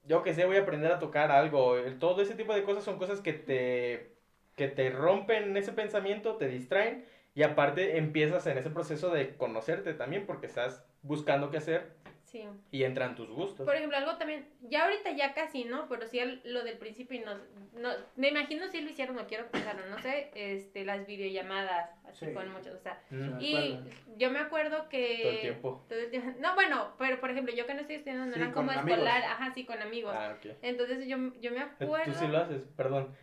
yo 0.05 0.23
que 0.23 0.33
sé, 0.33 0.45
voy 0.45 0.55
a 0.55 0.61
aprender 0.61 0.89
a 0.93 0.99
tocar 0.99 1.31
algo, 1.31 1.75
todo 1.99 2.21
ese 2.21 2.35
tipo 2.35 2.55
de 2.55 2.63
cosas 2.63 2.85
son 2.85 2.97
cosas 2.97 3.19
que 3.19 3.33
te, 3.33 4.15
que 4.55 4.69
te 4.69 4.89
rompen 4.89 5.57
ese 5.57 5.73
pensamiento, 5.73 6.37
te 6.37 6.47
distraen 6.47 7.03
y 7.35 7.43
aparte 7.43 7.97
empiezas 7.97 8.47
en 8.47 8.57
ese 8.57 8.69
proceso 8.69 9.09
de 9.09 9.35
conocerte 9.35 9.93
también 9.93 10.25
porque 10.25 10.45
estás 10.45 10.85
buscando 11.01 11.51
qué 11.51 11.57
hacer 11.57 11.91
Sí. 12.33 12.43
y 12.71 12.83
entran 12.83 13.15
tus 13.15 13.29
gustos. 13.29 13.63
Por 13.63 13.75
ejemplo, 13.75 13.95
algo 13.95 14.17
también, 14.17 14.47
ya 14.63 14.85
ahorita 14.85 15.11
ya 15.11 15.35
casi, 15.35 15.65
¿no? 15.65 15.87
Pero 15.87 16.07
sí 16.07 16.17
el- 16.17 16.41
lo 16.45 16.63
del 16.63 16.79
principio 16.79 17.19
y 17.19 17.23
no, 17.23 17.35
no, 17.79 17.89
me 18.15 18.29
imagino 18.29 18.67
si 18.69 18.81
lo 18.81 18.89
hicieron, 18.89 19.15
no 19.15 19.27
quiero 19.27 19.45
pensarlo, 19.51 19.85
no 19.87 19.99
sé, 19.99 20.31
este, 20.33 20.83
las 20.83 21.05
videollamadas, 21.05 21.91
así 22.07 22.25
Sí. 22.25 22.33
con 22.33 22.51
muchos, 22.51 22.73
o 22.73 22.79
sea, 22.79 22.99
Mm, 23.11 23.37
y 23.39 23.79
yo 24.17 24.31
me 24.31 24.39
acuerdo 24.39 24.89
que... 24.89 25.19
Todo 25.21 25.31
el 25.31 25.41
tiempo. 25.41 25.85
todo 25.87 25.99
el 25.99 26.09
tiempo- 26.09 26.39
No, 26.39 26.55
bueno, 26.55 26.95
pero 26.97 27.19
por 27.19 27.29
ejemplo, 27.29 27.53
yo 27.53 27.67
que 27.67 27.75
no 27.75 27.81
estoy 27.81 27.97
estudiando, 27.97 28.25
no 28.25 28.33
Sí, 28.33 28.39
con 28.39 28.51
como 28.65 28.71
amigos. 28.71 28.89
escolar, 28.99 29.23
ajá, 29.23 29.53
sí, 29.53 29.65
con 29.65 29.79
amigos. 29.79 30.15
Ah, 30.17 30.35
ok. 30.35 30.55
Entonces 30.63 31.05
yo, 31.07 31.17
yo 31.39 31.51
me 31.51 31.59
acuerdo... 31.59 32.03
Tú 32.13 32.19
sí 32.19 32.27
lo 32.27 32.39
haces, 32.39 32.63
perdón. 32.75 33.15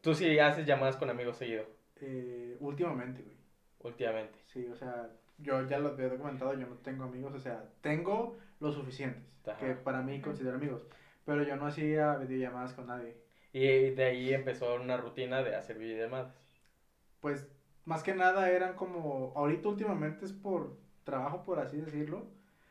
Tú 0.00 0.14
sí 0.14 0.38
haces 0.38 0.64
llamadas 0.64 0.96
con 0.96 1.10
amigos 1.10 1.36
seguido, 1.36 1.66
Eh, 2.00 2.56
últimamente, 2.60 3.20
güey. 3.20 3.36
últimamente. 3.80 4.38
Sí, 4.46 4.66
o 4.68 4.74
sea, 4.74 5.10
yo 5.38 5.66
ya 5.66 5.78
lo 5.78 5.90
había 5.90 6.08
documentado, 6.08 6.54
yo 6.54 6.66
no 6.66 6.76
tengo 6.76 7.04
amigos, 7.04 7.34
o 7.34 7.40
sea, 7.40 7.64
tengo 7.80 8.36
los 8.60 8.74
suficientes, 8.74 9.24
Ajá. 9.46 9.58
que 9.58 9.74
para 9.74 10.02
mí 10.02 10.20
considero 10.20 10.56
amigos, 10.56 10.82
pero 11.24 11.42
yo 11.42 11.56
no 11.56 11.66
hacía 11.66 12.16
videollamadas 12.16 12.74
con 12.74 12.88
nadie. 12.88 13.16
Y 13.52 13.90
de 13.90 14.04
ahí 14.04 14.34
empezó 14.34 14.74
una 14.74 14.96
rutina 14.96 15.42
de 15.42 15.56
hacer 15.56 15.78
videollamadas. 15.78 16.34
Pues, 17.20 17.48
más 17.84 18.02
que 18.02 18.14
nada 18.14 18.50
eran 18.50 18.74
como, 18.74 19.32
ahorita 19.34 19.68
últimamente 19.68 20.24
es 20.24 20.32
por 20.32 20.76
trabajo, 21.04 21.44
por 21.44 21.58
así 21.58 21.78
decirlo. 21.78 22.26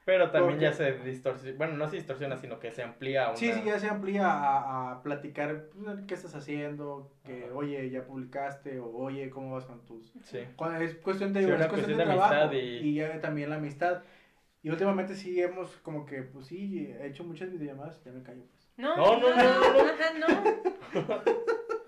Pero 0.07 0.31
también 0.31 0.53
Porque- 0.53 0.63
ya 0.63 0.71
se 0.71 0.93
distorsiona, 0.99 1.57
bueno, 1.57 1.73
no 1.73 1.89
se 1.89 1.97
distorsiona, 1.97 2.37
sino 2.37 2.59
que 2.61 2.71
se 2.71 2.81
amplía 2.81 3.25
a 3.25 3.27
una... 3.27 3.35
Sí, 3.37 3.51
sí, 3.51 3.61
ya 3.65 3.77
se 3.77 3.89
amplía 3.89 4.25
a, 4.25 4.93
a 4.93 5.03
platicar 5.03 5.65
pues, 5.83 5.99
qué 6.07 6.13
estás 6.13 6.33
haciendo, 6.33 7.11
que 7.25 7.43
Ajá. 7.43 7.53
oye, 7.53 7.89
ya 7.89 8.05
publicaste, 8.05 8.79
o 8.79 8.89
oye, 8.95 9.29
cómo 9.29 9.53
vas 9.53 9.65
con 9.65 9.83
tus... 9.85 10.13
Sí. 10.23 10.39
Cuando 10.55 10.79
es 10.79 10.95
cuestión 10.95 11.33
de, 11.33 11.41
Sí, 11.43 11.49
es 11.49 11.55
una 11.55 11.67
cuestión 11.67 11.97
cuestión 11.97 11.97
de 11.97 12.05
de 12.05 12.09
trabajo 12.09 12.33
amistad 12.35 12.51
y... 12.53 12.87
y- 12.87 12.93
ya 12.95 13.19
también 13.19 13.49
la 13.49 13.57
amistad. 13.57 14.01
Y 14.63 14.69
últimamente 14.69 15.13
sí 15.13 15.41
hemos 15.41 15.75
como 15.81 16.05
que, 16.05 16.21
pues 16.23 16.47
sí, 16.47 16.87
he 17.01 17.07
hecho 17.07 17.25
muchas 17.25 17.51
videollamadas, 17.51 18.01
ya 18.05 18.13
me 18.13 18.23
callo 18.23 18.43
pues. 18.49 18.71
No, 18.77 18.95
No, 18.95 19.19
no, 19.19 19.29
no, 19.29 19.35
no, 19.35 20.19
no. 20.19 21.01
no. 21.01 21.21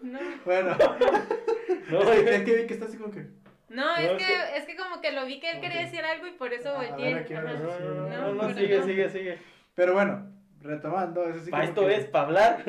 No. 0.03 0.20
Bueno, 0.45 0.76
No, 1.91 1.99
es, 2.11 2.22
que, 2.24 2.36
es 2.36 2.41
que 2.43 2.55
vi 2.55 2.67
que 2.67 2.74
estás 2.74 2.89
así 2.89 2.97
como 2.97 3.11
que. 3.11 3.28
No, 3.70 3.95
es 3.97 4.11
No, 4.11 4.17
que, 4.17 4.24
sí. 4.26 4.34
es 4.55 4.65
que 4.65 4.76
como 4.76 4.99
que 5.01 5.11
lo 5.11 5.26
vi 5.26 5.39
que 5.39 5.51
él 5.51 5.61
quería 5.61 5.82
decir 5.82 6.03
algo 6.03 6.28
y 6.28 6.32
por 6.32 6.51
eso 6.53 6.74
volteé. 6.76 7.13
no, 7.13 7.28
sí, 7.28 7.34
no, 7.34 7.41
no, 7.43 8.09
no, 8.09 8.34
no, 8.34 8.53
sigue, 8.53 8.78
no. 8.80 8.84
sigue, 8.86 9.09
sigue. 9.09 9.38
Pero 9.76 9.93
bueno, 9.93 10.28
retomando, 10.61 11.24
eso 11.30 11.39
sí 11.45 11.51
Para 11.51 11.63
esto 11.65 11.86
que- 11.88 11.95
es, 11.95 12.05
para 12.05 12.26
hablar. 12.26 12.63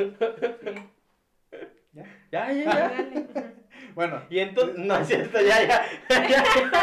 ¿Ya? 1.93 2.05
Ya, 2.31 2.53
ya, 2.53 2.65
ya. 2.65 2.65
dale. 2.89 3.27
Ajá. 3.35 3.53
Bueno, 3.95 4.23
Y 4.31 4.39
entonces, 4.39 4.77
no 4.79 4.97
es 4.97 5.09
cierto, 5.09 5.41
ya, 5.41 5.65
ya. 5.67 5.85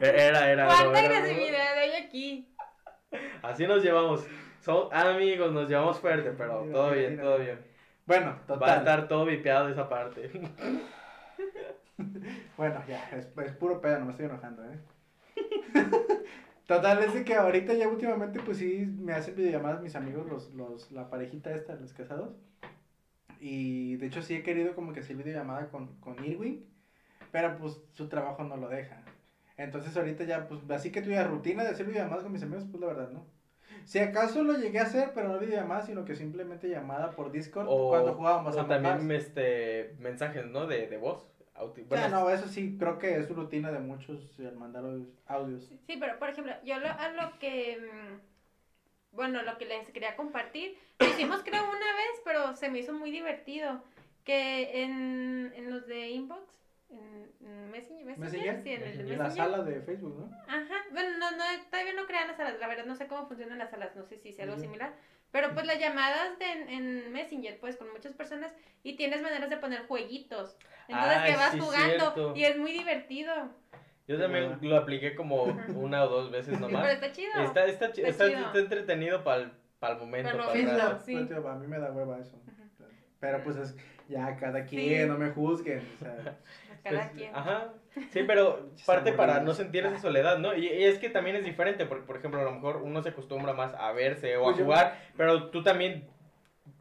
Era, 0.00 0.50
era. 0.50 0.66
¿Cuánta 0.66 0.98
agresividad 0.98 1.78
hay 1.78 1.92
aquí? 1.92 2.48
Así 3.42 3.66
nos 3.66 3.82
llevamos. 3.82 4.26
Somos 4.60 4.92
amigos, 4.92 5.52
nos 5.52 5.68
llevamos 5.68 6.00
fuerte, 6.00 6.32
pero 6.36 6.62
Mira, 6.62 6.72
todo 6.72 6.88
mira, 6.90 6.96
bien, 7.00 7.10
mira. 7.12 7.22
todo 7.22 7.38
bien. 7.38 7.64
bueno, 8.06 8.26
Va 8.26 8.42
a 8.42 8.46
total. 8.46 8.78
estar 8.78 9.08
todo 9.08 9.24
vipeado 9.24 9.68
esa 9.68 9.88
parte. 9.88 10.30
Bueno, 12.56 12.82
ya, 12.86 13.08
es, 13.10 13.28
es 13.36 13.52
puro 13.52 13.80
pedo, 13.80 13.98
no 13.98 14.06
me 14.06 14.10
estoy 14.12 14.26
enojando, 14.26 14.64
¿eh? 14.64 14.78
Total, 16.66 17.02
es 17.02 17.14
de 17.14 17.24
que 17.24 17.34
ahorita 17.34 17.74
ya 17.74 17.88
últimamente, 17.88 18.40
pues 18.40 18.58
sí, 18.58 18.86
me 18.98 19.12
hacen 19.12 19.34
videollamadas 19.34 19.82
mis 19.82 19.96
amigos, 19.96 20.26
los, 20.26 20.54
los, 20.54 20.90
la 20.92 21.10
parejita 21.10 21.54
esta, 21.54 21.74
los 21.74 21.92
casados. 21.92 22.34
Y 23.40 23.96
de 23.96 24.06
hecho 24.06 24.22
sí 24.22 24.34
he 24.34 24.42
querido 24.42 24.74
como 24.74 24.92
que 24.92 25.00
hacer 25.00 25.16
videollamada 25.16 25.68
con, 25.68 25.96
con 25.98 26.24
Irwin, 26.24 26.64
pero 27.32 27.58
pues 27.58 27.80
su 27.92 28.08
trabajo 28.08 28.44
no 28.44 28.56
lo 28.56 28.68
deja. 28.68 29.02
Entonces 29.56 29.96
ahorita 29.96 30.24
ya, 30.24 30.46
pues 30.46 30.60
así 30.70 30.92
que 30.92 31.02
tuve 31.02 31.16
la 31.16 31.24
rutina 31.24 31.64
de 31.64 31.70
hacer 31.70 31.86
videollamadas 31.86 32.22
con 32.22 32.32
mis 32.32 32.42
amigos, 32.42 32.66
pues 32.70 32.80
la 32.80 32.86
verdad 32.86 33.10
no. 33.10 33.26
Si 33.84 33.98
acaso 33.98 34.44
lo 34.44 34.54
llegué 34.54 34.78
a 34.78 34.84
hacer, 34.84 35.10
pero 35.14 35.28
no 35.28 35.38
videollamada, 35.40 35.82
sino 35.82 36.04
que 36.04 36.14
simplemente 36.14 36.68
llamada 36.68 37.10
por 37.10 37.32
Discord 37.32 37.66
O, 37.68 37.88
cuando 37.88 38.14
jugábamos 38.14 38.54
o 38.54 38.60
a 38.60 38.68
también 38.68 39.10
este, 39.10 39.96
mensajes, 39.98 40.46
¿no? 40.46 40.66
De, 40.66 40.86
de 40.86 40.96
voz. 40.98 41.26
Bueno, 41.88 42.08
no, 42.08 42.30
eso 42.30 42.48
sí, 42.48 42.76
creo 42.78 42.98
que 42.98 43.16
es 43.18 43.28
rutina 43.28 43.70
de 43.70 43.78
muchos 43.78 44.38
el 44.38 44.54
mandar 44.56 44.84
audios- 44.84 45.20
audios. 45.26 45.62
Sí, 45.86 45.96
pero 45.98 46.18
por 46.18 46.28
ejemplo, 46.30 46.54
yo 46.62 46.78
lo, 46.78 46.88
a 46.88 47.08
lo 47.08 47.38
que, 47.38 47.76
mm, 47.76 49.16
bueno, 49.16 49.42
lo 49.42 49.58
que 49.58 49.66
les 49.66 49.90
quería 49.90 50.14
compartir, 50.16 50.72
lo 50.98 51.06
hicimos 51.06 51.42
creo 51.42 51.62
una 51.64 51.92
vez, 51.94 52.20
pero 52.24 52.54
se 52.56 52.68
me 52.68 52.78
hizo 52.78 52.92
muy 52.92 53.10
divertido, 53.10 53.80
que 54.24 54.82
en, 54.82 55.52
en 55.54 55.68
los 55.70 55.86
de 55.86 56.08
inbox, 56.10 56.42
en, 56.88 57.30
en 57.40 57.70
Messenger, 57.70 58.04
Messenger, 58.06 58.18
Messenger, 58.18 58.60
sí, 58.60 58.72
en 58.72 58.82
el 58.82 58.96
de 58.96 59.12
en 59.12 59.18
la 59.18 59.24
Messenger. 59.24 59.44
sala 59.50 59.62
de 59.62 59.80
Facebook, 59.82 60.14
¿no? 60.16 60.30
Ajá, 60.46 60.74
bueno, 60.90 61.10
no, 61.18 61.30
no, 61.32 61.44
todavía 61.70 61.92
no 61.92 62.06
crean 62.06 62.28
las 62.28 62.36
salas, 62.36 62.58
la 62.58 62.66
verdad 62.66 62.84
no 62.84 62.94
sé 62.94 63.06
cómo 63.06 63.26
funcionan 63.26 63.58
las 63.58 63.70
salas, 63.70 63.94
no 63.94 64.04
sé 64.04 64.16
si 64.16 64.32
sea 64.32 64.44
algo 64.44 64.56
similar, 64.58 64.92
pero 65.32 65.52
pues 65.54 65.66
las 65.66 65.80
llamadas 65.80 66.38
de, 66.38 66.44
en, 66.52 66.68
en 66.68 67.12
Messenger, 67.12 67.58
pues 67.58 67.76
con 67.76 67.90
muchas 67.92 68.12
personas, 68.12 68.52
y 68.84 68.96
tienes 68.96 69.20
maneras 69.22 69.50
de 69.50 69.56
poner 69.56 69.86
jueguitos, 69.88 70.56
entonces 70.88 71.18
Ay, 71.20 71.32
que 71.32 71.36
vas 71.38 71.52
sí, 71.52 71.58
jugando, 71.58 72.12
cierto. 72.12 72.32
y 72.36 72.44
es 72.44 72.56
muy 72.58 72.72
divertido, 72.72 73.32
Yo 74.06 74.18
también 74.18 74.58
lo 74.60 74.76
apliqué 74.76 75.14
como 75.16 75.42
una 75.76 76.04
o 76.04 76.08
dos 76.08 76.30
veces 76.30 76.54
pero 76.58 76.68
nomás. 76.68 76.92
está 76.92 77.10
chido. 77.12 77.32
Está, 77.42 77.64
está, 77.66 77.86
Está 77.86 78.08
está, 78.08 78.28
chido. 78.28 78.46
está 78.46 78.58
entretenido 78.58 79.24
para 79.24 79.42
el 79.42 79.98
momento. 79.98 80.30
Para 80.32 80.44
el 80.52 80.58
Sí, 80.58 80.62
momento. 80.64 80.78
rato. 80.82 80.94
no, 80.94 81.00
sí. 81.00 81.12
pues, 81.16 81.28
tío, 81.28 81.48
a 81.48 81.54
mí 81.56 81.66
me 81.66 81.78
da 81.78 81.90
hueva 81.92 82.18
eso. 82.20 82.40
Pero 83.20 83.42
pues 83.44 83.56
es, 83.56 83.76
ya 84.08 84.36
cada 84.36 84.62
Sí. 84.66 84.76
quien, 84.76 85.08
no 85.08 85.16
me 85.16 85.30
juzguen. 85.30 85.80
O 85.94 85.98
sea, 85.98 86.36
Cada 86.82 86.96
Pues, 87.02 87.10
quien. 87.12 87.34
Ajá. 87.34 87.72
Sí, 88.10 88.22
pero 88.26 88.70
parte 88.86 89.12
para 89.12 89.40
no 89.40 89.54
sentir 89.54 89.84
esa 89.86 89.98
soledad, 89.98 90.38
¿no? 90.38 90.54
Y, 90.56 90.66
y 90.66 90.84
es 90.84 90.98
que 90.98 91.10
también 91.10 91.36
es 91.36 91.44
diferente, 91.44 91.86
porque, 91.86 92.04
por 92.04 92.16
ejemplo, 92.16 92.40
a 92.40 92.44
lo 92.44 92.52
mejor 92.52 92.76
uno 92.82 93.02
se 93.02 93.10
acostumbra 93.10 93.52
más 93.52 93.74
a 93.74 93.92
verse 93.92 94.36
o 94.36 94.44
Pues 94.44 94.56
a 94.56 94.58
yo- 94.58 94.64
jugar, 94.64 95.00
pero 95.16 95.50
tú 95.50 95.62
también, 95.62 96.08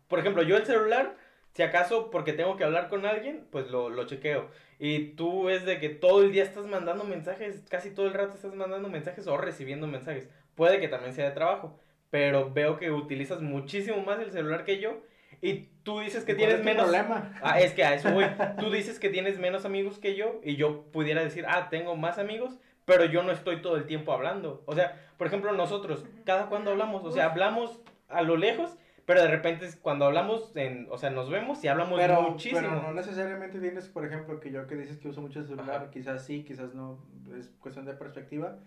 por 0.07 0.19
ejemplo, 0.19 0.43
yo 0.43 0.57
el 0.57 0.65
celular, 0.65 1.15
si 1.53 1.63
acaso 1.63 2.09
porque 2.11 2.33
tengo 2.33 2.55
que 2.57 2.63
hablar 2.63 2.89
con 2.89 3.05
alguien, 3.05 3.45
pues 3.51 3.69
lo, 3.69 3.89
lo 3.89 4.05
chequeo. 4.05 4.49
Y 4.79 5.09
tú 5.15 5.49
es 5.49 5.65
de 5.65 5.79
que 5.79 5.89
todo 5.89 6.23
el 6.23 6.31
día 6.31 6.43
estás 6.43 6.65
mandando 6.65 7.03
mensajes, 7.03 7.63
casi 7.69 7.91
todo 7.93 8.07
el 8.07 8.13
rato 8.13 8.33
estás 8.35 8.55
mandando 8.55 8.89
mensajes 8.89 9.27
o 9.27 9.37
recibiendo 9.37 9.85
mensajes. 9.87 10.27
Puede 10.55 10.79
que 10.79 10.87
también 10.87 11.13
sea 11.13 11.25
de 11.25 11.31
trabajo, 11.35 11.79
pero 12.09 12.51
veo 12.51 12.77
que 12.77 12.89
utilizas 12.91 13.41
muchísimo 13.41 14.01
más 14.03 14.19
el 14.19 14.31
celular 14.31 14.63
que 14.65 14.79
yo. 14.79 14.97
Y 15.41 15.69
tú 15.83 15.99
dices 15.99 16.23
que 16.23 16.35
¿cuál 16.35 16.47
tienes 16.47 16.63
menos... 16.63 16.83
problema? 16.83 17.33
Ah, 17.43 17.59
es 17.59 17.73
que 17.73 17.83
a 17.83 17.95
eso 17.95 18.11
voy. 18.11 18.25
Tú 18.59 18.69
dices 18.69 18.99
que 18.99 19.09
tienes 19.09 19.39
menos 19.39 19.65
amigos 19.65 19.97
que 19.97 20.15
yo 20.15 20.39
y 20.43 20.55
yo 20.55 20.83
pudiera 20.91 21.23
decir, 21.23 21.45
ah, 21.47 21.69
tengo 21.69 21.95
más 21.95 22.19
amigos, 22.19 22.59
pero 22.85 23.05
yo 23.05 23.23
no 23.23 23.31
estoy 23.31 23.61
todo 23.61 23.75
el 23.75 23.85
tiempo 23.85 24.13
hablando. 24.13 24.63
O 24.65 24.75
sea, 24.75 24.99
por 25.17 25.27
ejemplo, 25.27 25.51
nosotros, 25.53 26.05
¿cada 26.25 26.47
cuándo 26.47 26.71
hablamos? 26.71 27.03
O 27.03 27.11
sea, 27.11 27.25
hablamos 27.25 27.79
a 28.07 28.21
lo 28.21 28.37
lejos, 28.37 28.77
pero 29.05 29.21
de 29.21 29.29
repente 29.29 29.65
es 29.65 29.75
cuando 29.75 30.05
hablamos, 30.05 30.55
en, 30.55 30.87
o 30.91 30.97
sea, 30.97 31.09
nos 31.09 31.29
vemos 31.29 31.63
y 31.63 31.67
hablamos 31.67 31.99
Pero, 31.99 32.21
muchísimo. 32.21 32.61
pero 32.61 32.81
no 32.81 32.93
necesariamente 32.93 33.59
tienes, 33.59 33.87
por 33.89 34.05
ejemplo, 34.05 34.39
que 34.39 34.51
yo 34.51 34.67
que 34.67 34.75
dices 34.75 34.97
que 34.97 35.07
uso 35.07 35.21
mucho 35.21 35.39
el 35.39 35.47
celular, 35.47 35.81
Ajá. 35.81 35.91
quizás 35.91 36.25
sí, 36.25 36.43
quizás 36.43 36.73
no, 36.75 36.99
es 37.37 37.49
cuestión 37.59 37.85
de 37.85 37.93
perspectiva. 37.93 38.59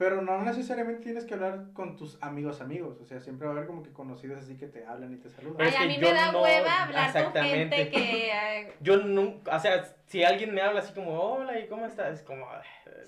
Pero 0.00 0.22
no 0.22 0.40
necesariamente 0.40 1.02
tienes 1.02 1.26
que 1.26 1.34
hablar 1.34 1.74
con 1.74 1.94
tus 1.94 2.16
amigos 2.22 2.62
amigos, 2.62 2.98
o 3.02 3.04
sea, 3.04 3.20
siempre 3.20 3.46
va 3.46 3.52
a 3.52 3.56
haber 3.56 3.66
como 3.66 3.82
que 3.82 3.92
conocidos 3.92 4.38
así 4.38 4.56
que 4.56 4.66
te 4.66 4.86
hablan 4.86 5.12
y 5.12 5.18
te 5.18 5.28
saludan. 5.28 5.60
Ay, 5.60 5.68
es 5.68 5.76
a 5.78 5.84
mí 5.84 5.94
yo 5.96 6.08
me 6.08 6.14
da 6.14 6.32
no- 6.32 6.40
hueva 6.42 6.84
hablar 6.84 7.12
con 7.12 7.18
exactamente. 7.18 7.76
gente 7.76 7.90
que... 7.90 8.30
eh, 8.60 8.72
Yo 8.80 8.96
nunca, 8.96 9.54
o 9.54 9.60
sea, 9.60 9.84
si 10.06 10.24
alguien 10.24 10.54
me 10.54 10.62
habla 10.62 10.80
así 10.80 10.94
como, 10.94 11.20
hola, 11.20 11.58
¿y 11.60 11.66
cómo 11.68 11.84
estás? 11.84 12.14
Es 12.14 12.22
como, 12.22 12.46
"Ay, 12.50 12.62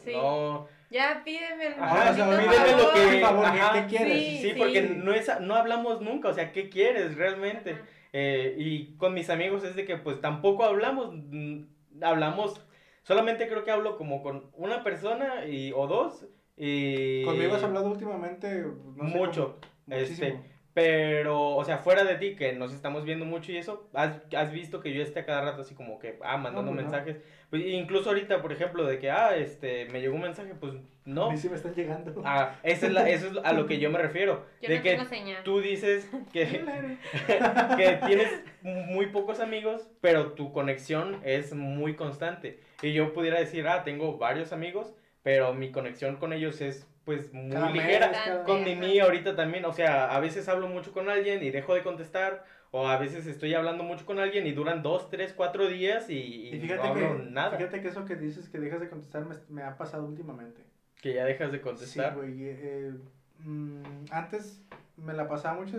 Sí. 0.05 0.12
no. 0.12 0.68
ya 0.90 1.22
pídeme 1.24 1.68
el 1.68 1.72
Ajá, 1.82 2.11
o 2.11 2.14
sea, 2.14 2.26
pídeme 2.28 2.72
lo 2.82 2.93
que- 2.93 3.01
Por 3.07 3.20
favor, 3.20 3.53
¿qué- 3.53 3.61
ajá, 3.61 3.72
¿qué 3.72 3.86
quieres? 3.97 4.18
sí. 4.18 4.38
Sí, 4.43 4.55
porque 4.59 4.82
no, 4.82 5.14
es, 5.14 5.30
no 5.40 5.55
hablamos 5.55 6.03
nunca, 6.03 6.28
o 6.28 6.34
sea, 6.34 6.53
¿qué 6.53 6.68
quieres 6.68 7.16
realmente? 7.16 7.78
Eh, 8.12 8.55
y 8.59 8.99
con 8.99 9.14
mis 9.14 9.30
amigos 9.30 9.64
es 9.64 9.76
de 9.76 9.86
que 9.86 9.97
pues 9.97 10.20
tampoco 10.20 10.62
hablamos, 10.64 11.09
mm, 11.14 11.62
hablamos, 12.03 12.61
solamente 13.03 13.49
creo 13.49 13.64
que 13.64 13.70
hablo 13.70 13.97
como 13.97 14.22
con 14.22 14.51
una 14.59 14.84
persona 14.84 15.47
y, 15.47 15.72
o 15.74 15.86
dos. 15.86 16.26
Y... 16.57 17.24
Conmigo 17.24 17.55
has 17.55 17.62
hablado 17.64 17.90
últimamente 17.90 18.62
no 18.96 19.09
sé, 19.09 19.16
Mucho, 19.18 19.59
muchísimo. 19.86 20.26
este, 20.28 20.38
Pero, 20.74 21.50
o 21.57 21.64
sea, 21.64 21.78
fuera 21.78 22.05
de 22.05 22.14
ti, 22.16 22.34
que 22.34 22.53
nos 22.55 22.72
estamos 22.72 23.05
viendo 23.05 23.24
mucho 23.26 23.53
y 23.53 23.57
eso, 23.59 23.88
¿has, 23.94 24.20
has 24.36 24.53
visto 24.53 24.80
que 24.80 24.92
yo 24.94 25.03
esté 25.03 25.20
a 25.20 25.26
cada 25.26 25.42
rato 25.42 25.62
así 25.62 25.74
como 25.74 25.98
que, 25.98 26.18
ah, 26.22 26.36
mandando 26.38 26.70
No, 26.70 26.76
pues 26.76 26.86
no. 26.86 26.90
mensajes? 26.90 27.16
Pues, 27.50 27.66
incluso 27.66 28.09
ahorita, 28.11 28.40
por 28.40 28.53
ejemplo, 28.53 28.84
de 28.86 28.98
que, 28.98 29.11
ah, 29.11 29.36
este, 29.36 29.86
me 29.92 30.00
llegó 30.00 30.14
un 30.14 30.22
mensaje, 30.22 30.55
pues, 30.59 30.74
A 30.74 30.78
no. 31.05 31.30
mí 31.30 31.36
sí 31.36 31.48
me 31.50 31.57
están 31.57 31.74
llegando. 31.74 32.22
Ah, 32.24 32.55
esa 32.62 32.86
es 32.86 32.92
la- 32.92 33.09
eso 33.11 33.26
es 33.26 33.32
a 33.44 33.53
lo 33.53 33.66
que 33.66 33.78
yo 33.78 33.90
me 33.90 33.98
refiero. 33.98 34.46
Yo 34.62 34.68
de 34.70 34.76
no 34.76 34.82
que 34.82 34.90
tengo 34.92 35.05
señal. 35.05 35.42
tú 35.44 35.61
dices 35.61 36.09
que, 36.32 36.44
que 37.76 37.98
tienes 38.07 38.42
muy 38.62 39.07
pocos 39.07 39.40
amigos, 39.40 39.88
pero 40.00 40.32
tu 40.32 40.53
conexión 40.53 41.18
es 41.24 41.53
muy 41.55 41.96
constante. 41.96 42.61
Y 42.82 42.92
yo 42.94 43.12
pudiera 43.12 43.38
decir, 43.38 43.66
ah, 43.68 43.84
tengo 43.84 44.16
varios 44.18 44.53
amigos, 44.53 44.94
pero 45.23 45.55
mi 45.55 45.70
conexión 45.70 46.16
con 46.16 46.33
ellos 46.33 46.61
es 46.61 46.87
pues 47.05 47.33
muy 47.33 47.51
Cada 47.51 47.66
mes, 47.70 47.75
ligera. 47.75 48.43
Con 48.45 48.57
Ajá. 48.62 48.64
Mimi 48.64 49.01
ahorita 49.01 49.35
también, 49.35 49.64
o 49.64 49.73
sea, 49.73 50.14
a 50.14 50.20
veces 50.20 50.49
hablo 50.49 50.68
mucho 50.68 50.93
con 50.93 51.09
alguien 51.09 51.43
y 51.43 51.51
dejo 51.51 51.75
de 51.75 51.83
contestar, 51.83 52.45
o 52.70 52.87
a 52.89 52.97
veces 52.97 53.27
estoy 53.27 53.55
hablando 53.55 53.83
mucho 53.83 54.07
con 54.07 54.20
alguien 54.20 54.47
y 54.47 54.53
duran 54.53 54.83
dos, 54.83 55.11
tres, 55.11 55.33
cuatro 55.33 55.66
días 55.66 56.09
y, 56.09 56.14
y 56.14 56.55
Y 56.55 56.59
no 56.68 56.83
hablo 56.83 57.16
que, 57.18 57.25
nada. 57.31 57.57
fíjate 57.57 57.81
que 57.83 57.89
eso 57.89 58.05
que 58.05 58.14
dices 58.16 58.49
que 58.49 58.59
dejas 58.61 58.81
de 58.81 58.89
contestar 58.89 59.25
me, 59.27 59.35
me 59.49 59.62
ha 59.62 59.77
pasado 59.77 60.05
últimamente. 60.07 60.62
Que 61.01 61.14
ya 61.14 61.25
dejas 61.25 61.51
de 61.51 61.59
Sí, 61.59 61.64
contestar. 61.64 62.14
güey. 62.14 62.35
eh, 62.39 62.93
mm, 63.41 63.83
antes 64.12 64.62
me 64.97 65.12
la 65.12 65.27
pasaba 65.29 65.61
mucho. 65.61 65.79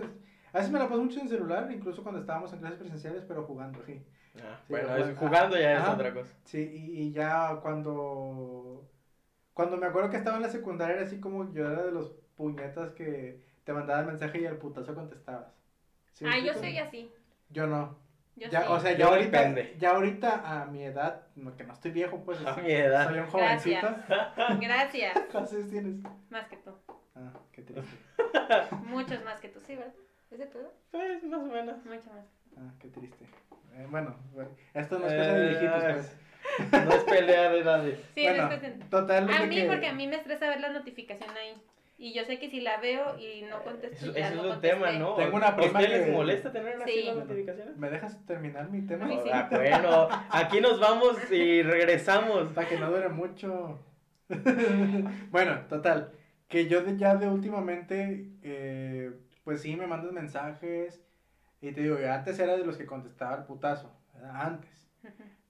A 0.52 0.58
veces 0.58 0.70
me 0.70 0.78
la 0.78 0.88
paso 0.88 1.02
mucho 1.02 1.20
en 1.20 1.28
celular, 1.28 1.68
incluso 1.72 2.02
cuando 2.02 2.20
estábamos 2.20 2.52
en 2.52 2.58
clases 2.60 2.78
presenciales, 2.78 3.24
pero 3.26 3.44
jugando, 3.44 3.82
sí. 3.84 4.00
Ah, 4.36 4.58
Sí, 4.60 4.66
bueno, 4.68 4.88
pero- 4.94 5.08
es- 5.08 5.16
jugando 5.18 5.58
ya 5.58 5.72
es 5.72 5.80
Ajá. 5.80 5.94
otra 5.94 6.12
cosa. 6.12 6.32
Sí, 6.44 6.58
y, 6.92 7.02
y 7.02 7.12
ya 7.12 7.58
cuando. 7.62 8.86
Cuando 9.54 9.76
me 9.76 9.86
acuerdo 9.86 10.10
que 10.10 10.16
estaba 10.16 10.36
en 10.36 10.42
la 10.42 10.48
secundaria, 10.48 10.96
era 10.96 11.04
así 11.06 11.20
como 11.20 11.52
yo 11.52 11.66
era 11.70 11.82
de 11.84 11.92
los 11.92 12.10
puñetas 12.36 12.90
que 12.92 13.40
te 13.64 13.72
mandaban 13.72 14.06
mensaje 14.06 14.40
y 14.40 14.46
al 14.46 14.56
putazo 14.58 14.94
contestabas. 14.94 15.46
¿Sí 16.12 16.24
me 16.24 16.30
Ah, 16.30 16.38
yo 16.38 16.52
soy 16.54 16.76
así. 16.78 17.10
Yo 17.50 17.66
no. 17.66 17.96
Yo 18.36 18.48
ya, 18.48 18.62
sí. 18.62 18.66
o 18.68 18.80
sea, 18.80 18.92
Yo 18.92 18.98
ya 18.98 19.06
ahorita, 19.06 19.38
depende. 19.38 19.76
ya 19.78 19.90
ahorita 19.92 20.60
a 20.62 20.66
mi 20.66 20.82
edad, 20.82 21.22
no, 21.36 21.56
que 21.56 21.62
no 21.62 21.72
estoy 21.72 21.92
viejo, 21.92 22.24
pues 22.24 22.40
A 22.44 22.54
soy 22.54 22.64
mi 22.64 22.72
edad. 22.72 23.12
un 23.16 23.26
jovencito. 23.28 23.86
Gracias. 24.08 24.60
Gracias. 24.60 25.12
¿Cuántos 25.32 25.70
tienes? 25.70 26.02
Más 26.30 26.48
que 26.48 26.56
tú. 26.56 26.70
Ah, 27.14 27.32
qué 27.52 27.62
triste. 27.62 27.96
Muchos 28.82 29.22
más 29.24 29.40
que 29.40 29.48
tú, 29.50 29.60
¿sí, 29.60 29.76
verdad? 29.76 29.94
¿Es 30.32 30.38
de 30.38 30.44
edad? 30.46 30.72
Pues, 30.90 31.22
más 31.22 31.40
o 31.40 31.46
menos. 31.46 31.76
Mucho 31.84 32.10
más. 32.10 32.26
Ah, 32.56 32.72
qué 32.80 32.88
triste. 32.88 33.24
Eh, 33.76 33.86
bueno, 33.88 34.16
bueno, 34.32 34.50
esto 34.74 34.98
no 34.98 35.06
es 35.06 35.12
cosa 35.14 35.32
de 35.32 35.48
viejitos, 35.50 35.84
Eh, 35.84 35.90
pues. 35.92 36.16
No 36.72 36.92
es 36.92 37.04
pelea 37.04 37.50
de 37.50 37.64
nadie. 37.64 37.98
Sí, 38.14 38.22
bueno, 38.22 38.46
no 38.48 38.52
es 38.52 38.60
cuestión- 38.60 38.90
total. 38.90 39.30
A 39.30 39.46
mí, 39.46 39.56
que- 39.56 39.64
porque 39.66 39.86
a 39.88 39.92
mí 39.94 40.06
me 40.06 40.16
estresa 40.16 40.48
ver 40.48 40.60
la 40.60 40.70
notificación 40.70 41.30
ahí. 41.36 41.54
Y 41.96 42.12
yo 42.12 42.24
sé 42.24 42.38
que 42.40 42.50
si 42.50 42.60
la 42.60 42.76
veo 42.78 43.16
y 43.18 43.42
no 43.42 43.62
contesto, 43.62 44.06
Eso, 44.06 44.12
ya 44.12 44.28
eso 44.28 44.42
no 44.42 44.48
es 44.48 44.54
un 44.56 44.60
tema, 44.60 44.90
¿no? 44.92 45.14
Tengo 45.14 45.36
una 45.36 45.48
¿A 45.48 45.56
prima 45.56 45.78
ustedes 45.78 45.90
les 45.98 46.06
que- 46.06 46.12
molesta 46.12 46.52
tener 46.52 46.82
así 46.82 46.90
Sí. 46.92 47.02
las 47.04 47.16
notificaciones? 47.16 47.76
¿Me 47.76 47.88
dejas 47.90 48.26
terminar 48.26 48.68
mi 48.68 48.82
tema? 48.82 49.04
A 49.04 49.08
mí 49.08 49.18
sí. 49.22 49.30
Ah, 49.32 49.48
bueno, 49.50 50.08
aquí 50.30 50.60
nos 50.60 50.80
vamos 50.80 51.16
y 51.30 51.62
regresamos. 51.62 52.52
Para 52.52 52.68
que 52.68 52.78
no 52.78 52.90
dure 52.90 53.08
mucho. 53.10 53.78
bueno, 55.30 55.60
total. 55.68 56.12
Que 56.48 56.66
yo 56.66 56.82
de, 56.82 56.96
ya 56.96 57.14
de 57.14 57.28
últimamente, 57.28 58.28
eh, 58.42 59.12
pues 59.44 59.62
sí, 59.62 59.76
me 59.76 59.86
mandas 59.86 60.12
mensajes. 60.12 61.00
Y 61.60 61.72
te 61.72 61.80
digo, 61.82 61.96
antes 62.10 62.38
era 62.38 62.56
de 62.56 62.64
los 62.66 62.76
que 62.76 62.86
contestaba 62.86 63.36
el 63.36 63.44
putazo, 63.44 63.90
¿verdad? 64.14 64.34
antes. 64.36 64.88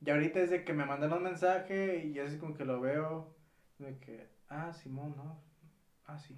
Y 0.04 0.10
ahorita 0.10 0.40
es 0.40 0.50
de 0.50 0.64
que 0.64 0.72
me 0.74 0.84
mandan 0.84 1.12
un 1.12 1.22
mensaje 1.22 2.04
y 2.04 2.18
así 2.18 2.36
como 2.38 2.54
que 2.54 2.64
lo 2.64 2.80
veo, 2.80 3.34
de 3.78 3.98
que, 3.98 4.28
ah, 4.48 4.72
Simón, 4.72 5.14
¿no? 5.16 5.40
Ah, 6.06 6.18
sí. 6.18 6.36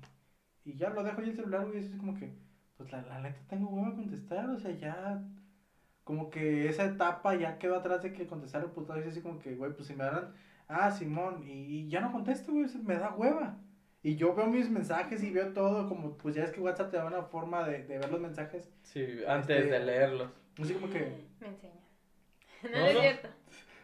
Y 0.65 0.77
ya 0.77 0.91
lo 0.91 1.03
dejo 1.03 1.21
ahí 1.21 1.31
el 1.31 1.37
celular, 1.37 1.67
güey, 1.67 1.79
es 1.79 1.91
como 1.97 2.15
que, 2.15 2.33
pues 2.77 2.91
la, 2.93 3.03
la 3.03 3.21
neta 3.21 3.41
tengo 3.49 3.69
huevo 3.71 3.89
a 3.89 3.95
contestar, 3.97 4.49
o 4.51 4.59
sea, 4.59 4.71
ya, 4.73 5.23
como 6.05 6.31
que 6.31 6.69
esa 6.69 6.85
etapa 6.85 7.35
ya 7.35 7.59
quedó 7.59 7.77
atrás 7.77 8.03
de 8.03 8.13
que 8.13 8.27
contestar 8.27 8.63
el 8.63 8.71
putazo, 8.71 9.01
y 9.05 9.09
así 9.09 9.21
como 9.21 9.39
que, 9.41 9.55
güey, 9.57 9.73
pues 9.73 9.89
si 9.89 9.95
me 9.95 10.05
dan, 10.05 10.33
ah, 10.69 10.91
Simón, 10.93 11.43
y, 11.47 11.53
y 11.81 11.89
ya 11.89 12.01
no 12.01 12.13
contesto, 12.13 12.53
güey, 12.53 12.67
me 12.85 12.95
da 12.97 13.15
hueva. 13.15 13.59
Y 14.03 14.15
yo 14.15 14.35
veo 14.37 14.47
mis 14.47 14.71
mensajes 14.71 15.23
y 15.25 15.31
veo 15.33 15.53
todo, 15.53 15.89
como, 15.89 16.17
pues 16.17 16.37
ya 16.37 16.45
es 16.45 16.53
que 16.53 16.61
WhatsApp 16.61 16.93
te 16.93 16.97
da 16.99 17.07
una 17.07 17.23
forma 17.25 17.67
de, 17.67 17.83
de 17.85 17.99
ver 17.99 18.11
los 18.13 18.21
mensajes. 18.21 18.71
Sí, 18.85 19.05
antes 19.27 19.57
Este, 19.65 19.71
de 19.71 19.81
leerlos. 19.81 20.31
Así 20.61 20.75
como 20.75 20.89
que, 20.89 21.27
Me 21.41 21.49
enseña. 21.49 21.73
No, 22.63 22.71
No, 22.71 22.79
no 22.79 22.87
es 22.87 22.95
no. 22.95 23.01
cierto. 23.01 23.29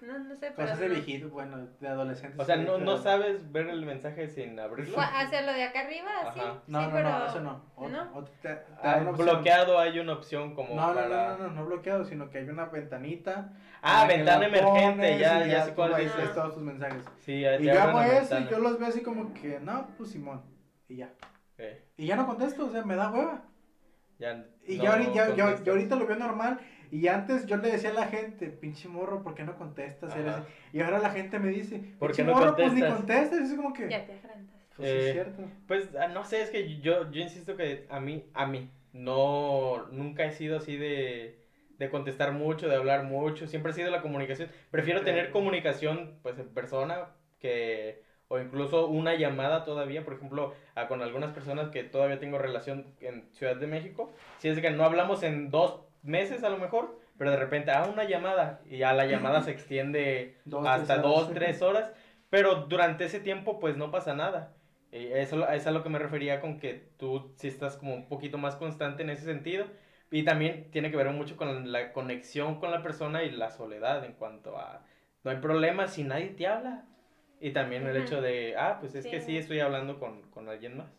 No, 0.03 0.19
no 0.19 0.35
sé, 0.35 0.53
pero... 0.55 0.55
cosas 0.57 0.81
de 0.81 0.89
no. 0.89 0.95
viejito, 0.95 1.29
bueno, 1.31 1.69
de 1.79 1.89
adolescentes. 1.89 2.41
O 2.41 2.45
sea, 2.45 2.57
no, 2.57 2.77
no 2.79 2.99
sabes 2.99 3.53
ver 3.53 3.69
el 3.69 3.87
mensaje 3.87 4.27
sin 4.29 4.59
abrirlo. 4.59 4.99
Hacerlo 5.01 5.53
de 5.53 5.63
acá 5.63 5.81
arriba, 5.83 6.11
sí. 6.35 6.41
Ajá. 6.41 6.63
No, 6.67 6.81
sí, 6.81 6.87
no, 6.87 6.93
pero... 6.93 7.09
no, 7.09 7.27
eso 7.27 7.41
no. 7.41 7.65
Otro, 7.77 7.89
¿No? 7.91 8.11
otro, 8.19 8.35
te- 8.43 8.55
te 8.57 8.65
Ah, 8.83 8.99
bloqueado 8.99 9.79
hay 9.79 10.01
una 10.01 10.15
opción 10.15 10.55
como 10.57 10.75
No, 10.75 10.89
no, 10.89 10.95
para... 10.95 11.09
no, 11.09 11.39
no, 11.39 11.49
no, 11.49 11.55
no 11.55 11.67
bloqueado, 11.67 12.05
sino 12.05 12.31
que 12.31 12.39
hay 12.39 12.49
una 12.49 12.65
ventanita. 12.67 13.53
Ah, 13.81 14.07
ventana 14.07 14.47
emergente, 14.47 15.19
ya, 15.19 15.47
ya 15.47 15.65
sé 15.67 15.75
cuál 15.75 15.95
ahí 15.95 16.05
dices. 16.05 16.35
todos 16.35 16.55
tus 16.55 16.63
mensajes. 16.63 17.05
Sí, 17.21 17.41
ya 17.41 17.57
Y 17.61 17.65
yo 17.65 17.81
hago 17.81 18.01
eso 18.03 18.39
y 18.41 18.49
yo 18.49 18.59
los 18.59 18.79
veo 18.79 18.89
así 18.89 19.03
como 19.03 19.33
que, 19.35 19.61
no, 19.61 19.87
pues 19.97 20.11
Simón. 20.11 20.43
Y 20.89 20.97
ya. 20.97 21.13
Y 21.97 22.07
ya 22.07 22.17
no 22.17 22.27
contesto, 22.27 22.67
o 22.67 22.71
sea, 22.71 22.85
me 22.85 22.97
da 22.97 23.11
hueva. 23.11 23.45
ya 24.19 24.45
Y 24.67 24.79
no 24.79 24.85
ya, 25.15 25.35
ya, 25.35 25.63
ya 25.63 25.71
ahorita 25.73 25.95
lo 25.95 26.07
veo 26.07 26.17
normal. 26.17 26.59
Y 26.93 27.09
antes 27.09 27.47
yo 27.47 27.57
le 27.57 27.71
decía 27.73 27.89
a 27.89 27.95
la 27.95 28.07
gente, 28.09 28.49
pinche 28.49 28.87
morro, 28.87 29.23
¿por 29.23 29.35
qué 29.35 29.45
no 29.45 29.57
contestas? 29.57 30.15
Eres-" 30.15 30.35
Ajá. 30.35 30.45
Y 30.75 30.81
ahora 30.83 30.99
la 30.99 31.09
gente 31.09 31.39
me 31.39 31.49
dice, 31.49 31.83
¿Por 31.99 32.13
qué 32.13 32.23
no 32.23 32.35
morro, 32.35 32.55
pues 32.55 32.75
ni 32.75 32.83
contestas? 32.83 32.99
contestas. 32.99 33.51
Es 33.51 33.57
como 33.57 33.73
que, 33.73 33.89
Ya 33.89 34.05
te 34.05 34.13
pues 34.77 34.91
sí 34.91 34.97
Eh, 34.97 35.07
es 35.07 35.13
cierto. 35.13 35.43
Pues 35.67 35.89
ah, 35.99 36.09
no 36.09 36.27
sé, 36.27 36.43
es 36.43 36.51
que 36.51 36.79
yo, 36.81 37.11
yo 37.11 37.23
insisto 37.23 37.57
que 37.57 37.87
a 37.89 37.99
mí, 37.99 38.25
a 38.35 38.45
mí, 38.45 38.69
no, 38.93 39.87
nunca 39.91 40.27
he 40.27 40.33
sido 40.33 40.59
así 40.59 40.77
de, 40.77 41.39
de 41.79 41.89
contestar 41.89 42.33
mucho, 42.33 42.69
de 42.69 42.77
hablar 42.77 43.05
mucho, 43.05 43.47
siempre 43.47 43.73
ha 43.73 43.75
sido 43.75 43.91
la 43.91 44.03
comunicación. 44.03 44.51
Prefiero 44.71 44.99
Sí. 45.01 45.07
tener 45.07 45.31
comunicación 45.31 46.19
pues 46.23 46.39
en 46.39 46.51
persona 46.53 47.07
que, 47.39 48.03
o 48.29 48.39
incluso 48.39 48.87
una 48.87 49.15
llamada 49.15 49.65
todavía, 49.65 50.05
por 50.05 50.13
ejemplo, 50.13 50.53
a- 50.75 50.89
con 50.89 51.01
algunas 51.01 51.33
personas 51.33 51.71
que 51.71 51.85
todavía 51.85 52.19
tengo 52.21 52.37
relación 52.37 52.95
en 53.01 53.33
Ciudad 53.33 53.57
de 53.57 53.67
México, 53.67 54.13
si 54.41 54.49
es 54.49 54.61
que 54.61 54.71
no 54.71 54.85
hablamos 54.85 55.23
en 55.23 55.51
dos 55.51 55.81
meses 56.03 56.43
a 56.45 56.49
lo 56.51 56.59
mejor, 56.59 56.99
pero 57.19 57.31
de 57.31 57.37
repente, 57.37 57.71
ah, 57.71 57.89
una 57.93 58.05
llamada, 58.05 58.61
y 58.67 58.79
ya 58.79 58.93
la 58.93 59.07
llamada 59.07 59.43
se 59.43 59.51
extiende 59.53 60.39
Dos, 60.45 60.67
hasta 60.67 60.95
tres 60.95 61.03
dos, 61.03 61.33
tres 61.33 61.63
horas, 61.63 61.93
pero 62.31 62.67
durante 62.67 63.05
ese 63.05 63.21
tiempo 63.21 63.59
pues 63.61 63.77
no 63.77 63.91
pasa 63.91 64.15
nada. 64.15 64.55
Y 64.91 65.07
eso 65.07 65.49
es 65.49 65.67
a 65.67 65.71
lo 65.71 65.83
que 65.83 65.89
me 65.89 65.99
refería 65.99 66.41
con 66.41 66.59
que 66.59 66.91
tú 66.99 67.33
sí 67.37 67.49
estás 67.49 67.77
como 67.77 67.95
un 67.95 68.09
poquito 68.09 68.37
más 68.39 68.57
constante 68.57 69.03
en 69.03 69.11
ese 69.11 69.25
sentido. 69.25 69.67
Y 70.11 70.25
también 70.25 70.71
tiene 70.71 70.91
que 70.91 70.97
ver 70.99 71.09
mucho 71.11 71.37
con 71.39 71.73
la 71.73 71.93
conexión 71.95 72.61
con 72.61 72.71
la 72.71 72.83
persona 72.83 73.23
y 73.23 73.31
la 73.31 73.51
soledad 73.51 74.05
en 74.05 74.13
cuanto 74.13 74.59
a 74.59 74.85
no 75.25 75.31
hay 75.31 75.39
problema 75.39 75.87
si 75.89 76.05
nadie 76.05 76.27
te 76.29 76.47
habla. 76.47 76.85
Y 77.41 77.51
también 77.53 77.87
el 77.87 77.97
hecho 77.97 78.21
de, 78.21 78.55
ah, 78.59 78.77
pues 78.81 78.95
es 78.95 79.07
que 79.07 79.21
Sí. 79.21 79.27
sí 79.27 79.37
estoy 79.39 79.61
hablando 79.61 79.99
con, 79.99 80.23
con 80.31 80.49
alguien 80.49 80.77
más. 80.77 80.93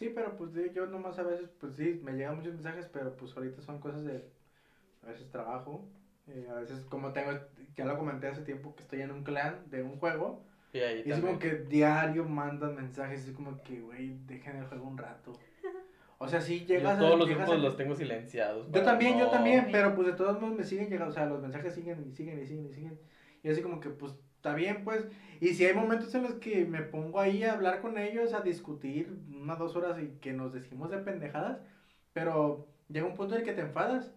Sí, 0.00 0.08
pero 0.08 0.36
pues 0.36 0.50
yo 0.74 0.86
nomás 0.86 1.18
a 1.20 1.24
veces, 1.24 1.50
pues 1.60 1.74
sí, 1.76 2.00
me 2.02 2.14
llegan 2.14 2.36
muchos 2.36 2.54
mensajes, 2.54 2.88
pero 2.92 3.16
pues 3.16 3.36
ahorita 3.36 3.60
son 3.60 3.80
cosas 3.80 4.04
de, 4.04 4.24
a 5.02 5.08
veces 5.08 5.30
trabajo, 5.30 5.84
eh, 6.28 6.48
a 6.50 6.54
veces 6.54 6.80
como 6.86 7.12
tengo, 7.12 7.32
ya 7.76 7.84
lo 7.84 7.98
comenté 7.98 8.28
hace 8.28 8.42
tiempo 8.42 8.74
que 8.74 8.82
estoy 8.82 9.02
en 9.02 9.12
un 9.12 9.22
clan 9.24 9.70
de 9.70 9.82
un 9.82 9.96
juego, 9.98 10.40
Y 10.72 10.78
ahí 10.80 11.02
y 11.06 11.10
es 11.10 11.20
como 11.20 11.38
que 11.38 11.54
diario 11.56 12.24
mandan 12.24 12.74
mensajes, 12.76 13.26
es 13.26 13.34
como 13.34 13.62
que, 13.62 13.80
güey, 13.80 14.16
dejen 14.26 14.56
el 14.56 14.66
juego 14.66 14.86
un 14.88 14.98
rato. 14.98 15.34
O 16.18 16.28
sea, 16.28 16.40
sí 16.40 16.60
Yo 16.60 16.76
llegas 16.76 16.96
a... 16.98 17.00
todos 17.00 17.18
los 17.18 17.28
llegas 17.28 17.48
grupos 17.48 17.60
a- 17.60 17.62
los 17.68 17.76
tengo 17.76 17.94
silenciados. 17.94 18.70
Yo 18.72 18.82
también, 18.82 19.18
yo 19.18 19.26
no- 19.26 19.30
también, 19.30 19.68
pero 19.72 19.94
pues 19.94 20.06
de 20.08 20.14
todos 20.14 20.40
modos 20.40 20.54
me 20.56 20.64
siguen 20.64 20.88
llegando, 20.90 21.10
o 21.10 21.14
sea, 21.14 21.26
los 21.26 21.40
mensajes 21.42 21.74
siguen 21.74 22.06
y 22.08 22.12
siguen 22.12 22.40
y 22.42 22.46
siguen 22.46 22.66
y 22.66 22.72
siguen. 22.72 22.98
Y 23.42 23.48
así 23.50 23.62
como 23.62 23.80
que 23.80 23.90
pues 23.90 24.14
está 24.40 24.54
bien 24.54 24.84
pues, 24.84 25.06
y 25.40 25.48
si 25.54 25.66
hay 25.66 25.74
momentos 25.74 26.14
en 26.14 26.22
los 26.22 26.34
que 26.36 26.64
me 26.64 26.80
pongo 26.82 27.20
ahí 27.20 27.44
a 27.44 27.52
hablar 27.52 27.80
con 27.82 27.98
ellos, 27.98 28.32
a 28.32 28.40
discutir 28.40 29.10
unas 29.30 29.58
dos 29.58 29.76
horas 29.76 30.00
y 30.02 30.08
que 30.20 30.32
nos 30.32 30.52
decimos 30.52 30.90
de 30.90 30.98
pendejadas, 30.98 31.60
pero 32.14 32.66
llega 32.88 33.06
un 33.06 33.14
punto 33.14 33.34
en 33.34 33.40
el 33.40 33.46
que 33.46 33.52
te 33.52 33.60
enfadas. 33.62 34.14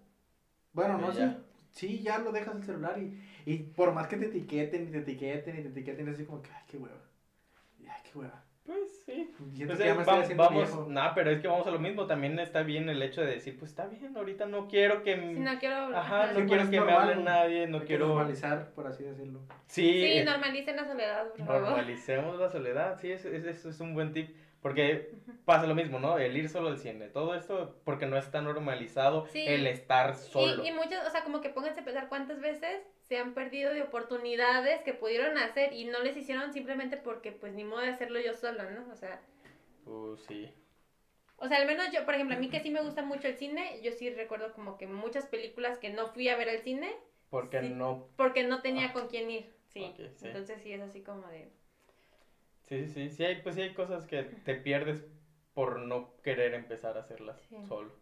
Bueno, 0.74 0.97
no 0.97 1.11
sé, 1.11 1.34
sí, 1.71 2.01
ya 2.01 2.19
lo 2.19 2.32
dejas 2.32 2.55
el 2.55 2.63
celular 2.63 2.97
y, 2.99 3.13
y 3.45 3.57
por 3.57 3.93
más 3.93 4.07
que 4.07 4.17
te 4.17 4.26
etiqueten 4.28 4.88
y 4.88 4.91
te 4.91 4.99
etiqueten 4.99 5.57
y 5.59 5.61
te 5.63 5.69
etiqueten, 5.69 6.07
es 6.07 6.15
así 6.15 6.26
como 6.26 6.41
que, 6.41 6.51
ay, 6.51 6.63
qué 6.67 6.78
hueva. 6.78 7.01
Ay, 7.88 8.01
qué 8.03 8.17
hueva. 8.17 8.43
Pues 8.66 9.03
sí. 9.05 9.30
Siento 9.53 9.74
Pues, 9.74 9.80
que 9.80 9.86
ya 9.86 9.93
me 9.93 10.01
estoy 10.01 10.16
vam- 10.18 10.22
haciendo 10.22 10.43
vamos, 10.43 10.88
no, 10.88 11.11
pero 11.14 11.32
es 11.32 11.41
que 11.41 11.47
vamos 11.49 11.68
a 11.68 11.72
lo 11.72 11.80
mismo. 11.80 12.07
También 12.07 12.39
está 12.39 12.64
bien 12.64 12.88
el 12.88 13.01
hecho 13.01 13.20
de 13.22 13.28
decir, 13.32 13.59
pues 13.59 13.72
está 13.72 13.88
bien, 13.88 14.16
ahorita 14.16 14.45
no 14.45 14.68
quiero 14.70 15.03
que. 15.03 15.16
Si 15.18 15.39
no 15.39 15.59
quiero... 15.59 15.76
Ajá, 15.97 16.28
no 16.28 16.39
Sí, 16.39 16.45
quiero 16.45 16.61
pues, 16.64 16.70
que 16.70 16.80
me 16.82 16.91
hable 16.93 17.16
nadie, 17.18 17.68
no 17.68 17.78
Hay 17.78 17.82
que 17.82 17.88
quiero. 17.88 18.07
normalizar, 18.07 18.72
por 18.72 18.88
así 18.88 19.03
decirlo. 19.03 19.41
Sí, 19.68 19.84
Sí, 19.91 20.05
eh, 20.20 20.24
normalicen 20.24 20.78
la 20.78 20.86
soledad, 20.86 21.28
por 21.34 21.45
favor. 21.45 21.61
normalicemos 21.64 22.39
la 22.39 22.49
soledad. 22.49 22.97
Sí, 23.01 23.11
eso, 23.11 23.28
eso 23.28 23.70
es 23.70 23.80
un 23.82 23.93
buen 23.93 24.14
tip. 24.14 24.34
Porque 24.61 25.11
pasa 25.43 25.68
lo 25.68 25.76
mismo, 25.76 25.99
¿no? 25.99 26.18
El 26.18 26.38
ir 26.38 26.47
solo 26.47 26.70
al 26.70 26.78
cine. 26.78 27.09
Todo 27.09 27.36
esto 27.36 27.82
porque 27.84 28.05
no 28.05 28.16
está 28.18 28.39
normalizado 28.39 29.26
Sí. 29.28 29.43
el 29.45 29.68
estar 29.68 30.16
solo. 30.16 30.64
Y, 30.64 30.70
y 30.70 30.72
muchos, 30.72 31.05
o 31.05 31.09
sea, 31.09 31.26
como 31.26 31.41
que 31.41 31.49
pónganse 31.49 31.82
a 31.82 31.84
pensar 31.84 32.07
cuántas 32.07 32.39
veces 32.39 32.82
se 33.08 33.18
han 33.18 33.34
perdido 33.34 33.72
de 33.74 33.82
oportunidades 33.82 34.82
que 34.84 34.93
pudieron 34.93 35.38
hacer 35.38 35.74
y 35.74 35.86
no 35.86 35.99
les 36.01 36.16
hicieron 36.18 36.51
simplemente 36.54 36.97
porque, 36.97 37.32
pues, 37.32 37.54
ni 37.54 37.64
modo 37.64 37.82
de 37.82 37.89
hacerlo 37.89 38.20
yo 38.20 38.34
solo, 38.34 38.70
¿no? 38.70 38.91
O 38.91 38.95
sea, 38.95 39.20
Uh, 39.86 40.16
sí. 40.28 40.49
o 41.38 41.47
sea, 41.47 41.58
al 41.58 41.66
menos 41.68 41.91
yo, 41.91 42.06
por 42.06 42.14
ejemplo, 42.16 42.36
a 42.36 42.39
mí 42.39 42.49
que 42.49 42.60
sí 42.62 42.70
me 42.70 42.82
gusta 42.82 43.01
mucho 43.04 43.28
el 43.28 43.36
cine, 43.36 43.82
yo 43.82 43.91
sí 43.91 44.10
recuerdo 44.10 44.54
como 44.54 44.78
que 44.78 44.88
muchas 44.88 45.26
películas 45.28 45.78
que 45.78 45.89
no 45.89 46.08
fui 46.08 46.30
a 46.30 46.36
ver 46.36 46.49
al 46.49 46.60
cine 46.60 46.89
Porque 47.30 47.62
Sí. 47.62 47.70
no. 47.70 48.08
porque 48.16 48.43
no 48.43 48.62
tenía 48.62 48.88
Ah. 48.88 48.93
con 48.93 49.08
quién 49.08 49.30
ir. 49.30 49.45
Sí. 49.68 49.82
Ok, 49.84 49.99
sí. 50.16 50.28
Entonces 50.28 50.62
sí 50.62 50.72
es 50.72 50.82
así 50.82 51.01
como 51.01 51.28
de... 51.28 51.49
Sí, 52.68 52.88
sí, 52.88 52.88
sí. 52.88 53.10
Sí 53.10 53.24
hay, 53.26 53.36
pues 53.41 53.56
sí 53.56 53.62
hay 53.62 53.74
cosas 53.74 54.06
que 54.06 54.24
te 54.24 54.56
pierdes 54.56 55.04
por 55.54 55.80
no 55.80 56.16
querer 56.24 56.54
empezar 56.54 56.95
a 56.97 57.01
hacerlas 57.01 57.38
Sí. 57.49 57.58
solo. 57.68 57.93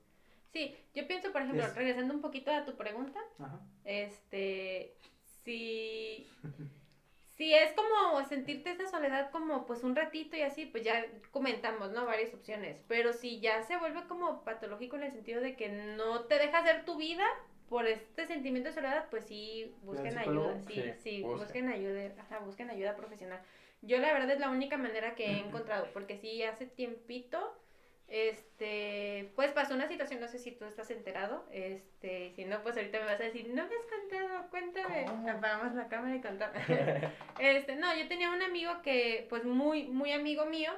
Sí, 0.53 0.73
yo 0.93 1.07
pienso, 1.07 1.31
por 1.31 1.41
ejemplo, 1.41 1.65
Es- 1.65 1.75
regresando 1.75 2.13
un 2.13 2.21
poquito 2.21 2.51
a 2.51 2.65
tu 2.65 2.75
pregunta, 2.75 3.19
Ajá. 3.39 3.59
Este, 3.83 4.91
si, 5.43 6.27
si 7.37 7.53
es 7.53 7.71
como 7.73 8.23
sentirte 8.25 8.71
esa 8.71 8.87
soledad 8.87 9.31
como 9.31 9.65
pues 9.65 9.83
un 9.83 9.95
ratito 9.95 10.35
y 10.35 10.41
así, 10.41 10.65
pues 10.65 10.83
ya 10.83 11.05
comentamos, 11.31 11.89
¿no? 11.91 12.05
Varias 12.05 12.33
opciones, 12.33 12.77
pero 12.87 13.13
si 13.13 13.39
ya 13.39 13.61
se 13.63 13.77
vuelve 13.77 14.03
como 14.07 14.43
patológico 14.43 14.95
en 14.97 15.03
el 15.03 15.11
sentido 15.11 15.41
de 15.41 15.55
que 15.55 15.69
no 15.69 16.21
te 16.21 16.37
deja 16.37 16.59
hacer 16.59 16.85
tu 16.85 16.97
vida 16.97 17.23
por 17.69 17.87
este 17.87 18.25
sentimiento 18.27 18.69
de 18.69 18.73
soledad, 18.75 19.05
pues 19.09 19.23
sí, 19.25 19.71
busquen 19.81 20.17
ayuda, 20.17 20.59
sí, 20.67 20.75
Sí, 20.75 20.81
sí, 21.01 21.21
busquen. 21.21 21.39
busquen 21.39 21.69
ayuda, 21.69 22.13
ajá, 22.17 22.39
busquen 22.39 22.69
ayuda 22.69 22.95
profesional. 22.95 23.39
Yo 23.81 23.97
la 23.99 24.11
verdad 24.13 24.29
es 24.31 24.39
la 24.39 24.49
única 24.49 24.77
manera 24.77 25.15
que 25.15 25.23
he 25.25 25.39
encontrado, 25.39 25.87
porque 25.93 26.17
sí, 26.17 26.43
hace 26.43 26.65
tiempito, 26.65 27.39
este, 28.11 29.31
pues 29.35 29.51
pasó 29.53 29.73
una 29.73 29.87
situación, 29.87 30.19
no 30.19 30.27
sé 30.27 30.37
si 30.37 30.51
tú 30.51 30.65
estás 30.65 30.91
enterado, 30.91 31.45
este, 31.51 32.33
si 32.35 32.43
no, 32.43 32.61
pues 32.61 32.75
ahorita 32.75 32.99
me 32.99 33.05
vas 33.05 33.21
a 33.21 33.23
decir, 33.23 33.47
no 33.47 33.65
me 33.65 33.73
has 33.73 33.85
contado, 33.85 34.49
cuéntame, 34.49 35.05
¿Cómo? 35.07 35.29
apagamos 35.29 35.73
la 35.75 35.87
cámara 35.87 36.15
y 36.15 36.21
contamos. 36.21 36.57
este, 37.39 37.75
no, 37.77 37.95
yo 37.95 38.09
tenía 38.09 38.29
un 38.31 38.41
amigo 38.41 38.81
que, 38.81 39.25
pues 39.29 39.45
muy, 39.45 39.83
muy 39.83 40.11
amigo 40.11 40.45
mío, 40.45 40.73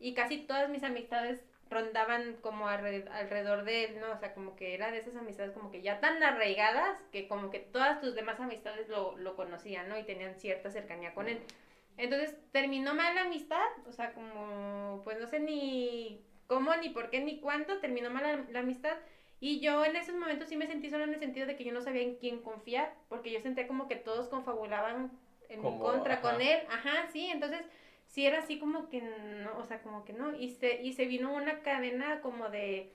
y 0.00 0.14
casi 0.14 0.38
todas 0.38 0.70
mis 0.70 0.82
amistades 0.82 1.44
rondaban 1.68 2.36
como 2.40 2.68
alre- 2.68 3.06
alrededor 3.10 3.64
de 3.64 3.84
él, 3.84 4.00
¿no? 4.00 4.12
O 4.12 4.16
sea, 4.16 4.32
como 4.32 4.56
que 4.56 4.72
era 4.72 4.90
de 4.90 4.98
esas 4.98 5.16
amistades 5.16 5.52
como 5.52 5.70
que 5.70 5.82
ya 5.82 6.00
tan 6.00 6.22
arraigadas 6.22 6.96
que 7.12 7.28
como 7.28 7.50
que 7.50 7.58
todas 7.58 8.00
tus 8.00 8.14
demás 8.14 8.40
amistades 8.40 8.88
lo, 8.88 9.14
lo 9.18 9.36
conocían, 9.36 9.90
¿no? 9.90 9.98
Y 9.98 10.04
tenían 10.04 10.36
cierta 10.36 10.70
cercanía 10.70 11.12
con 11.12 11.28
él. 11.28 11.38
Entonces 11.98 12.34
terminó 12.52 12.94
mal 12.94 13.14
la 13.14 13.22
amistad, 13.22 13.66
o 13.86 13.92
sea, 13.92 14.12
como, 14.14 15.02
pues 15.04 15.18
no 15.18 15.26
sé 15.26 15.40
ni 15.40 16.24
cómo, 16.48 16.74
ni 16.76 16.90
por 16.90 17.10
qué, 17.10 17.20
ni 17.20 17.40
cuánto, 17.40 17.78
terminó 17.80 18.10
mal 18.10 18.24
la, 18.24 18.46
la 18.50 18.60
amistad. 18.60 18.98
Y 19.40 19.60
yo 19.60 19.84
en 19.84 19.96
esos 19.96 20.16
momentos 20.16 20.48
sí 20.48 20.56
me 20.56 20.66
sentí 20.66 20.90
solo 20.90 21.04
en 21.04 21.14
el 21.14 21.20
sentido 21.20 21.46
de 21.46 21.56
que 21.56 21.64
yo 21.64 21.72
no 21.72 21.82
sabía 21.82 22.02
en 22.02 22.16
quién 22.16 22.40
confiar, 22.40 22.92
porque 23.08 23.32
yo 23.32 23.40
sentía 23.40 23.68
como 23.68 23.88
que 23.88 23.96
todos 23.96 24.28
confabulaban 24.28 25.12
en 25.48 25.60
mi 25.64 25.72
Como, 25.72 25.80
contra 25.80 26.16
ajá. 26.16 26.20
con 26.22 26.40
él. 26.40 26.60
Ajá, 26.70 27.06
sí, 27.12 27.30
entonces 27.30 27.62
sí 28.06 28.26
era 28.26 28.40
así 28.40 28.58
como 28.58 28.88
que 28.90 29.00
no, 29.00 29.58
o 29.58 29.64
sea, 29.64 29.82
como 29.82 30.04
que 30.04 30.12
no. 30.14 30.34
Y 30.34 30.48
se, 30.50 30.80
y 30.82 30.92
se 30.94 31.06
vino 31.06 31.32
una 31.34 31.62
cadena 31.62 32.20
como 32.20 32.48
de 32.50 32.90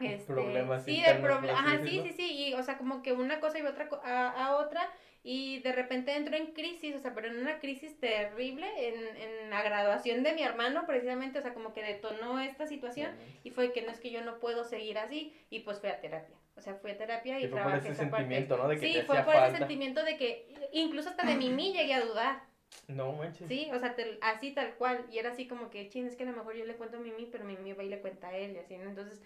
Este, 0.00 0.34
Problemas 0.34 0.84
sí, 0.84 1.00
de 1.02 1.14
internos, 1.14 1.38
por 1.38 1.50
proble- 1.50 1.50
así 1.50 1.56
ajá, 1.56 1.82
sí, 1.82 2.00
sí, 2.02 2.12
sí, 2.12 2.48
y 2.50 2.54
o 2.54 2.62
sea, 2.62 2.76
como 2.76 3.02
que 3.02 3.12
una 3.12 3.40
cosa 3.40 3.58
y 3.58 3.62
otra 3.62 3.88
a, 4.02 4.46
a 4.46 4.56
otra 4.56 4.90
y 5.28 5.58
de 5.58 5.72
repente 5.72 6.14
entro 6.14 6.36
en 6.36 6.52
crisis, 6.52 6.94
o 6.94 7.00
sea, 7.00 7.12
pero 7.12 7.26
en 7.26 7.36
una 7.38 7.58
crisis 7.58 7.98
terrible 7.98 8.64
en, 8.88 9.16
en 9.16 9.50
la 9.50 9.60
graduación 9.62 10.22
de 10.22 10.32
mi 10.32 10.42
hermano 10.44 10.86
precisamente, 10.86 11.40
o 11.40 11.42
sea, 11.42 11.52
como 11.52 11.72
que 11.72 11.82
detonó 11.82 12.38
esta 12.38 12.68
situación 12.68 13.10
y 13.42 13.50
fue 13.50 13.72
que 13.72 13.82
no 13.82 13.90
es 13.90 13.98
que 13.98 14.12
yo 14.12 14.22
no 14.22 14.38
puedo 14.38 14.62
seguir 14.62 14.98
así 14.98 15.32
y 15.50 15.60
pues 15.60 15.80
fui 15.80 15.88
a 15.88 15.98
terapia, 16.00 16.36
o 16.54 16.60
sea, 16.60 16.74
fui 16.76 16.92
a 16.92 16.96
terapia 16.96 17.40
y, 17.40 17.46
Y 17.46 17.48
fue 17.48 17.60
por 17.60 17.74
ese 17.74 17.88
parte. 17.88 17.94
sentimiento, 18.04 18.56
¿no? 18.56 18.68
De 18.68 18.78
que 18.78 18.86
Sí, 18.86 18.92
te 18.94 19.02
fue 19.02 19.16
por 19.24 19.34
ese 19.34 19.42
falta. 19.42 19.58
sentimiento 19.58 20.04
de 20.04 20.16
que 20.16 20.46
incluso 20.70 21.08
hasta 21.08 21.26
de 21.26 21.34
mí 21.34 21.72
llegué 21.72 21.94
a 21.94 22.04
dudar. 22.04 22.42
No 22.86 23.12
manches. 23.12 23.48
Sí, 23.48 23.68
o 23.72 23.78
sea, 23.80 23.96
te- 23.96 24.18
así 24.20 24.52
tal 24.52 24.74
cual. 24.74 25.06
Y 25.10 25.18
era 25.18 25.30
así 25.30 25.48
como 25.48 25.70
que, 25.70 25.88
chin, 25.88 26.06
es 26.06 26.14
que 26.14 26.22
a 26.22 26.26
lo 26.26 26.32
mejor 26.36 26.54
yo 26.54 26.64
le 26.64 26.74
cuento 26.76 26.98
a 26.98 27.00
Mimi, 27.00 27.26
pero 27.26 27.44
Mimi 27.44 27.72
va 27.72 27.82
y 27.82 27.88
le 27.88 27.98
cuenta 28.00 28.28
a 28.28 28.36
él 28.36 28.52
y 28.54 28.58
así, 28.58 28.76
¿no? 28.76 28.88
Entonces, 28.88 29.20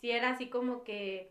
sí 0.00 0.10
era 0.10 0.30
así 0.30 0.48
como 0.48 0.82
que... 0.82 1.30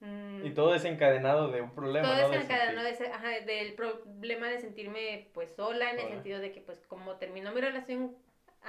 mm, 0.00 0.46
Y 0.46 0.50
todo 0.54 0.72
desencadenado 0.72 1.50
de 1.50 1.60
un 1.60 1.70
problema, 1.74 2.06
todo 2.08 2.16
¿no? 2.16 2.22
eso 2.22 2.32
De 2.32 2.38
sentir- 2.54 2.82
de 2.82 2.90
ese- 2.90 3.12
ajá, 3.12 3.28
del 3.44 3.74
problema 3.74 4.48
de 4.48 4.58
sentirme 4.58 5.28
pues 5.34 5.50
sola, 5.54 5.90
en 5.92 5.98
el 6.00 6.08
sentido 6.08 6.38
de 6.40 6.52
que 6.52 6.60
pues 6.60 6.86
como 6.86 7.16
terminó 7.16 7.52
mi 7.52 7.60
relación 7.60 8.14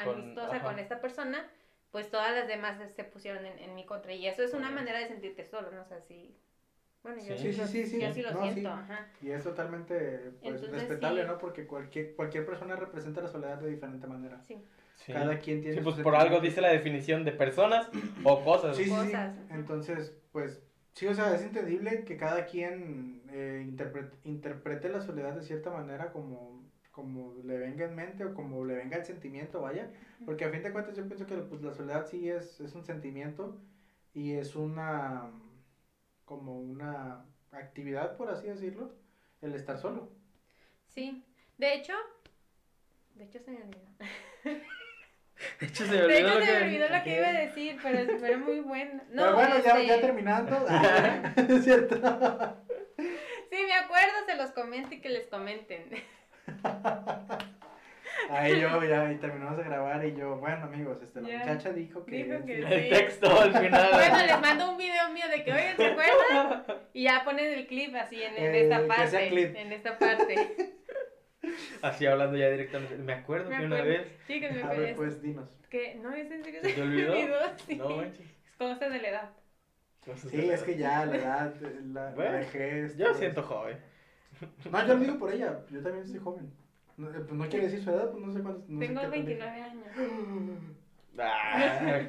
Con- 0.04 0.16
amistosa 0.22 0.60
con, 0.62 0.72
ajá. 0.74 0.82
esta 0.82 1.02
persona, 1.02 1.46
pues 1.92 2.10
todas 2.12 2.32
las 2.34 2.48
demás 2.48 2.78
se 2.96 3.04
pusieron 3.04 3.46
en, 3.46 3.58
en 3.60 3.76
mi 3.76 3.86
contra. 3.86 4.14
Y 4.14 4.28
eso 4.28 4.44
es 4.44 4.54
una 4.54 4.70
manera 4.70 5.00
de 5.00 5.08
sentirte 5.08 5.44
solo, 5.46 5.72
¿no? 5.72 5.82
O 5.82 5.86
sea, 5.86 6.02
sí... 6.02 6.36
Bueno, 7.02 7.18
yo 7.24 7.38
Sí. 7.38 7.38
sí, 7.38 7.54
Sí, 7.54 7.60
lo- 7.62 7.68
sí, 7.68 7.84
sí, 7.86 7.90
sí. 7.92 8.02
yo 8.02 8.14
sí 8.14 8.22
lo 8.22 8.32
No, 8.32 8.44
sí. 8.46 8.52
siento, 8.52 8.70
ajá. 8.72 9.08
Y 9.22 9.32
es 9.32 9.44
totalmente 9.44 9.96
pues, 10.42 10.54
Entonces, 10.56 10.72
respetable, 10.72 11.22
sí. 11.22 11.28
¿no? 11.28 11.38
Porque 11.38 11.66
cualquier, 11.66 12.14
cualquier 12.16 12.46
persona 12.46 12.76
representa 12.76 13.22
la 13.22 13.30
soledad 13.30 13.58
de 13.58 13.70
diferente 13.70 14.06
manera. 14.06 14.42
Sí. 14.42 14.58
Sí. 14.96 15.14
Cada 15.14 15.40
quien 15.40 15.62
tiene 15.62 15.78
Sí, 15.78 15.82
pues 15.82 15.96
por 15.96 16.14
algo 16.16 16.42
dice 16.42 16.60
la 16.60 16.68
definición 16.70 17.24
de 17.24 17.32
personas 17.32 17.90
o 18.26 18.44
cosas. 18.44 18.76
Sí, 18.76 18.90
cosas. 18.90 19.34
Entonces, 19.50 20.14
pues, 20.34 20.62
sí, 21.00 21.08
o 21.08 21.16
sea, 21.16 21.34
es 21.34 21.44
entendible 21.44 22.04
que 22.04 22.18
cada 22.18 22.46
quien 22.46 23.24
eh, 23.32 23.64
interprete, 23.66 24.18
interprete 24.26 24.90
la 24.90 25.00
soledad 25.00 25.34
de 25.34 25.44
cierta 25.44 25.72
manera 25.72 26.12
como, 26.12 26.62
como 26.92 27.34
le 27.36 27.58
venga 27.58 27.86
en 27.86 27.96
mente 27.96 28.26
o 28.26 28.34
como 28.34 28.66
le 28.66 28.76
venga 28.76 28.98
el 28.98 29.06
sentimiento, 29.06 29.62
vaya. 29.62 29.90
Porque 30.26 30.44
a 30.44 30.50
fin 30.50 30.62
de 30.62 30.74
cuentas 30.74 30.98
yo 30.98 31.08
pienso 31.08 31.26
que 31.26 31.36
pues, 31.36 31.62
la 31.62 31.72
soledad 31.72 32.06
sí 32.06 32.30
es, 32.30 32.60
es 32.60 32.76
un 32.76 32.84
sentimiento 32.84 33.58
y 34.14 34.34
es 34.34 34.58
una, 34.58 35.32
como 36.26 36.60
una 36.60 37.24
actividad, 37.54 38.18
por 38.18 38.30
así 38.30 38.48
decirlo, 38.48 38.92
el 39.42 39.56
estar 39.56 39.78
solo. 39.78 40.10
Sí, 40.90 41.24
de 41.58 41.76
hecho, 41.76 41.94
de 43.16 43.24
hecho 43.24 43.40
se 43.40 43.52
me 43.52 43.64
olvidó. 43.64 43.88
De 45.60 45.68
hecho, 45.68 45.86
se 45.86 45.92
me 45.92 45.98
De 45.98 46.04
olvidó 46.06 46.18
hecho 46.30 46.40
lo 46.40 46.46
se 46.46 46.52
me 46.52 46.58
que- 46.60 46.64
olvidó 46.66 46.90
lo 46.90 47.04
que 47.04 47.18
iba 47.18 47.28
a 47.28 47.32
decir, 47.34 47.78
pero 47.82 48.20
fue 48.20 48.38
muy 48.38 48.60
bueno. 48.60 49.02
No, 49.12 49.24
Pero 49.24 49.34
bueno, 49.36 49.56
ya, 49.64 49.72
este, 49.72 49.88
ya 49.88 50.02
terminando. 50.02 50.66
es 51.50 51.64
cierto. 51.64 51.96
Sí, 52.98 53.58
me 53.66 53.74
acuerdo, 53.74 54.14
se 54.28 54.36
los 54.36 54.52
comento 54.52 54.94
y 54.94 55.00
que 55.02 55.10
les 55.10 55.28
comenten. 55.28 55.86
Ahí 58.30 58.60
yo 58.60 58.84
ya 58.84 59.12
y 59.12 59.16
terminamos 59.18 59.58
de 59.58 59.64
grabar 59.64 60.06
y 60.06 60.14
yo, 60.16 60.36
bueno 60.38 60.66
amigos, 60.66 61.02
este, 61.02 61.22
la 61.22 61.30
Ya. 61.30 61.38
muchacha 61.40 61.72
dijo 61.72 62.06
que... 62.06 62.24
Dijo 62.26 62.46
que 62.46 62.60
este, 62.60 62.76
El 62.76 62.90
texto 62.90 63.40
al 63.42 63.54
final. 63.58 63.90
Bueno, 63.94 64.18
les 64.26 64.40
mando 64.42 64.70
un 64.72 64.78
video 64.78 65.10
mío 65.10 65.26
de 65.30 65.44
que, 65.44 65.54
oigan, 65.54 65.78
¿se 65.78 65.86
acuerdan? 65.88 66.64
Y 66.94 67.04
ya 67.04 67.24
ponen 67.24 67.54
el 67.54 67.66
clip 67.66 67.96
así 67.96 68.22
en, 68.22 68.36
en 68.38 68.56
Eh, 68.56 68.62
esta 68.64 68.80
que 68.82 68.88
sea 68.88 68.96
parte. 69.20 69.30
clip. 69.30 69.56
En 69.56 69.72
esta 69.74 69.98
parte. 69.98 70.76
Así 71.82 72.06
hablando 72.06 72.38
ya 72.38 72.50
directamente. 72.50 72.96
Me 72.98 73.14
acuerdo 73.14 73.50
Me 73.50 73.58
que 73.58 73.66
una 73.66 73.82
vez. 73.82 74.08
Sí, 74.28 74.40
que 74.40 74.50
me 74.52 74.64
A 74.64 74.70
ver, 74.70 74.96
pues 74.96 75.22
dinos. 75.22 75.50
Que, 75.70 75.96
no, 75.96 76.12
es 76.14 76.30
en 76.32 76.44
serio. 76.44 76.62
¿Se 76.62 76.74
te 76.74 76.82
olvidó? 76.84 77.14
sí. 77.68 77.76
No 77.76 77.90
manches. 77.90 78.22
Es 78.22 78.56
cosa 78.58 78.90
de 78.90 79.00
la 79.02 79.08
edad. 79.10 79.30
Cosas 80.06 80.32
Sí, 80.32 80.38
de- 80.38 80.54
es 80.54 80.64
que 80.64 80.78
ya 80.78 81.06
la 81.06 81.16
edad, 81.18 81.54
la, 81.62 82.02
la 82.10 82.16
Bueno, 82.16 82.32
vejez... 82.40 82.98
Yo 82.98 83.06
todo 83.08 83.16
siento 83.16 83.44
joven. 83.44 83.78
No, 84.72 84.88
yo 84.88 84.94
lo 84.94 85.00
digo 85.00 85.20
por 85.20 85.32
ella, 85.34 85.60
yo 85.70 85.82
también 85.82 86.08
soy 86.08 86.20
joven. 86.20 86.52
No, 86.98 87.10
eh, 87.10 87.20
pues 87.20 87.34
no 87.34 87.48
quiere 87.50 87.66
decir 87.66 87.84
su 87.84 87.90
edad, 87.92 88.10
pues 88.12 88.24
no 88.26 88.32
sé 88.34 88.42
cuántos... 88.42 88.68
No 88.70 88.80
sé 88.80 88.88
Tengo 88.88 89.02
tan 89.02 89.12
29 89.12 89.62
años. 89.62 89.86
Ah. 91.18 92.02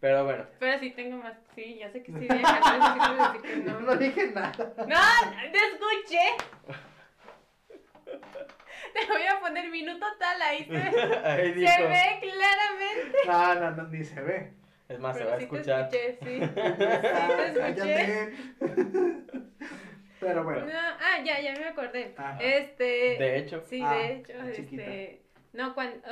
Pero 0.00 0.24
bueno. 0.24 0.44
Pero 0.58 0.78
sí 0.78 0.90
tengo 0.92 1.16
más. 1.18 1.34
Sí, 1.54 1.76
ya 1.78 1.90
sé 1.90 2.02
que 2.02 2.12
sí, 2.12 2.18
vieja. 2.18 3.58
No. 3.64 3.80
no 3.80 3.96
dije 3.96 4.32
nada. 4.32 4.52
¡No! 4.78 5.52
¡Te 5.52 5.58
escuché! 5.58 6.76
Te 9.06 9.06
voy 9.06 9.26
a 9.26 9.40
poner 9.40 9.70
minuto 9.70 10.06
tal, 10.18 10.42
ahí 10.42 10.64
se, 10.64 10.76
Ahí 11.24 11.54
se 11.54 11.86
ve 11.86 12.18
claramente. 12.20 13.18
No, 13.26 13.54
no, 13.54 13.70
no, 13.72 13.88
ni 13.88 14.04
se 14.04 14.20
ve. 14.20 14.52
Es 14.88 14.98
más, 14.98 15.16
se 15.16 15.24
va 15.24 15.34
a 15.34 15.38
sí 15.38 15.44
escuchar. 15.44 15.88
Te 15.88 16.10
escuché, 16.10 16.38
sí. 16.38 16.50
Ah, 16.56 17.50
te 17.52 17.58
cállate. 17.60 18.32
Pero 20.20 20.44
bueno. 20.44 20.66
No, 20.66 20.72
ah, 20.78 21.18
ya, 21.24 21.40
ya 21.40 21.52
me 21.54 21.64
acordé. 21.66 22.14
Ajá. 22.16 22.38
Este. 22.40 22.84
De 23.18 23.38
hecho. 23.38 23.62
Sí, 23.64 23.82
Ah, 23.84 23.94
de 23.94 24.16
hecho, 24.16 24.32
chiquita. 24.54 24.82
este. 24.82 25.22
No, 25.52 25.74
cuando. 25.74 26.06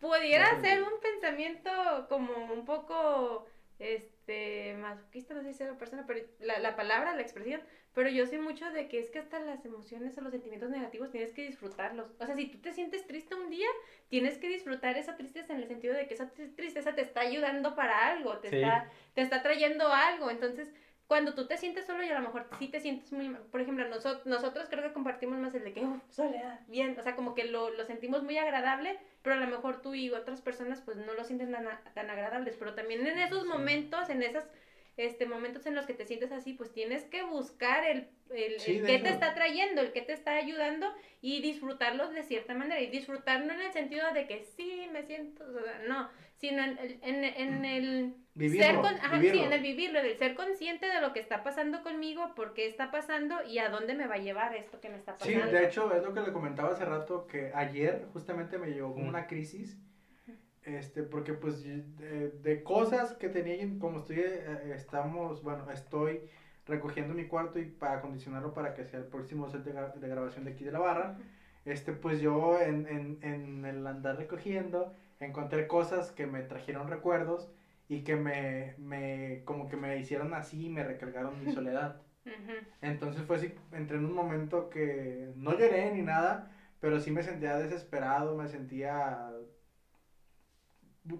pudiera 0.00 0.52
Ya 0.54 0.60
te 0.62 0.68
ser 0.68 0.82
un 0.82 1.00
pensamiento 1.00 1.70
como 2.08 2.32
un 2.52 2.64
poco. 2.64 3.46
Este. 3.84 4.74
masoquista, 4.80 5.34
no 5.34 5.42
sé 5.42 5.52
si 5.52 5.62
es 5.62 5.68
la 5.68 5.76
persona, 5.76 6.04
pero 6.06 6.24
la, 6.38 6.58
la 6.58 6.74
palabra, 6.74 7.12
la 7.14 7.20
expresión. 7.22 7.60
Pero 7.92 8.08
yo 8.08 8.26
soy 8.26 8.38
mucho 8.38 8.70
de 8.70 8.88
que 8.88 8.98
es 8.98 9.10
que 9.10 9.18
hasta 9.18 9.38
las 9.38 9.64
emociones 9.66 10.16
o 10.16 10.22
los 10.22 10.32
sentimientos 10.32 10.70
negativos 10.70 11.10
tienes 11.10 11.32
que 11.32 11.42
disfrutarlos. 11.46 12.08
O 12.18 12.24
sea, 12.26 12.34
si 12.34 12.46
tú 12.46 12.58
te 12.58 12.72
sientes 12.72 13.06
triste 13.06 13.34
un 13.34 13.50
día, 13.50 13.68
tienes 14.08 14.38
que 14.38 14.48
disfrutar 14.48 14.96
esa 14.96 15.14
tristeza 15.16 15.52
en 15.52 15.60
el 15.60 15.68
sentido 15.68 15.94
de 15.94 16.06
que 16.06 16.14
esa 16.14 16.32
tri- 16.32 16.54
tristeza 16.56 16.94
te 16.94 17.02
está 17.02 17.20
ayudando 17.20 17.74
para 17.74 18.06
algo, 18.08 18.38
te, 18.38 18.48
Sí. 18.48 18.56
está, 18.56 18.88
te 19.14 19.20
está 19.20 19.42
trayendo 19.42 19.92
algo. 19.92 20.30
Entonces, 20.30 20.72
cuando 21.06 21.34
tú 21.34 21.46
te 21.46 21.58
sientes 21.58 21.84
solo 21.84 22.02
y 22.02 22.08
a 22.08 22.14
lo 22.18 22.22
mejor 22.22 22.46
sí 22.58 22.68
te 22.68 22.80
sientes 22.80 23.12
muy 23.12 23.28
mal. 23.28 23.42
Por 23.50 23.60
ejemplo, 23.60 23.84
nosotros, 23.86 24.24
nosotros 24.24 24.68
creo 24.70 24.82
que 24.84 24.92
compartimos 24.94 25.38
más 25.38 25.54
el 25.54 25.64
de 25.64 25.72
que, 25.74 25.80
"Uf, 25.84 26.00
soledad, 26.08 26.60
bien. 26.66 26.98
O 26.98 27.02
sea, 27.02 27.14
como 27.14 27.34
que 27.34 27.44
lo, 27.44 27.68
lo 27.68 27.84
sentimos 27.84 28.22
muy 28.22 28.38
agradable, 28.38 28.96
pero 29.24 29.36
a 29.36 29.40
lo 29.40 29.46
mejor 29.46 29.80
tú 29.80 29.94
y 29.94 30.10
otras 30.10 30.42
personas 30.42 30.82
pues 30.82 30.98
no 30.98 31.14
lo 31.14 31.24
sienten 31.24 31.50
tan, 31.50 31.66
tan 31.94 32.10
agradables. 32.10 32.56
Pero 32.58 32.74
también 32.74 33.06
en 33.06 33.18
esos 33.18 33.46
momentos, 33.46 34.10
en 34.10 34.22
esos 34.22 34.44
este, 34.98 35.24
momentos 35.24 35.64
en 35.64 35.74
los 35.74 35.86
que 35.86 35.94
te 35.94 36.04
sientes 36.04 36.30
así, 36.30 36.52
pues 36.52 36.70
tienes 36.72 37.04
que 37.04 37.22
buscar 37.22 37.86
el, 37.86 38.10
el, 38.30 38.60
Sí, 38.60 38.76
el 38.76 38.86
hecho. 38.86 39.04
te 39.04 39.08
está 39.08 39.34
trayendo, 39.34 39.80
el 39.80 39.92
que 39.92 40.02
te 40.02 40.12
está 40.12 40.36
ayudando 40.36 40.94
y 41.22 41.40
disfrutarlos 41.40 42.12
de 42.12 42.22
cierta 42.22 42.54
manera. 42.54 42.82
Y 42.82 42.88
disfrutar 42.90 43.46
no 43.46 43.54
en 43.54 43.62
el 43.62 43.72
sentido 43.72 44.12
de 44.12 44.26
que 44.26 44.44
sí, 44.56 44.88
me 44.92 45.02
siento, 45.02 45.42
o 45.42 45.52
sea, 45.64 45.78
no, 45.88 46.10
sino 46.36 46.62
en, 46.62 46.78
el- 46.78 46.98
en, 47.02 47.24
en 47.24 47.64
el 47.64 48.14
Vivirlo, 48.34 48.64
ser 48.66 48.74
con- 48.76 48.94
ajá, 49.00 49.16
vivirlo. 49.18 49.38
sí, 49.40 49.44
en 49.46 49.52
el 49.52 49.62
vivirlo, 49.62 49.98
en 50.00 50.06
el 50.06 50.16
ser 50.18 50.34
consciente 50.34 50.86
de 50.86 51.00
lo 51.00 51.12
que 51.12 51.20
está 51.20 51.44
pasando 51.44 51.82
conmigo, 51.82 52.34
por 52.34 52.52
qué 52.52 52.66
está 52.66 52.90
pasando 52.90 53.36
y 53.48 53.58
a 53.58 53.68
dónde 53.68 53.94
me 53.94 54.06
va 54.08 54.16
a 54.16 54.18
llevar 54.18 54.54
esto 54.56 54.80
que 54.80 54.88
me 54.88 54.96
está 54.96 55.16
Sí, 55.18 55.32
pasando. 55.34 55.52
de 55.56 55.64
hecho, 55.64 55.94
es 55.94 56.02
lo 56.02 56.12
que 56.12 56.20
le 56.20 56.32
comentaba 56.32 56.72
hace 56.72 56.84
rato, 56.84 57.26
que 57.28 57.52
ayer 57.54 58.06
justamente 58.12 58.58
me 58.58 58.68
llegó 58.72 58.92
como 58.92 59.06
Mm. 59.06 59.08
una 59.10 59.26
crisis, 59.28 59.78
este, 60.64 61.02
porque 61.02 61.34
pues 61.34 61.62
de, 61.62 62.30
de 62.30 62.62
cosas 62.62 63.12
que 63.14 63.28
tenía, 63.28 63.56
como 63.78 63.98
estoy, 64.00 64.16
eh, 64.20 64.72
estamos, 64.74 65.42
bueno, 65.42 65.70
estoy 65.70 66.20
recogiendo 66.66 67.12
mi 67.14 67.26
cuarto 67.26 67.58
y 67.58 67.66
para 67.66 67.98
acondicionarlo 67.98 68.54
para 68.54 68.74
que 68.74 68.84
sea 68.84 68.98
el 68.98 69.04
próximo 69.06 69.48
set 69.50 69.62
de, 69.62 69.72
de 70.00 70.08
grabación 70.08 70.44
de 70.46 70.52
aquí 70.52 70.64
de 70.64 70.72
la 70.72 70.78
barra, 70.78 71.18
este, 71.66 71.92
pues 71.92 72.20
yo 72.20 72.58
en, 72.60 72.86
en, 72.88 73.18
en 73.22 73.64
el 73.66 73.86
andar 73.86 74.16
recogiendo 74.16 74.94
encontré 75.20 75.66
cosas 75.66 76.12
que 76.12 76.26
me 76.26 76.42
trajeron 76.42 76.88
recuerdos 76.88 77.48
y 77.88 78.00
que 78.00 78.16
me, 78.16 78.74
me, 78.78 79.42
como 79.44 79.68
que 79.68 79.76
me 79.76 79.98
hicieron 79.98 80.34
así 80.34 80.66
y 80.66 80.68
me 80.70 80.82
recargaron 80.84 81.42
mi 81.44 81.52
soledad. 81.54 81.96
Entonces 82.80 83.22
fue 83.24 83.36
así, 83.36 83.52
entré 83.72 83.98
en 83.98 84.06
un 84.06 84.14
momento 84.14 84.68
que 84.70 85.30
no 85.36 85.52
lloré 85.52 85.90
ni 85.90 86.02
nada, 86.02 86.50
pero 86.80 86.98
sí 87.00 87.10
me 87.10 87.22
sentía 87.22 87.56
desesperado, 87.56 88.34
me 88.34 88.48
sentía 88.48 89.30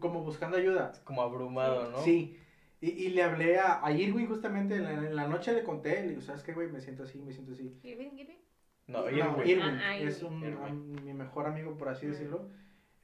como 0.01 0.22
buscando 0.22 0.57
ayuda. 0.57 0.92
Como 1.05 1.22
abrumado, 1.22 1.90
¿no? 1.90 1.99
Sí, 1.99 2.34
y, 2.80 2.88
y 2.90 3.09
le 3.11 3.22
hablé 3.22 3.59
a, 3.59 3.84
a 3.84 3.92
Irwin 3.92 4.26
justamente, 4.26 4.76
en 4.76 4.84
la, 4.84 4.92
en 4.92 5.16
la 5.16 5.26
noche 5.26 5.53
le 5.53 5.62
conté, 5.62 6.03
le 6.03 6.09
digo, 6.11 6.20
¿sabes 6.20 6.42
qué, 6.42 6.53
güey? 6.53 6.68
Me 6.68 6.80
siento 6.80 7.03
así, 7.05 7.18
me 7.20 7.32
siento 7.32 7.53
así. 7.53 7.74
Irving, 7.82 8.12
Irving. 8.16 8.38
No, 8.86 9.03
No, 9.03 9.11
Irwin. 9.11 9.49
Irwin, 9.49 9.74
Ah, 9.80 9.88
ah, 9.90 9.97
es 9.97 10.22
Irwin. 10.22 10.32
un, 10.32 10.45
Irwin. 10.45 10.64
am- 10.64 11.05
mi 11.05 11.14
mejor 11.14 11.47
amigo, 11.47 11.76
por 11.76 11.88
así 11.88 12.07
Mm. 12.07 12.11
decirlo. 12.11 12.49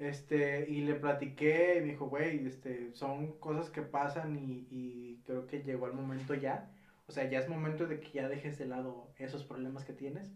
Este, 0.01 0.67
y 0.69 0.81
le 0.81 0.95
platiqué 0.95 1.75
y 1.77 1.81
me 1.83 1.87
dijo, 1.93 2.07
güey, 2.09 2.47
este, 2.47 2.91
son 2.95 3.39
cosas 3.39 3.69
que 3.71 3.83
pasan 3.83 4.35
y, 4.37 4.67
y 4.71 5.21
creo 5.27 5.47
que 5.47 5.63
llegó 5.63 5.87
el 5.87 5.93
momento 5.93 6.35
ya. 6.35 6.71
O 7.07 7.13
sea, 7.13 7.29
ya 7.29 7.39
es 7.39 7.49
momento 7.49 7.87
de 7.87 8.01
que 8.01 8.11
ya 8.11 8.29
dejes 8.29 8.59
de 8.59 8.67
lado 8.67 9.13
esos 9.19 9.45
problemas 9.45 9.85
que 9.85 9.93
tienes. 9.93 10.31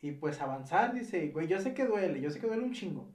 Y 0.00 0.12
pues 0.12 0.40
avanzar, 0.40 0.94
dice, 0.94 1.28
güey, 1.28 1.48
yo 1.48 1.60
sé 1.60 1.74
que 1.74 1.84
duele, 1.86 2.20
yo 2.20 2.30
sé 2.30 2.40
que 2.40 2.46
duele 2.46 2.62
un 2.62 2.72
chingo. 2.72 3.08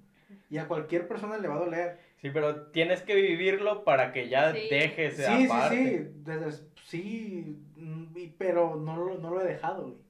Y 0.50 0.58
a 0.58 0.68
cualquier 0.68 1.08
persona 1.08 1.38
le 1.40 1.48
va 1.48 1.56
a 1.56 1.60
doler. 1.66 1.98
Sí, 2.18 2.30
pero 2.32 2.68
tienes 2.68 3.02
que 3.02 3.16
vivirlo 3.16 3.84
para 3.84 4.12
que 4.12 4.30
ya 4.30 4.54
Sí. 4.54 4.68
dejes 4.70 5.16
Sí, 5.16 5.22
esa 5.24 5.38
sí, 5.38 5.48
parte. 5.48 5.76
sí, 5.78 6.12
desde- 6.24 6.66
sí, 6.84 7.58
mm, 7.78 8.18
y- 8.18 8.28
pero 8.38 8.76
no, 8.76 8.96
lo- 8.98 9.18
no 9.18 9.32
lo 9.32 9.42
he 9.42 9.46
dejado, 9.46 9.84
güey. 9.84 10.09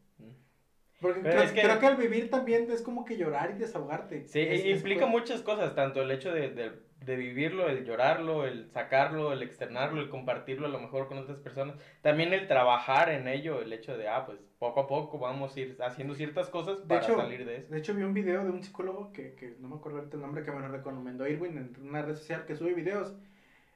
Porque 1.02 1.22
creo, 1.22 1.42
es 1.44 1.52
que- 1.54 1.62
creo 1.62 1.80
que 1.80 1.86
al 1.88 1.96
vivir 1.98 2.30
también 2.30 2.70
es 2.72 2.82
como 2.82 3.06
que 3.06 3.16
llorar 3.18 3.52
y 3.56 3.60
desahogarte. 3.60 4.28
Sí, 4.28 4.40
Es- 4.42 4.62
es 4.62 4.66
implica 4.78 5.02
co- 5.06 5.08
muchas 5.08 5.42
cosas, 5.42 5.74
tanto 5.76 6.02
el 6.02 6.12
hecho 6.12 6.34
de, 6.34 6.50
de 6.50 6.90
de 7.00 7.16
vivirlo, 7.16 7.70
el 7.70 7.86
llorarlo, 7.86 8.46
el 8.46 8.70
sacarlo, 8.72 9.32
el 9.32 9.42
externarlo, 9.42 10.02
el 10.02 10.10
compartirlo 10.10 10.68
a 10.68 10.70
lo 10.70 10.82
mejor 10.82 11.08
con 11.08 11.18
otras 11.18 11.38
personas. 11.40 11.78
También 12.02 12.34
el 12.34 12.46
trabajar 12.46 13.10
en 13.10 13.30
ello, 13.30 13.62
el 13.62 13.72
hecho 13.72 13.98
de, 13.98 14.10
ah, 14.10 14.26
pues 14.26 14.38
poco 14.60 14.82
a 14.82 14.88
poco 14.88 15.18
vamos 15.18 15.56
a 15.56 15.60
ir 15.62 15.78
haciendo 15.82 16.14
ciertas 16.14 16.50
cosas 16.50 16.80
para 16.80 17.02
salir 17.02 17.46
de 17.46 17.56
eso. 17.56 17.72
De 17.72 17.80
hecho, 17.80 17.94
vi 17.94 18.04
un 18.04 18.14
video 18.14 18.44
de 18.44 18.50
un 18.50 18.62
psicólogo 18.62 19.14
que, 19.14 19.34
que 19.36 19.56
no 19.60 19.70
me 19.70 19.76
acuerdo 19.78 20.00
el 20.12 20.20
nombre 20.20 20.44
que 20.44 20.52
me 20.52 20.60
lo 20.60 20.68
recomendó 20.68 21.26
Irwin 21.26 21.58
en 21.58 21.88
una 21.88 22.02
red 22.02 22.18
social 22.18 22.46
que 22.46 22.58
sube 22.58 22.74
videos 22.74 23.16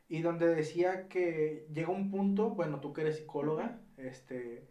y 0.10 0.22
donde 0.22 0.54
decía 0.54 1.08
que 1.08 1.66
llega 1.74 1.90
un 1.90 2.12
punto, 2.12 2.50
bueno, 2.50 2.82
tú 2.82 2.92
que 2.92 3.02
eres 3.02 3.16
psicóloga, 3.18 3.80
este, 3.98 4.68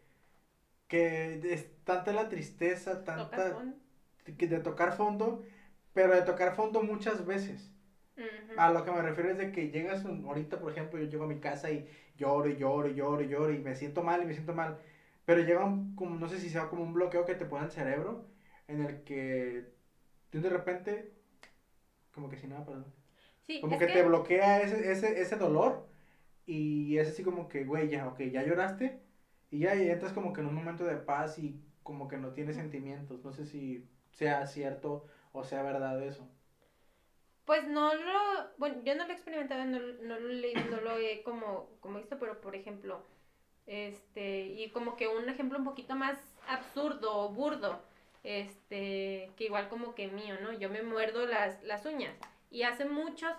que 0.92 1.40
es 1.54 1.66
tanta 1.84 2.12
la 2.12 2.28
tristeza, 2.28 3.02
tanta 3.02 3.56
de 4.26 4.60
tocar 4.60 4.92
fondo, 4.94 5.40
pero 5.94 6.12
de 6.14 6.20
tocar 6.20 6.54
fondo 6.54 6.82
muchas 6.82 7.24
veces. 7.24 7.72
A 8.58 8.68
lo 8.70 8.84
que 8.84 8.90
me 8.90 9.00
refiero 9.00 9.30
es 9.30 9.38
de 9.38 9.50
que 9.50 9.70
llegas 9.70 10.04
ahorita, 10.04 10.58
por 10.60 10.70
ejemplo, 10.70 10.98
yo 10.98 11.06
llego 11.06 11.24
a 11.24 11.26
mi 11.26 11.38
casa 11.38 11.70
y 11.70 11.86
lloro 12.18 12.50
y 12.50 12.56
lloro 12.56 12.88
y 12.90 12.94
lloro 12.94 13.22
y 13.22 13.28
lloro 13.28 13.54
y 13.54 13.58
me 13.58 13.74
siento 13.74 14.02
mal 14.02 14.22
y 14.22 14.26
me 14.26 14.34
siento 14.34 14.52
mal. 14.52 14.76
Pero 15.24 15.40
llega 15.40 15.64
un, 15.64 15.94
como, 15.94 16.14
no 16.18 16.28
sé 16.28 16.38
si 16.38 16.50
sea 16.50 16.68
como 16.68 16.82
un 16.82 16.92
bloqueo 16.92 17.24
que 17.24 17.34
te 17.34 17.46
pone 17.46 17.64
el 17.64 17.70
cerebro 17.70 18.22
en 18.68 18.82
el 18.82 18.98
que 19.04 19.64
de 20.30 20.48
repente, 20.50 21.08
como 22.12 22.28
que 22.28 22.36
si 22.36 22.46
nada 22.46 22.66
perdón. 22.66 22.90
como 23.62 23.78
que, 23.78 23.86
te 23.86 24.02
bloquea 24.02 24.60
ese, 24.60 24.90
ese, 24.90 25.22
ese 25.22 25.36
dolor 25.36 25.80
y 26.44 26.98
es 26.98 27.08
así 27.08 27.22
como 27.22 27.48
que, 27.48 27.64
güey, 27.64 27.88
ya, 27.88 28.06
ok, 28.06 28.20
ya 28.24 28.42
lloraste 28.42 28.94
y 29.52 29.60
ya 29.60 29.76
y 29.76 29.88
entras 29.88 30.12
como 30.12 30.32
que 30.32 30.40
en 30.40 30.48
un 30.48 30.54
momento 30.54 30.84
de 30.84 30.96
paz 30.96 31.38
y 31.38 31.60
como 31.84 32.08
que 32.08 32.16
no 32.16 32.32
tienes 32.32 32.56
sentimientos. 32.56 33.22
No 33.24 33.32
sé 33.32 33.46
si 33.46 33.86
sea 34.10 34.46
cierto 34.46 35.06
o 35.32 35.44
sea 35.44 35.62
verdad 35.62 36.02
eso. 36.02 36.26
Pues 37.44 37.66
no 37.68 37.94
lo, 37.94 38.12
bueno, 38.56 38.82
yo 38.84 38.94
no 38.94 39.04
lo 39.04 39.10
he 39.10 39.14
experimentado, 39.14 39.64
no, 39.64 39.78
no 39.78 40.18
lo 40.18 40.30
he 40.30 40.34
leído, 40.34 40.64
no 40.70 40.80
lo 40.80 40.96
he 40.96 41.22
como, 41.22 41.68
como 41.80 41.98
visto, 41.98 42.18
pero 42.18 42.40
por 42.40 42.54
ejemplo, 42.54 43.04
este, 43.66 44.46
y 44.46 44.70
como 44.70 44.96
que 44.96 45.08
un 45.08 45.28
ejemplo 45.28 45.58
un 45.58 45.64
poquito 45.64 45.94
más 45.96 46.16
absurdo 46.48 47.16
o 47.16 47.30
burdo, 47.30 47.82
este, 48.22 49.30
que 49.36 49.44
igual 49.44 49.68
como 49.68 49.94
que 49.94 50.06
mío, 50.08 50.36
¿no? 50.40 50.52
Yo 50.52 50.70
me 50.70 50.82
muerdo 50.82 51.26
las, 51.26 51.62
las 51.64 51.84
uñas 51.84 52.16
y 52.50 52.62
hace 52.62 52.84
muchos, 52.84 53.32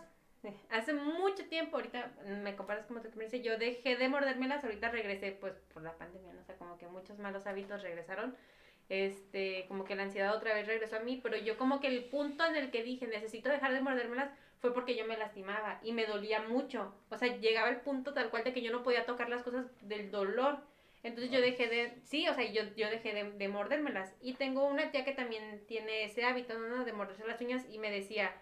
hace 0.69 0.93
mucho 0.93 1.45
tiempo, 1.47 1.77
ahorita 1.77 2.11
me 2.41 2.55
comparas 2.55 2.85
como 2.85 3.01
te 3.01 3.09
dice, 3.09 3.41
yo 3.41 3.57
dejé 3.57 3.95
de 3.95 4.09
mordérmelas, 4.09 4.63
ahorita 4.63 4.89
regresé 4.89 5.31
pues 5.31 5.53
por 5.73 5.83
la 5.83 5.97
pandemia, 5.97 6.33
¿no? 6.33 6.41
O 6.41 6.43
sea, 6.43 6.55
como 6.57 6.77
que 6.77 6.87
muchos 6.87 7.19
malos 7.19 7.47
hábitos 7.47 7.81
regresaron, 7.81 8.35
este, 8.89 9.65
como 9.67 9.85
que 9.85 9.95
la 9.95 10.03
ansiedad 10.03 10.35
otra 10.35 10.53
vez 10.53 10.67
regresó 10.67 10.97
a 10.97 10.99
mí, 10.99 11.19
pero 11.23 11.37
yo 11.37 11.57
como 11.57 11.79
que 11.79 11.87
el 11.87 12.05
punto 12.05 12.45
en 12.45 12.55
el 12.55 12.71
que 12.71 12.83
dije 12.83 13.07
necesito 13.07 13.49
dejar 13.49 13.73
de 13.73 13.81
mordérmelas 13.81 14.31
fue 14.59 14.73
porque 14.73 14.95
yo 14.95 15.05
me 15.05 15.17
lastimaba 15.17 15.79
y 15.83 15.93
me 15.93 16.05
dolía 16.05 16.41
mucho, 16.41 16.93
o 17.09 17.17
sea, 17.17 17.37
llegaba 17.37 17.69
el 17.69 17.81
punto 17.81 18.13
tal 18.13 18.29
cual 18.29 18.43
de 18.43 18.53
que 18.53 18.61
yo 18.61 18.71
no 18.71 18.83
podía 18.83 19.05
tocar 19.05 19.29
las 19.29 19.43
cosas 19.43 19.67
del 19.81 20.11
dolor, 20.11 20.59
entonces 21.03 21.31
yo 21.31 21.41
dejé 21.41 21.67
de, 21.67 21.97
sí, 22.03 22.27
o 22.29 22.33
sea, 22.33 22.49
yo, 22.49 22.63
yo 22.77 22.89
dejé 22.89 23.13
de, 23.13 23.31
de 23.31 23.47
mordérmelas. 23.49 24.15
Y 24.21 24.35
tengo 24.35 24.65
una 24.65 24.89
tía 24.89 25.03
que 25.03 25.11
también 25.11 25.65
tiene 25.67 26.05
ese 26.05 26.23
hábito, 26.23 26.57
¿no? 26.57 26.85
De 26.85 26.93
morderse 26.93 27.27
las 27.27 27.41
uñas 27.41 27.65
y 27.69 27.77
me 27.77 27.91
decía 27.91 28.33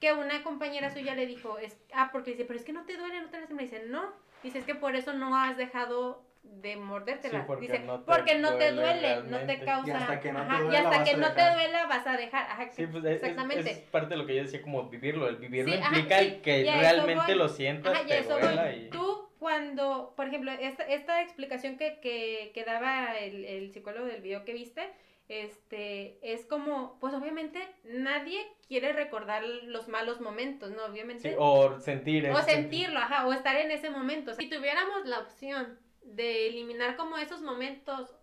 que 0.00 0.12
una 0.12 0.42
compañera 0.42 0.90
suya 0.90 1.14
le 1.14 1.26
dijo, 1.26 1.58
es, 1.58 1.76
ah, 1.92 2.10
porque 2.12 2.32
dice, 2.32 2.44
pero 2.44 2.58
es 2.58 2.64
que 2.64 2.72
no 2.72 2.84
te 2.84 2.96
duele, 2.96 3.20
no 3.20 3.28
te 3.28 3.38
duele, 3.38 3.54
me 3.54 3.62
dice, 3.62 3.84
no, 3.88 4.12
dice, 4.42 4.58
es 4.58 4.64
que 4.64 4.74
por 4.74 4.94
eso 4.94 5.12
no 5.12 5.36
has 5.36 5.56
dejado 5.56 6.22
de 6.42 6.76
mordértela. 6.76 7.46
porque 7.46 7.66
Dice, 7.66 7.80
no 7.80 8.00
te 8.00 8.12
porque 8.12 8.38
no 8.38 8.54
te 8.54 8.72
duele, 8.72 9.22
no 9.24 9.38
te 9.38 9.58
causa. 9.60 9.88
Y 9.88 9.90
hasta 9.90 10.20
que 10.20 10.32
no 10.32 10.46
te 10.46 10.62
duela, 10.62 10.72
y 10.72 10.76
hasta 10.76 11.04
que 11.04 11.16
no 11.16 11.32
te 11.32 11.52
duela 11.52 11.86
vas 11.86 12.06
a 12.06 12.16
dejar. 12.16 12.44
Ajá, 12.44 12.68
sí, 12.70 12.86
pues 12.86 13.04
exactamente. 13.04 13.70
Es, 13.70 13.78
parte 13.78 14.10
de 14.10 14.16
lo 14.16 14.26
que 14.26 14.36
yo 14.36 14.42
decía, 14.42 14.62
como 14.62 14.88
vivirlo. 14.88 15.28
El 15.28 15.36
vivirlo 15.36 15.74
implica 15.74 16.18
que 16.42 16.62
realmente 16.64 17.34
lo 17.34 17.48
sientas, 17.48 17.94
ajá, 17.94 18.06
te 18.06 18.22
duela. 18.22 18.72
Y... 18.72 18.88
Tú, 18.90 19.28
cuando, 19.38 20.14
por 20.16 20.26
ejemplo, 20.26 20.50
esta, 20.52 20.84
esta 20.84 21.22
explicación 21.22 21.76
que, 21.76 21.98
que, 22.00 22.50
que 22.54 22.64
daba 22.64 23.16
el, 23.18 23.44
el 23.44 23.72
psicólogo 23.72 24.06
del 24.06 24.20
video 24.20 24.44
que 24.44 24.52
viste, 24.52 24.90
este, 25.28 26.18
es 26.22 26.46
como, 26.46 26.98
pues 27.00 27.12
obviamente 27.12 27.60
nadie 27.84 28.40
quiere 28.66 28.92
recordar 28.94 29.44
los 29.44 29.86
malos 29.86 30.20
momentos, 30.20 30.70
¿no? 30.70 30.84
Obviamente. 30.86 31.30
Sí, 31.30 31.36
o 31.38 31.78
sentir. 31.80 32.30
O 32.30 32.42
sentirlo, 32.42 32.98
ajá, 32.98 33.26
o 33.26 33.32
estar 33.32 33.56
en 33.56 33.70
ese 33.70 33.90
momento. 33.90 34.34
Si 34.34 34.48
tuviéramos 34.48 35.04
la 35.04 35.20
opción 35.20 35.78
de 36.02 36.48
eliminar 36.48 36.96
como 36.96 37.18
esos 37.18 37.42
momentos 37.42 38.14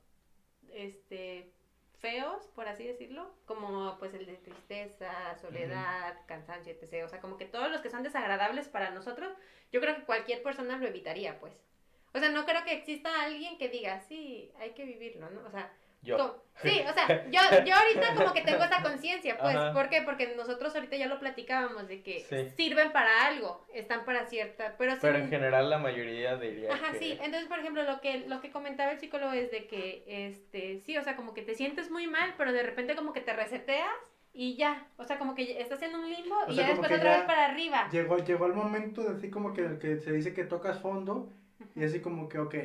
este 0.74 1.52
feos, 2.00 2.48
por 2.56 2.68
así 2.68 2.86
decirlo, 2.86 3.34
como 3.46 3.98
pues 4.00 4.14
el 4.14 4.26
de 4.26 4.38
tristeza, 4.38 5.36
soledad, 5.40 6.18
cansancio, 6.28 6.74
etc. 6.74 7.06
O 7.06 7.10
sea, 7.10 7.22
como 7.22 7.38
que 7.38 7.46
todos 7.46 7.72
los 7.72 7.82
que 7.82 7.90
son 7.90 8.04
desagradables 8.04 8.68
para 8.68 8.90
nosotros, 8.90 9.32
yo 9.72 9.80
creo 9.80 9.96
que 9.96 10.04
cualquier 10.04 10.44
persona 10.44 10.78
lo 10.78 10.88
evitaría, 10.88 11.40
pues. 11.40 11.54
O 12.14 12.20
sea, 12.20 12.30
no 12.30 12.46
creo 12.46 12.64
que 12.64 12.74
exista 12.74 13.24
alguien 13.24 13.58
que 13.58 13.70
diga, 13.70 14.00
sí, 14.02 14.52
hay 14.60 14.72
que 14.72 14.86
vivirlo, 14.86 15.30
¿no? 15.30 15.46
O 15.46 15.52
sea, 15.52 15.72
yo. 16.06 16.42
Sí, 16.62 16.82
o 16.90 16.94
sea, 16.94 17.08
yo, 17.32 17.40
yo 17.66 17.76
ahorita 17.76 18.16
como 18.16 18.34
que 18.34 18.42
tengo 18.42 18.64
esa 18.64 18.82
conciencia, 18.82 19.38
pues, 19.38 19.58
¿por 19.74 19.90
qué? 19.90 20.02
Porque 20.04 20.34
nosotros 20.36 20.74
ahorita 20.74 20.96
ya 20.96 21.08
lo 21.08 21.20
platicábamos 21.20 21.88
de 21.88 22.02
que 22.02 22.22
sirven 22.56 22.92
para 22.92 23.28
algo, 23.28 23.66
están 23.74 24.06
para 24.06 24.26
cierta, 24.26 24.76
pero 24.78 24.94
Pero 25.02 25.18
en 25.18 25.30
general 25.30 25.70
la 25.70 25.78
mayoría 25.78 26.38
diría 26.38 26.74
Ajá, 26.74 26.94
sí, 26.98 27.18
entonces, 27.22 27.50
por 27.50 27.60
ejemplo, 27.60 27.84
lo 27.84 28.00
que, 28.00 28.20
lo 28.28 28.40
que 28.40 28.52
comentaba 28.52 28.92
el 28.92 29.00
psicólogo 29.00 29.34
es 29.34 29.52
de 29.52 29.68
que, 29.68 30.04
este, 30.08 30.80
sí, 30.86 30.98
o 30.98 31.04
sea, 31.04 31.16
como 31.16 31.34
que 31.34 31.42
te 31.42 31.56
sientes 31.56 31.92
muy 31.92 32.08
mal, 32.08 32.36
pero 32.38 32.54
de 32.54 32.64
repente 32.64 32.96
como 32.96 33.12
que 33.12 33.22
te 33.22 33.34
reseteas 33.34 33.90
y 34.32 34.56
ya, 34.56 34.88
o 34.98 35.04
sea, 35.04 35.18
como 35.18 35.34
que 35.36 35.62
estás 35.62 35.82
en 35.82 35.96
un 35.96 36.10
limbo 36.10 36.36
y 36.50 36.56
ya 36.56 36.68
después 36.68 36.92
otra 36.92 37.18
vez 37.18 37.26
para 37.26 37.46
arriba. 37.46 37.90
Llegó, 37.92 38.18
llegó 38.18 38.46
el 38.46 38.54
momento 38.54 39.02
de 39.02 39.16
así 39.16 39.30
como 39.30 39.54
que, 39.54 39.78
que 39.80 39.98
se 39.98 40.12
dice 40.12 40.34
que 40.34 40.44
tocas 40.44 40.80
fondo 40.80 41.32
y 41.74 41.84
así 41.84 42.02
como 42.02 42.28
que, 42.28 42.40
ok, 42.40 42.56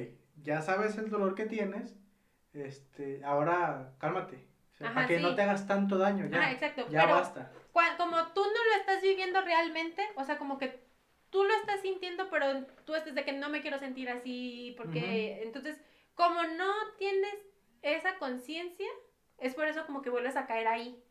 ya 0.42 0.62
sabes 0.62 0.96
el 0.98 1.10
dolor 1.10 1.34
que 1.34 1.46
tienes, 1.46 1.96
este, 2.52 3.22
ahora 3.24 3.93
cálmate. 3.98 4.47
para 4.78 5.06
que 5.06 5.20
no 5.20 5.35
te 5.35 5.43
hagas 5.43 5.66
tanto 5.66 5.98
daño, 5.98 6.27
ya. 6.27 6.51
exacto. 6.51 6.86
Ya 6.90 7.06
basta. 7.06 7.51
como 7.97 8.16
tú 8.32 8.43
no 8.43 8.64
lo 8.64 8.81
estás 8.81 9.02
viviendo 9.02 9.40
realmente, 9.43 10.02
o 10.16 10.24
sea, 10.24 10.39
como 10.39 10.59
que 10.59 10.81
tú 11.31 11.44
lo 11.44 11.55
estás 11.55 11.81
sintiendo, 11.81 12.28
pero 12.31 12.64
tú 12.85 12.94
estás 12.94 13.14
de 13.14 13.24
que 13.24 13.32
no 13.32 13.48
me 13.48 13.60
quiero 13.60 13.78
sentir 13.78 14.09
así, 14.09 14.74
porque 14.77 15.43
entonces, 15.43 15.81
como 16.14 16.43
no 16.43 16.72
tienes 16.98 17.35
esa 17.82 18.16
conciencia, 18.18 18.89
es 19.39 19.55
por 19.55 19.66
eso 19.66 19.86
como 19.86 20.02
que 20.02 20.10
vuelves 20.10 20.36
a 20.36 20.47
caer 20.47 20.68
ahí. 20.68 21.02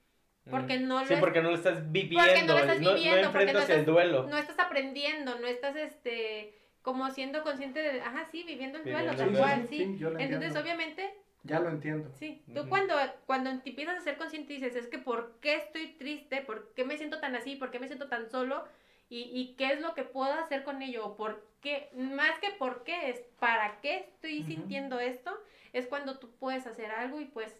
Porque 0.49 0.79
no 0.79 1.01
lo 1.01 1.05
Sí, 1.05 1.13
porque 1.19 1.41
no 1.41 1.49
lo 1.49 1.55
estás 1.55 1.91
viviendo, 1.91 2.23
porque 2.23 2.43
no, 2.43 2.53
lo 2.53 2.59
estás 2.59 2.79
viviendo, 2.79 3.21
no, 3.21 3.27
enfrentas 3.27 3.69
el 3.69 3.85
duelo. 3.85 4.27
No 4.27 4.37
estás 4.37 4.57
aprendiendo, 4.57 5.37
no 5.37 5.47
estás 5.47 5.75
este 5.75 6.55
como 6.81 7.11
siendo 7.11 7.43
consciente 7.43 7.81
de, 7.81 8.01
ajá, 8.01 8.25
sí, 8.31 8.43
viviendo 8.43 8.79
el 8.79 8.85
duelo, 8.85 9.15
tal 9.15 9.31
cual, 9.37 9.67
sí. 9.67 9.99
Entonces, 10.17 10.55
obviamente, 10.55 11.13
ya 11.49 11.59
lo 11.59 11.69
entiendo. 11.69 12.09
Sí, 12.19 12.41
tú 12.53 12.69
cuando, 12.69 12.93
cuando 13.25 13.49
empiezas 13.49 13.97
a 13.97 14.01
ser 14.01 14.17
consciente 14.17 14.53
dices, 14.53 14.75
es 14.75 14.87
que 14.87 14.99
¿por 14.99 15.39
qué 15.41 15.55
estoy 15.55 15.87
triste? 15.93 16.41
¿Por 16.41 16.73
qué 16.73 16.85
me 16.85 16.97
siento 16.97 17.19
tan 17.19 17.35
así? 17.35 17.55
¿Por 17.55 17.71
qué 17.71 17.79
me 17.79 17.87
siento 17.87 18.07
tan 18.07 18.29
solo? 18.29 18.63
¿Y, 19.09 19.29
y 19.33 19.55
qué 19.55 19.73
es 19.73 19.81
lo 19.81 19.95
que 19.95 20.03
puedo 20.03 20.31
hacer 20.33 20.63
con 20.63 20.81
ello? 20.81 21.15
¿Por 21.15 21.43
qué? 21.61 21.89
Más 21.95 22.37
que 22.39 22.51
por 22.51 22.83
qué, 22.83 23.09
es 23.09 23.19
para 23.39 23.81
qué 23.81 23.97
estoy 23.97 24.43
sintiendo 24.43 24.99
esto, 24.99 25.35
es 25.73 25.87
cuando 25.87 26.19
tú 26.19 26.29
puedes 26.39 26.67
hacer 26.67 26.91
algo 26.91 27.19
y 27.19 27.25
pues 27.25 27.55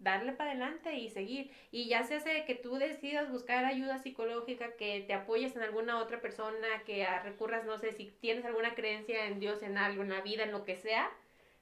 darle 0.00 0.32
para 0.32 0.50
adelante 0.50 0.94
y 0.94 1.10
seguir. 1.10 1.50
Y 1.70 1.88
ya 1.88 2.04
se 2.04 2.16
hace 2.16 2.44
que 2.44 2.54
tú 2.54 2.76
decidas 2.76 3.30
buscar 3.30 3.64
ayuda 3.64 3.98
psicológica, 3.98 4.76
que 4.76 5.04
te 5.06 5.14
apoyes 5.14 5.54
en 5.56 5.62
alguna 5.62 5.98
otra 5.98 6.20
persona, 6.20 6.66
que 6.84 7.06
recurras, 7.22 7.64
no 7.64 7.78
sé, 7.78 7.92
si 7.92 8.06
tienes 8.20 8.44
alguna 8.44 8.74
creencia 8.74 9.26
en 9.26 9.38
Dios, 9.38 9.62
en 9.62 9.78
algo, 9.78 10.02
en 10.02 10.10
la 10.10 10.22
vida, 10.22 10.44
en 10.44 10.52
lo 10.52 10.64
que 10.64 10.76
sea, 10.76 11.10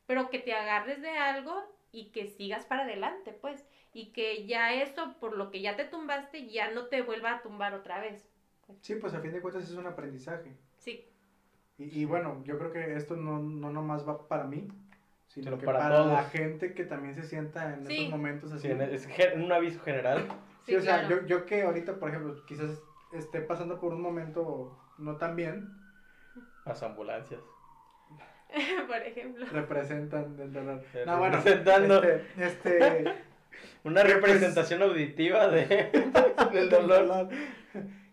pero 0.06 0.30
que 0.30 0.38
te 0.38 0.54
agarres 0.54 1.00
de 1.00 1.10
algo 1.10 1.54
y 1.92 2.10
que 2.10 2.26
sigas 2.26 2.64
para 2.66 2.82
adelante, 2.82 3.32
pues, 3.32 3.64
y 3.92 4.12
que 4.12 4.46
ya 4.46 4.74
eso, 4.74 5.16
por 5.20 5.36
lo 5.36 5.50
que 5.50 5.60
ya 5.60 5.76
te 5.76 5.84
tumbaste, 5.84 6.48
ya 6.48 6.70
no 6.70 6.86
te 6.86 7.02
vuelva 7.02 7.36
a 7.36 7.42
tumbar 7.42 7.74
otra 7.74 8.00
vez. 8.00 8.28
Sí, 8.80 8.96
pues 8.96 9.14
a 9.14 9.20
fin 9.20 9.32
de 9.32 9.40
cuentas 9.40 9.64
es 9.64 9.76
un 9.76 9.86
aprendizaje. 9.86 10.56
Sí. 10.78 11.06
Y, 11.78 12.00
y 12.00 12.04
bueno, 12.04 12.42
yo 12.44 12.58
creo 12.58 12.72
que 12.72 12.94
esto 12.96 13.16
no, 13.16 13.38
no 13.38 13.70
nomás 13.70 14.06
va 14.06 14.26
para 14.26 14.44
mí, 14.44 14.68
sino 15.28 15.58
que 15.58 15.66
para, 15.66 16.04
la 16.04 16.24
gente 16.24 16.74
que 16.74 16.84
también 16.84 17.14
se 17.14 17.24
sienta 17.24 17.74
en 17.74 17.86
estos 17.86 18.10
momentos 18.10 18.52
así. 18.52 18.68
Sí, 18.68 18.74
es 19.18 19.34
un 19.36 19.50
aviso 19.52 19.80
general. 19.80 20.28
Sí, 20.64 20.76
o 20.76 20.80
sea, 20.80 21.08
yo, 21.08 21.26
yo 21.26 21.44
que 21.44 21.62
ahorita, 21.62 21.96
por 21.96 22.10
ejemplo, 22.10 22.44
quizás 22.46 22.80
esté 23.12 23.40
pasando 23.40 23.80
por 23.80 23.92
un 23.92 24.00
momento 24.00 24.76
no 24.98 25.16
tan 25.16 25.36
bien. 25.36 25.68
Las 26.64 26.82
ambulancias. 26.82 27.40
por 28.86 28.96
ejemplo. 28.96 29.46
Representan 29.52 30.36
el 30.40 30.52
dolor. 30.52 30.82
No, 31.06 31.18
bueno, 31.18 31.36
Representando 31.36 32.02
este, 32.02 32.44
este 32.44 33.04
una 33.84 34.02
pues, 34.02 34.14
representación 34.14 34.82
auditiva 34.82 35.48
de, 35.48 35.90
del 36.52 36.70
dolor. 36.70 37.28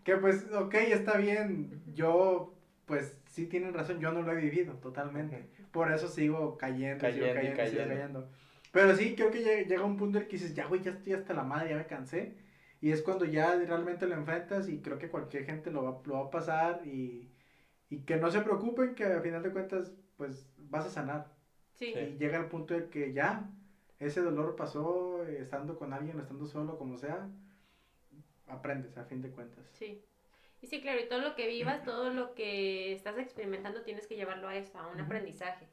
Que 0.04 0.16
pues, 0.16 0.46
ok, 0.52 0.74
está 0.74 1.16
bien. 1.16 1.82
Yo, 1.94 2.54
pues, 2.86 3.18
sí 3.26 3.46
tienen 3.46 3.74
razón, 3.74 4.00
yo 4.00 4.12
no 4.12 4.22
lo 4.22 4.32
he 4.32 4.36
vivido 4.36 4.74
totalmente. 4.74 5.46
Por 5.70 5.92
eso 5.92 6.08
sigo 6.08 6.58
cayendo, 6.58 7.06
sigo 7.10 7.26
cayendo, 7.26 7.56
cayendo. 7.56 7.82
Sigo 7.82 7.88
cayendo. 7.88 8.28
Pero 8.72 8.96
sí, 8.96 9.14
creo 9.14 9.30
que 9.30 9.64
llega 9.64 9.84
un 9.84 9.96
punto 9.96 10.18
en 10.18 10.24
el 10.24 10.28
que 10.28 10.36
dices, 10.36 10.54
ya, 10.54 10.66
güey, 10.66 10.82
ya 10.82 10.92
estoy 10.92 11.12
hasta 11.12 11.34
la 11.34 11.42
madre, 11.42 11.70
ya 11.70 11.76
me 11.76 11.86
cansé. 11.86 12.36
Y 12.80 12.90
es 12.90 13.02
cuando 13.02 13.24
ya 13.24 13.54
realmente 13.54 14.06
lo 14.06 14.14
enfrentas 14.14 14.68
y 14.68 14.80
creo 14.80 14.98
que 14.98 15.08
cualquier 15.08 15.44
gente 15.44 15.70
lo 15.70 15.84
va, 15.84 16.00
lo 16.04 16.14
va 16.14 16.26
a 16.26 16.30
pasar 16.30 16.80
y, 16.84 17.30
y 17.88 18.00
que 18.00 18.16
no 18.16 18.30
se 18.30 18.40
preocupen 18.40 18.94
que 18.94 19.04
a 19.04 19.20
final 19.20 19.42
de 19.42 19.50
cuentas 19.50 19.92
pues 20.22 20.46
vas 20.56 20.86
a 20.86 20.90
sanar. 20.90 21.26
Sí. 21.74 21.86
Y 21.86 22.16
llega 22.16 22.38
el 22.38 22.46
punto 22.46 22.74
de 22.74 22.88
que 22.88 23.12
ya 23.12 23.50
ese 23.98 24.20
dolor 24.20 24.54
pasó 24.54 25.26
eh, 25.26 25.38
estando 25.40 25.76
con 25.76 25.92
alguien 25.92 26.16
o 26.16 26.22
estando 26.22 26.46
solo, 26.46 26.78
como 26.78 26.96
sea, 26.96 27.28
aprendes 28.46 28.96
a 28.96 29.04
fin 29.04 29.20
de 29.20 29.30
cuentas. 29.30 29.68
Sí. 29.72 30.00
Y 30.60 30.68
sí, 30.68 30.80
claro, 30.80 31.00
y 31.00 31.08
todo 31.08 31.18
lo 31.18 31.34
que 31.34 31.48
vivas, 31.48 31.82
todo 31.82 32.10
lo 32.10 32.36
que 32.36 32.92
estás 32.92 33.18
experimentando, 33.18 33.82
tienes 33.82 34.06
que 34.06 34.14
llevarlo 34.14 34.46
a 34.46 34.54
eso, 34.54 34.78
a 34.78 34.86
un 34.86 35.00
aprendizaje. 35.00 35.66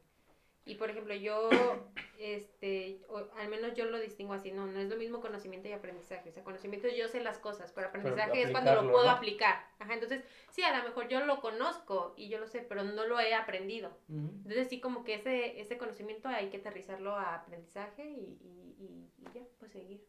Y 0.64 0.74
por 0.74 0.90
ejemplo, 0.90 1.14
yo, 1.14 1.50
este, 2.18 2.96
o 3.08 3.24
al 3.36 3.48
menos 3.48 3.74
yo 3.74 3.84
lo 3.86 3.98
distingo 3.98 4.34
así, 4.34 4.50
no, 4.50 4.66
no 4.66 4.78
es 4.80 4.88
lo 4.88 4.96
mismo 4.96 5.20
conocimiento 5.20 5.68
y 5.68 5.72
aprendizaje. 5.72 6.28
O 6.28 6.32
sea, 6.32 6.42
conocimiento 6.42 6.88
yo 6.88 7.08
sé 7.08 7.20
las 7.20 7.38
cosas, 7.38 7.72
pero 7.72 7.86
aprendizaje 7.88 8.42
es 8.42 8.50
cuando 8.50 8.74
lo 8.74 8.90
puedo 8.90 9.04
¿no? 9.04 9.10
aplicar. 9.10 9.58
Ajá, 9.78 9.94
entonces, 9.94 10.20
sí, 10.50 10.62
a 10.62 10.76
lo 10.76 10.82
mejor 10.84 11.08
yo 11.08 11.20
lo 11.20 11.40
conozco 11.40 12.12
y 12.16 12.28
yo 12.28 12.38
lo 12.38 12.46
sé, 12.46 12.62
pero 12.62 12.82
no 12.82 13.04
lo 13.04 13.18
he 13.20 13.34
aprendido. 13.34 13.92
Entonces 14.08 14.68
sí, 14.68 14.78
como 14.78 15.04
que 15.04 15.14
ese, 15.14 15.60
ese 15.60 15.76
conocimiento 15.76 16.28
hay 16.28 16.48
que 16.48 16.56
aterrizarlo 16.58 17.14
a 17.14 17.34
aprendizaje 17.34 18.04
y, 18.10 18.36
y, 18.40 18.74
y- 18.78 19.10
y 19.18 19.32
ya, 19.32 19.42
pues 19.58 19.70
seguir 19.70 20.00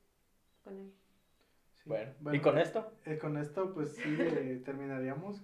con 0.64 0.78
él. 0.78 0.90
Sí. 1.84 1.90
Bueno, 1.90 2.14
¿y 2.34 2.40
con 2.40 2.57
esto? 2.57 2.86
eh, 3.06 3.18
con 3.18 3.38
esto 3.38 3.73
pues 3.73 3.90
sí 3.90 4.10
eh, 4.19 4.61
terminaríamos. 4.64 5.41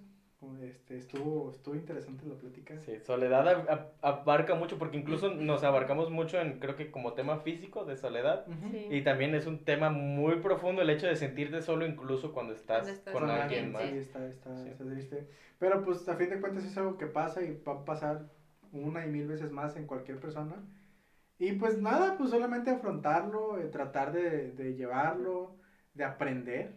Este, 0.62 0.96
estuvo, 0.96 1.50
estuvo 1.50 1.74
interesante 1.74 2.24
la 2.24 2.34
plática. 2.36 2.78
Sí, 2.84 2.96
soledad 3.00 3.44
ab- 3.48 3.66
ab- 3.66 3.86
abarca 4.02 4.54
mucho 4.54 4.78
porque 4.78 4.96
incluso 4.96 5.28
nos 5.28 5.64
abarcamos 5.64 6.10
mucho 6.10 6.38
en, 6.38 6.54
creo 6.60 6.76
que 6.76 6.92
como 6.92 7.12
tema 7.12 7.38
físico 7.38 7.84
de 7.84 7.96
soledad. 7.96 8.44
Ujú. 8.46 8.68
Sí. 8.70 8.86
Y 8.88 9.02
también 9.02 9.34
es 9.34 9.46
un 9.46 9.64
tema 9.64 9.90
muy 9.90 10.36
profundo 10.36 10.80
el 10.80 10.90
hecho 10.90 11.08
de 11.08 11.16
sentirte 11.16 11.60
solo 11.60 11.84
incluso 11.84 12.30
cuando 12.30 12.52
estás, 12.52 12.82
Cuando 12.82 12.92
estás 12.92 13.12
con 13.14 13.30
alguien, 13.30 13.72
más. 13.72 13.82
Sí, 13.82 13.96
está, 13.96 14.26
está, 14.28 14.62
Sí. 14.62 14.68
está 14.68 14.84
triste. 14.84 15.26
Pero 15.58 15.82
pues 15.82 16.08
a 16.08 16.14
fin 16.14 16.30
de 16.30 16.38
cuentas 16.40 16.64
es 16.64 16.76
algo 16.78 16.96
que 16.96 17.06
pasa 17.08 17.42
y 17.42 17.50
va 17.66 17.72
a 17.72 17.84
pasar 17.84 18.20
una 18.70 19.04
y 19.04 19.08
mil 19.08 19.26
veces 19.26 19.50
más 19.50 19.74
en 19.74 19.86
cualquier 19.86 20.20
persona. 20.20 20.62
Y 21.40 21.52
pues 21.52 21.76
nada, 21.78 22.16
pues 22.16 22.30
solamente 22.30 22.70
afrontarlo, 22.70 23.58
eh, 23.58 23.66
tratar 23.68 24.12
de, 24.12 24.52
de 24.52 24.74
llevarlo, 24.74 25.56
de 25.94 26.04
aprender. 26.04 26.74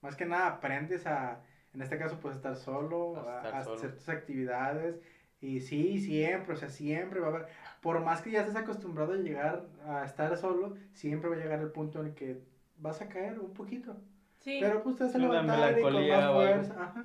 Más 0.00 0.16
que 0.16 0.24
nada 0.24 0.46
aprendes 0.46 1.06
a, 1.06 1.40
en 1.74 1.82
este 1.82 1.98
caso 1.98 2.18
pues 2.20 2.36
estar 2.36 2.56
solo, 2.56 3.16
A 3.16 3.34
a, 3.34 3.36
estar 3.38 3.54
a 3.56 3.64
solo. 3.64 3.76
hacer 3.76 3.94
tus 3.96 4.08
actividades. 4.08 5.00
Y 5.40 5.60
sí, 5.60 5.98
siempre, 6.00 6.54
o 6.54 6.56
sea, 6.56 6.70
siempre 6.70 7.20
va 7.20 7.26
a 7.26 7.30
haber, 7.30 7.46
por 7.82 8.00
más 8.00 8.22
que 8.22 8.30
ya 8.30 8.40
estés 8.40 8.56
acostumbrado 8.56 9.12
a 9.12 9.16
llegar 9.16 9.66
a 9.86 10.04
estar 10.04 10.34
solo, 10.38 10.74
siempre 10.94 11.28
va 11.28 11.36
a 11.36 11.38
llegar 11.38 11.60
el 11.60 11.70
punto 11.70 12.00
en 12.00 12.06
el 12.06 12.14
que 12.14 12.40
vas 12.78 13.02
a 13.02 13.08
caer 13.10 13.38
un 13.38 13.52
poquito. 13.52 13.94
Sí. 14.38 14.58
Pero 14.62 14.82
pues 14.82 14.96
te 14.96 15.04
vas 15.04 15.14
a 15.14 15.18
levantar 15.18 15.78
y 15.78 15.82
con 15.82 15.92
melancolía 15.92 16.16
más 16.16 16.24
o 16.24 16.40
algo. 16.40 16.40
fuerza. 16.54 16.82
Ajá. 16.82 17.04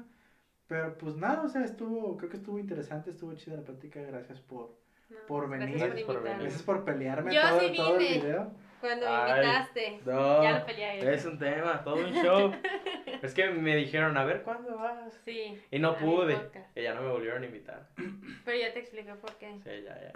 Pero 0.68 0.98
pues 0.98 1.16
nada, 1.18 1.42
o 1.42 1.50
sea, 1.50 1.64
estuvo, 1.66 2.16
creo 2.16 2.30
que 2.30 2.38
estuvo 2.38 2.60
interesante, 2.60 3.10
estuvo 3.10 3.34
chida 3.34 3.58
la 3.58 3.64
plática, 3.64 4.02
gracias 4.04 4.40
por, 4.40 4.70
No, 5.10 5.18
por 5.28 5.50
venir. 5.50 5.78
Gracias 5.78 6.04
por 6.04 6.24
Gracias 6.24 6.64
por 6.64 6.86
pelearme 6.86 7.34
Yo 7.34 7.42
todo, 7.42 7.60
sí 7.60 7.74
todo 7.76 7.94
el 7.98 8.00
vine. 8.00 8.20
video. 8.22 8.52
Cuando 8.80 9.06
me 9.06 9.12
Ay, 9.12 9.32
invitaste. 9.32 10.00
No, 10.06 10.44
Ya 10.44 10.60
lo 10.60 10.66
peleé 10.66 10.86
a 10.86 10.96
él. 10.96 11.08
es 11.10 11.26
un 11.26 11.38
tema, 11.38 11.84
todo 11.84 11.96
un 11.96 12.14
show. 12.14 12.52
es 13.22 13.34
que 13.34 13.50
me 13.50 13.76
dijeron, 13.76 14.18
a 14.18 14.24
ver, 14.24 14.44
¿cuándo 14.44 14.78
vas? 14.78 15.14
Sí. 15.26 15.62
Y 15.72 15.80
no 15.80 15.98
pude. 15.98 16.38
Y 16.76 16.84
ya 16.84 16.94
no 16.94 17.02
me 17.02 17.10
volvieron 17.10 17.44
a 17.44 17.46
invitar. 17.46 17.90
Pero 18.46 18.58
ya 18.58 18.74
te 18.74 18.80
expliqué 18.80 19.14
por 19.16 19.36
qué. 19.36 19.60
Sí, 19.64 19.84
ya, 19.84 20.02
ya. 20.02 20.12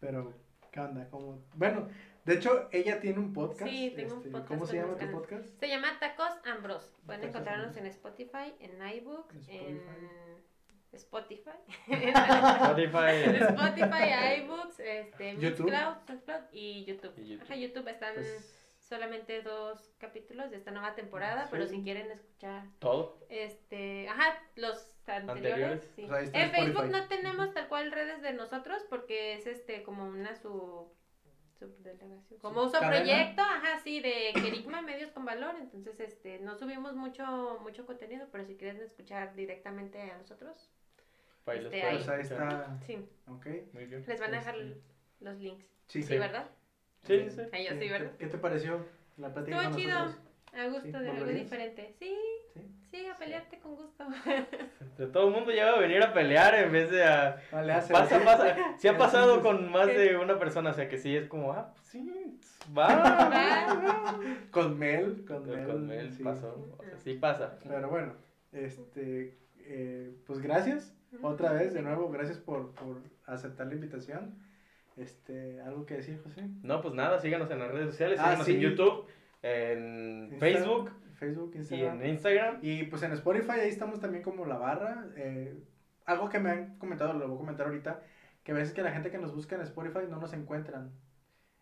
Pero, 0.00 0.34
¿qué 0.70 0.80
onda? 0.80 1.08
¿Cómo? 1.10 1.42
Bueno, 1.54 1.88
de 2.24 2.34
hecho, 2.34 2.68
ella 2.72 3.00
tiene 3.00 3.18
un 3.18 3.32
podcast. 3.32 3.70
Sí, 3.70 3.92
tengo 3.94 4.14
un 4.14 4.18
este, 4.18 4.30
podcast 4.30 4.48
¿Cómo 4.48 4.66
se 4.66 4.76
llama 4.76 4.96
tu 4.96 5.10
podcast? 5.10 5.44
Se 5.60 5.68
llama 5.68 5.98
Tacos 6.00 6.32
Ambros. 6.44 6.94
Pueden 7.04 7.20
Tacos 7.20 7.34
encontrarnos 7.34 7.66
Ambros. 7.68 7.84
en 7.84 7.90
Spotify, 7.90 8.54
en 8.60 8.96
iBooks, 8.98 9.48
En 9.48 9.66
en 9.66 9.82
Spotify. 10.96 11.50
Spotify. 11.88 13.36
Spotify, 13.40 14.40
iBooks, 14.42 14.80
este, 14.80 15.36
YouTube. 15.36 15.64
Mixcloud, 15.70 15.96
SoundCloud 16.06 16.42
y 16.52 16.84
YouTube. 16.84 17.12
Y 17.18 17.28
YouTube. 17.28 17.44
Ajá, 17.44 17.56
YouTube 17.56 17.88
están 17.88 18.14
Pues, 18.14 18.54
solamente 18.80 19.42
dos 19.42 19.94
capítulos 19.98 20.50
de 20.50 20.58
esta 20.58 20.70
nueva 20.70 20.94
temporada, 20.94 21.48
pero 21.50 21.66
si 21.66 21.82
quieren 21.82 22.10
escuchar 22.10 22.64
Todo. 22.78 23.18
este, 23.28 24.08
ajá, 24.08 24.38
los 24.56 24.76
anteriores, 25.06 25.30
Anteriores. 25.82 25.90
sí. 25.96 26.04
Pues 26.08 26.30
En 26.32 26.50
Facebook 26.50 26.86
no 26.90 27.08
tenemos 27.08 27.52
tal 27.54 27.68
cual 27.68 27.90
redes 27.92 28.20
de 28.22 28.32
nosotros 28.34 28.82
porque 28.90 29.34
es 29.34 29.46
este 29.46 29.82
como 29.82 30.04
una 30.06 30.34
subdelegación, 31.58 32.38
como 32.40 32.62
un 32.64 32.70
¿Cadena? 32.70 32.90
proyecto, 32.98 33.42
ajá, 33.42 33.78
sí, 33.82 34.00
de 34.00 34.32
Kerigma 34.34 34.82
Medios 34.82 35.10
con 35.12 35.24
Valor, 35.24 35.54
entonces 35.60 35.98
este 36.00 36.38
no 36.40 36.54
subimos 36.56 36.94
mucho 36.94 37.58
mucho 37.62 37.86
contenido, 37.86 38.28
pero 38.30 38.44
si 38.44 38.56
quieren 38.56 38.82
escuchar 38.82 39.34
directamente 39.34 40.00
a 40.00 40.18
nosotros, 40.18 40.70
Para 41.44 41.58
ahí 41.58 41.64
los 41.64 41.72
Este, 41.74 41.88
pues 41.90 42.08
ahí 42.08 42.20
está. 42.22 42.78
sí, 42.86 42.98
Ok. 43.28 43.46
Muy 43.72 43.84
bien. 43.86 44.04
les 44.06 44.20
van 44.20 44.34
a 44.34 44.38
dejar 44.38 44.56
Este, 44.56 44.80
los 45.20 45.36
links. 45.38 45.66
Sí, 45.86 46.02
Sí, 46.02 46.18
¿verdad? 46.18 46.46
Sí, 47.02 47.20
sí, 47.28 47.30
sí. 47.30 47.40
Ahí 47.52 47.64
yo 47.64 47.70
¿Qué- 47.78 47.80
sí, 47.80 47.90
¿verdad? 47.90 48.10
¿Qué, 48.18 48.26
te 48.26 48.38
pareció 48.38 48.86
la 49.18 49.32
plática 49.32 49.60
Estuvo 49.62 49.76
chido. 49.78 49.98
nosotros? 49.98 50.20
A 50.54 50.66
gusto 50.68 50.82
Sí, 50.98 51.04
de 51.04 51.10
algo 51.10 51.26
diferente. 51.26 51.94
Sí, 51.98 52.16
Sí. 52.54 52.60
sí, 52.90 53.06
a 53.06 53.16
pelearte 53.16 53.58
con 53.58 53.74
gusto. 53.74 54.06
De 54.98 55.06
todo 55.08 55.26
el 55.28 55.34
mundo 55.34 55.50
ya 55.50 55.72
va 55.72 55.76
a 55.78 55.80
venir 55.80 56.00
a 56.02 56.12
pelear 56.12 56.54
en 56.54 56.70
vez 56.70 56.90
de 56.92 57.02
a... 57.04 57.42
No 57.50 57.62
le 57.62 57.72
hace 57.72 57.92
Pasa, 57.92 58.20
pasa. 58.24 58.56
Sí 58.78 58.86
ha 58.88 58.96
pasado 58.96 59.42
con 59.42 59.70
más 59.72 59.88
de 59.88 60.16
una 60.16 60.38
persona, 60.38 60.70
o 60.70 60.74
sea 60.74 60.88
que 60.88 60.96
sí 60.96 61.14
es 61.16 61.26
como, 61.26 61.52
ah, 61.52 61.72
pues 61.74 61.86
sí, 61.88 62.38
va. 62.76 62.86
Va. 62.86 64.20
Con 64.52 64.78
Mel, 64.78 65.24
con 65.26 65.44
Mel. 65.44 65.66
Con 65.66 65.86
Mel 65.88 66.12
sí. 66.12 66.22
pasó, 66.22 66.72
o 66.78 66.82
sea, 66.84 66.96
sí 66.98 67.14
pasa. 67.14 67.58
Pero 67.66 67.88
bueno, 67.90 68.14
este, 68.52 69.36
eh, 69.58 70.14
pues 70.26 70.38
gracias. 70.40 70.94
Otra 71.22 71.52
vez, 71.52 71.74
de 71.74 71.82
nuevo, 71.82 72.10
gracias 72.10 72.38
por, 72.38 72.72
por 72.74 72.98
aceptar 73.26 73.66
la 73.66 73.74
invitación. 73.74 74.38
Este, 74.96 75.60
¿algo 75.60 75.86
que 75.86 75.94
decir, 75.96 76.20
José? 76.22 76.48
No, 76.62 76.80
pues 76.80 76.94
nada, 76.94 77.18
síganos 77.18 77.50
en 77.50 77.58
las 77.58 77.70
redes 77.70 77.86
sociales, 77.88 78.18
Ah, 78.20 78.24
síganos 78.26 78.46
sí. 78.46 78.54
en 78.54 78.60
YouTube, 78.60 79.06
en 79.42 80.36
Facebook 80.38 80.90
Facebook, 81.14 81.52
y 81.54 81.58
Instagram. 81.58 82.00
en 82.02 82.08
Instagram. 82.10 82.58
Y 82.62 82.82
pues 82.84 83.02
en 83.02 83.12
Spotify 83.12 83.52
ahí 83.60 83.68
estamos 83.68 84.00
también 84.00 84.22
como 84.22 84.44
la 84.46 84.56
barra. 84.56 85.06
eh, 85.16 85.56
algo 86.06 86.28
que 86.28 86.38
me 86.38 86.50
han 86.50 86.78
comentado, 86.78 87.14
lo 87.14 87.26
voy 87.28 87.36
a 87.36 87.38
comentar 87.40 87.66
ahorita, 87.66 88.02
que 88.42 88.52
a 88.52 88.54
veces 88.54 88.74
que 88.74 88.82
la 88.82 88.92
gente 88.92 89.10
que 89.10 89.16
nos 89.18 89.34
busca 89.34 89.56
en 89.56 89.62
Spotify 89.62 90.00
no 90.08 90.18
nos 90.20 90.32
encuentran. 90.34 90.92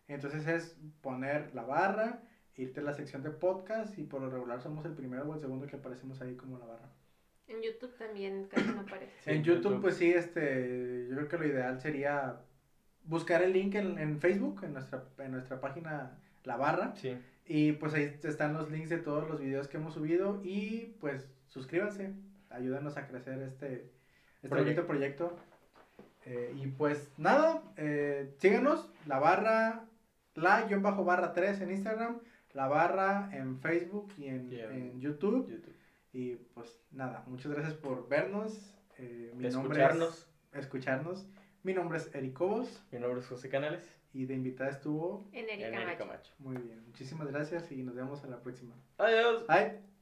Entonces 0.09 0.45
es 0.47 0.77
poner 1.01 1.55
la 1.55 1.63
barra, 1.63 2.21
irte 2.55 2.81
a 2.81 2.83
la 2.83 2.93
sección 2.93 3.23
de 3.23 3.29
podcast 3.31 3.97
y 3.97 4.03
por 4.03 4.21
lo 4.21 4.29
regular 4.29 4.61
somos 4.61 4.85
el 4.85 4.93
primero 4.93 5.23
o 5.29 5.33
el 5.33 5.39
segundo 5.39 5.65
que 5.65 5.77
aparecemos 5.77 6.21
ahí 6.21 6.35
como 6.35 6.57
la 6.59 6.65
barra. 6.65 6.89
En 7.47 7.61
YouTube 7.61 7.95
también 7.97 8.47
casi 8.49 8.67
no 8.69 8.81
aparece. 8.81 9.11
Sí, 9.23 9.29
en 9.31 9.43
YouTube, 9.43 9.63
YouTube. 9.63 9.81
pues 9.81 9.95
sí, 9.97 10.11
este, 10.11 11.07
yo 11.09 11.15
creo 11.15 11.27
que 11.27 11.37
lo 11.37 11.45
ideal 11.47 11.79
sería 11.81 12.39
buscar 13.05 13.41
el 13.43 13.53
link 13.53 13.75
en, 13.75 13.97
en 13.99 14.19
Facebook, 14.19 14.61
en 14.63 14.73
nuestra, 14.73 15.03
en 15.19 15.31
nuestra 15.31 15.59
página 15.59 16.17
La 16.43 16.55
Barra. 16.57 16.95
Sí, 16.95 17.17
Y 17.45 17.73
pues 17.73 17.93
ahí 17.93 18.17
están 18.23 18.53
los 18.53 18.71
links 18.71 18.89
de 18.89 18.97
todos 18.97 19.29
los 19.29 19.39
videos 19.41 19.67
que 19.67 19.77
hemos 19.77 19.93
subido 19.93 20.41
y 20.43 20.95
pues 21.01 21.27
suscríbanse, 21.47 22.13
ayúdanos 22.49 22.95
a 22.97 23.07
crecer 23.07 23.41
este, 23.41 23.91
este 24.35 24.49
Proyecto. 24.49 24.83
bonito 24.83 24.87
proyecto. 24.87 25.37
Eh, 26.25 26.53
y 26.55 26.67
pues 26.67 27.11
nada, 27.17 27.61
eh, 27.75 28.33
síganos, 28.37 28.89
la 29.05 29.19
barra, 29.19 29.83
la 30.35 30.61
guion 30.65 30.81
bajo 30.81 31.03
barra 31.03 31.33
3 31.33 31.59
en 31.61 31.71
Instagram, 31.71 32.19
la 32.53 32.67
barra 32.69 33.29
en 33.33 33.59
Facebook 33.59 34.07
y 34.17 34.27
en, 34.27 34.49
Y 34.49 34.59
en 34.61 34.71
en 34.71 35.01
YouTube. 35.01 35.49
YouTube. 35.49 35.73
Y 36.13 36.35
pues 36.35 36.79
nada, 36.91 37.23
muchas 37.27 37.51
gracias 37.51 37.73
por 37.73 38.07
vernos. 38.07 38.73
Eh, 38.97 39.31
mi 39.35 39.43
De 39.43 39.49
nombre 39.49 39.79
escucharnos. 39.81 40.27
es 40.53 40.59
escucharnos. 40.59 41.27
Mi 41.63 41.73
nombre 41.73 41.97
es 41.97 42.13
Eric 42.13 42.33
Cobos 42.33 42.83
Mi 42.91 42.99
nombre 42.99 43.19
es 43.21 43.27
José 43.27 43.49
Canales. 43.49 43.83
y 44.13 44.25
de 44.25 44.35
invitada 44.35 44.69
estuvo 44.69 45.27
En 45.31 45.49
Erika 45.49 45.67
En 45.69 45.73
Erika 45.75 46.05
Macho. 46.05 46.05
Macho. 46.05 46.33
muy 46.39 46.57
bien. 46.57 46.83
Muchísimas 46.85 47.27
gracias 47.27 47.71
y 47.71 47.81
nos 47.83 47.95
vemos 47.95 48.23
en 48.23 48.31
la 48.31 48.41
próxima. 48.41 48.75
Adiós. 48.97 49.47
Bye. 49.47 49.92